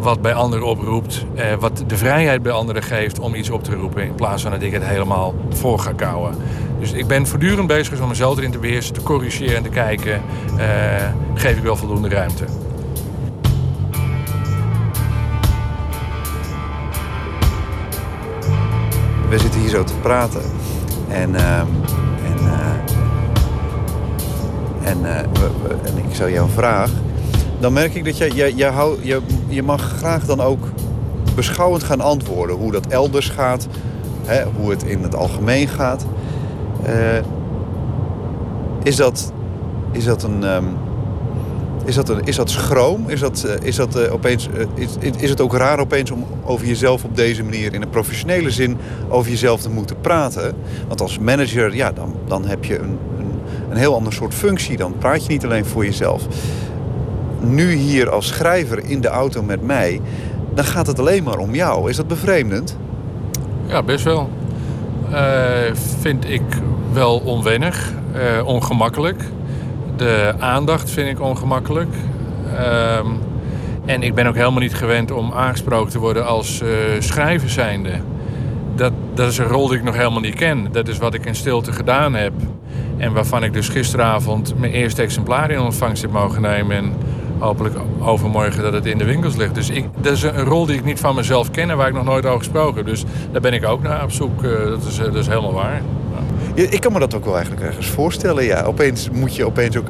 wat 0.00 0.22
bij 0.22 0.34
anderen 0.34 0.66
oproept, 0.66 1.26
eh, 1.34 1.54
wat 1.58 1.84
de 1.86 1.96
vrijheid 1.96 2.42
bij 2.42 2.52
anderen 2.52 2.82
geeft 2.82 3.18
om 3.18 3.34
iets 3.34 3.50
op 3.50 3.64
te 3.64 3.74
roepen, 3.74 4.02
in 4.02 4.14
plaats 4.14 4.42
van 4.42 4.50
dat 4.50 4.62
ik 4.62 4.72
het 4.72 4.84
helemaal 4.84 5.34
voor 5.48 5.78
ga 5.78 5.92
kouwen. 5.92 6.34
Dus 6.78 6.92
ik 6.92 7.06
ben 7.06 7.26
voortdurend 7.26 7.66
bezig 7.66 8.00
om 8.00 8.08
mezelf 8.08 8.36
erin 8.36 8.50
te 8.50 8.58
beheersen, 8.58 8.94
te 8.94 9.02
corrigeren 9.02 9.56
en 9.56 9.62
te 9.62 9.68
kijken, 9.68 10.22
eh, 10.58 10.64
geef 11.34 11.56
ik 11.56 11.62
wel 11.62 11.76
voldoende 11.76 12.08
ruimte. 12.08 12.44
We 19.28 19.38
zitten 19.38 19.60
hier 19.60 19.68
zo 19.68 19.84
te 19.84 19.94
praten 19.94 20.42
en, 21.08 21.34
ehm, 21.34 21.66
en, 22.24 22.38
uh, 22.42 22.70
en, 24.90 24.98
uh, 25.02 25.18
en 25.84 25.98
ik 25.98 26.04
stel 26.14 26.28
jou 26.28 26.50
vraag 26.50 26.90
dan 27.66 27.74
merk 27.74 27.94
ik 27.94 28.04
dat 28.04 28.16
je, 28.16 28.34
je, 28.34 28.56
je, 28.56 28.64
hou, 28.64 28.98
je, 29.02 29.20
je 29.48 29.62
mag 29.62 29.82
graag 29.82 30.24
dan 30.24 30.40
ook 30.40 30.68
beschouwend 31.34 31.82
gaan 31.82 32.00
antwoorden. 32.00 32.56
Hoe 32.56 32.72
dat 32.72 32.86
elders 32.86 33.28
gaat, 33.28 33.66
hè, 34.24 34.44
hoe 34.56 34.70
het 34.70 34.82
in 34.82 35.02
het 35.02 35.14
algemeen 35.14 35.68
gaat. 35.68 36.06
Uh, 36.86 37.18
is, 38.82 38.96
dat, 38.96 39.32
is 39.92 40.04
dat 40.04 40.22
een... 40.22 40.42
Um, 40.42 40.76
is 41.84 41.94
dat, 41.94 42.08
een, 42.08 42.20
is 42.24 42.36
dat 42.36 42.50
schroom? 42.50 43.08
Is, 43.08 43.20
dat, 43.20 43.44
uh, 43.46 43.66
is, 43.66 43.76
dat, 43.76 43.96
uh, 43.96 44.12
opeens, 44.12 44.48
is, 44.74 44.96
is 45.18 45.30
het 45.30 45.40
ook 45.40 45.54
raar 45.54 45.78
opeens 45.78 46.10
om 46.10 46.24
over 46.44 46.66
jezelf 46.66 47.04
op 47.04 47.16
deze 47.16 47.42
manier... 47.42 47.74
in 47.74 47.82
een 47.82 47.88
professionele 47.88 48.50
zin 48.50 48.76
over 49.08 49.30
jezelf 49.30 49.60
te 49.60 49.70
moeten 49.70 50.00
praten? 50.00 50.54
Want 50.88 51.00
als 51.00 51.18
manager, 51.18 51.74
ja, 51.74 51.92
dan, 51.92 52.14
dan 52.26 52.44
heb 52.44 52.64
je 52.64 52.78
een, 52.78 52.98
een 53.70 53.76
heel 53.76 53.94
ander 53.94 54.12
soort 54.12 54.34
functie. 54.34 54.76
Dan 54.76 54.94
praat 54.98 55.22
je 55.22 55.32
niet 55.32 55.44
alleen 55.44 55.64
voor 55.64 55.84
jezelf 55.84 56.26
nu 57.46 57.72
hier 57.72 58.10
als 58.10 58.26
schrijver 58.26 58.84
in 58.84 59.00
de 59.00 59.08
auto 59.08 59.42
met 59.42 59.62
mij... 59.62 60.00
dan 60.54 60.64
gaat 60.64 60.86
het 60.86 60.98
alleen 60.98 61.22
maar 61.22 61.38
om 61.38 61.54
jou. 61.54 61.90
Is 61.90 61.96
dat 61.96 62.08
bevreemdend? 62.08 62.76
Ja, 63.66 63.82
best 63.82 64.04
wel. 64.04 64.30
Uh, 65.10 65.18
vind 66.00 66.30
ik 66.30 66.42
wel 66.92 67.18
onwennig, 67.18 67.92
uh, 68.14 68.46
ongemakkelijk. 68.46 69.22
De 69.96 70.34
aandacht 70.38 70.90
vind 70.90 71.08
ik 71.08 71.20
ongemakkelijk. 71.20 71.94
Uh, 72.52 72.98
en 73.84 74.02
ik 74.02 74.14
ben 74.14 74.26
ook 74.26 74.34
helemaal 74.34 74.60
niet 74.60 74.74
gewend 74.74 75.10
om 75.10 75.32
aangesproken 75.32 75.92
te 75.92 75.98
worden 75.98 76.26
als 76.26 76.60
uh, 76.62 76.68
schrijver 76.98 77.50
zijnde. 77.50 77.90
Dat, 78.74 78.92
dat 79.14 79.30
is 79.30 79.38
een 79.38 79.46
rol 79.46 79.68
die 79.68 79.78
ik 79.78 79.84
nog 79.84 79.96
helemaal 79.96 80.20
niet 80.20 80.34
ken. 80.34 80.68
Dat 80.72 80.88
is 80.88 80.98
wat 80.98 81.14
ik 81.14 81.26
in 81.26 81.34
stilte 81.34 81.72
gedaan 81.72 82.14
heb. 82.14 82.32
En 82.96 83.12
waarvan 83.12 83.44
ik 83.44 83.52
dus 83.52 83.68
gisteravond 83.68 84.58
mijn 84.58 84.72
eerste 84.72 85.02
exemplaar 85.02 85.50
in 85.50 85.60
ontvangst 85.60 86.02
heb 86.02 86.10
mogen 86.10 86.42
nemen. 86.42 86.76
En 86.76 86.92
hopelijk 87.38 87.74
overmorgen 88.00 88.62
dat 88.62 88.72
het 88.72 88.86
in 88.86 88.98
de 88.98 89.04
winkels 89.04 89.36
ligt. 89.36 89.54
Dus 89.54 89.70
ik, 89.70 89.84
dat 90.00 90.12
is 90.12 90.22
een 90.22 90.44
rol 90.44 90.66
die 90.66 90.76
ik 90.76 90.84
niet 90.84 91.00
van 91.00 91.14
mezelf 91.14 91.50
ken 91.50 91.70
en 91.70 91.76
waar 91.76 91.88
ik 91.88 91.94
nog 91.94 92.04
nooit 92.04 92.26
over 92.26 92.38
gesproken. 92.38 92.84
Dus 92.84 93.04
daar 93.32 93.40
ben 93.40 93.52
ik 93.52 93.66
ook 93.66 93.82
naar 93.82 94.02
op 94.02 94.12
zoek. 94.12 94.44
Eh, 94.44 94.50
dat 94.64 94.84
is, 94.84 94.96
dat 94.96 95.14
is 95.14 95.26
helemaal 95.26 95.52
waar. 95.52 95.82
Ja, 96.54 96.66
ik 96.70 96.80
kan 96.80 96.92
me 96.92 96.98
dat 96.98 97.14
ook 97.14 97.24
wel 97.24 97.34
eigenlijk 97.34 97.66
ergens 97.66 97.86
voorstellen. 97.86 98.44
Ja, 98.44 98.62
opeens 98.62 99.10
moet 99.10 99.36
je 99.36 99.46
opeens 99.46 99.76
ook. 99.76 99.86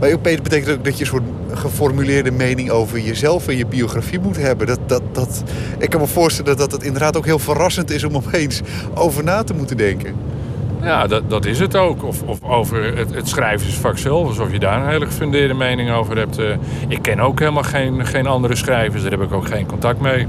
Maar 0.00 0.12
opeens 0.12 0.40
betekent 0.40 0.76
ook 0.76 0.84
dat 0.84 0.94
je 0.94 1.00
een 1.00 1.10
soort 1.10 1.22
geformuleerde 1.52 2.30
mening 2.30 2.70
over 2.70 3.00
jezelf 3.00 3.48
en 3.48 3.56
je 3.56 3.66
biografie 3.66 4.20
moet 4.20 4.36
hebben. 4.36 4.66
Dat, 4.66 4.80
dat, 4.86 5.02
dat, 5.12 5.42
ik 5.78 5.90
kan 5.90 6.00
me 6.00 6.06
voorstellen 6.06 6.56
dat 6.56 6.72
het 6.72 6.82
inderdaad 6.82 7.16
ook 7.16 7.24
heel 7.24 7.38
verrassend 7.38 7.90
is 7.90 8.04
om 8.04 8.16
opeens 8.16 8.60
over 8.94 9.24
na 9.24 9.42
te 9.42 9.54
moeten 9.54 9.76
denken. 9.76 10.14
Ja, 10.84 11.06
dat, 11.06 11.30
dat 11.30 11.44
is 11.44 11.58
het 11.58 11.76
ook. 11.76 12.04
Of, 12.04 12.22
of 12.22 12.42
over 12.42 12.96
het, 12.96 13.14
het 13.14 13.28
schrijversvak 13.28 13.98
zelf, 13.98 14.26
alsof 14.26 14.52
je 14.52 14.58
daar 14.58 14.82
een 14.82 14.88
hele 14.88 15.06
gefundeerde 15.06 15.54
mening 15.54 15.90
over 15.90 16.16
hebt. 16.16 16.38
Uh, 16.38 16.46
ik 16.88 17.02
ken 17.02 17.20
ook 17.20 17.38
helemaal 17.38 17.62
geen, 17.62 18.06
geen 18.06 18.26
andere 18.26 18.56
schrijvers, 18.56 19.02
daar 19.02 19.10
heb 19.10 19.22
ik 19.22 19.32
ook 19.32 19.46
geen 19.46 19.66
contact 19.66 20.00
mee. 20.00 20.26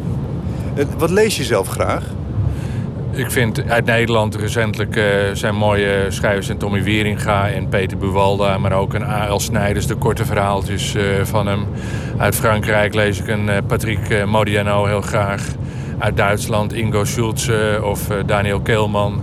Wat 0.97 1.09
lees 1.09 1.37
je 1.37 1.43
zelf 1.43 1.67
graag? 1.67 2.03
Ik 3.11 3.31
vind 3.31 3.69
uit 3.69 3.85
Nederland 3.85 4.35
recentelijk 4.35 4.95
uh, 4.95 5.03
zijn 5.33 5.55
mooie 5.55 6.05
schrijvers 6.09 6.49
en 6.49 6.57
Tommy 6.57 6.83
Wieringa 6.83 7.49
en 7.49 7.69
Peter 7.69 7.97
Buwalda, 7.97 8.57
maar 8.57 8.73
ook 8.73 8.93
een 8.93 9.03
A.L. 9.03 9.39
Snijders, 9.39 9.87
de 9.87 9.95
korte 9.95 10.25
verhaaltjes 10.25 10.95
uh, 10.95 11.03
van 11.23 11.47
hem. 11.47 11.65
Uit 12.17 12.35
Frankrijk 12.35 12.93
lees 12.93 13.19
ik 13.19 13.27
een 13.27 13.49
Patrick 13.67 14.25
Modiano 14.25 14.85
heel 14.85 15.01
graag. 15.01 15.43
Uit 15.97 16.17
Duitsland 16.17 16.73
Ingo 16.73 17.03
Schulze 17.03 17.79
of 17.83 18.07
Daniel 18.25 18.59
Keelman. 18.59 19.21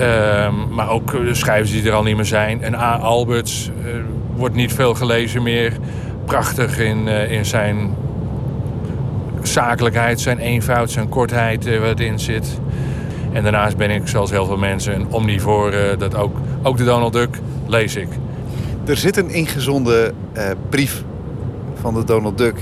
Uh, 0.00 0.48
maar 0.70 0.90
ook 0.90 1.16
schrijvers 1.32 1.70
die 1.70 1.82
er 1.82 1.92
al 1.92 2.02
niet 2.02 2.16
meer 2.16 2.24
zijn. 2.24 2.62
En 2.62 2.74
A. 2.74 2.96
Alberts 2.96 3.70
uh, 3.84 3.94
wordt 4.36 4.54
niet 4.54 4.72
veel 4.72 4.94
gelezen 4.94 5.42
meer. 5.42 5.72
Prachtig 6.24 6.78
in, 6.78 7.06
uh, 7.06 7.30
in 7.30 7.44
zijn 7.44 7.94
zakelijkheid, 9.42 10.20
zijn 10.20 10.38
eenvoud, 10.38 10.90
zijn 10.90 11.08
kortheid 11.08 11.66
uh, 11.66 11.80
wat 11.80 12.00
in 12.00 12.18
zit. 12.18 12.60
En 13.32 13.42
daarnaast 13.42 13.76
ben 13.76 13.90
ik, 13.90 14.08
zoals 14.08 14.30
heel 14.30 14.46
veel 14.46 14.56
mensen, 14.56 14.94
een 14.94 15.06
omnivoor. 15.10 15.72
dat 15.98 16.14
ook, 16.14 16.36
ook 16.62 16.76
de 16.76 16.84
Donald 16.84 17.12
Duck 17.12 17.38
lees 17.66 17.96
ik. 17.96 18.08
Er 18.84 18.96
zit 18.96 19.16
een 19.16 19.30
ingezonden 19.30 20.14
brief 20.68 21.04
van 21.80 21.94
de 21.94 22.04
Donald 22.04 22.38
Duck 22.38 22.56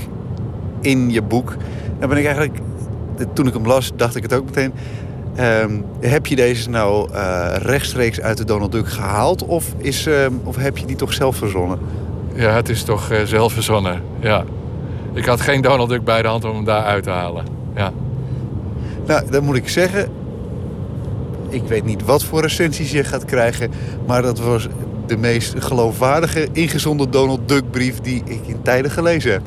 in 0.81 1.09
je 1.11 1.21
boek. 1.21 1.55
Dan 1.99 2.09
ben 2.09 2.17
ik 2.17 2.25
eigenlijk, 2.25 2.57
toen 3.33 3.47
ik 3.47 3.53
hem 3.53 3.65
las, 3.65 3.91
dacht 3.95 4.15
ik 4.15 4.23
het 4.23 4.33
ook 4.33 4.45
meteen 4.45 4.73
Um, 5.39 5.85
heb 5.99 6.25
je 6.25 6.35
deze 6.35 6.69
nou 6.69 7.11
uh, 7.11 7.55
rechtstreeks 7.57 8.21
uit 8.21 8.37
de 8.37 8.45
Donald 8.45 8.71
Duck 8.71 8.87
gehaald 8.87 9.45
of, 9.45 9.73
is, 9.77 10.05
um, 10.05 10.41
of 10.43 10.55
heb 10.55 10.77
je 10.77 10.85
die 10.85 10.95
toch 10.95 11.13
zelf 11.13 11.35
verzonnen? 11.35 11.79
Ja, 12.33 12.51
het 12.51 12.69
is 12.69 12.83
toch 12.83 13.11
uh, 13.11 13.23
zelf 13.23 13.53
verzonnen, 13.53 14.01
ja. 14.19 14.43
Ik 15.13 15.25
had 15.25 15.41
geen 15.41 15.61
Donald 15.61 15.89
Duck 15.89 16.03
bij 16.03 16.21
de 16.21 16.27
hand 16.27 16.45
om 16.45 16.55
hem 16.55 16.63
daar 16.63 16.83
uit 16.83 17.03
te 17.03 17.09
halen, 17.09 17.45
ja. 17.75 17.91
Nou, 19.05 19.29
dan 19.29 19.43
moet 19.43 19.55
ik 19.55 19.69
zeggen... 19.69 20.09
Ik 21.49 21.63
weet 21.63 21.85
niet 21.85 22.05
wat 22.05 22.23
voor 22.23 22.41
recensies 22.41 22.91
je 22.91 23.03
gaat 23.03 23.25
krijgen... 23.25 23.71
maar 24.05 24.21
dat 24.21 24.39
was 24.39 24.67
de 25.09 25.17
meest 25.17 25.53
geloofwaardige 25.57 26.47
ingezonden 26.51 27.11
Donald 27.11 27.47
Duck 27.47 27.71
brief 27.71 27.99
die 27.99 28.21
ik 28.25 28.47
in 28.47 28.61
tijden 28.61 28.91
gelezen 28.91 29.31
heb. 29.31 29.41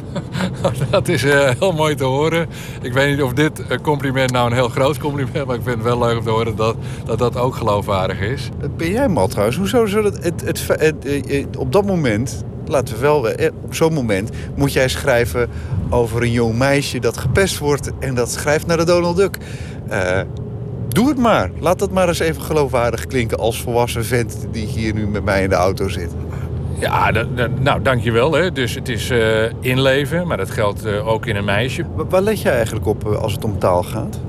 Dat 0.90 1.08
is 1.08 1.24
uh, 1.24 1.50
heel 1.58 1.72
mooi 1.72 1.94
te 1.94 2.04
horen. 2.04 2.48
Ik 2.82 2.92
weet 2.92 3.10
niet 3.10 3.22
of 3.22 3.32
dit 3.32 3.62
compliment 3.82 4.32
nou 4.32 4.46
een 4.46 4.56
heel 4.56 4.68
groot 4.68 4.98
compliment 4.98 5.36
is, 5.36 5.44
maar 5.44 5.56
ik 5.56 5.62
vind 5.62 5.74
het 5.74 5.84
wel 5.84 5.98
leuk 5.98 6.18
om 6.18 6.24
te 6.24 6.30
horen 6.30 6.56
dat 6.56 6.76
dat, 7.04 7.18
dat 7.18 7.36
ook 7.36 7.54
geloofwaardig 7.54 8.20
is. 8.20 8.48
Ben 8.76 8.90
jij 8.90 9.08
mal 9.08 9.28
trouwens? 9.28 9.56
Hoezo 9.56 9.86
zou 9.86 10.02
dat 10.02 10.18
het, 10.22 10.40
het, 10.40 10.68
het, 11.26 11.56
op 11.56 11.72
dat 11.72 11.86
moment, 11.86 12.44
laten 12.66 12.94
we 12.94 13.00
wel, 13.00 13.28
eh, 13.28 13.50
op 13.62 13.74
zo'n 13.74 13.92
moment 13.92 14.30
moet 14.54 14.72
jij 14.72 14.88
schrijven 14.88 15.48
over 15.90 16.22
een 16.22 16.30
jong 16.30 16.58
meisje 16.58 16.98
dat 16.98 17.16
gepest 17.16 17.58
wordt 17.58 17.90
en 17.98 18.14
dat 18.14 18.30
schrijft 18.30 18.66
naar 18.66 18.76
de 18.76 18.84
Donald 18.84 19.16
Duck. 19.16 19.36
Uh, 19.90 20.20
Doe 20.92 21.08
het 21.08 21.18
maar. 21.18 21.50
Laat 21.60 21.78
dat 21.78 21.90
maar 21.90 22.08
eens 22.08 22.18
even 22.18 22.42
geloofwaardig 22.42 23.06
klinken 23.06 23.38
als 23.38 23.62
volwassen 23.62 24.04
vent 24.04 24.46
die 24.50 24.66
hier 24.66 24.94
nu 24.94 25.06
met 25.06 25.24
mij 25.24 25.42
in 25.42 25.48
de 25.48 25.54
auto 25.54 25.88
zit. 25.88 26.10
Ja, 26.78 27.10
nou, 27.60 27.82
dankjewel. 27.82 28.32
Hè. 28.32 28.52
Dus 28.52 28.74
het 28.74 28.88
is 28.88 29.10
uh, 29.10 29.44
inleven, 29.60 30.26
maar 30.26 30.36
dat 30.36 30.50
geldt 30.50 30.86
uh, 30.86 31.08
ook 31.08 31.26
in 31.26 31.36
een 31.36 31.44
meisje. 31.44 31.84
waar 32.08 32.22
let 32.22 32.40
jij 32.40 32.52
eigenlijk 32.52 32.86
op 32.86 33.06
uh, 33.06 33.16
als 33.16 33.32
het 33.32 33.44
om 33.44 33.58
taal 33.58 33.82
gaat? 33.82 34.20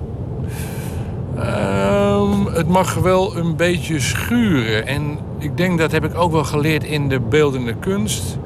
Um, 1.38 2.46
het 2.46 2.68
mag 2.68 2.94
wel 2.94 3.38
een 3.38 3.56
beetje 3.56 4.00
schuren. 4.00 4.88
En 4.88 5.18
ik 5.40 5.58
denk 5.58 5.78
dat 5.78 5.92
heb 5.92 6.06
ik 6.06 6.18
ook 6.18 6.32
wel 6.32 6.44
geleerd 6.44 6.84
in 6.84 7.10
de 7.10 7.20
beeldende 7.20 7.74
kunst. 7.80 8.38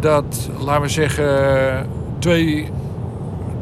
Dat, 0.00 0.50
laten 0.58 0.82
we 0.82 0.88
zeggen, 0.88 1.86
twee 2.18 2.68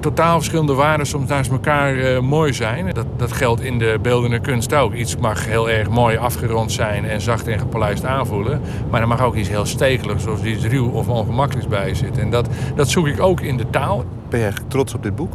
totaal 0.02 0.36
verschillende 0.36 0.74
waarden 0.74 1.06
soms 1.06 1.28
naast 1.28 1.50
elkaar 1.50 1.94
uh, 1.94 2.20
mooi 2.20 2.52
zijn. 2.52 2.94
Dat, 2.94 3.06
dat 3.16 3.32
geldt 3.32 3.60
in 3.60 3.78
de 3.78 3.98
beeldende 4.02 4.38
kunst 4.38 4.74
ook. 4.74 4.94
Iets 4.94 5.16
mag 5.16 5.46
heel 5.46 5.70
erg 5.70 5.88
mooi 5.88 6.16
afgerond 6.16 6.72
zijn 6.72 7.04
en 7.04 7.20
zacht 7.20 7.46
en 7.46 7.58
gepolijst 7.58 8.04
aanvoelen. 8.04 8.60
Maar 8.90 9.00
er 9.00 9.08
mag 9.08 9.22
ook 9.22 9.34
iets 9.34 9.48
heel 9.48 9.66
stekeligs 9.66 10.26
of 10.26 10.44
iets 10.44 10.64
ruw 10.64 10.90
of 10.90 11.08
ongemakkelijks 11.08 11.68
bij 11.68 11.94
zitten. 11.94 12.22
En 12.22 12.30
dat, 12.30 12.48
dat 12.74 12.88
zoek 12.88 13.06
ik 13.06 13.20
ook 13.20 13.40
in 13.40 13.56
de 13.56 13.70
taal. 13.70 14.04
Ben 14.28 14.40
eigenlijk 14.40 14.70
trots 14.70 14.94
op 14.94 15.02
dit 15.02 15.16
boek? 15.16 15.32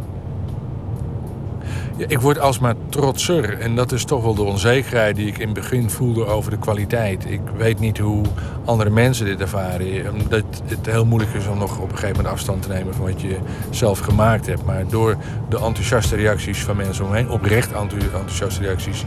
Ja, 1.98 2.06
ik 2.08 2.20
word 2.20 2.40
alsmaar 2.40 2.76
trotser. 2.90 3.60
En 3.60 3.76
dat 3.76 3.92
is 3.92 4.04
toch 4.04 4.24
wel 4.24 4.36
de 4.36 4.44
onzekerheid 4.44 5.16
die 5.16 5.28
ik 5.28 5.38
in 5.38 5.46
het 5.46 5.54
begin 5.54 5.90
voelde 5.90 6.26
over 6.26 6.52
de 6.52 6.58
kwaliteit. 6.58 7.26
Ik 7.30 7.42
weet 7.58 7.80
niet 7.80 7.98
hoe 7.98 8.26
andere 8.66 8.90
mensen 8.90 9.26
dit 9.26 9.42
ervaren. 9.42 10.12
Omdat 10.12 10.44
het 10.66 10.86
heel 10.86 11.06
moeilijk 11.06 11.34
is 11.34 11.48
om 11.48 11.58
nog 11.58 11.78
op 11.78 11.92
een 11.92 11.98
gegeven 11.98 12.16
moment 12.16 12.34
afstand 12.34 12.62
te 12.62 12.70
nemen 12.70 12.94
van 12.94 13.06
wat 13.06 13.22
je 13.22 13.38
zelf 13.70 14.00
gemaakt 14.00 14.46
hebt. 14.46 14.66
Maar 14.66 14.88
door 14.90 15.16
de 15.50 15.58
enthousiaste 15.58 16.16
reacties 16.16 16.64
van 16.64 16.76
mensen 16.76 17.06
omheen, 17.06 17.30
oprecht 17.30 17.72
enthousiaste 17.72 18.62
reacties. 18.62 19.04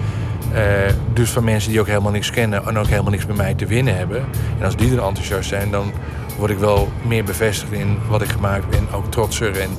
Eh, 0.52 0.62
dus 1.12 1.30
van 1.30 1.44
mensen 1.44 1.70
die 1.70 1.80
ook 1.80 1.86
helemaal 1.86 2.12
niks 2.12 2.30
kennen 2.30 2.66
en 2.66 2.78
ook 2.78 2.86
helemaal 2.86 3.10
niks 3.10 3.26
met 3.26 3.36
mij 3.36 3.54
te 3.54 3.66
winnen 3.66 3.96
hebben. 3.96 4.24
En 4.58 4.64
als 4.64 4.76
die 4.76 4.96
er 4.96 5.04
enthousiast 5.04 5.48
zijn, 5.48 5.70
dan 5.70 5.92
word 6.38 6.50
ik 6.50 6.58
wel 6.58 6.88
meer 7.06 7.24
bevestigd 7.24 7.72
in 7.72 7.98
wat 8.08 8.22
ik 8.22 8.28
gemaakt 8.28 8.70
ben. 8.70 8.86
Ook 8.92 9.10
trotser. 9.10 9.60
En 9.60 9.70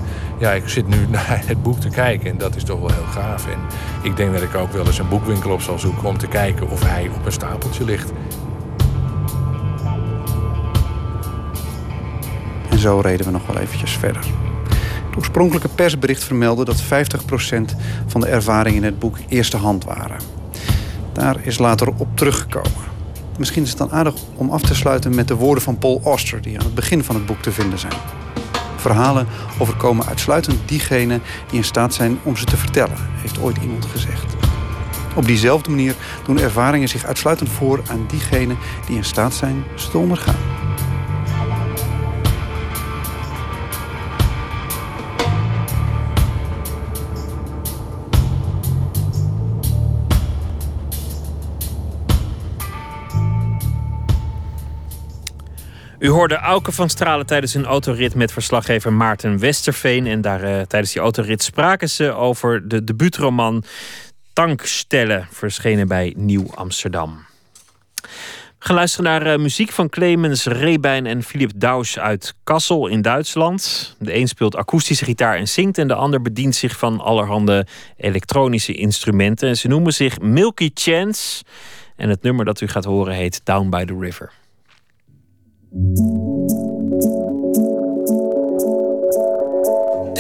ja, 0.41 0.51
ik 0.51 0.67
zit 0.67 0.87
nu 0.87 1.07
naar 1.09 1.41
het 1.45 1.63
boek 1.63 1.79
te 1.79 1.89
kijken 1.89 2.29
en 2.29 2.37
dat 2.37 2.55
is 2.55 2.63
toch 2.63 2.79
wel 2.79 2.91
heel 2.91 3.11
gaaf. 3.11 3.47
En 3.47 3.59
ik 4.01 4.15
denk 4.15 4.33
dat 4.33 4.41
ik 4.41 4.55
ook 4.55 4.71
wel 4.71 4.85
eens 4.85 4.99
een 4.99 5.09
boekwinkel 5.09 5.51
op 5.51 5.61
zal 5.61 5.79
zoeken 5.79 6.07
om 6.07 6.17
te 6.17 6.27
kijken 6.27 6.69
of 6.69 6.83
hij 6.83 7.09
op 7.15 7.25
een 7.25 7.31
stapeltje 7.31 7.85
ligt. 7.85 8.11
En 12.69 12.77
zo 12.77 12.99
reden 12.99 13.25
we 13.25 13.31
nog 13.31 13.47
wel 13.47 13.57
eventjes 13.57 13.91
verder. 13.91 14.23
Het 15.07 15.17
oorspronkelijke 15.17 15.67
persbericht 15.67 16.23
vermeldde 16.23 16.65
dat 16.65 16.83
50% 16.83 16.85
van 18.07 18.21
de 18.21 18.27
ervaringen 18.27 18.77
in 18.77 18.83
het 18.83 18.99
boek 18.99 19.17
eerste 19.27 19.57
hand 19.57 19.83
waren. 19.83 20.17
Daar 21.13 21.37
is 21.41 21.57
later 21.57 21.87
op 21.97 22.07
teruggekomen. 22.13 22.89
Misschien 23.37 23.63
is 23.63 23.69
het 23.69 23.77
dan 23.77 23.91
aardig 23.91 24.13
om 24.35 24.49
af 24.49 24.61
te 24.61 24.75
sluiten 24.75 25.15
met 25.15 25.27
de 25.27 25.35
woorden 25.35 25.63
van 25.63 25.77
Paul 25.77 26.01
Auster... 26.03 26.41
die 26.41 26.59
aan 26.59 26.65
het 26.65 26.75
begin 26.75 27.03
van 27.03 27.15
het 27.15 27.25
boek 27.25 27.41
te 27.41 27.51
vinden 27.51 27.79
zijn. 27.79 28.20
Verhalen 28.81 29.27
overkomen 29.57 30.05
uitsluitend 30.05 30.59
diegenen 30.65 31.21
die 31.49 31.57
in 31.57 31.63
staat 31.63 31.93
zijn 31.93 32.19
om 32.23 32.37
ze 32.37 32.45
te 32.45 32.57
vertellen, 32.57 32.97
heeft 33.15 33.39
ooit 33.39 33.57
iemand 33.57 33.85
gezegd. 33.85 34.35
Op 35.15 35.25
diezelfde 35.25 35.69
manier 35.69 35.95
doen 36.25 36.39
ervaringen 36.39 36.89
zich 36.89 37.05
uitsluitend 37.05 37.49
voor 37.49 37.81
aan 37.87 38.05
diegenen 38.07 38.57
die 38.87 38.95
in 38.95 39.05
staat 39.05 39.33
zijn 39.33 39.63
ze 39.75 39.89
te 39.89 39.97
ondergaan. 39.97 40.60
U 56.01 56.09
hoorde 56.09 56.35
Auke 56.35 56.71
van 56.71 56.89
Stralen 56.89 57.25
tijdens 57.25 57.53
een 57.53 57.65
autorit 57.65 58.15
met 58.15 58.31
verslaggever 58.31 58.93
Maarten 58.93 59.39
Westerveen. 59.39 60.07
En 60.07 60.21
daar, 60.21 60.43
uh, 60.43 60.61
tijdens 60.61 60.93
die 60.93 61.01
autorit 61.01 61.43
spraken 61.43 61.89
ze 61.89 62.11
over 62.11 62.67
de 62.67 62.83
debuutroman 62.83 63.63
Tankstellen, 64.33 65.27
verschenen 65.31 65.87
bij 65.87 66.13
Nieuw 66.17 66.53
Amsterdam. 66.53 67.25
We 68.01 68.09
gaan 68.59 68.75
luisteren 68.75 69.05
naar 69.05 69.33
uh, 69.33 69.37
muziek 69.43 69.71
van 69.71 69.89
Clemens 69.89 70.45
Rebijn 70.45 71.05
en 71.05 71.23
Philip 71.23 71.51
Daus 71.55 71.99
uit 71.99 72.35
Kassel 72.43 72.87
in 72.87 73.01
Duitsland. 73.01 73.95
De 73.99 74.15
een 74.15 74.27
speelt 74.27 74.55
akoestische 74.55 75.05
gitaar 75.05 75.35
en 75.35 75.47
zingt 75.47 75.77
en 75.77 75.87
de 75.87 75.95
ander 75.95 76.21
bedient 76.21 76.55
zich 76.55 76.77
van 76.77 76.99
allerhande 76.99 77.65
elektronische 77.97 78.73
instrumenten. 78.73 79.57
Ze 79.57 79.67
noemen 79.67 79.93
zich 79.93 80.19
Milky 80.19 80.71
Chance 80.73 81.43
en 81.95 82.09
het 82.09 82.21
nummer 82.21 82.45
dat 82.45 82.61
u 82.61 82.67
gaat 82.67 82.85
horen 82.85 83.13
heet 83.13 83.41
Down 83.43 83.69
by 83.69 83.85
the 83.85 83.97
River. 83.99 84.31
Thank 85.73 85.99
you. 85.99 86.40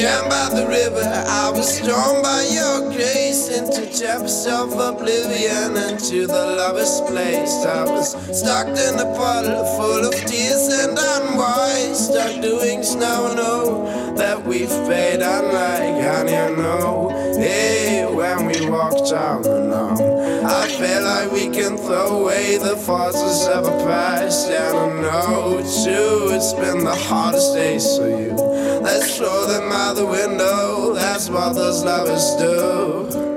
Down 0.01 0.29
by 0.29 0.49
the 0.49 0.67
river, 0.67 1.03
I 1.05 1.51
was 1.51 1.79
drawn 1.79 2.23
by 2.23 2.41
your 2.49 2.89
grace 2.89 3.49
into 3.49 3.81
depths 3.99 4.47
of 4.47 4.73
oblivion, 4.73 5.77
into 5.77 6.25
the 6.25 6.55
lover's 6.57 7.01
place. 7.01 7.63
I 7.63 7.83
was 7.83 8.09
stuck 8.35 8.65
in 8.65 8.97
a 8.97 9.05
puddle 9.15 9.63
full 9.77 10.03
of 10.03 10.15
tears 10.25 10.69
and 10.69 10.97
unwise, 10.97 12.07
stuck 12.07 12.41
doing 12.41 12.81
snow. 12.81 13.35
Know 13.35 14.15
that 14.15 14.43
we've 14.43 14.69
paid 14.89 15.21
unlike 15.21 16.01
honey, 16.01 16.35
I 16.35 16.49
know. 16.49 17.09
Hey, 17.37 18.03
when 18.11 18.47
we 18.47 18.67
walked 18.67 19.13
on 19.13 19.45
and 19.45 19.71
on. 19.71 20.21
I 20.43 20.67
feel 20.67 21.03
like 21.03 21.31
we 21.31 21.51
can 21.51 21.77
throw 21.77 22.23
away 22.23 22.57
the 22.57 22.75
forces 22.75 23.47
of 23.47 23.67
a 23.67 23.85
past. 23.85 24.49
And 24.49 24.77
I 24.77 25.01
know 25.01 25.57
too, 25.59 26.33
it's 26.33 26.53
been 26.53 26.83
the 26.83 26.95
hardest 26.95 27.53
days 27.53 27.97
for 27.97 28.09
you. 28.09 28.33
Let's 28.81 29.17
throw 29.17 29.45
them 29.45 29.71
out 29.71 29.90
the 29.95 30.05
window, 30.05 30.93
that's 30.93 31.29
what 31.29 31.53
those 31.53 31.83
lovers 31.83 32.35
do. 32.35 33.30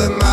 doesn't. 0.00 0.29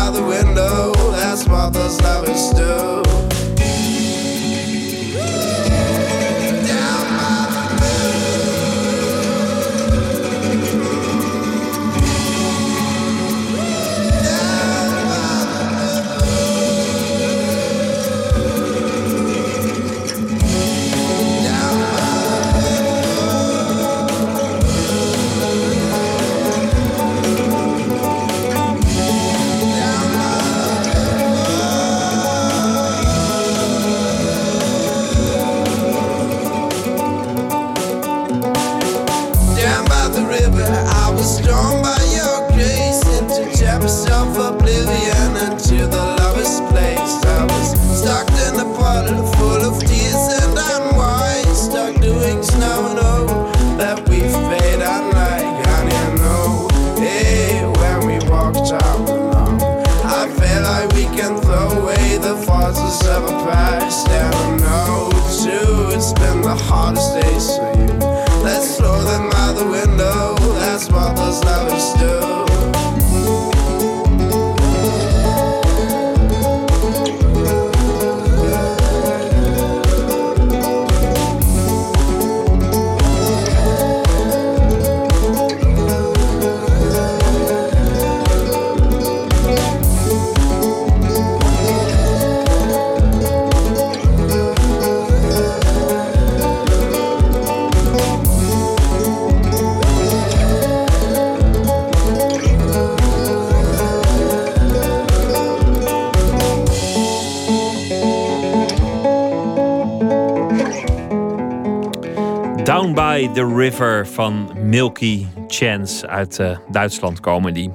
The 113.38 113.54
River 113.54 114.06
van 114.06 114.50
Milky 114.62 115.26
Chance 115.46 116.06
uit 116.06 116.38
uh, 116.38 116.58
Duitsland 116.70 117.20
komen 117.20 117.54
die. 117.54 117.70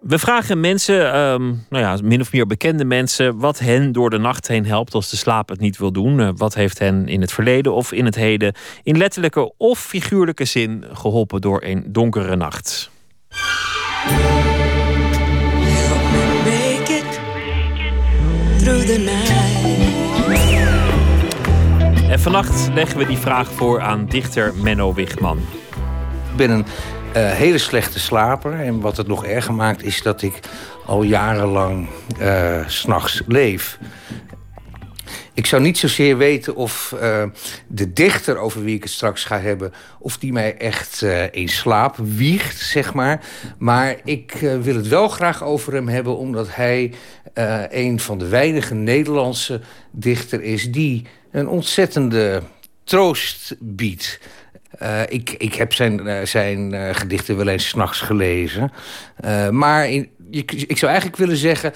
We 0.00 0.18
vragen 0.18 0.60
mensen, 0.60 1.18
um, 1.18 1.64
nou 1.70 1.84
ja, 1.84 1.98
min 2.02 2.20
of 2.20 2.32
meer 2.32 2.46
bekende 2.46 2.84
mensen, 2.84 3.38
wat 3.38 3.58
hen 3.58 3.92
door 3.92 4.10
de 4.10 4.18
nacht 4.18 4.48
heen 4.48 4.66
helpt 4.66 4.94
als 4.94 5.10
de 5.10 5.16
slaap 5.16 5.48
het 5.48 5.60
niet 5.60 5.78
wil 5.78 5.92
doen. 5.92 6.18
Uh, 6.18 6.28
wat 6.36 6.54
heeft 6.54 6.78
hen 6.78 7.08
in 7.08 7.20
het 7.20 7.32
verleden 7.32 7.74
of 7.74 7.92
in 7.92 8.04
het 8.04 8.14
heden 8.14 8.54
in 8.82 8.96
letterlijke 8.96 9.52
of 9.56 9.80
figuurlijke 9.80 10.44
zin 10.44 10.84
geholpen 10.92 11.40
door 11.40 11.62
een 11.62 11.84
donkere 11.88 12.36
nacht? 12.36 12.90
En 18.96 19.35
vannacht 22.32 22.68
leggen 22.74 22.98
we 22.98 23.06
die 23.06 23.16
vraag 23.16 23.50
voor 23.52 23.80
aan 23.80 24.06
dichter 24.06 24.54
Menno 24.54 24.94
Wichman. 24.94 25.38
Ik 26.30 26.36
ben 26.36 26.50
een 26.50 26.64
uh, 27.16 27.30
hele 27.30 27.58
slechte 27.58 27.98
slaper. 27.98 28.52
En 28.52 28.80
wat 28.80 28.96
het 28.96 29.06
nog 29.06 29.24
erger 29.24 29.54
maakt 29.54 29.82
is 29.82 30.02
dat 30.02 30.22
ik 30.22 30.40
al 30.86 31.02
jarenlang 31.02 31.88
uh, 32.20 32.68
s'nachts 32.68 33.22
leef. 33.26 33.78
Ik 35.34 35.46
zou 35.46 35.62
niet 35.62 35.78
zozeer 35.78 36.16
weten 36.16 36.54
of 36.54 36.94
uh, 36.94 37.24
de 37.66 37.92
dichter 37.92 38.36
over 38.36 38.64
wie 38.64 38.76
ik 38.76 38.82
het 38.82 38.92
straks 38.92 39.24
ga 39.24 39.40
hebben... 39.40 39.72
of 39.98 40.18
die 40.18 40.32
mij 40.32 40.56
echt 40.56 41.02
in 41.30 41.48
slaap 41.48 41.96
wiegt, 41.96 42.60
zeg 42.60 42.94
maar. 42.94 43.20
Maar 43.58 43.96
ik 44.04 44.32
wil 44.62 44.74
het 44.74 44.88
wel 44.88 45.08
graag 45.08 45.44
over 45.44 45.72
hem 45.72 45.88
hebben... 45.88 46.16
omdat 46.16 46.54
hij 46.54 46.92
een 47.70 48.00
van 48.00 48.18
de 48.18 48.28
weinige 48.28 48.74
Nederlandse 48.74 49.60
dichter 49.90 50.42
is... 50.42 50.72
die 50.72 51.06
een 51.36 51.48
ontzettende 51.48 52.42
troost 52.84 53.54
biedt. 53.58 54.20
Uh, 54.82 55.00
ik, 55.08 55.30
ik 55.30 55.54
heb 55.54 55.72
zijn, 55.72 56.06
uh, 56.06 56.22
zijn 56.22 56.74
uh, 56.74 56.94
gedichten 56.94 57.36
wel 57.36 57.48
eens 57.48 57.68
s'nachts 57.68 58.00
gelezen. 58.00 58.72
maar 59.50 59.88
in, 59.88 60.08
ik 60.30 60.78
zou 60.78 60.90
eigenlijk 60.90 61.20
willen 61.20 61.36
zeggen... 61.36 61.72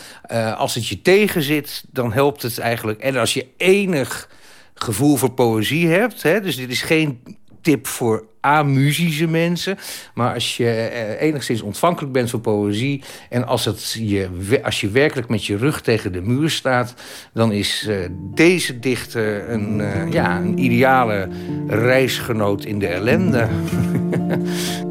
als 0.57 0.75
het 0.75 0.87
je 0.87 1.03
tegenzit, 1.03 1.85
dan 1.91 2.13
helpt 2.13 2.43
het 2.43 2.59
eigenlijk. 2.59 3.01
En 3.01 3.17
als 3.17 3.35
je 3.35 3.47
enig 3.57 4.29
gevoel 4.75 5.17
voor 5.17 5.33
poëzie 5.33 5.89
hebt... 5.89 6.23
Hè, 6.23 6.41
dus 6.41 6.57
dit 6.57 6.71
is 6.71 6.83
geen 6.83 7.23
tip 7.61 7.87
voor 7.87 8.27
amusische 8.41 9.27
mensen. 9.27 9.79
Maar 10.15 10.35
als 10.35 10.57
je 10.57 10.71
eh, 10.71 11.29
enigszins 11.29 11.63
ontvankelijk 11.63 12.13
bent 12.13 12.31
voor 12.31 12.41
poëzie... 12.41 13.03
en 13.29 13.47
als, 13.47 13.65
het 13.65 13.93
je, 13.99 14.29
als 14.63 14.81
je 14.81 14.91
werkelijk 14.91 15.29
met 15.29 15.45
je 15.45 15.57
rug 15.57 15.81
tegen 15.81 16.13
de 16.13 16.23
muur 16.23 16.51
staat... 16.51 16.95
dan 17.33 17.53
is 17.53 17.87
uh, 17.89 17.97
deze 18.35 18.79
dichter 18.79 19.51
een, 19.51 19.79
uh, 19.79 20.13
ja, 20.13 20.39
een 20.39 20.59
ideale 20.59 21.29
reisgenoot 21.67 22.65
in 22.65 22.79
de 22.79 22.87
ellende. 22.87 23.49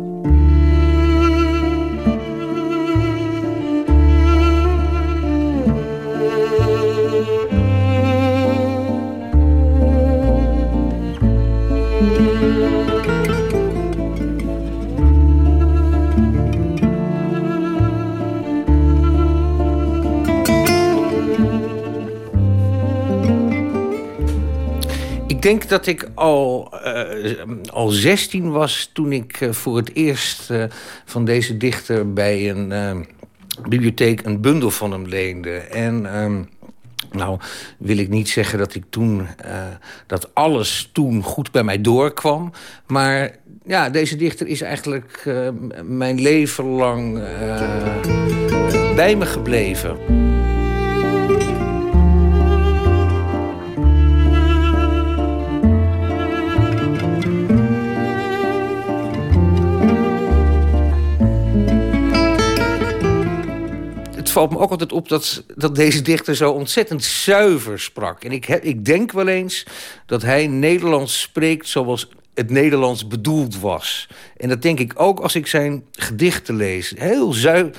denk 25.49 25.69
dat 25.69 25.87
ik 25.87 26.09
al, 26.13 26.73
uh, 26.85 27.41
al 27.71 27.89
16 27.89 28.51
was 28.51 28.89
toen 28.93 29.11
ik 29.11 29.41
uh, 29.41 29.51
voor 29.51 29.77
het 29.77 29.95
eerst 29.95 30.49
uh, 30.49 30.63
van 31.05 31.25
deze 31.25 31.57
dichter 31.57 32.13
bij 32.13 32.49
een 32.49 33.05
bibliotheek 33.69 34.25
een 34.25 34.41
bundel 34.41 34.71
van 34.71 34.91
hem 34.91 35.05
leende. 35.05 35.55
En 35.57 36.17
um, 36.21 36.49
nou 37.11 37.39
wil 37.77 37.97
ik 37.97 38.09
niet 38.09 38.29
zeggen 38.29 38.59
dat 38.59 38.75
ik 38.75 38.83
toen 38.89 39.27
dat 40.07 40.29
alles 40.33 40.89
toen 40.91 41.23
goed 41.23 41.51
bij 41.51 41.63
mij 41.63 41.81
doorkwam, 41.81 42.51
maar 42.87 43.35
ja, 43.65 43.89
deze 43.89 44.15
dichter 44.15 44.47
is 44.47 44.61
eigenlijk 44.61 45.23
mijn 45.83 46.21
leven 46.21 46.65
lang 46.65 47.13
bij 48.95 49.15
me 49.15 49.25
gebleven. 49.25 49.97
Het 64.29 64.37
valt 64.37 64.51
me 64.51 64.59
ook 64.59 64.71
altijd 64.71 64.91
op 64.91 65.09
dat, 65.09 65.43
dat 65.55 65.75
deze 65.75 66.01
dichter 66.01 66.35
zo 66.35 66.51
ontzettend 66.51 67.03
zuiver 67.03 67.79
sprak. 67.79 68.23
En 68.23 68.31
ik, 68.31 68.47
ik 68.47 68.85
denk 68.85 69.11
wel 69.11 69.27
eens 69.27 69.65
dat 70.05 70.21
hij 70.21 70.47
Nederlands 70.47 71.21
spreekt 71.21 71.67
zoals 71.67 72.09
het 72.33 72.49
Nederlands 72.49 73.07
bedoeld 73.07 73.59
was. 73.59 74.09
En 74.37 74.49
dat 74.49 74.61
denk 74.61 74.79
ik 74.79 74.93
ook 74.95 75.19
als 75.19 75.35
ik 75.35 75.47
zijn 75.47 75.83
gedichten 75.91 76.55
lees. 76.55 76.93
Heel 76.97 77.33
zuiver. 77.33 77.75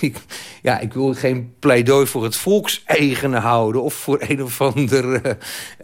ja, 0.62 0.78
ik 0.78 0.92
wil 0.92 1.14
geen 1.14 1.54
pleidooi 1.58 2.06
voor 2.06 2.24
het 2.24 2.36
volkseigene 2.36 3.38
houden... 3.38 3.82
of 3.82 3.94
voor 3.94 4.24
een 4.28 4.42
of 4.42 4.60
andere 4.60 5.36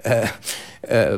uh, 0.06 0.28
uh, 0.90 1.12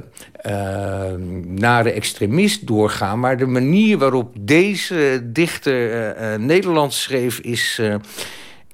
uh, 0.47 1.15
nare 1.45 1.91
extremist 1.91 2.67
doorgaan. 2.67 3.21
Maar 3.21 3.37
de 3.37 3.47
manier 3.47 3.99
waarop 3.99 4.33
deze 4.39 5.21
dichter 5.25 6.41
Nederlands 6.41 7.03
schreef... 7.03 7.39
is 7.39 7.81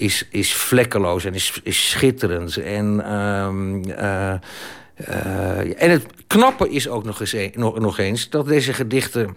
is, 0.03 0.27
is 0.31 0.55
vlekkeloos 0.55 1.25
en 1.25 1.35
is, 1.35 1.61
is 1.63 1.91
schitterend. 1.91 2.57
En, 2.57 3.03
uh, 3.05 3.49
uh, 3.89 4.35
uh, 5.09 5.83
en 5.83 5.91
het 5.91 6.07
knappe 6.27 6.71
is 6.71 6.89
ook 6.89 7.05
nog 7.05 7.21
eens, 7.21 7.33
een, 7.33 7.53
nog, 7.55 7.79
nog 7.79 7.99
eens 7.99 8.31
dat 8.31 8.47
deze 8.47 8.73
gedichten 8.73 9.37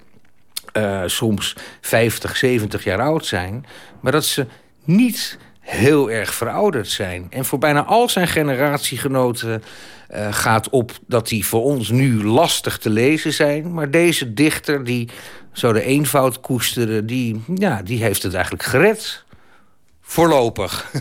uh, 0.78 1.02
soms 1.06 1.56
50, 1.82 2.38
70 2.38 2.84
jaar 2.84 3.02
oud 3.02 3.26
zijn, 3.26 3.66
maar 4.00 4.12
dat 4.12 4.26
ze 4.26 4.46
niet 4.84 5.38
heel 5.60 6.12
erg 6.12 6.34
verouderd 6.34 6.90
zijn. 6.90 7.28
En 7.30 7.46
voor 7.46 7.60
bijna 7.60 7.84
al 7.84 8.10
zijn 8.10 8.28
generatiegenoten 8.28 9.64
gaat 10.30 10.70
op 10.70 10.92
dat 11.08 11.28
die 11.28 11.46
voor 11.46 11.64
ons 11.64 11.90
nu 11.90 12.24
lastig 12.24 12.78
te 12.78 12.90
lezen 12.90 13.34
zijn. 13.34 13.74
Maar 13.74 13.92
deze 13.92 14.34
dichter 14.34 14.84
die 14.84 15.10
zo 15.52 15.74
de 15.74 15.84
eenvoud 15.84 16.40
koesterde, 16.40 17.06
die, 17.06 17.44
ja, 17.56 17.82
die 17.84 18.04
heeft 18.04 18.24
het 18.24 18.34
eigenlijk 18.34 18.64
gered. 18.64 19.25
Voorlopig. 20.08 20.92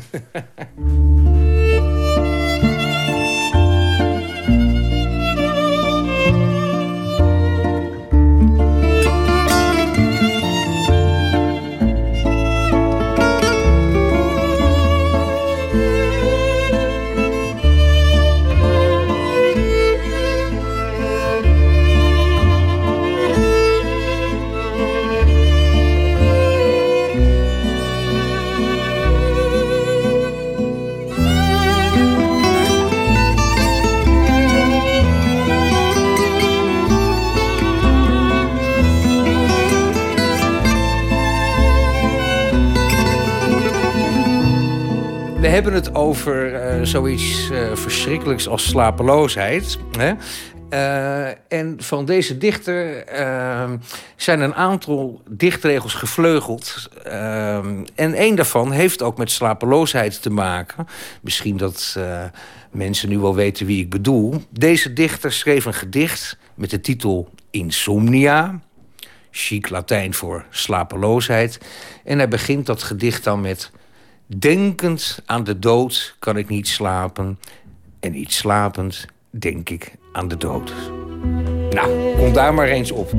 hebben 45.55 45.73
het 45.73 45.95
over 45.95 46.53
uh, 46.53 46.85
zoiets 46.85 47.51
uh, 47.51 47.75
verschrikkelijks 47.75 48.49
als 48.49 48.69
slapeloosheid. 48.69 49.79
Hè? 49.99 50.13
Uh, 50.71 51.35
en 51.49 51.77
van 51.79 52.05
deze 52.05 52.39
dichter 52.39 53.05
zijn 54.17 54.41
een 54.41 54.55
aantal 54.55 55.23
dichtregels 55.31 55.95
gevleugeld. 55.95 56.89
en 57.95 58.15
één 58.15 58.37
daarvan 58.37 58.73
heeft 58.73 59.03
ook 59.03 59.19
met 59.19 59.31
slapeloosheid 59.31 60.23
te 60.23 60.31
maken. 60.31 60.87
Misschien 61.21 61.57
dat 61.57 61.99
mensen 62.71 63.09
nu 63.09 63.19
wel 63.19 63.35
weten 63.35 63.67
wie 63.67 63.81
ik 63.81 63.91
bedoel. 63.91 64.43
Deze 64.51 64.93
dichter 64.93 65.33
schreef 65.33 65.65
een 65.65 65.75
gedicht 65.75 66.37
met 66.55 66.71
de 66.71 66.81
titel 66.81 67.29
Insomnia. 67.51 68.61
Chic 69.31 69.69
Latijn 69.69 70.15
voor 70.15 70.45
slapeloosheid. 70.51 71.59
En 72.05 72.19
hij 72.19 72.29
begint 72.29 72.67
dat 72.67 72.83
gedicht 72.83 73.25
dan 73.25 73.41
met... 73.41 73.71
Denkend 74.27 75.23
aan 75.27 75.45
de 75.45 75.59
dood 75.59 76.17
kan 76.19 76.37
ik 76.37 76.49
niet 76.49 76.69
slapen. 76.69 77.39
En 78.01 78.13
niet 78.13 78.33
slapend 78.33 79.07
denk 79.31 79.71
ik 79.71 79.95
aan 80.13 80.29
de 80.29 80.37
dood. 80.37 80.73
Nou, 81.71 82.17
kom 82.17 82.33
daar 82.33 82.55
maar 82.55 82.69
eens 82.69 82.91
op. 82.91 83.13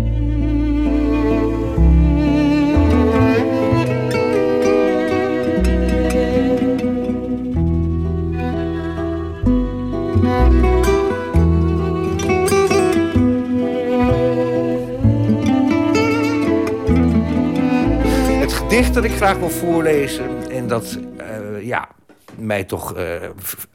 Het 18.39 18.53
gedicht 18.53 18.93
dat 18.93 19.03
ik 19.03 19.11
graag 19.11 19.37
wil 19.37 19.49
voorlezen 19.49 20.44
en 20.55 20.67
dat 20.67 20.99
eh, 21.17 21.65
ja, 21.65 21.89
mij 22.35 22.63
toch 22.63 22.93
eh, 22.93 23.29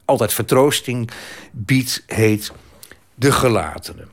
altijd 0.05 0.32
vertroosting 0.32 1.11
biedt, 1.52 2.02
heet 2.07 2.52
De 3.15 3.32
Gelatene. 3.32 4.07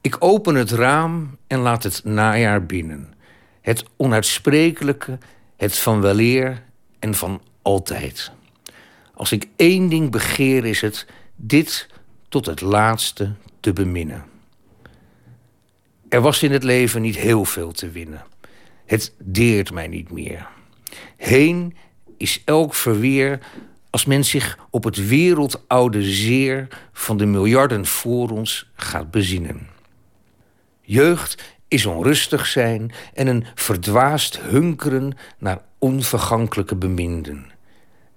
Ik 0.00 0.16
open 0.18 0.54
het 0.54 0.70
raam 0.70 1.38
en 1.46 1.58
laat 1.58 1.82
het 1.82 2.04
najaar 2.04 2.66
binnen. 2.66 3.14
Het 3.60 3.84
onuitsprekelijke, 3.96 5.18
het 5.56 5.78
van 5.78 6.00
weleer 6.00 6.62
en 6.98 7.14
van 7.14 7.40
altijd. 7.62 8.32
Als 9.14 9.32
ik 9.32 9.48
één 9.56 9.88
ding 9.88 10.10
begeer 10.10 10.64
is 10.64 10.80
het 10.80 11.06
dit 11.36 11.88
tot 12.28 12.46
het 12.46 12.60
laatste 12.60 13.32
te 13.60 13.72
beminnen. 13.72 14.24
Er 16.08 16.20
was 16.20 16.42
in 16.42 16.52
het 16.52 16.64
leven 16.64 17.02
niet 17.02 17.16
heel 17.16 17.44
veel 17.44 17.72
te 17.72 17.90
winnen. 17.90 18.24
Het 18.84 19.12
deert 19.18 19.72
mij 19.72 19.88
niet 19.88 20.10
meer. 20.10 20.54
Heen 21.16 21.76
is 22.16 22.42
elk 22.44 22.74
verweer 22.74 23.38
als 23.90 24.04
men 24.04 24.24
zich 24.24 24.58
op 24.70 24.84
het 24.84 25.08
wereldoude 25.08 26.02
zeer 26.02 26.68
van 26.92 27.16
de 27.16 27.26
miljarden 27.26 27.86
voor 27.86 28.30
ons 28.30 28.70
gaat 28.74 29.10
bezinnen. 29.10 29.68
Jeugd 30.80 31.54
is 31.68 31.86
onrustig 31.86 32.46
zijn 32.46 32.92
en 33.14 33.26
een 33.26 33.44
verdwaasd 33.54 34.40
hunkeren 34.40 35.16
naar 35.38 35.60
onvergankelijke 35.78 36.76
beminden. 36.76 37.50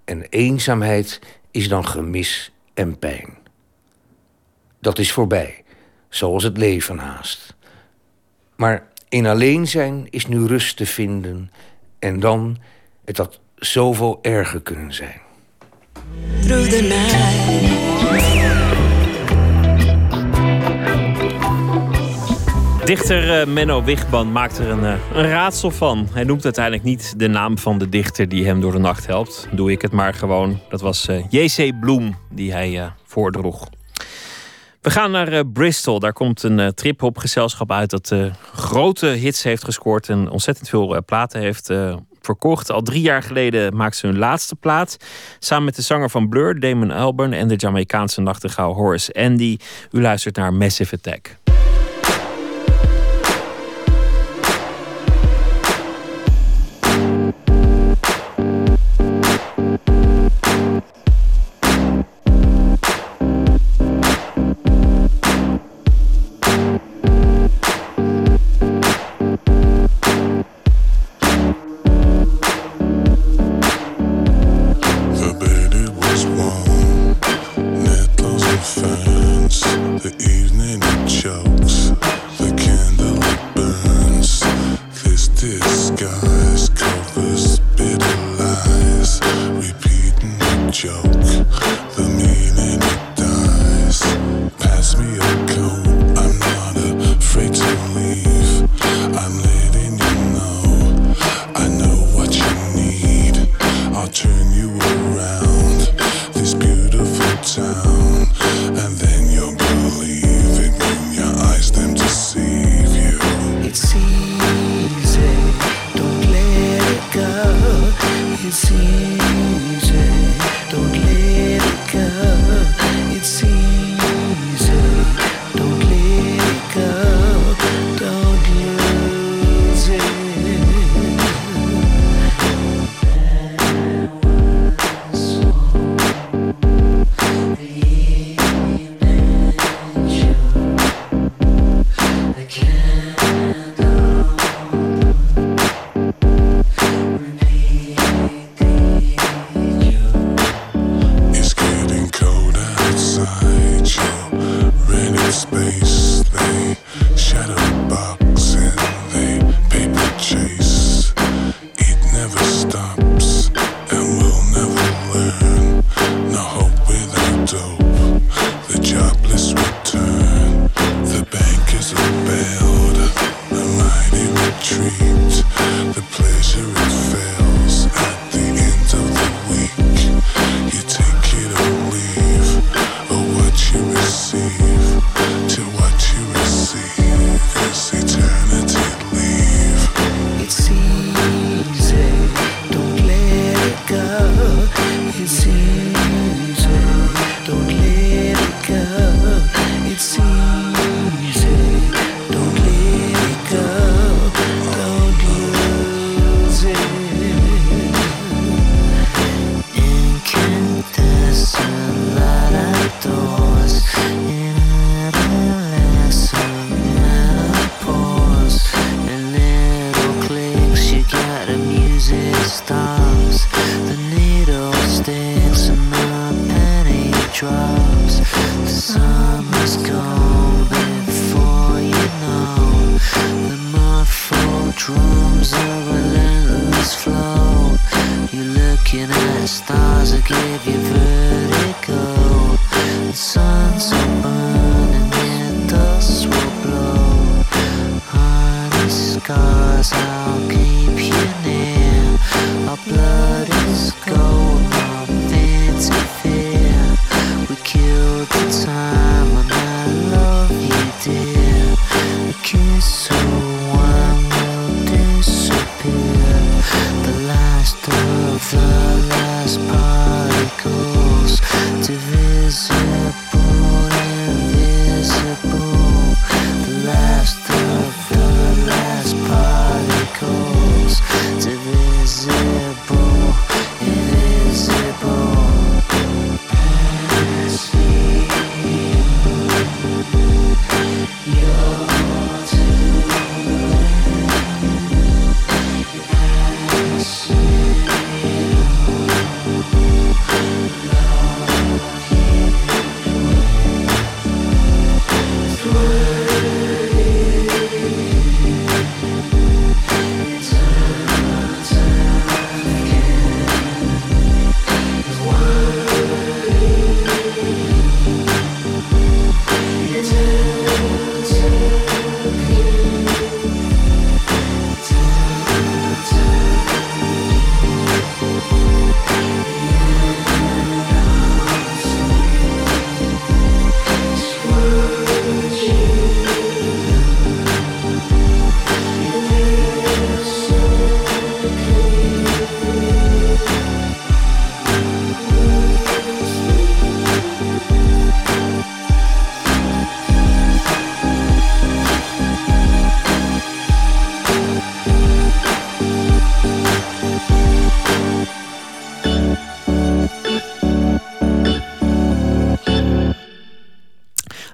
En 0.06 0.26
eenzaamheid 0.30 1.20
is 1.52 1.68
dan 1.68 1.88
gemis 1.88 2.52
en 2.74 3.00
pijn. 3.00 3.38
Dat 4.80 5.00
is 5.00 5.12
voorbij, 5.12 5.64
zoals 6.10 6.44
het 6.44 6.58
leven 6.58 6.98
haast. 6.98 7.56
Maar 8.56 8.88
in 9.10 9.26
alleen 9.26 9.68
zijn 9.68 10.08
is 10.10 10.28
nu 10.28 10.46
rust 10.46 10.78
te 10.78 10.86
vinden 10.86 11.52
en 12.00 12.20
dan 12.20 12.58
het 13.06 13.18
had 13.18 13.40
zoveel 13.56 14.20
erger 14.22 14.62
kunnen 14.62 14.94
zijn. 14.94 15.22
Through 16.42 16.70
the 16.70 16.82
night. 16.82 17.40
Dichter 22.90 23.40
eh, 23.40 23.48
Menno 23.48 23.84
Wichman 23.84 24.32
maakt 24.32 24.58
er 24.58 24.70
een, 24.70 24.86
eh, 24.86 24.94
een 25.14 25.28
raadsel 25.28 25.72
van. 25.72 26.08
Hij 26.14 26.24
noemt 26.24 26.44
uiteindelijk 26.44 26.84
niet 26.84 27.14
de 27.18 27.28
naam 27.28 27.58
van 27.58 27.78
de 27.78 27.90
dichter 27.90 28.30
die 28.30 28.46
hem 28.46 28.62
door 28.62 28.72
de 28.72 28.80
nacht 28.80 29.06
helpt. 29.06 29.48
Doe 29.52 29.72
ik 29.72 29.82
het 29.82 29.92
maar 29.92 30.14
gewoon. 30.14 30.60
Dat 30.70 30.82
was 30.82 31.08
eh, 31.08 31.26
J.C. 31.30 31.80
Bloem 31.80 32.16
die 32.30 32.52
hij 32.52 32.92
voordroeg. 33.04 33.70
We 34.82 34.90
gaan 34.90 35.12
naar 35.12 35.28
eh, 35.28 35.40
Bristol. 35.54 36.00
Daar 36.00 36.14
komt 36.14 36.44
een 36.44 36.60
uh, 36.60 36.68
trip-hop 36.68 37.18
gezelschap 37.18 37.72
uit 37.72 37.90
dat 37.90 38.12
uh, 38.12 38.34
grote 38.54 39.06
hits 39.06 39.44
heeft 39.44 39.64
gescoord 39.64 40.10
en 40.10 40.30
ontzettend 40.30 40.70
veel 40.70 41.04
platen 41.06 41.42
heeft 41.42 41.72
verkocht. 42.22 42.72
Al 42.72 42.82
drie 42.82 43.02
jaar 43.02 43.24
geleden 43.24 43.76
maakte 43.76 43.98
ze 43.98 44.08
hun 44.08 44.18
laatste 44.18 44.56
plaat. 44.56 44.98
Samen 45.40 45.66
met 45.66 45.76
de 45.76 45.82
zanger 45.82 46.10
van 46.10 46.30
Blur, 46.30 46.60
Damon 46.60 46.92
Albarn 46.92 47.34
en 47.34 47.48
de 47.48 47.56
Jamaicaanse 47.56 48.22
nachtegaal 48.22 48.74
Horace 48.74 49.14
Andy. 49.14 49.58
U 49.92 50.02
luistert 50.02 50.36
naar 50.36 50.54
Massive 50.54 50.96
Attack. 50.96 51.38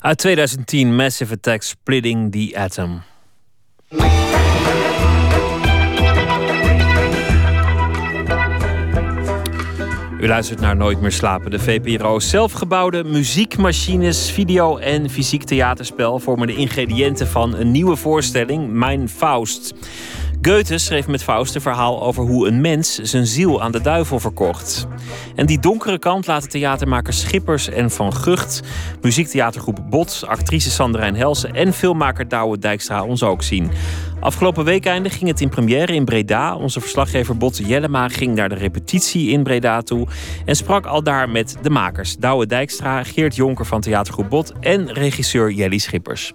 Uit 0.05 0.17
2010 0.17 0.95
Massive 0.95 1.33
Attack 1.33 1.61
Splitting 1.61 2.31
the 2.31 2.57
Atom. 2.57 3.01
U 10.19 10.27
luistert 10.27 10.59
naar 10.59 10.75
Nooit 10.75 11.01
meer 11.01 11.11
slapen. 11.11 11.51
De 11.51 11.59
VPRO 11.59 12.19
zelfgebouwde 12.19 13.03
muziekmachines, 13.03 14.31
video- 14.31 14.77
en 14.77 15.09
fysiek 15.09 15.43
theaterspel 15.43 16.19
vormen 16.19 16.47
de 16.47 16.55
ingrediënten 16.55 17.27
van 17.27 17.55
een 17.55 17.71
nieuwe 17.71 17.95
voorstelling, 17.95 18.71
Mijn 18.71 19.09
Faust. 19.09 19.73
Goethe 20.41 20.77
schreef 20.77 21.07
met 21.07 21.23
Faust 21.23 21.55
een 21.55 21.61
verhaal 21.61 22.03
over 22.03 22.23
hoe 22.23 22.47
een 22.47 22.61
mens 22.61 22.95
zijn 22.95 23.25
ziel 23.25 23.61
aan 23.61 23.71
de 23.71 23.81
duivel 23.81 24.19
verkocht. 24.19 24.87
En 25.35 25.45
die 25.45 25.59
donkere 25.59 25.99
kant 25.99 26.27
laten 26.27 26.49
theatermakers 26.49 27.19
Schippers 27.19 27.69
en 27.69 27.91
Van 27.91 28.13
Gucht, 28.13 28.61
muziektheatergroep 29.01 29.79
Bot, 29.89 30.23
actrice 30.27 30.69
Sandrijn 30.69 31.15
Helsen 31.15 31.53
en 31.53 31.73
filmmaker 31.73 32.27
Douwe 32.27 32.57
Dijkstra 32.57 33.03
ons 33.03 33.23
ook 33.23 33.43
zien. 33.43 33.71
Afgelopen 34.19 34.65
weekende 34.65 35.09
ging 35.09 35.29
het 35.29 35.41
in 35.41 35.49
première 35.49 35.93
in 35.93 36.05
Breda. 36.05 36.55
Onze 36.55 36.79
verslaggever 36.79 37.37
Bot 37.37 37.57
Jellema 37.57 38.09
ging 38.09 38.35
naar 38.35 38.49
de 38.49 38.55
repetitie 38.55 39.29
in 39.29 39.43
Breda 39.43 39.81
toe 39.81 40.07
en 40.45 40.55
sprak 40.55 40.85
al 40.85 41.03
daar 41.03 41.29
met 41.29 41.57
de 41.61 41.69
makers 41.69 42.17
Douwe 42.17 42.45
Dijkstra, 42.45 43.03
Geert 43.03 43.35
Jonker 43.35 43.65
van 43.65 43.81
theatergroep 43.81 44.29
Bot 44.29 44.53
en 44.59 44.93
regisseur 44.93 45.51
Jelly 45.51 45.77
Schippers. 45.77 46.33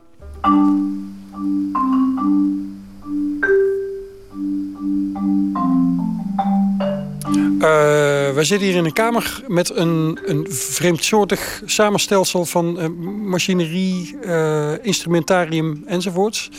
Wij 8.40 8.48
zitten 8.48 8.68
hier 8.68 8.76
in 8.76 8.84
een 8.84 8.92
kamer 8.92 9.42
met 9.46 9.76
een, 9.76 10.18
een 10.24 10.46
vreemdsoortig 10.48 11.62
samenstelsel 11.64 12.44
van 12.44 12.80
uh, 12.80 12.88
machinerie, 13.22 14.16
uh, 14.24 14.84
instrumentarium 14.84 15.82
enzovoorts. 15.86 16.50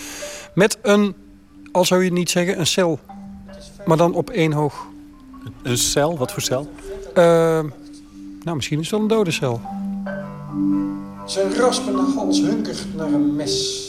Met 0.53 0.77
een, 0.81 1.15
al 1.71 1.85
zou 1.85 1.99
je 1.99 2.09
het 2.09 2.17
niet 2.17 2.29
zeggen, 2.29 2.59
een 2.59 2.67
cel. 2.67 2.99
Maar 3.85 3.97
dan 3.97 4.13
op 4.13 4.29
één 4.29 4.51
hoog. 4.51 4.85
Een 5.63 5.77
cel? 5.77 6.17
Wat 6.17 6.31
voor 6.31 6.41
cel? 6.41 6.69
nou, 8.43 8.55
misschien 8.55 8.79
is 8.79 8.83
het 8.83 8.91
wel 8.91 9.01
een 9.01 9.07
dode 9.07 9.31
cel. 9.31 9.61
Zijn 11.25 11.53
raspende 11.53 12.01
hals 12.15 12.41
hunkert 12.41 12.85
naar 12.95 13.13
een 13.13 13.35
mes. 13.35 13.85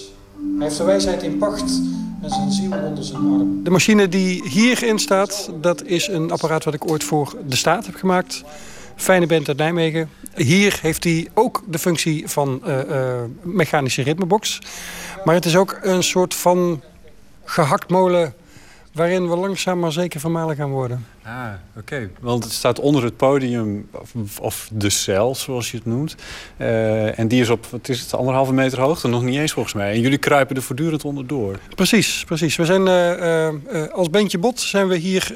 Hij 0.58 0.66
heeft 0.66 0.76
de 0.76 0.84
wijsheid 0.84 1.22
in 1.22 1.38
pacht 1.38 1.80
en 2.22 2.30
zijn 2.30 2.52
ziel 2.52 2.72
onder 2.72 3.04
zijn 3.04 3.18
arm. 3.18 3.64
De 3.64 3.70
machine 3.70 4.08
die 4.08 4.48
hierin 4.48 4.98
staat, 4.98 5.50
dat 5.60 5.84
is 5.84 6.08
een 6.08 6.30
apparaat 6.30 6.64
wat 6.64 6.74
ik 6.74 6.90
ooit 6.90 7.04
voor 7.04 7.36
de 7.46 7.56
staat 7.56 7.86
heb 7.86 7.94
gemaakt. 7.94 8.42
Fijne 8.96 9.26
band 9.26 9.48
uit 9.48 9.56
Nijmegen. 9.56 10.10
Hier 10.34 10.78
heeft 10.82 11.04
hij 11.04 11.28
ook 11.34 11.62
de 11.66 11.78
functie 11.78 12.28
van 12.28 12.62
uh, 12.66 12.78
uh, 12.88 13.20
mechanische 13.42 14.02
ritmebox. 14.02 14.58
Maar 15.24 15.34
het 15.34 15.44
is 15.44 15.56
ook 15.56 15.78
een 15.82 16.02
soort 16.02 16.34
van 16.34 16.82
gehaktmolen 17.44 18.34
waarin 18.92 19.28
we 19.28 19.36
langzaam 19.36 19.78
maar 19.78 19.92
zeker 19.92 20.20
vermalen 20.20 20.56
gaan 20.56 20.70
worden. 20.70 21.06
Ah, 21.22 21.52
oké. 21.76 22.10
Want 22.20 22.44
het 22.44 22.52
staat 22.52 22.80
onder 22.80 23.04
het 23.04 23.16
podium, 23.16 23.88
of, 23.90 24.40
of, 24.40 24.68
de 24.72 24.90
cel, 24.90 25.34
zoals 25.34 25.70
je 25.70 25.76
het 25.76 25.86
noemt. 25.86 26.14
Uh, 26.56 27.18
en 27.18 27.28
die 27.28 27.40
is 27.40 27.48
op, 27.48 27.66
wat 27.66 27.88
is 27.88 28.00
het, 28.00 28.14
anderhalve 28.14 28.52
meter 28.52 28.80
hoogte? 28.80 29.08
Nog 29.08 29.22
niet 29.22 29.38
eens 29.38 29.52
volgens 29.52 29.74
mij. 29.74 29.92
En 29.92 30.00
jullie 30.00 30.18
kruipen 30.18 30.56
er 30.56 30.62
voortdurend 30.62 31.04
onderdoor. 31.04 31.58
Precies, 31.74 32.24
precies. 32.24 32.56
We 32.56 32.64
zijn 32.64 32.86
uh, 32.86 33.82
uh, 33.82 33.88
als 33.88 34.10
bandje 34.10 34.38
Bot 34.38 34.60
zijn 34.60 34.88
we 34.88 34.96
hier 34.96 35.34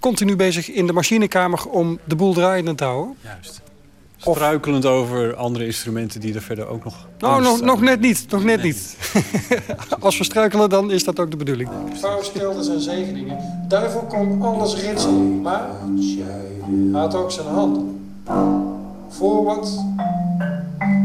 continu 0.00 0.36
bezig 0.36 0.70
in 0.70 0.86
de 0.86 0.92
machinekamer 0.92 1.68
om 1.68 1.98
de 2.04 2.16
boel 2.16 2.32
draaiende 2.32 2.74
te 2.74 2.84
houden. 2.84 3.16
Juist. 3.22 3.62
Struikelend 4.20 4.86
over 4.86 5.34
andere 5.34 5.66
instrumenten 5.66 6.20
die 6.20 6.34
er 6.34 6.42
verder 6.42 6.66
ook 6.66 6.84
nog... 6.84 7.06
Nou, 7.18 7.42
nog, 7.42 7.60
nog 7.60 7.80
net 7.80 8.00
niet. 8.00 8.26
Nog 8.28 8.44
net 8.44 8.62
niet. 8.62 8.96
Als 10.00 10.18
we 10.18 10.24
struikelen, 10.24 10.68
dan 10.68 10.90
is 10.90 11.04
dat 11.04 11.20
ook 11.20 11.30
de 11.30 11.36
bedoeling. 11.36 11.70
Vrouw 11.92 12.22
stelde 12.22 12.62
zijn 12.62 12.80
zegeningen. 12.80 13.38
Duivel 13.68 14.00
kon 14.00 14.42
alles 14.42 14.74
ritselen, 14.74 15.40
maar 15.40 15.68
hij 16.92 17.00
had 17.00 17.14
ook 17.14 17.30
zijn 17.30 17.46
handen. 17.46 18.10
Voor 19.08 19.44
wat, 19.44 19.84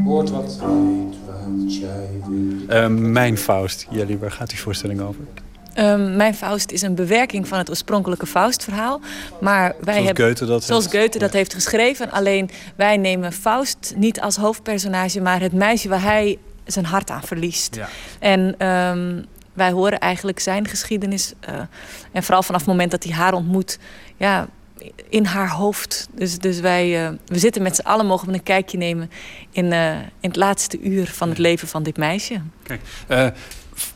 hoort 0.05 0.29
wat. 0.29 0.59
Uh, 2.69 2.87
mijn 2.87 3.37
Faust. 3.37 3.87
Jelly, 3.89 4.17
waar 4.17 4.31
gaat 4.31 4.49
die 4.49 4.59
voorstelling 4.59 5.01
over? 5.01 5.21
Um, 5.77 6.15
mijn 6.15 6.35
Faust 6.35 6.71
is 6.71 6.81
een 6.81 6.95
bewerking 6.95 7.47
van 7.47 7.57
het 7.57 7.69
oorspronkelijke 7.69 8.25
Faust-verhaal. 8.25 9.01
Maar 9.41 9.75
wij 9.81 9.93
zoals 9.93 10.05
hebben, 10.05 10.25
Goethe 10.25 10.45
dat 10.45 10.63
zoals 10.63 10.83
heeft. 10.83 11.03
Goethe 11.03 11.19
dat 11.19 11.33
heeft 11.33 11.53
geschreven. 11.53 12.11
Alleen 12.11 12.49
wij 12.75 12.97
nemen 12.97 13.33
Faust 13.33 13.93
niet 13.95 14.21
als 14.21 14.35
hoofdpersonage, 14.35 15.21
maar 15.21 15.41
het 15.41 15.53
meisje 15.53 15.89
waar 15.89 16.01
hij 16.01 16.37
zijn 16.65 16.85
hart 16.85 17.09
aan 17.09 17.23
verliest. 17.23 17.75
Ja. 17.75 17.89
En 18.19 18.67
um, 18.67 19.25
wij 19.53 19.71
horen 19.71 19.99
eigenlijk 19.99 20.39
zijn 20.39 20.67
geschiedenis. 20.67 21.33
Uh, 21.49 21.55
en 22.11 22.23
vooral 22.23 22.43
vanaf 22.43 22.61
het 22.61 22.69
moment 22.69 22.91
dat 22.91 23.03
hij 23.03 23.13
haar 23.13 23.33
ontmoet, 23.33 23.79
ja, 24.17 24.47
in 25.09 25.25
haar 25.25 25.49
hoofd. 25.49 26.07
Dus, 26.11 26.37
dus 26.37 26.59
wij 26.59 27.05
uh, 27.05 27.09
we 27.25 27.39
zitten 27.39 27.61
met 27.61 27.75
z'n 27.75 27.87
allen, 27.87 28.05
mogen 28.05 28.27
we 28.27 28.33
een 28.33 28.43
kijkje 28.43 28.77
nemen 28.77 29.11
in, 29.51 29.65
uh, 29.65 29.91
in 29.99 30.29
het 30.29 30.35
laatste 30.35 30.79
uur 30.79 31.07
van 31.07 31.29
het 31.29 31.37
leven 31.37 31.67
van 31.67 31.83
dit 31.83 31.97
meisje. 31.97 32.41
Kijk, 32.63 32.81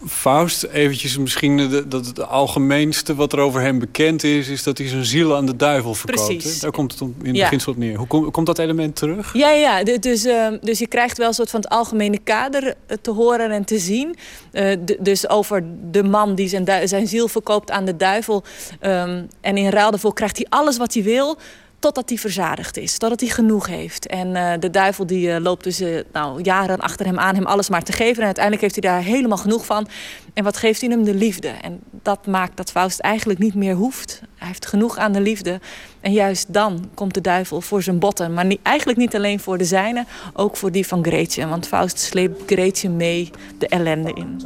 Faust, 0.07 0.63
eventjes 0.63 1.17
misschien 1.17 1.57
de, 1.57 1.87
dat 1.87 2.05
het 2.05 2.27
algemeenste 2.27 3.15
wat 3.15 3.33
er 3.33 3.39
over 3.39 3.61
hem 3.61 3.79
bekend 3.79 4.23
is... 4.23 4.47
is 4.47 4.63
dat 4.63 4.77
hij 4.77 4.87
zijn 4.87 5.05
ziel 5.05 5.35
aan 5.35 5.45
de 5.45 5.55
duivel 5.55 5.93
verkoopt. 5.93 6.25
Precies. 6.27 6.53
Hè? 6.53 6.59
Daar 6.59 6.71
komt 6.71 6.91
het 6.91 7.01
om, 7.01 7.15
in 7.21 7.27
het 7.27 7.35
Ja. 7.35 7.43
beginsel 7.43 7.71
op 7.71 7.77
neer. 7.77 7.97
Hoe 7.97 8.07
kom- 8.07 8.31
komt 8.31 8.45
dat 8.45 8.59
element 8.59 8.95
terug? 8.95 9.33
Ja, 9.33 9.49
ja 9.49 9.83
dus, 9.83 10.25
uh, 10.25 10.47
dus 10.61 10.79
je 10.79 10.87
krijgt 10.87 11.17
wel 11.17 11.27
een 11.27 11.33
soort 11.33 11.49
van 11.49 11.59
het 11.59 11.69
algemene 11.69 12.19
kader 12.23 12.63
uh, 12.63 12.97
te 13.01 13.11
horen 13.11 13.51
en 13.51 13.65
te 13.65 13.79
zien. 13.79 14.15
Uh, 14.51 14.71
d- 14.71 14.97
dus 14.99 15.29
over 15.29 15.63
de 15.91 16.03
man 16.03 16.35
die 16.35 16.47
zijn, 16.47 16.87
zijn 16.87 17.07
ziel 17.07 17.27
verkoopt 17.27 17.71
aan 17.71 17.85
de 17.85 17.97
duivel. 17.97 18.43
Um, 18.81 19.27
en 19.41 19.57
in 19.57 19.69
ruil 19.69 19.89
daarvoor 19.91 20.13
krijgt 20.13 20.37
hij 20.37 20.45
alles 20.49 20.77
wat 20.77 20.93
hij 20.93 21.03
wil 21.03 21.37
totdat 21.79 22.09
hij 22.09 22.17
verzadigd 22.17 22.77
is, 22.77 22.97
totdat 22.97 23.19
hij 23.19 23.29
genoeg 23.29 23.67
heeft. 23.67 24.07
En 24.07 24.27
uh, 24.27 24.53
de 24.59 24.69
duivel 24.69 25.05
die 25.05 25.27
uh, 25.27 25.37
loopt 25.39 25.63
dus 25.63 25.81
uh, 25.81 25.99
nou, 26.13 26.41
jaren 26.41 26.79
achter 26.79 27.05
hem 27.05 27.19
aan 27.19 27.35
hem 27.35 27.45
alles 27.45 27.69
maar 27.69 27.83
te 27.83 27.91
geven. 27.91 28.19
En 28.19 28.25
uiteindelijk 28.25 28.63
heeft 28.63 28.83
hij 28.83 28.91
daar 28.91 29.01
helemaal 29.01 29.37
genoeg 29.37 29.65
van. 29.65 29.87
En 30.33 30.43
wat 30.43 30.57
geeft 30.57 30.81
hij 30.81 30.89
hem? 30.89 31.03
De 31.03 31.13
liefde. 31.13 31.47
En 31.47 31.79
dat 31.91 32.25
maakt 32.25 32.57
dat 32.57 32.71
Faust 32.71 32.99
eigenlijk 32.99 33.39
niet 33.39 33.55
meer 33.55 33.75
hoeft. 33.75 34.21
Hij 34.35 34.47
heeft 34.47 34.65
genoeg 34.65 34.97
aan 34.97 35.11
de 35.11 35.21
liefde. 35.21 35.59
En 36.01 36.11
juist 36.11 36.53
dan 36.53 36.89
komt 36.93 37.13
de 37.13 37.21
duivel 37.21 37.61
voor 37.61 37.83
zijn 37.83 37.99
botten. 37.99 38.33
Maar 38.33 38.45
niet, 38.45 38.59
eigenlijk 38.63 38.97
niet 38.97 39.15
alleen 39.15 39.39
voor 39.39 39.57
de 39.57 39.65
zijne, 39.65 40.05
ook 40.33 40.57
voor 40.57 40.71
die 40.71 40.87
van 40.87 41.03
Gretchen. 41.03 41.49
Want 41.49 41.67
Faust 41.67 41.99
sleept 41.99 42.41
Gretchen 42.45 42.95
mee 42.95 43.31
de 43.57 43.67
ellende 43.67 44.13
in. 44.13 44.41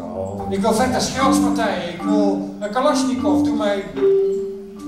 Ik 0.50 0.60
wil 0.60 0.74
vette 0.74 1.00
schranspartijen. 1.00 1.94
Ik 1.94 2.02
wil 2.02 2.56
een 2.60 2.72
Kalashnikov. 2.72 3.44
Doe 3.44 3.58
mij 3.58 3.84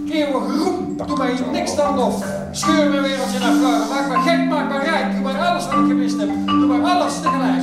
eeuwig 0.09 0.55
roem. 0.55 0.97
Doe 1.07 1.17
mij 1.17 1.33
niks 1.51 1.75
dan 1.75 1.99
of. 1.99 2.25
Scheur 2.51 2.89
mijn 2.89 3.01
wereldje 3.01 3.39
naar 3.39 3.55
vrouwen. 3.55 3.87
Maak 3.89 4.07
me 4.07 4.29
gek, 4.29 4.47
maak 4.49 4.71
me 4.71 4.79
rijk. 4.79 5.11
Doe 5.11 5.21
maar 5.21 5.47
alles 5.47 5.65
wat 5.65 5.73
ik 5.73 5.85
gemist 5.87 6.19
heb. 6.19 6.29
Doe 6.45 6.65
maar 6.65 6.91
alles 6.91 7.21
tegelijk. 7.21 7.61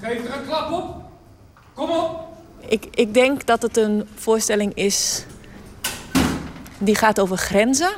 Geef 0.00 0.24
er 0.24 0.38
een 0.38 0.46
klap 0.46 0.72
op. 0.72 0.84
Kom 1.74 1.90
op. 1.90 2.20
Ik, 2.68 2.86
ik 2.90 3.14
denk 3.14 3.46
dat 3.46 3.62
het 3.62 3.76
een 3.76 4.08
voorstelling 4.14 4.74
is 4.74 5.24
die 6.78 6.96
gaat 6.96 7.20
over 7.20 7.36
grenzen. 7.36 7.90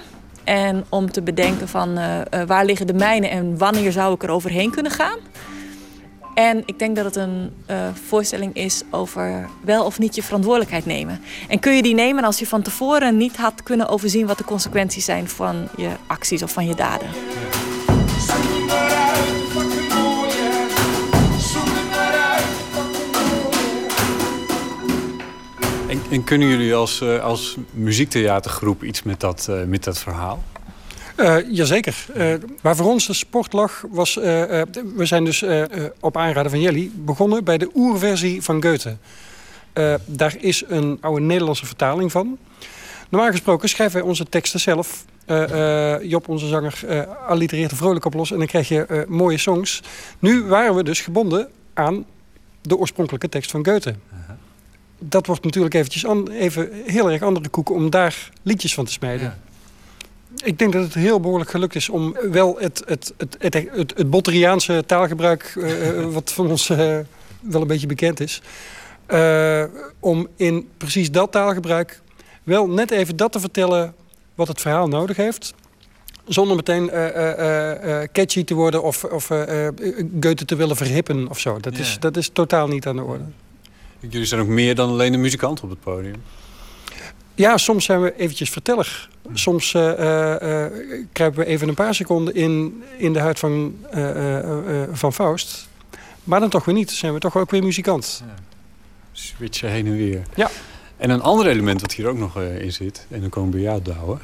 En 0.45 0.85
om 0.89 1.11
te 1.11 1.23
bedenken 1.23 1.69
van 1.69 1.99
uh, 1.99 2.21
waar 2.47 2.65
liggen 2.65 2.87
de 2.87 2.95
mijnen 2.95 3.31
en 3.31 3.59
wanneer 3.59 3.93
zou 3.93 4.15
ik 4.15 4.23
er 4.23 4.31
overheen 4.31 4.71
kunnen 4.71 4.93
gaan. 4.93 5.19
En 6.37 6.63
ik 6.65 6.79
denk 6.79 6.97
dat 6.97 7.05
het 7.05 7.17
een 7.17 7.53
uh, 7.71 7.89
voorstelling 8.07 8.55
is 8.55 8.83
over 8.91 9.49
wel 9.65 9.85
of 9.85 9.99
niet 9.99 10.15
je 10.15 10.23
verantwoordelijkheid 10.23 10.87
nemen. 10.87 11.21
En 11.49 11.59
kun 11.59 11.73
je 11.73 11.83
die 11.83 11.95
nemen 11.95 12.25
als 12.25 12.39
je 12.39 12.47
van 12.47 12.63
tevoren 12.63 13.17
niet 13.17 13.37
had 13.37 13.63
kunnen 13.63 13.89
overzien 13.89 14.27
wat 14.27 14.39
de 14.39 14.45
consequenties 14.45 15.05
zijn 15.05 15.29
van 15.29 15.69
je 15.77 15.91
acties 16.07 16.43
of 16.43 16.53
van 16.53 16.67
je 16.67 16.75
daden. 16.75 17.09
En, 25.89 26.01
en 26.11 26.25
kunnen 26.25 26.49
jullie 26.49 26.75
als, 26.75 27.01
uh, 27.01 27.25
als 27.25 27.57
muziektheatergroep 27.71 28.85
iets 28.85 29.03
met 29.03 29.21
dat, 29.21 29.47
uh, 29.51 29.65
met 29.65 29.85
dat 29.85 29.99
verhaal? 29.99 30.43
Uh, 31.17 31.37
jazeker. 31.51 32.07
Uh, 32.17 32.35
waar 32.61 32.77
voor 32.77 32.87
ons 32.87 33.07
de 33.07 33.13
sport 33.13 33.53
lag, 33.53 33.85
was... 33.91 34.17
Uh, 34.17 34.25
we 34.97 35.05
zijn 35.05 35.25
dus 35.25 35.45
op 36.01 36.17
aanraden 36.17 36.51
van 36.51 36.61
Jelly 36.61 36.91
begonnen 36.95 37.45
bij 37.45 37.59
de 37.59 37.71
oerversie 37.75 38.43
van 38.43 38.63
Goethe. 38.63 38.97
daar 40.05 40.37
is 40.39 40.65
een 40.69 40.99
oude 41.01 41.21
Nederlandse 41.21 41.67
vertaling 41.67 42.13
van. 42.13 42.39
Normaal 43.09 43.31
gesproken 43.31 43.69
schrijven 43.69 43.99
wij 43.99 44.09
onze 44.09 44.25
teksten 44.25 44.61
zelf. 44.61 45.05
Job, 46.03 46.29
onze 46.29 46.47
zanger, 46.47 47.07
allitereert 47.27 47.71
er 47.71 47.77
vrolijk 47.77 48.05
op 48.05 48.15
los 48.15 48.31
en 48.31 48.39
dan 48.39 48.47
krijg 48.47 48.69
je 48.69 49.05
mooie 49.09 49.39
songs. 49.39 49.83
Nu 50.19 50.43
waren 50.43 50.75
we 50.75 50.85
dus 50.85 51.01
gebonden 51.01 51.49
aan 51.75 52.05
de 52.63 52.77
oorspronkelijke 52.77 53.29
tekst 53.29 53.51
van 53.51 53.67
Goethe. 53.67 53.95
Dat 54.99 55.27
wordt 55.27 55.45
natuurlijk 55.45 55.75
eventjes 55.75 56.05
even 56.31 56.71
heel 56.87 57.11
erg 57.11 57.23
andere 57.23 57.49
koeken 57.49 57.75
om 57.75 57.91
daar 57.91 58.31
liedjes 58.43 58.75
van 58.75 58.85
te 58.85 58.93
smijden. 58.93 59.27
Ja. 59.27 59.39
Ik 60.45 60.59
denk 60.59 60.73
dat 60.73 60.83
het 60.83 60.95
heel 60.95 61.21
behoorlijk 61.21 61.51
gelukt 61.51 61.75
is 61.75 61.89
om 61.89 62.17
wel 62.31 62.57
het, 62.59 62.83
het, 62.87 63.15
het, 63.17 63.37
het, 63.39 63.55
het, 63.55 63.93
het 63.97 64.11
Botteriaanse 64.11 64.85
taalgebruik... 64.87 65.55
Uh, 65.57 66.07
wat 66.07 66.33
van 66.33 66.47
ons 66.47 66.69
uh, 66.69 66.79
wel 67.41 67.61
een 67.61 67.67
beetje 67.67 67.87
bekend 67.87 68.21
is... 68.21 68.43
Uh, 69.09 69.65
om 70.01 70.29
in 70.37 70.69
precies 70.77 71.11
dat 71.11 71.33
taalgebruik 71.33 72.01
wel 72.43 72.69
net 72.69 72.91
even 72.91 73.17
dat 73.17 73.33
te 73.33 73.41
vertellen 73.41 73.95
wat 74.35 74.49
het 74.49 74.61
verhaal 74.61 74.89
nodig 74.89 75.17
heeft... 75.17 75.55
zonder 76.27 76.57
meteen 76.57 76.91
catchy 78.13 78.45
te 78.45 78.55
worden 78.55 78.83
of, 78.83 79.05
of 79.05 79.27
Goethe 80.21 80.45
te 80.45 80.57
willen 80.57 80.77
verhippen 80.77 81.29
of 81.29 81.39
zo. 81.39 81.59
Dat, 81.61 81.77
ja. 81.77 81.83
is, 81.83 81.97
dat 82.01 82.17
is 82.17 82.29
totaal 82.29 82.69
niet 82.69 82.87
aan 82.87 82.97
de 82.97 83.03
orde. 83.03 83.25
Jullie 84.09 84.27
zijn 84.27 84.41
ook 84.41 84.47
meer 84.47 84.75
dan 84.75 84.89
alleen 84.89 85.15
een 85.15 85.21
muzikant 85.21 85.63
op 85.63 85.71
het 85.71 85.81
podium. 85.81 86.23
Ja, 87.37 87.57
soms 87.57 87.85
zijn 87.85 88.03
we 88.03 88.17
eventjes 88.17 88.51
verteller. 88.51 89.09
Soms 89.33 89.73
uh, 89.73 89.83
uh, 89.83 90.67
kruipen 91.13 91.41
we 91.41 91.47
even 91.47 91.69
een 91.69 91.75
paar 91.75 91.95
seconden 91.95 92.35
in, 92.35 92.83
in 92.97 93.13
de 93.13 93.19
huid 93.19 93.39
van, 93.39 93.77
uh, 93.95 94.83
van 94.93 95.13
Faust. 95.13 95.69
Maar 96.25 96.41
dan 96.41 96.49
toch 96.49 96.65
weer 96.65 96.75
niet. 96.75 96.91
Zijn 96.91 97.13
we 97.13 97.19
toch 97.19 97.37
ook 97.37 97.51
weer 97.51 97.63
muzikant. 97.63 98.23
Ja. 98.27 98.35
Switchen 99.13 99.71
heen 99.71 99.87
en 99.87 99.97
weer. 99.97 100.23
Ja. 100.35 100.51
En 100.97 101.11
een 101.11 101.21
ander 101.21 101.47
element 101.47 101.81
wat 101.81 101.93
hier 101.93 102.07
ook 102.07 102.19
nog 102.19 102.41
in 102.41 102.73
zit, 102.73 103.07
en 103.11 103.21
dan 103.21 103.29
komen 103.29 103.51
we 103.51 103.57
bij 103.57 103.65
jou, 103.65 103.83
Douwe, 103.83 104.19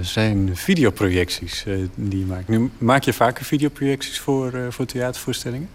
zijn 0.00 0.56
videoprojecties 0.56 1.64
die 1.94 2.18
je 2.18 2.24
maakt. 2.24 2.48
Nu 2.48 2.70
maak 2.78 3.02
je 3.02 3.12
vaker 3.12 3.44
videoprojecties 3.44 4.20
voor, 4.20 4.52
voor 4.68 4.86
theatervoorstellingen. 4.86 5.68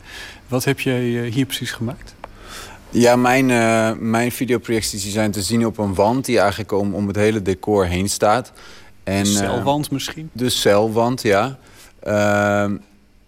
Wat 0.48 0.64
heb 0.64 0.80
jij 0.80 1.02
hier 1.30 1.45
precies 1.45 1.72
gemaakt? 1.72 2.15
Ja, 2.92 3.16
mijn, 3.16 3.50
uh, 3.50 3.92
mijn 4.00 4.32
videoprojecties 4.32 5.02
die 5.04 5.12
zijn 5.12 5.32
te 5.32 5.42
zien 5.42 5.66
op 5.66 5.78
een 5.78 5.94
wand 5.94 6.26
die 6.26 6.40
eigenlijk 6.40 6.72
om, 6.72 6.94
om 6.94 7.08
het 7.08 7.16
hele 7.16 7.42
decor 7.42 7.86
heen 7.86 8.10
staat. 8.10 8.52
En, 9.04 9.24
de 9.24 9.30
celwand 9.30 9.86
uh, 9.86 9.92
misschien? 9.92 10.30
De 10.34 10.50
celwand, 10.50 11.22
ja. 11.22 11.58
Uh, 12.08 12.64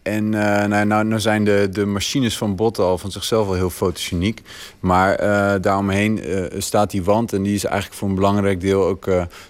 en 0.02 0.30
nou, 0.30 0.85
nou, 0.85 1.06
nou, 1.06 1.19
zijn 1.19 1.44
de, 1.44 1.68
de 1.72 1.85
machines 1.85 2.38
van 2.38 2.56
Botten 2.56 2.84
al 2.84 2.98
van 2.98 3.11
zichzelf 3.11 3.48
al 3.48 3.53
heel 3.53 3.69
fotogeniek. 3.69 4.41
Maar 4.80 5.18
daaromheen 5.61 6.22
staat 6.57 6.91
die 6.91 7.03
wand 7.03 7.34
en 7.34 7.44
die 7.44 7.56
is 7.56 7.65
eigenlijk 7.65 7.95
voor 7.95 8.10
een 8.10 8.15
belangrijk 8.15 8.61
deel 8.61 8.85
ook 8.85 9.06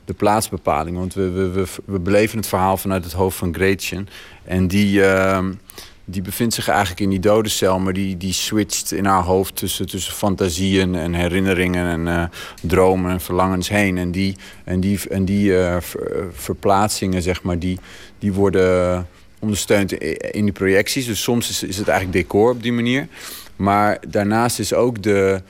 de 0.05 0.13
plaatsbepaling. 0.17 0.97
Want 0.97 1.13
we, 1.13 1.29
we, 1.29 1.49
we, 1.49 1.65
we 1.85 1.99
beleven 1.99 2.37
het 2.37 2.47
verhaal 2.47 2.77
vanuit 2.77 3.03
het 3.03 3.13
hoofd 3.13 3.37
van 3.37 3.53
Gretchen. 3.53 4.07
En 4.43 4.67
die 4.67 5.05
ehm, 5.05 5.51
die 6.05 6.21
bevindt 6.21 6.53
zich 6.53 6.67
eigenlijk 6.67 6.99
in 6.99 7.09
die 7.09 7.19
dode 7.19 7.49
cel, 7.49 7.79
maar 7.79 7.93
die, 7.93 8.17
die 8.17 8.33
switcht 8.33 8.91
in 8.91 9.05
haar 9.05 9.23
hoofd 9.23 9.55
tussen, 9.55 9.87
tussen 9.87 10.13
fantasieën 10.13 10.95
en 10.95 11.13
herinneringen 11.13 11.87
en 11.87 12.07
uh, 12.07 12.23
dromen 12.61 13.11
en 13.11 13.21
verlangens 13.21 13.69
heen. 13.69 13.97
En 13.97 14.11
die, 14.11 14.35
en 14.63 14.79
die, 14.79 14.99
en 15.09 15.25
die 15.25 15.49
uh, 15.49 15.77
ver, 15.79 16.27
verplaatsingen, 16.33 17.21
zeg 17.21 17.43
maar, 17.43 17.59
die, 17.59 17.79
die 18.19 18.33
worden 18.33 19.07
ondersteund 19.39 19.91
in 19.91 20.43
die 20.43 20.53
projecties. 20.53 21.05
Dus 21.05 21.23
soms 21.23 21.49
is, 21.49 21.63
is 21.63 21.77
het 21.77 21.87
eigenlijk 21.87 22.17
decor 22.17 22.51
op 22.51 22.63
die 22.63 22.73
manier. 22.73 23.07
Maar 23.55 23.97
daarnaast 24.07 24.59
is 24.59 24.73
ook 24.73 25.03
de, 25.03 25.41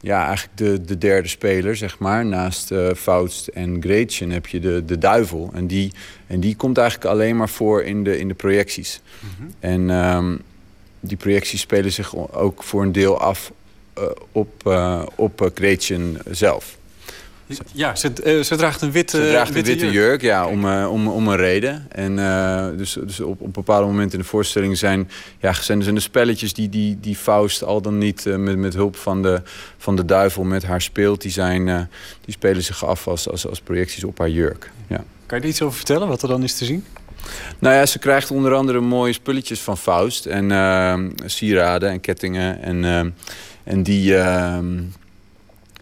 ja, 0.00 0.26
eigenlijk 0.26 0.56
de, 0.56 0.80
de 0.80 0.98
derde 0.98 1.28
speler, 1.28 1.76
zeg 1.76 1.98
maar. 1.98 2.26
Naast 2.26 2.70
uh, 2.70 2.90
Faust 2.96 3.46
en 3.46 3.82
Gretchen 3.82 4.30
heb 4.30 4.46
je 4.46 4.60
de, 4.60 4.84
de 4.84 4.98
duivel. 4.98 5.50
En 5.54 5.66
die, 5.66 5.92
en 6.26 6.40
die 6.40 6.56
komt 6.56 6.78
eigenlijk 6.78 7.10
alleen 7.10 7.36
maar 7.36 7.48
voor 7.48 7.82
in 7.82 8.04
de, 8.04 8.18
in 8.18 8.28
de 8.28 8.34
projecties. 8.34 9.00
Mm 9.20 9.28
-hmm. 9.38 9.54
En 9.60 9.90
um, 9.90 10.40
die 11.00 11.16
projecties 11.16 11.60
spelen 11.60 11.92
zich 11.92 12.16
ook 12.32 12.62
voor 12.62 12.82
een 12.82 12.92
deel 12.92 13.20
af 13.20 13.52
uh, 13.98 14.04
op, 14.32 14.62
uh, 14.66 15.02
op 15.14 15.50
Gretchen 15.54 16.18
zelf. 16.30 16.78
Ja, 17.72 17.94
ze, 17.94 18.12
uh, 18.24 18.42
ze, 18.42 18.56
draagt 18.56 18.82
een 18.82 18.92
witte, 18.92 19.16
ze 19.16 19.28
draagt 19.28 19.48
een 19.48 19.54
witte, 19.54 19.70
witte 19.70 19.84
jurk. 19.84 19.94
jurk, 19.94 20.22
ja, 20.22 20.46
om, 20.46 20.64
uh, 20.64 20.92
om, 20.92 21.08
om 21.08 21.28
een 21.28 21.36
reden. 21.36 21.86
En 21.88 22.18
uh, 22.18 22.66
dus, 22.76 22.96
dus 23.02 23.20
op, 23.20 23.40
op 23.40 23.54
bepaalde 23.54 23.86
momenten 23.86 24.18
in 24.18 24.24
de 24.24 24.30
voorstelling 24.30 24.78
zijn, 24.78 25.10
ja, 25.38 25.52
zijn, 25.52 25.82
zijn 25.82 25.94
de 25.94 26.00
spelletjes 26.00 26.52
die, 26.52 26.68
die, 26.68 26.98
die 27.00 27.16
Faust 27.16 27.64
al 27.64 27.82
dan 27.82 27.98
niet 27.98 28.24
met, 28.24 28.56
met 28.56 28.74
hulp 28.74 28.96
van 28.96 29.22
de, 29.22 29.42
van 29.78 29.96
de 29.96 30.04
duivel 30.04 30.44
met 30.44 30.64
haar 30.64 30.82
speelt, 30.82 31.22
die, 31.22 31.30
zijn, 31.30 31.88
die 32.24 32.34
spelen 32.34 32.62
zich 32.62 32.84
af 32.84 33.08
als, 33.08 33.28
als, 33.28 33.46
als 33.46 33.60
projecties 33.60 34.04
op 34.04 34.18
haar 34.18 34.30
jurk. 34.30 34.70
Ja. 34.86 35.04
Kan 35.26 35.38
je 35.38 35.44
er 35.44 35.50
iets 35.50 35.62
over 35.62 35.76
vertellen, 35.76 36.08
wat 36.08 36.22
er 36.22 36.28
dan 36.28 36.42
is 36.42 36.54
te 36.54 36.64
zien? 36.64 36.84
Nou 37.58 37.74
ja, 37.74 37.86
ze 37.86 37.98
krijgt 37.98 38.30
onder 38.30 38.54
andere 38.54 38.80
mooie 38.80 39.12
spulletjes 39.12 39.60
van 39.60 39.78
Faust. 39.78 40.26
En 40.26 41.12
sieraden 41.26 41.90
en 41.90 42.00
kettingen. 42.00 42.62
En, 42.62 43.14
en 43.64 43.82
die 43.82 44.14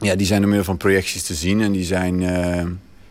ja, 0.01 0.15
die 0.15 0.27
zijn 0.27 0.41
door 0.41 0.49
middel 0.49 0.67
van 0.67 0.77
projecties 0.77 1.23
te 1.23 1.35
zien. 1.35 1.61
En 1.61 1.73
die 1.73 1.85
zijn, 1.85 2.23
uh, 2.23 2.63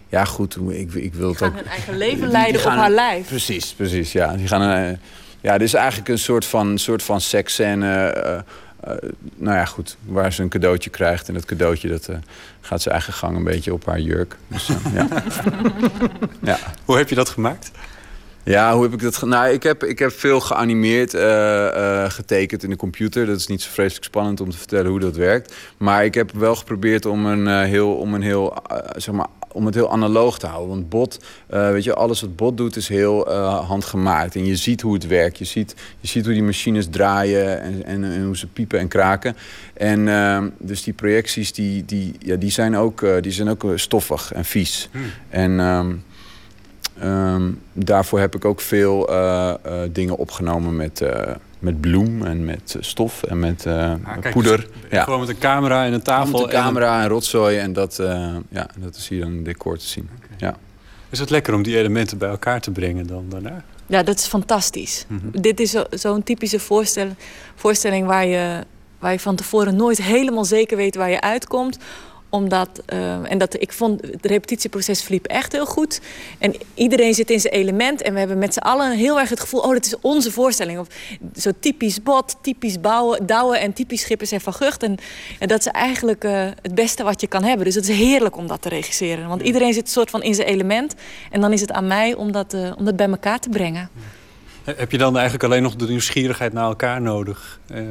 ja 0.08 0.26
goed, 0.26 0.58
ik, 0.70 0.94
ik 0.94 1.14
wil 1.14 1.30
het 1.30 1.38
die 1.38 1.48
gaan 1.48 1.48
ook... 1.48 1.56
hun 1.56 1.72
eigen 1.72 1.98
leven 1.98 2.28
leiden 2.28 2.62
op 2.62 2.68
haar 2.68 2.92
lijf. 2.92 3.28
Precies, 3.28 3.74
precies, 3.74 4.12
ja. 4.12 4.36
Die 4.36 4.48
gaan, 4.48 4.86
uh, 4.86 4.98
ja, 5.42 5.58
dit 5.58 5.68
is 5.68 5.74
eigenlijk 5.74 6.10
een 6.10 6.20
soort 6.20 6.46
van, 6.46 6.78
soort 6.78 7.04
van 7.04 7.22
seksscène... 7.22 8.24
Uh, 8.28 8.44
nou 9.36 9.58
ja, 9.58 9.66
goed, 9.66 9.98
waar 10.06 10.34
ze 10.34 10.42
een 10.42 10.50
cadeautje 10.50 10.90
krijgt. 10.90 11.28
En 11.28 11.34
dat 11.34 11.46
cadeautje 11.46 11.90
dat, 11.90 12.10
gaat 12.62 12.82
zijn 12.82 12.94
eigen 12.94 13.14
gang 13.14 13.36
een 13.36 13.44
beetje 13.44 13.74
op 13.74 13.86
haar 13.86 14.00
jurk. 14.00 14.36
Dus, 14.48 14.70
ja. 14.94 15.08
ja. 16.52 16.60
Hoe 16.86 16.98
heb 16.98 17.10
je 17.10 17.16
dat 17.16 17.30
gemaakt? 17.30 17.72
Ja, 18.48 18.74
hoe 18.74 18.84
heb 18.84 18.94
ik 18.94 19.02
dat 19.02 19.16
gedaan? 19.16 19.40
Nou, 19.40 19.54
ik 19.54 19.64
heb, 19.64 19.84
ik 19.84 20.00
heb 20.00 20.12
veel 20.12 20.40
geanimeerd, 20.40 21.14
uh, 21.14 21.22
uh, 21.22 22.10
getekend 22.10 22.64
in 22.64 22.70
de 22.70 22.76
computer. 22.76 23.26
Dat 23.26 23.38
is 23.38 23.48
niet 23.48 23.62
zo 23.62 23.70
vreselijk 23.72 24.06
spannend 24.06 24.42
om 24.42 24.50
te 24.50 24.58
vertellen 24.58 24.92
hoe 24.92 25.00
dat 25.00 25.16
werkt. 25.16 25.56
Maar 25.78 26.06
ik 26.06 26.14
heb 26.14 26.32
wel 26.32 26.56
geprobeerd 26.56 27.06
om, 27.06 27.26
een, 27.26 27.48
uh, 27.48 27.62
heel, 27.62 27.96
om, 27.96 28.14
een 28.14 28.22
heel, 28.22 28.54
zeg 28.96 29.16
maar, 29.16 29.28
om 29.52 29.66
het 29.66 29.76
heel 29.76 29.92
analoog 29.92 30.40
te 30.40 30.48
houden. 30.48 30.70
Want 30.70 30.90
bot, 30.90 31.20
weet 31.48 31.84
je, 31.84 31.94
alles 31.94 32.22
wat 32.22 32.36
bot 32.36 32.58
doet 32.58 32.76
is 32.76 32.88
heel 32.88 33.32
handgemaakt. 33.64 34.36
En 34.36 34.46
je 34.46 34.56
ziet 34.56 34.82
hoe 34.82 34.94
het 34.94 35.08
werkt. 35.08 35.38
Je 35.38 35.46
ziet, 35.46 35.76
je 36.00 36.08
ziet 36.08 36.26
hoe 36.26 36.34
die 36.34 36.44
machines 36.44 36.88
draaien 36.90 37.62
en, 37.62 37.86
en, 37.86 38.04
en 38.04 38.24
hoe 38.24 38.38
ze 38.38 38.48
piepen 38.48 38.80
en 38.80 38.88
kraken. 38.88 39.36
En 39.74 40.54
dus 40.60 40.84
die 40.84 40.94
projecties, 40.94 41.54
die, 41.54 41.86
die, 41.86 42.16
ja, 42.20 42.36
die, 42.36 42.52
zijn, 42.52 42.78
ook, 42.78 43.06
die 43.22 43.32
zijn 43.32 43.50
ook 43.50 43.66
stoffig 43.76 44.34
en 44.34 44.46
vies. 44.46 44.90
Hmm. 44.92 45.02
En... 45.30 45.60
Um, 45.60 46.06
Um, 47.04 47.62
daarvoor 47.74 48.20
heb 48.20 48.36
ik 48.36 48.46
ook 48.46 48.62
veel 48.62 49.12
uh, 49.12 49.54
uh, 49.66 49.74
dingen 49.92 50.18
opgenomen 50.18 50.76
met, 50.76 51.02
uh, 51.02 51.10
met 51.60 51.82
bloem 51.82 52.26
en 52.26 52.46
met 52.46 52.78
stof 52.80 53.24
en 53.24 53.40
met 53.40 53.66
ah, 53.68 53.94
kijk, 54.20 54.34
poeder. 54.34 54.58
Dus 54.58 54.68
ja. 54.90 55.04
Gewoon 55.04 55.20
met 55.20 55.30
een 55.30 55.38
camera 55.38 55.86
en 55.86 55.94
een 55.94 56.02
tafel. 56.02 56.32
Met 56.32 56.42
een 56.42 56.60
camera 56.60 56.98
en, 56.98 57.04
en 57.04 57.10
rotzooi 57.10 57.58
en 57.58 57.74
dat, 57.74 57.96
ja, 58.50 58.70
dat 58.78 58.96
is 58.96 59.08
hier 59.08 59.24
een 59.24 59.44
decor 59.44 59.78
te 59.78 59.86
zien. 59.86 60.10
Okay. 60.16 60.50
Ja. 60.50 60.58
Is 61.10 61.20
het 61.20 61.30
lekker 61.30 61.54
om 61.54 61.64
die 61.64 61.78
elementen 61.78 62.18
bij 62.18 62.30
elkaar 62.30 62.62
te 62.62 62.72
brengen 62.72 63.08
dan 63.08 63.26
daarna? 63.30 63.64
Ja, 63.86 64.04
dat 64.04 64.18
is 64.18 64.26
fantastisch. 64.26 65.06
Mm 65.08 65.20
-hmm. 65.20 65.42
Dit 65.42 65.60
is 65.60 65.72
zo'n 65.72 65.86
zo 65.98 66.20
typische 66.24 66.60
voorstelling, 66.60 67.16
voorstelling 67.56 68.08
waar, 68.08 68.26
je, 68.26 68.64
waar 69.00 69.12
je 69.12 69.20
van 69.20 69.36
tevoren 69.36 69.76
nooit 69.76 70.02
helemaal 70.02 70.46
zeker 70.46 70.78
weet 70.78 70.96
waar 70.96 71.10
je 71.10 71.22
uitkomt 71.22 71.78
omdat, 72.30 72.70
uh, 72.94 73.32
en 73.32 73.38
dat, 73.38 73.62
ik 73.62 73.74
vond 73.74 74.02
het 74.02 74.26
repetitieproces 74.26 75.02
verliep 75.02 75.26
echt 75.26 75.52
heel 75.52 75.66
goed. 75.66 76.02
En 76.38 76.54
iedereen 76.74 77.14
zit 77.14 77.30
in 77.30 77.40
zijn 77.40 77.54
element. 77.54 78.02
En 78.02 78.14
we 78.14 78.20
hebben 78.20 78.38
met 78.38 78.54
z'n 78.54 78.60
allen 78.60 78.92
heel 78.92 79.20
erg 79.20 79.30
het 79.30 79.40
gevoel... 79.40 79.60
oh, 79.60 79.74
dat 79.74 79.86
is 79.86 79.96
onze 80.02 80.32
voorstelling. 80.32 80.80
Of 80.80 80.88
zo 81.36 81.52
typisch 81.60 82.04
bot, 82.04 82.36
typisch 82.42 82.82
bouwen, 82.82 83.26
douwen 83.26 83.60
en 83.60 83.74
typisch 83.74 84.02
Schippers 84.02 84.32
en 84.32 84.42
Van 84.42 84.54
Gucht. 84.54 84.84
En, 84.84 84.98
en 85.40 85.48
dat 85.48 85.60
is 85.60 85.68
eigenlijk 85.68 86.24
uh, 86.24 86.46
het 86.62 86.76
beste 86.76 87.04
wat 87.04 87.22
je 87.22 87.28
kan 87.28 87.44
hebben. 87.44 87.66
Dus 87.66 87.76
het 87.76 87.88
is 87.88 87.98
heerlijk 87.98 88.38
om 88.38 88.48
dat 88.48 88.62
te 88.62 88.70
regisseren. 88.70 89.28
Want 89.28 89.42
iedereen 89.42 89.74
zit 89.74 89.84
een 89.84 89.92
soort 89.92 90.10
van 90.10 90.24
in 90.24 90.36
zijn 90.36 90.48
element. 90.48 90.96
En 91.32 91.42
dan 91.42 91.54
is 91.54 91.62
het 91.62 91.72
aan 91.72 91.88
mij 91.88 92.14
om 92.14 92.32
dat, 92.32 92.54
uh, 92.54 92.72
om 92.78 92.86
dat 92.86 92.96
bij 92.96 93.10
elkaar 93.10 93.40
te 93.40 93.50
brengen. 93.50 93.90
Heb 94.76 94.92
je 94.92 94.98
dan 94.98 95.14
eigenlijk 95.14 95.44
alleen 95.44 95.62
nog 95.62 95.76
de 95.76 95.88
nieuwsgierigheid 95.88 96.54
naar 96.54 96.64
elkaar 96.64 97.02
nodig 97.02 97.60
uh, 97.72 97.82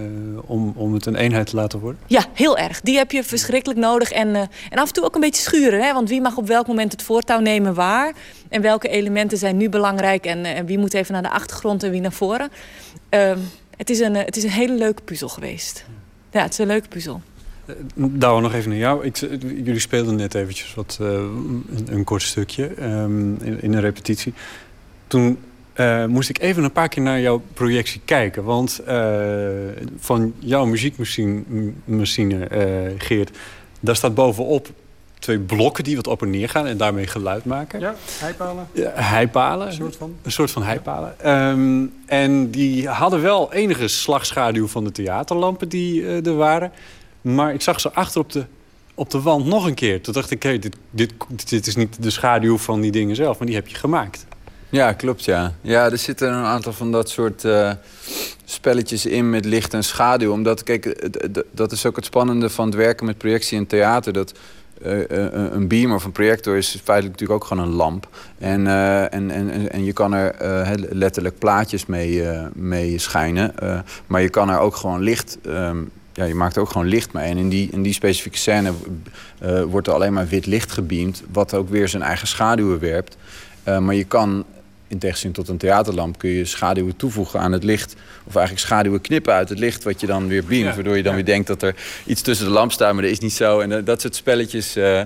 om, 0.44 0.72
om 0.76 0.94
het 0.94 1.06
een 1.06 1.14
eenheid 1.16 1.46
te 1.46 1.56
laten 1.56 1.78
worden? 1.78 2.00
Ja, 2.06 2.24
heel 2.32 2.58
erg. 2.58 2.80
Die 2.80 2.96
heb 2.96 3.10
je 3.10 3.24
verschrikkelijk 3.24 3.80
nodig. 3.80 4.10
En, 4.10 4.28
uh, 4.28 4.40
en 4.70 4.78
af 4.78 4.88
en 4.88 4.92
toe 4.92 5.04
ook 5.04 5.14
een 5.14 5.20
beetje 5.20 5.42
schuren. 5.42 5.82
Hè? 5.82 5.92
Want 5.92 6.08
wie 6.08 6.20
mag 6.20 6.36
op 6.36 6.46
welk 6.46 6.66
moment 6.66 6.92
het 6.92 7.02
voortouw 7.02 7.40
nemen 7.40 7.74
waar? 7.74 8.12
En 8.48 8.62
welke 8.62 8.88
elementen 8.88 9.38
zijn 9.38 9.56
nu 9.56 9.68
belangrijk? 9.68 10.26
En, 10.26 10.38
uh, 10.38 10.58
en 10.58 10.66
wie 10.66 10.78
moet 10.78 10.94
even 10.94 11.12
naar 11.12 11.22
de 11.22 11.30
achtergrond 11.30 11.82
en 11.82 11.90
wie 11.90 12.00
naar 12.00 12.12
voren? 12.12 12.48
Ehm, 13.08 13.38
het, 13.76 13.90
is 13.90 13.98
een, 14.00 14.14
het 14.14 14.36
is 14.36 14.42
een 14.42 14.50
hele 14.50 14.74
leuke 14.74 15.02
puzzel 15.02 15.28
geweest. 15.28 15.84
Ja, 16.30 16.42
het 16.42 16.52
is 16.52 16.58
een 16.58 16.66
leuke 16.66 16.88
puzzel. 16.88 17.20
Douwe, 17.94 18.40
nog 18.40 18.54
even 18.54 18.68
naar 18.68 18.78
jou. 18.78 19.04
Ik, 19.04 19.16
jullie 19.40 19.78
speelden 19.78 20.16
net 20.16 20.34
eventjes 20.34 20.74
wat, 20.74 20.96
een, 21.00 21.64
een, 21.86 22.04
kort 22.04 22.22
stukje 22.22 22.82
um, 22.82 23.36
in, 23.42 23.62
in 23.62 23.72
een 23.72 23.80
repetitie. 23.80 24.34
Toen 25.06 25.38
uh, 25.76 26.04
moest 26.04 26.28
ik 26.28 26.40
even 26.40 26.64
een 26.64 26.72
paar 26.72 26.88
keer 26.88 27.02
naar 27.02 27.20
jouw 27.20 27.42
projectie 27.54 28.00
kijken. 28.04 28.44
Want 28.44 28.80
uh, 28.88 29.48
van 29.98 30.34
jouw 30.38 30.64
muziekmachine, 30.64 31.42
machine, 31.84 32.48
uh, 32.52 32.92
Geert, 32.98 33.30
daar 33.80 33.96
staat 33.96 34.14
bovenop 34.14 34.68
twee 35.18 35.38
blokken 35.38 35.84
die 35.84 35.96
wat 35.96 36.06
op 36.06 36.22
en 36.22 36.30
neer 36.30 36.48
gaan 36.48 36.66
en 36.66 36.76
daarmee 36.76 37.06
geluid 37.06 37.44
maken. 37.44 37.80
Ja, 37.80 37.94
heipalen. 38.18 38.68
Ja, 38.72 38.90
heipalen. 38.94 39.66
Een 39.66 39.72
soort 39.72 39.96
van. 39.96 40.16
Een 40.22 40.32
soort 40.32 40.50
van 40.50 40.62
heipalen. 40.62 41.32
Um, 41.32 41.92
en 42.06 42.50
die 42.50 42.88
hadden 42.88 43.22
wel 43.22 43.52
enige 43.52 43.88
slagschaduw 43.88 44.66
van 44.66 44.84
de 44.84 44.92
theaterlampen 44.92 45.68
die 45.68 46.06
er 46.06 46.36
waren. 46.36 46.72
Maar 47.20 47.54
ik 47.54 47.62
zag 47.62 47.80
ze 47.80 47.92
achter 47.92 48.20
op 48.20 48.32
de, 48.32 48.44
op 48.94 49.10
de 49.10 49.20
wand 49.20 49.46
nog 49.46 49.66
een 49.66 49.74
keer. 49.74 50.00
Toen 50.00 50.14
dacht 50.14 50.30
ik, 50.30 50.42
hey, 50.42 50.58
dit, 50.58 50.76
dit, 50.90 51.12
dit 51.48 51.66
is 51.66 51.76
niet 51.76 52.02
de 52.02 52.10
schaduw 52.10 52.58
van 52.58 52.80
die 52.80 52.90
dingen 52.90 53.16
zelf, 53.16 53.38
maar 53.38 53.46
die 53.46 53.56
heb 53.56 53.68
je 53.68 53.76
gemaakt. 53.76 54.26
Ja, 54.68 54.92
klopt 54.92 55.24
ja. 55.24 55.52
Ja, 55.60 55.90
er 55.90 55.98
zitten 55.98 56.32
een 56.32 56.44
aantal 56.44 56.72
van 56.72 56.92
dat 56.92 57.10
soort 57.10 57.44
uh, 57.44 57.72
spelletjes 58.44 59.06
in 59.06 59.30
met 59.30 59.44
licht 59.44 59.74
en 59.74 59.84
schaduw. 59.84 60.32
Omdat, 60.32 60.62
kijk, 60.62 61.08
dat 61.50 61.72
is 61.72 61.86
ook 61.86 61.96
het 61.96 62.04
spannende 62.04 62.50
van 62.50 62.66
het 62.66 62.74
werken 62.74 63.06
met 63.06 63.18
projectie 63.18 63.58
en 63.58 63.66
theater. 63.66 64.12
Dat 64.12 64.32
uh, 64.86 65.00
een 65.52 65.68
beam 65.68 65.92
of 65.92 66.04
een 66.04 66.12
projector 66.12 66.56
is 66.56 66.68
feitelijk 66.84 67.20
natuurlijk 67.20 67.42
ook 67.42 67.48
gewoon 67.48 67.64
een 67.64 67.74
lamp. 67.74 68.08
En, 68.38 68.66
en, 69.10 69.30
en, 69.30 69.70
en 69.70 69.84
je 69.84 69.92
kan 69.92 70.14
er 70.14 70.34
letterlijk 70.90 71.38
plaatjes 71.38 71.86
mee, 71.86 72.22
mee 72.54 72.98
schijnen. 72.98 73.54
maar 74.06 74.22
je 74.22 74.28
kan 74.30 74.50
er 74.50 74.58
ook 74.58 74.76
gewoon 74.76 75.02
licht... 75.02 75.38
Um, 75.46 75.90
ja, 76.12 76.24
je 76.24 76.34
maakt 76.34 76.58
ook 76.58 76.70
gewoon 76.70 76.86
licht 76.86 77.12
mee. 77.12 77.30
En 77.30 77.36
in 77.36 77.48
die, 77.48 77.68
in 77.72 77.82
die 77.82 77.92
specifieke 77.92 78.38
scène 78.38 78.72
wordt 79.68 79.86
er 79.86 79.92
alleen 79.92 80.12
maar 80.12 80.26
wit 80.26 80.46
licht 80.46 80.72
gebeamd... 80.72 81.22
wat 81.32 81.54
ook 81.54 81.68
weer 81.68 81.88
zijn 81.88 82.02
eigen 82.02 82.26
schaduwen 82.26 82.78
werpt. 82.78 83.16
maar 83.64 83.94
je 83.94 84.04
kan 84.04 84.44
in 84.88 84.98
tegenstelling 84.98 85.38
tot 85.38 85.48
een 85.48 85.56
theaterlamp 85.56 86.18
kun 86.18 86.30
je 86.30 86.44
schaduwen 86.44 86.96
toevoegen 86.96 87.40
aan 87.40 87.52
het 87.52 87.64
licht. 87.64 87.94
Of 88.24 88.36
eigenlijk 88.36 88.66
schaduwen 88.66 89.00
knippen 89.00 89.34
uit 89.34 89.48
het 89.48 89.58
licht 89.58 89.84
wat 89.84 90.00
je 90.00 90.06
dan 90.06 90.28
weer 90.28 90.44
beamt. 90.44 90.64
Ja, 90.64 90.74
waardoor 90.74 90.96
je 90.96 91.02
dan 91.02 91.16
ja. 91.16 91.16
weer 91.16 91.34
denkt 91.34 91.46
dat 91.46 91.62
er 91.62 91.74
iets 92.06 92.22
tussen 92.22 92.46
de 92.46 92.52
lamp 92.52 92.72
staat, 92.72 92.92
maar 92.92 93.02
dat 93.02 93.12
is 93.12 93.18
niet 93.18 93.32
zo. 93.32 93.60
En 93.60 93.70
uh, 93.70 93.78
dat 93.84 94.00
soort 94.00 94.14
spelletjes 94.14 94.76
uh, 94.76 95.00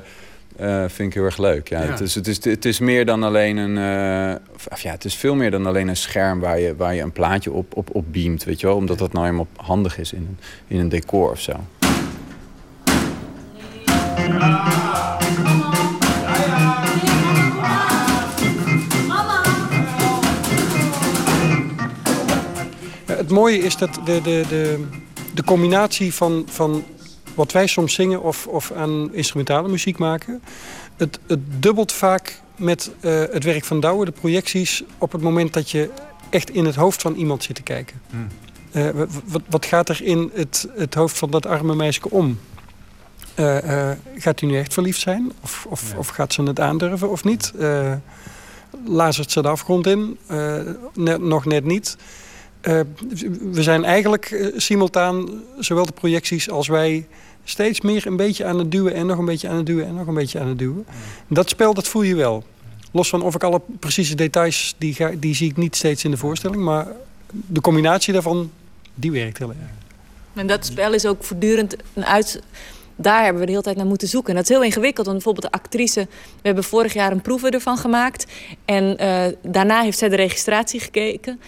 uh, 0.61 0.85
vind 0.87 1.09
ik 1.09 1.15
heel 1.15 1.25
erg 1.25 1.39
leuk. 1.39 1.69
Ja. 1.69 1.83
ja. 1.83 1.91
Het, 1.91 2.01
is, 2.01 2.15
het, 2.15 2.27
is, 2.27 2.45
het 2.45 2.65
is 2.65 2.79
meer 2.79 3.07
dan 3.07 3.23
alleen 3.23 3.57
een. 3.57 4.39
Of, 4.55 4.83
ja, 4.83 4.91
het 4.91 5.05
is 5.05 5.15
veel 5.15 5.35
meer 5.35 5.51
dan 5.51 5.67
alleen 5.67 5.89
een 5.89 5.97
scherm 5.97 6.41
waar 6.41 6.61
je, 6.61 6.77
waar 6.77 6.95
je 6.95 7.03
een 7.03 7.13
plaatje 7.13 7.53
op, 7.53 7.77
op, 7.77 7.95
op 7.95 8.05
beamt. 8.13 8.45
Weet 8.45 8.61
je 8.61 8.67
wel? 8.67 8.77
Omdat 8.77 8.99
dat 8.99 9.13
nou 9.13 9.25
helemaal 9.25 9.49
handig 9.57 9.99
is 9.99 10.13
in 10.13 10.27
een, 10.29 10.39
in 10.67 10.79
een 10.79 10.89
decor 10.89 11.31
of 11.31 11.41
zo. 11.41 11.53
Het 23.31 23.39
mooie 23.39 23.59
is 23.59 23.77
dat 23.77 23.95
de, 24.05 24.21
de, 24.23 24.45
de, 24.49 24.85
de 25.35 25.45
combinatie 25.45 26.15
van, 26.15 26.45
van 26.49 26.85
wat 27.35 27.53
wij 27.53 27.67
soms 27.67 27.95
zingen 27.95 28.23
of, 28.23 28.47
of 28.47 28.73
aan 28.73 29.15
instrumentale 29.15 29.69
muziek 29.69 29.99
maken... 29.99 30.43
het, 30.97 31.19
het 31.27 31.41
dubbelt 31.63 31.93
vaak 31.93 32.41
met 32.57 32.91
uh, 33.01 33.21
het 33.31 33.45
werk 33.45 33.65
van 33.65 33.81
Douwe, 33.81 34.05
de 34.05 34.11
projecties... 34.11 34.83
op 34.99 35.13
het 35.13 35.23
moment 35.23 35.53
dat 35.53 35.71
je 35.71 35.91
echt 36.31 36.51
in 36.51 36.65
het 36.65 36.75
hoofd 36.75 37.03
van 37.03 37.15
iemand 37.15 37.43
zit 37.43 37.57
te 37.57 37.63
kijken. 37.63 38.01
Hmm. 38.11 38.27
Uh, 38.73 38.89
wat, 39.25 39.43
wat 39.49 39.67
gaat 39.67 39.89
er 39.89 40.03
in 40.03 40.31
het, 40.35 40.69
het 40.77 40.95
hoofd 40.95 41.19
van 41.19 41.31
dat 41.31 41.47
arme 41.47 41.75
meisje 41.75 42.11
om? 42.11 42.39
Uh, 43.37 43.57
gaat 44.17 44.41
hij 44.41 44.49
nu 44.49 44.59
echt 44.59 44.73
verliefd 44.73 45.01
zijn? 45.01 45.33
Of, 45.41 45.67
of, 45.69 45.91
ja. 45.91 45.99
of 45.99 46.09
gaat 46.09 46.33
ze 46.33 46.43
het 46.43 46.61
aandurven 46.61 47.11
of 47.11 47.25
niet? 47.25 47.53
lazert 48.85 49.31
ze 49.31 49.43
de 49.43 49.49
afgrond 49.49 49.87
in? 49.87 50.19
net, 50.95 51.21
nog 51.21 51.45
net 51.45 51.65
niet. 51.65 51.97
Uh, 52.63 52.81
we 53.53 53.63
zijn 53.63 53.85
eigenlijk 53.85 54.31
uh, 54.31 54.53
simultaan, 54.57 55.43
zowel 55.59 55.87
de 55.87 55.93
projecties 55.93 56.51
als 56.51 56.69
wij... 56.69 57.07
steeds 57.45 57.81
meer 57.81 58.07
een 58.07 58.17
beetje 58.17 58.45
aan 58.45 58.59
het 58.59 58.71
duwen 58.71 58.95
en 58.95 59.07
nog 59.07 59.19
een 59.19 59.25
beetje 59.25 59.49
aan 59.49 59.57
het 59.57 59.67
duwen... 59.67 59.87
en 59.87 59.95
nog 59.95 60.07
een 60.07 60.15
beetje 60.15 60.41
aan 60.41 60.49
het 60.49 60.59
duwen. 60.59 60.87
Dat 61.29 61.49
spel, 61.49 61.75
dat 61.75 61.89
voel 61.89 62.03
je 62.03 62.15
wel. 62.15 62.45
Los 62.93 63.09
van 63.09 63.23
of 63.23 63.35
ik 63.35 63.45
alle 63.45 63.61
precieze 63.79 64.15
details, 64.15 64.75
die, 64.79 65.19
die 65.19 65.35
zie 65.35 65.51
ik 65.51 65.57
niet 65.57 65.77
steeds 65.77 66.05
in 66.05 66.11
de 66.11 66.17
voorstelling... 66.17 66.63
maar 66.63 66.87
de 67.31 67.61
combinatie 67.61 68.13
daarvan, 68.13 68.51
die 68.95 69.13
werkt 69.13 69.39
heel 69.39 69.49
erg. 69.49 69.71
En 70.35 70.47
dat 70.47 70.67
spel 70.67 70.93
is 70.93 71.07
ook 71.07 71.25
voortdurend 71.25 71.77
een 71.95 72.05
uit... 72.05 72.43
Daar 72.97 73.23
hebben 73.23 73.41
we 73.41 73.47
de 73.47 73.53
hele 73.53 73.65
tijd 73.65 73.77
naar 73.77 73.87
moeten 73.87 74.09
zoeken. 74.09 74.31
En 74.31 74.37
dat 74.37 74.51
is 74.51 74.57
heel 74.57 74.65
ingewikkeld, 74.65 75.07
want 75.07 75.19
bijvoorbeeld 75.19 75.53
de 75.53 75.59
actrice... 75.59 76.01
we 76.11 76.43
hebben 76.43 76.65
vorig 76.65 76.93
jaar 76.93 77.13
een 77.13 77.21
proeven 77.21 77.51
ervan 77.51 77.77
gemaakt... 77.77 78.27
en 78.65 78.97
daarna 79.43 79.83
heeft 79.83 79.99
zij 79.99 80.09
de 80.09 80.17
registratie 80.17 80.81
gekeken... 80.81 81.41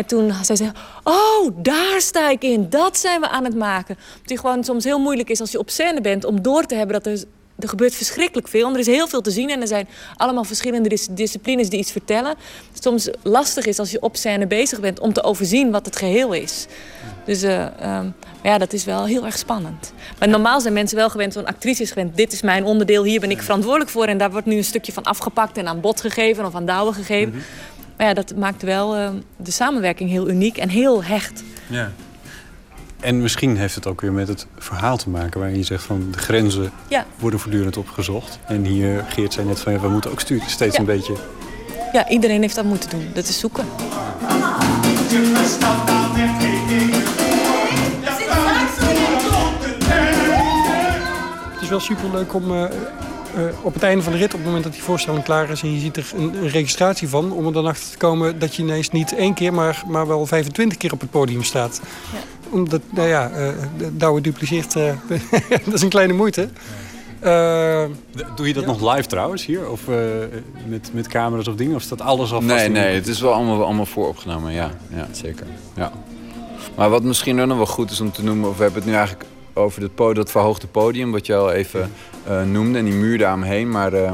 En 0.00 0.06
toen 0.06 0.32
zei 0.42 0.58
ze, 0.58 0.70
oh, 1.02 1.50
daar 1.56 2.00
sta 2.00 2.30
ik 2.30 2.42
in. 2.42 2.70
Dat 2.70 2.98
zijn 2.98 3.20
we 3.20 3.28
aan 3.28 3.44
het 3.44 3.54
maken. 3.54 3.98
Het 4.22 4.38
gewoon 4.38 4.64
soms 4.64 4.84
heel 4.84 4.98
moeilijk 4.98 5.30
is 5.30 5.40
als 5.40 5.50
je 5.50 5.58
op 5.58 5.70
scène 5.70 6.00
bent... 6.00 6.24
om 6.24 6.42
door 6.42 6.66
te 6.66 6.74
hebben 6.74 7.02
dat 7.02 7.06
er, 7.06 7.24
er 7.58 7.68
gebeurt 7.68 7.94
verschrikkelijk 7.94 8.48
veel. 8.48 8.66
En 8.66 8.72
er 8.72 8.78
is 8.78 8.86
heel 8.86 9.08
veel 9.08 9.20
te 9.20 9.30
zien 9.30 9.50
en 9.50 9.60
er 9.60 9.66
zijn 9.66 9.88
allemaal 10.16 10.44
verschillende 10.44 10.88
dis 10.88 11.08
disciplines 11.10 11.68
die 11.68 11.78
iets 11.78 11.92
vertellen. 11.92 12.34
Soms 12.80 13.08
lastig 13.22 13.66
is 13.66 13.78
als 13.78 13.90
je 13.90 14.02
op 14.02 14.16
scène 14.16 14.46
bezig 14.46 14.80
bent 14.80 15.00
om 15.00 15.12
te 15.12 15.22
overzien 15.22 15.70
wat 15.70 15.86
het 15.86 15.96
geheel 15.96 16.32
is. 16.32 16.66
Dus 17.24 17.44
uh, 17.44 17.66
um, 17.98 18.14
ja, 18.42 18.58
dat 18.58 18.72
is 18.72 18.84
wel 18.84 19.04
heel 19.04 19.24
erg 19.24 19.38
spannend. 19.38 19.92
Maar 20.18 20.28
normaal 20.28 20.60
zijn 20.60 20.74
mensen 20.74 20.96
wel 20.96 21.10
gewend, 21.10 21.32
zo'n 21.32 21.46
actrice 21.46 21.82
is 21.82 21.88
gewend... 21.88 22.16
dit 22.16 22.32
is 22.32 22.42
mijn 22.42 22.64
onderdeel, 22.64 23.04
hier 23.04 23.20
ben 23.20 23.30
ik 23.30 23.42
verantwoordelijk 23.42 23.90
voor... 23.90 24.04
en 24.04 24.18
daar 24.18 24.30
wordt 24.30 24.46
nu 24.46 24.56
een 24.56 24.64
stukje 24.64 24.92
van 24.92 25.02
afgepakt 25.02 25.56
en 25.56 25.68
aan 25.68 25.80
bod 25.80 26.00
gegeven 26.00 26.44
of 26.44 26.54
aan 26.54 26.66
douwen 26.66 26.94
gegeven... 26.94 27.34
Mm 27.34 27.34
-hmm. 27.34 27.78
Maar 28.00 28.08
ja, 28.08 28.14
dat 28.14 28.34
maakt 28.36 28.62
wel 28.62 28.98
uh, 28.98 29.08
de 29.36 29.50
samenwerking 29.50 30.10
heel 30.10 30.28
uniek 30.28 30.56
en 30.56 30.68
heel 30.68 31.04
hecht. 31.04 31.42
Ja. 31.66 31.92
En 33.00 33.22
misschien 33.22 33.56
heeft 33.56 33.74
het 33.74 33.86
ook 33.86 34.00
weer 34.00 34.12
met 34.12 34.28
het 34.28 34.46
verhaal 34.58 34.96
te 34.96 35.08
maken... 35.08 35.40
waarin 35.40 35.58
je 35.58 35.64
zegt 35.64 35.82
van 35.82 36.08
de 36.10 36.18
grenzen 36.18 36.70
ja. 36.88 37.06
worden 37.18 37.40
voortdurend 37.40 37.76
opgezocht. 37.76 38.38
En 38.46 38.64
hier, 38.64 39.04
Geert 39.08 39.32
zei 39.32 39.46
net 39.46 39.60
van 39.60 39.72
ja, 39.72 39.80
we 39.80 39.88
moeten 39.88 40.10
ook 40.10 40.20
steeds 40.20 40.58
ja. 40.58 40.78
een 40.78 40.84
beetje... 40.84 41.14
Ja, 41.92 42.08
iedereen 42.08 42.40
heeft 42.40 42.54
dat 42.54 42.64
moeten 42.64 42.90
doen. 42.90 43.10
Dat 43.14 43.28
is 43.28 43.38
zoeken. 43.38 43.64
Het 51.52 51.62
is 51.62 51.68
wel 51.68 51.80
superleuk 51.80 52.34
om... 52.34 52.50
Uh 52.50 52.62
uh, 52.62 53.09
op 53.62 53.74
het 53.74 53.82
einde 53.82 54.02
van 54.02 54.12
de 54.12 54.18
rit, 54.18 54.26
op 54.26 54.38
het 54.38 54.44
moment 54.44 54.64
dat 54.64 54.72
die 54.72 54.82
voorstelling 54.82 55.24
klaar 55.24 55.50
is... 55.50 55.62
en 55.62 55.74
je 55.74 55.80
ziet 55.80 55.96
er 55.96 56.12
een, 56.16 56.34
een, 56.34 56.48
registratie 56.48 57.08
van... 57.08 57.32
om 57.32 57.46
er 57.46 57.52
dan 57.52 57.66
achter 57.66 57.90
te 57.90 57.96
komen 57.96 58.38
dat 58.38 58.54
je 58.54 58.62
ineens 58.62 58.90
niet 58.90 59.14
één 59.14 59.34
keer... 59.34 59.52
maar, 59.52 59.82
maar 59.86 60.06
wel 60.06 60.26
25 60.26 60.78
keer 60.78 60.92
op 60.92 61.00
het 61.00 61.10
podium 61.10 61.42
staat. 61.42 61.80
Ja. 62.12 62.18
Omdat, 62.50 62.80
nou 62.90 63.08
ja, 63.08 63.30
uh, 63.30 63.48
Douwe 63.92 64.20
dupliceert... 64.20 64.74
Uh, 64.74 64.92
dat 65.64 65.74
is 65.74 65.82
een 65.82 65.88
kleine 65.88 66.12
moeite. 66.12 66.48
Uh, 67.24 67.84
Doe 68.36 68.46
je 68.46 68.54
dat 68.54 68.62
ja. 68.62 68.68
nog 68.68 68.94
live 68.94 69.08
trouwens 69.08 69.46
hier? 69.46 69.70
Of 69.70 69.88
uh, 69.88 69.96
met, 70.66 70.90
met 70.92 71.08
camera's 71.08 71.48
of 71.48 71.54
dingen? 71.54 71.74
Of 71.74 71.82
staat 71.82 72.00
alles 72.00 72.32
al 72.32 72.40
Nee, 72.40 72.68
nee, 72.68 72.94
het 72.94 73.06
is 73.06 73.20
wel 73.20 73.32
allemaal, 73.32 73.64
allemaal 73.64 73.86
vooropgenomen, 73.86 74.52
ja. 74.52 74.70
ja 74.94 75.08
zeker. 75.12 75.46
Ja. 75.76 75.92
Maar 76.76 76.90
wat 76.90 77.02
misschien 77.02 77.36
nog 77.36 77.56
wel 77.56 77.66
goed 77.66 77.90
is 77.90 78.00
om 78.00 78.12
te 78.12 78.24
noemen... 78.24 78.48
of 78.48 78.56
we 78.56 78.62
hebben 78.62 78.80
het 78.80 78.90
nu 78.90 78.96
eigenlijk 78.96 79.28
over 79.52 79.80
dat, 79.80 79.94
podium, 79.94 80.14
dat 80.14 80.30
verhoogde 80.30 80.66
podium... 80.66 81.12
wat 81.12 81.26
je 81.26 81.34
al 81.36 81.52
even 81.52 81.90
uh, 82.28 82.42
noemde 82.42 82.78
en 82.78 82.84
die 82.84 82.94
muur 82.94 83.18
daaromheen. 83.18 83.70
Maar 83.70 83.94
uh, 83.94 84.12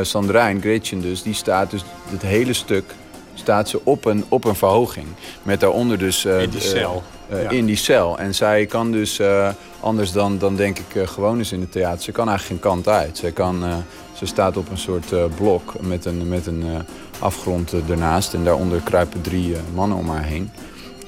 Sandrijn, 0.00 0.60
Gretchen 0.60 1.00
dus, 1.00 1.22
die 1.22 1.34
staat 1.34 1.70
dus 1.70 1.84
het 2.08 2.22
hele 2.22 2.52
stuk 2.52 2.94
staat 3.34 3.68
ze 3.68 3.80
op 3.84 4.04
een, 4.04 4.24
op 4.28 4.44
een 4.44 4.54
verhoging. 4.54 5.06
Met 5.42 5.60
daaronder 5.60 5.98
dus... 5.98 6.24
in 6.24 6.50
die 6.50 6.60
cel. 6.60 7.02
eh, 7.30 7.50
in 7.50 7.66
die 7.66 7.76
cel. 7.76 8.18
En 8.18 8.34
zij 8.34 8.66
kan 8.66 8.92
dus, 8.92 9.18
eh, 9.18 9.48
anders 9.80 10.12
dan, 10.12 10.38
dan 10.38 10.56
denk 10.56 10.78
ik 10.78 10.94
eh, 10.94 11.06
gewoon 11.06 11.40
is 11.40 11.52
in 11.52 11.60
het 11.60 11.72
theater... 11.72 12.02
ze 12.02 12.12
kan 12.12 12.28
eigenlijk 12.28 12.62
geen 12.62 12.72
kant 12.72 12.88
uit. 12.88 13.18
Zij 13.18 13.32
kan, 13.32 13.64
eh, 13.64 13.76
ze 14.12 14.26
staat 14.26 14.56
op 14.56 14.70
een 14.70 14.78
soort 14.78 15.12
eh, 15.12 15.24
blok 15.36 15.72
met 15.80 16.04
een, 16.04 16.28
met 16.28 16.46
een 16.46 16.62
eh, 16.62 16.78
afgrond 17.18 17.72
eh, 17.72 17.80
ernaast... 17.88 18.34
en 18.34 18.44
daaronder 18.44 18.80
kruipen 18.84 19.20
drie 19.20 19.54
eh, 19.54 19.60
mannen 19.74 19.98
om 19.98 20.08
haar 20.08 20.24
heen. 20.24 20.50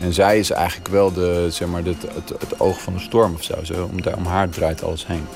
En 0.03 0.13
zij 0.13 0.39
is 0.39 0.51
eigenlijk 0.51 0.89
wel 0.89 1.13
de, 1.13 1.47
zeg 1.51 1.69
maar, 1.69 1.83
het, 1.85 2.03
het, 2.15 2.29
het 2.41 2.61
oog 2.61 2.81
van 2.81 2.93
de 2.93 3.01
storm 3.01 3.35
of 3.35 3.43
zo. 3.45 3.55
zo 3.63 3.89
om, 3.93 4.03
daar- 4.03 4.17
om 4.17 4.27
haar 4.27 4.49
draait 4.49 4.83
alles 4.85 5.07
heen. 5.07 5.27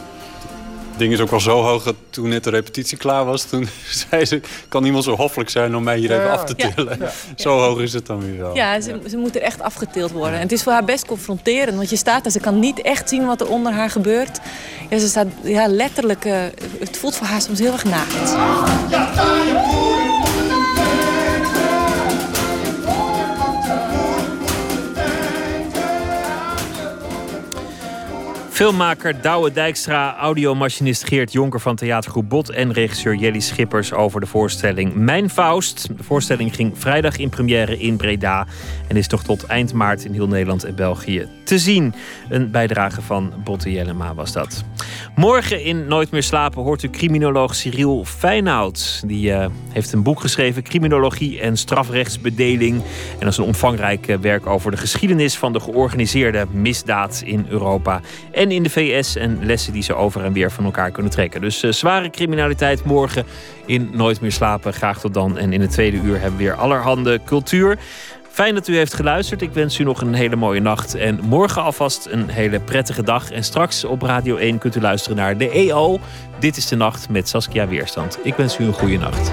Het 0.90 1.04
ding 1.04 1.14
is 1.14 1.20
ook 1.20 1.30
wel 1.30 1.40
zo 1.40 1.62
hoog 1.62 1.82
dat 1.82 1.94
toen 2.10 2.28
net 2.28 2.44
de 2.44 2.50
repetitie 2.50 2.98
klaar 2.98 3.24
was... 3.24 3.44
toen 3.44 3.68
zei 4.10 4.24
ze, 4.24 4.40
kan 4.68 4.84
iemand 4.84 5.04
zo 5.04 5.16
hoffelijk 5.16 5.50
zijn 5.50 5.76
om 5.76 5.82
mij 5.82 5.98
hier 5.98 6.12
even 6.12 6.30
af 6.30 6.44
te 6.44 6.54
tillen. 6.54 6.96
Ja. 7.00 7.10
Zo 7.44 7.58
hoog 7.58 7.80
is 7.80 7.92
het 7.92 8.06
dan 8.06 8.20
weer 8.20 8.38
wel. 8.38 8.54
Ja, 8.54 8.80
ze, 8.80 9.00
ze 9.08 9.16
moet 9.16 9.36
er 9.36 9.42
echt 9.42 9.62
afgetild 9.62 10.10
worden. 10.10 10.34
En 10.34 10.40
het 10.42 10.52
is 10.52 10.62
voor 10.62 10.72
haar 10.72 10.84
best 10.84 11.06
confronterend, 11.06 11.76
want 11.76 11.90
je 11.90 11.96
staat 11.96 12.22
daar, 12.22 12.32
ze 12.32 12.40
kan 12.40 12.58
niet 12.58 12.80
echt 12.82 13.08
zien 13.08 13.26
wat 13.26 13.40
er 13.40 13.48
onder 13.48 13.72
haar 13.72 13.90
gebeurt. 13.90 14.38
Ja, 14.90 14.98
ze 14.98 15.08
staat 15.08 15.26
ja, 15.42 15.66
letterlijk, 15.66 16.24
eh, 16.24 16.38
het 16.78 16.96
voelt 16.96 17.16
voor 17.16 17.26
haar 17.26 17.40
soms 17.42 17.58
heel 17.58 17.72
erg 17.72 17.84
naakt. 17.84 18.34
Filmmaker 28.56 29.20
Douwe 29.20 29.52
Dijkstra, 29.52 30.16
audiomachinist 30.16 31.04
Geert 31.04 31.32
Jonker 31.32 31.60
van 31.60 31.76
theatergroep 31.76 32.28
Bot 32.28 32.50
en 32.50 32.72
regisseur 32.72 33.14
Jelly 33.14 33.40
Schippers 33.40 33.92
over 33.92 34.20
de 34.20 34.26
voorstelling 34.26 34.94
Mijn 34.94 35.30
Faust. 35.30 35.88
De 35.96 36.02
voorstelling 36.02 36.54
ging 36.54 36.78
vrijdag 36.78 37.16
in 37.16 37.28
première 37.28 37.78
in 37.78 37.96
Breda 37.96 38.46
en 38.88 38.96
is 38.96 39.08
nog 39.08 39.22
tot 39.22 39.44
eind 39.44 39.72
maart 39.72 40.04
in 40.04 40.12
heel 40.12 40.28
Nederland 40.28 40.64
en 40.64 40.74
België 40.74 41.28
te 41.44 41.58
zien. 41.58 41.94
Een 42.28 42.50
bijdrage 42.50 43.02
van 43.02 43.32
Botte 43.44 43.72
Jellema 43.72 44.14
was 44.14 44.32
dat. 44.32 44.64
Morgen 45.14 45.64
in 45.64 45.86
Nooit 45.86 46.10
meer 46.10 46.22
slapen 46.22 46.62
hoort 46.62 46.82
u 46.82 46.90
criminoloog 46.90 47.54
Cyril 47.54 48.04
Feyenoud. 48.04 49.02
Die 49.06 49.32
eh, 49.32 49.46
heeft 49.72 49.92
een 49.92 50.02
boek 50.02 50.20
geschreven, 50.20 50.62
Criminologie 50.62 51.40
en 51.40 51.56
strafrechtsbedeling. 51.56 52.74
En 53.12 53.20
dat 53.20 53.28
is 53.28 53.36
een 53.36 53.44
omvangrijk 53.44 54.06
werk 54.20 54.46
over 54.46 54.70
de 54.70 54.76
geschiedenis 54.76 55.36
van 55.36 55.52
de 55.52 55.60
georganiseerde 55.60 56.46
misdaad 56.50 57.22
in 57.24 57.46
Europa 57.48 58.00
in 58.50 58.62
de 58.62 58.70
VS. 58.70 59.16
En 59.16 59.38
lessen 59.42 59.72
die 59.72 59.82
ze 59.82 59.94
over 59.94 60.24
en 60.24 60.32
weer 60.32 60.50
van 60.50 60.64
elkaar 60.64 60.90
kunnen 60.90 61.12
trekken. 61.12 61.40
Dus 61.40 61.62
eh, 61.62 61.72
zware 61.72 62.10
criminaliteit 62.10 62.84
morgen 62.84 63.24
in 63.66 63.90
Nooit 63.92 64.20
meer 64.20 64.32
slapen. 64.32 64.72
Graag 64.72 65.00
tot 65.00 65.14
dan. 65.14 65.38
En 65.38 65.52
in 65.52 65.60
het 65.60 65.70
tweede 65.70 65.96
uur 65.96 66.20
hebben 66.20 66.38
we 66.38 66.44
weer 66.44 66.54
allerhande 66.54 67.20
cultuur. 67.24 67.78
Fijn 68.30 68.54
dat 68.54 68.68
u 68.68 68.76
heeft 68.76 68.94
geluisterd. 68.94 69.42
Ik 69.42 69.52
wens 69.52 69.78
u 69.78 69.84
nog 69.84 70.00
een 70.00 70.14
hele 70.14 70.36
mooie 70.36 70.60
nacht. 70.60 70.94
En 70.94 71.20
morgen 71.22 71.62
alvast 71.62 72.06
een 72.10 72.28
hele 72.28 72.60
prettige 72.60 73.02
dag. 73.02 73.30
En 73.30 73.44
straks 73.44 73.84
op 73.84 74.02
Radio 74.02 74.36
1 74.36 74.58
kunt 74.58 74.76
u 74.76 74.80
luisteren 74.80 75.16
naar 75.16 75.38
de 75.38 75.50
EO. 75.50 75.98
Dit 76.38 76.56
is 76.56 76.68
de 76.68 76.76
nacht 76.76 77.08
met 77.08 77.28
Saskia 77.28 77.68
Weerstand. 77.68 78.18
Ik 78.22 78.34
wens 78.34 78.58
u 78.58 78.64
een 78.64 78.72
goede 78.72 78.98
nacht. 78.98 79.32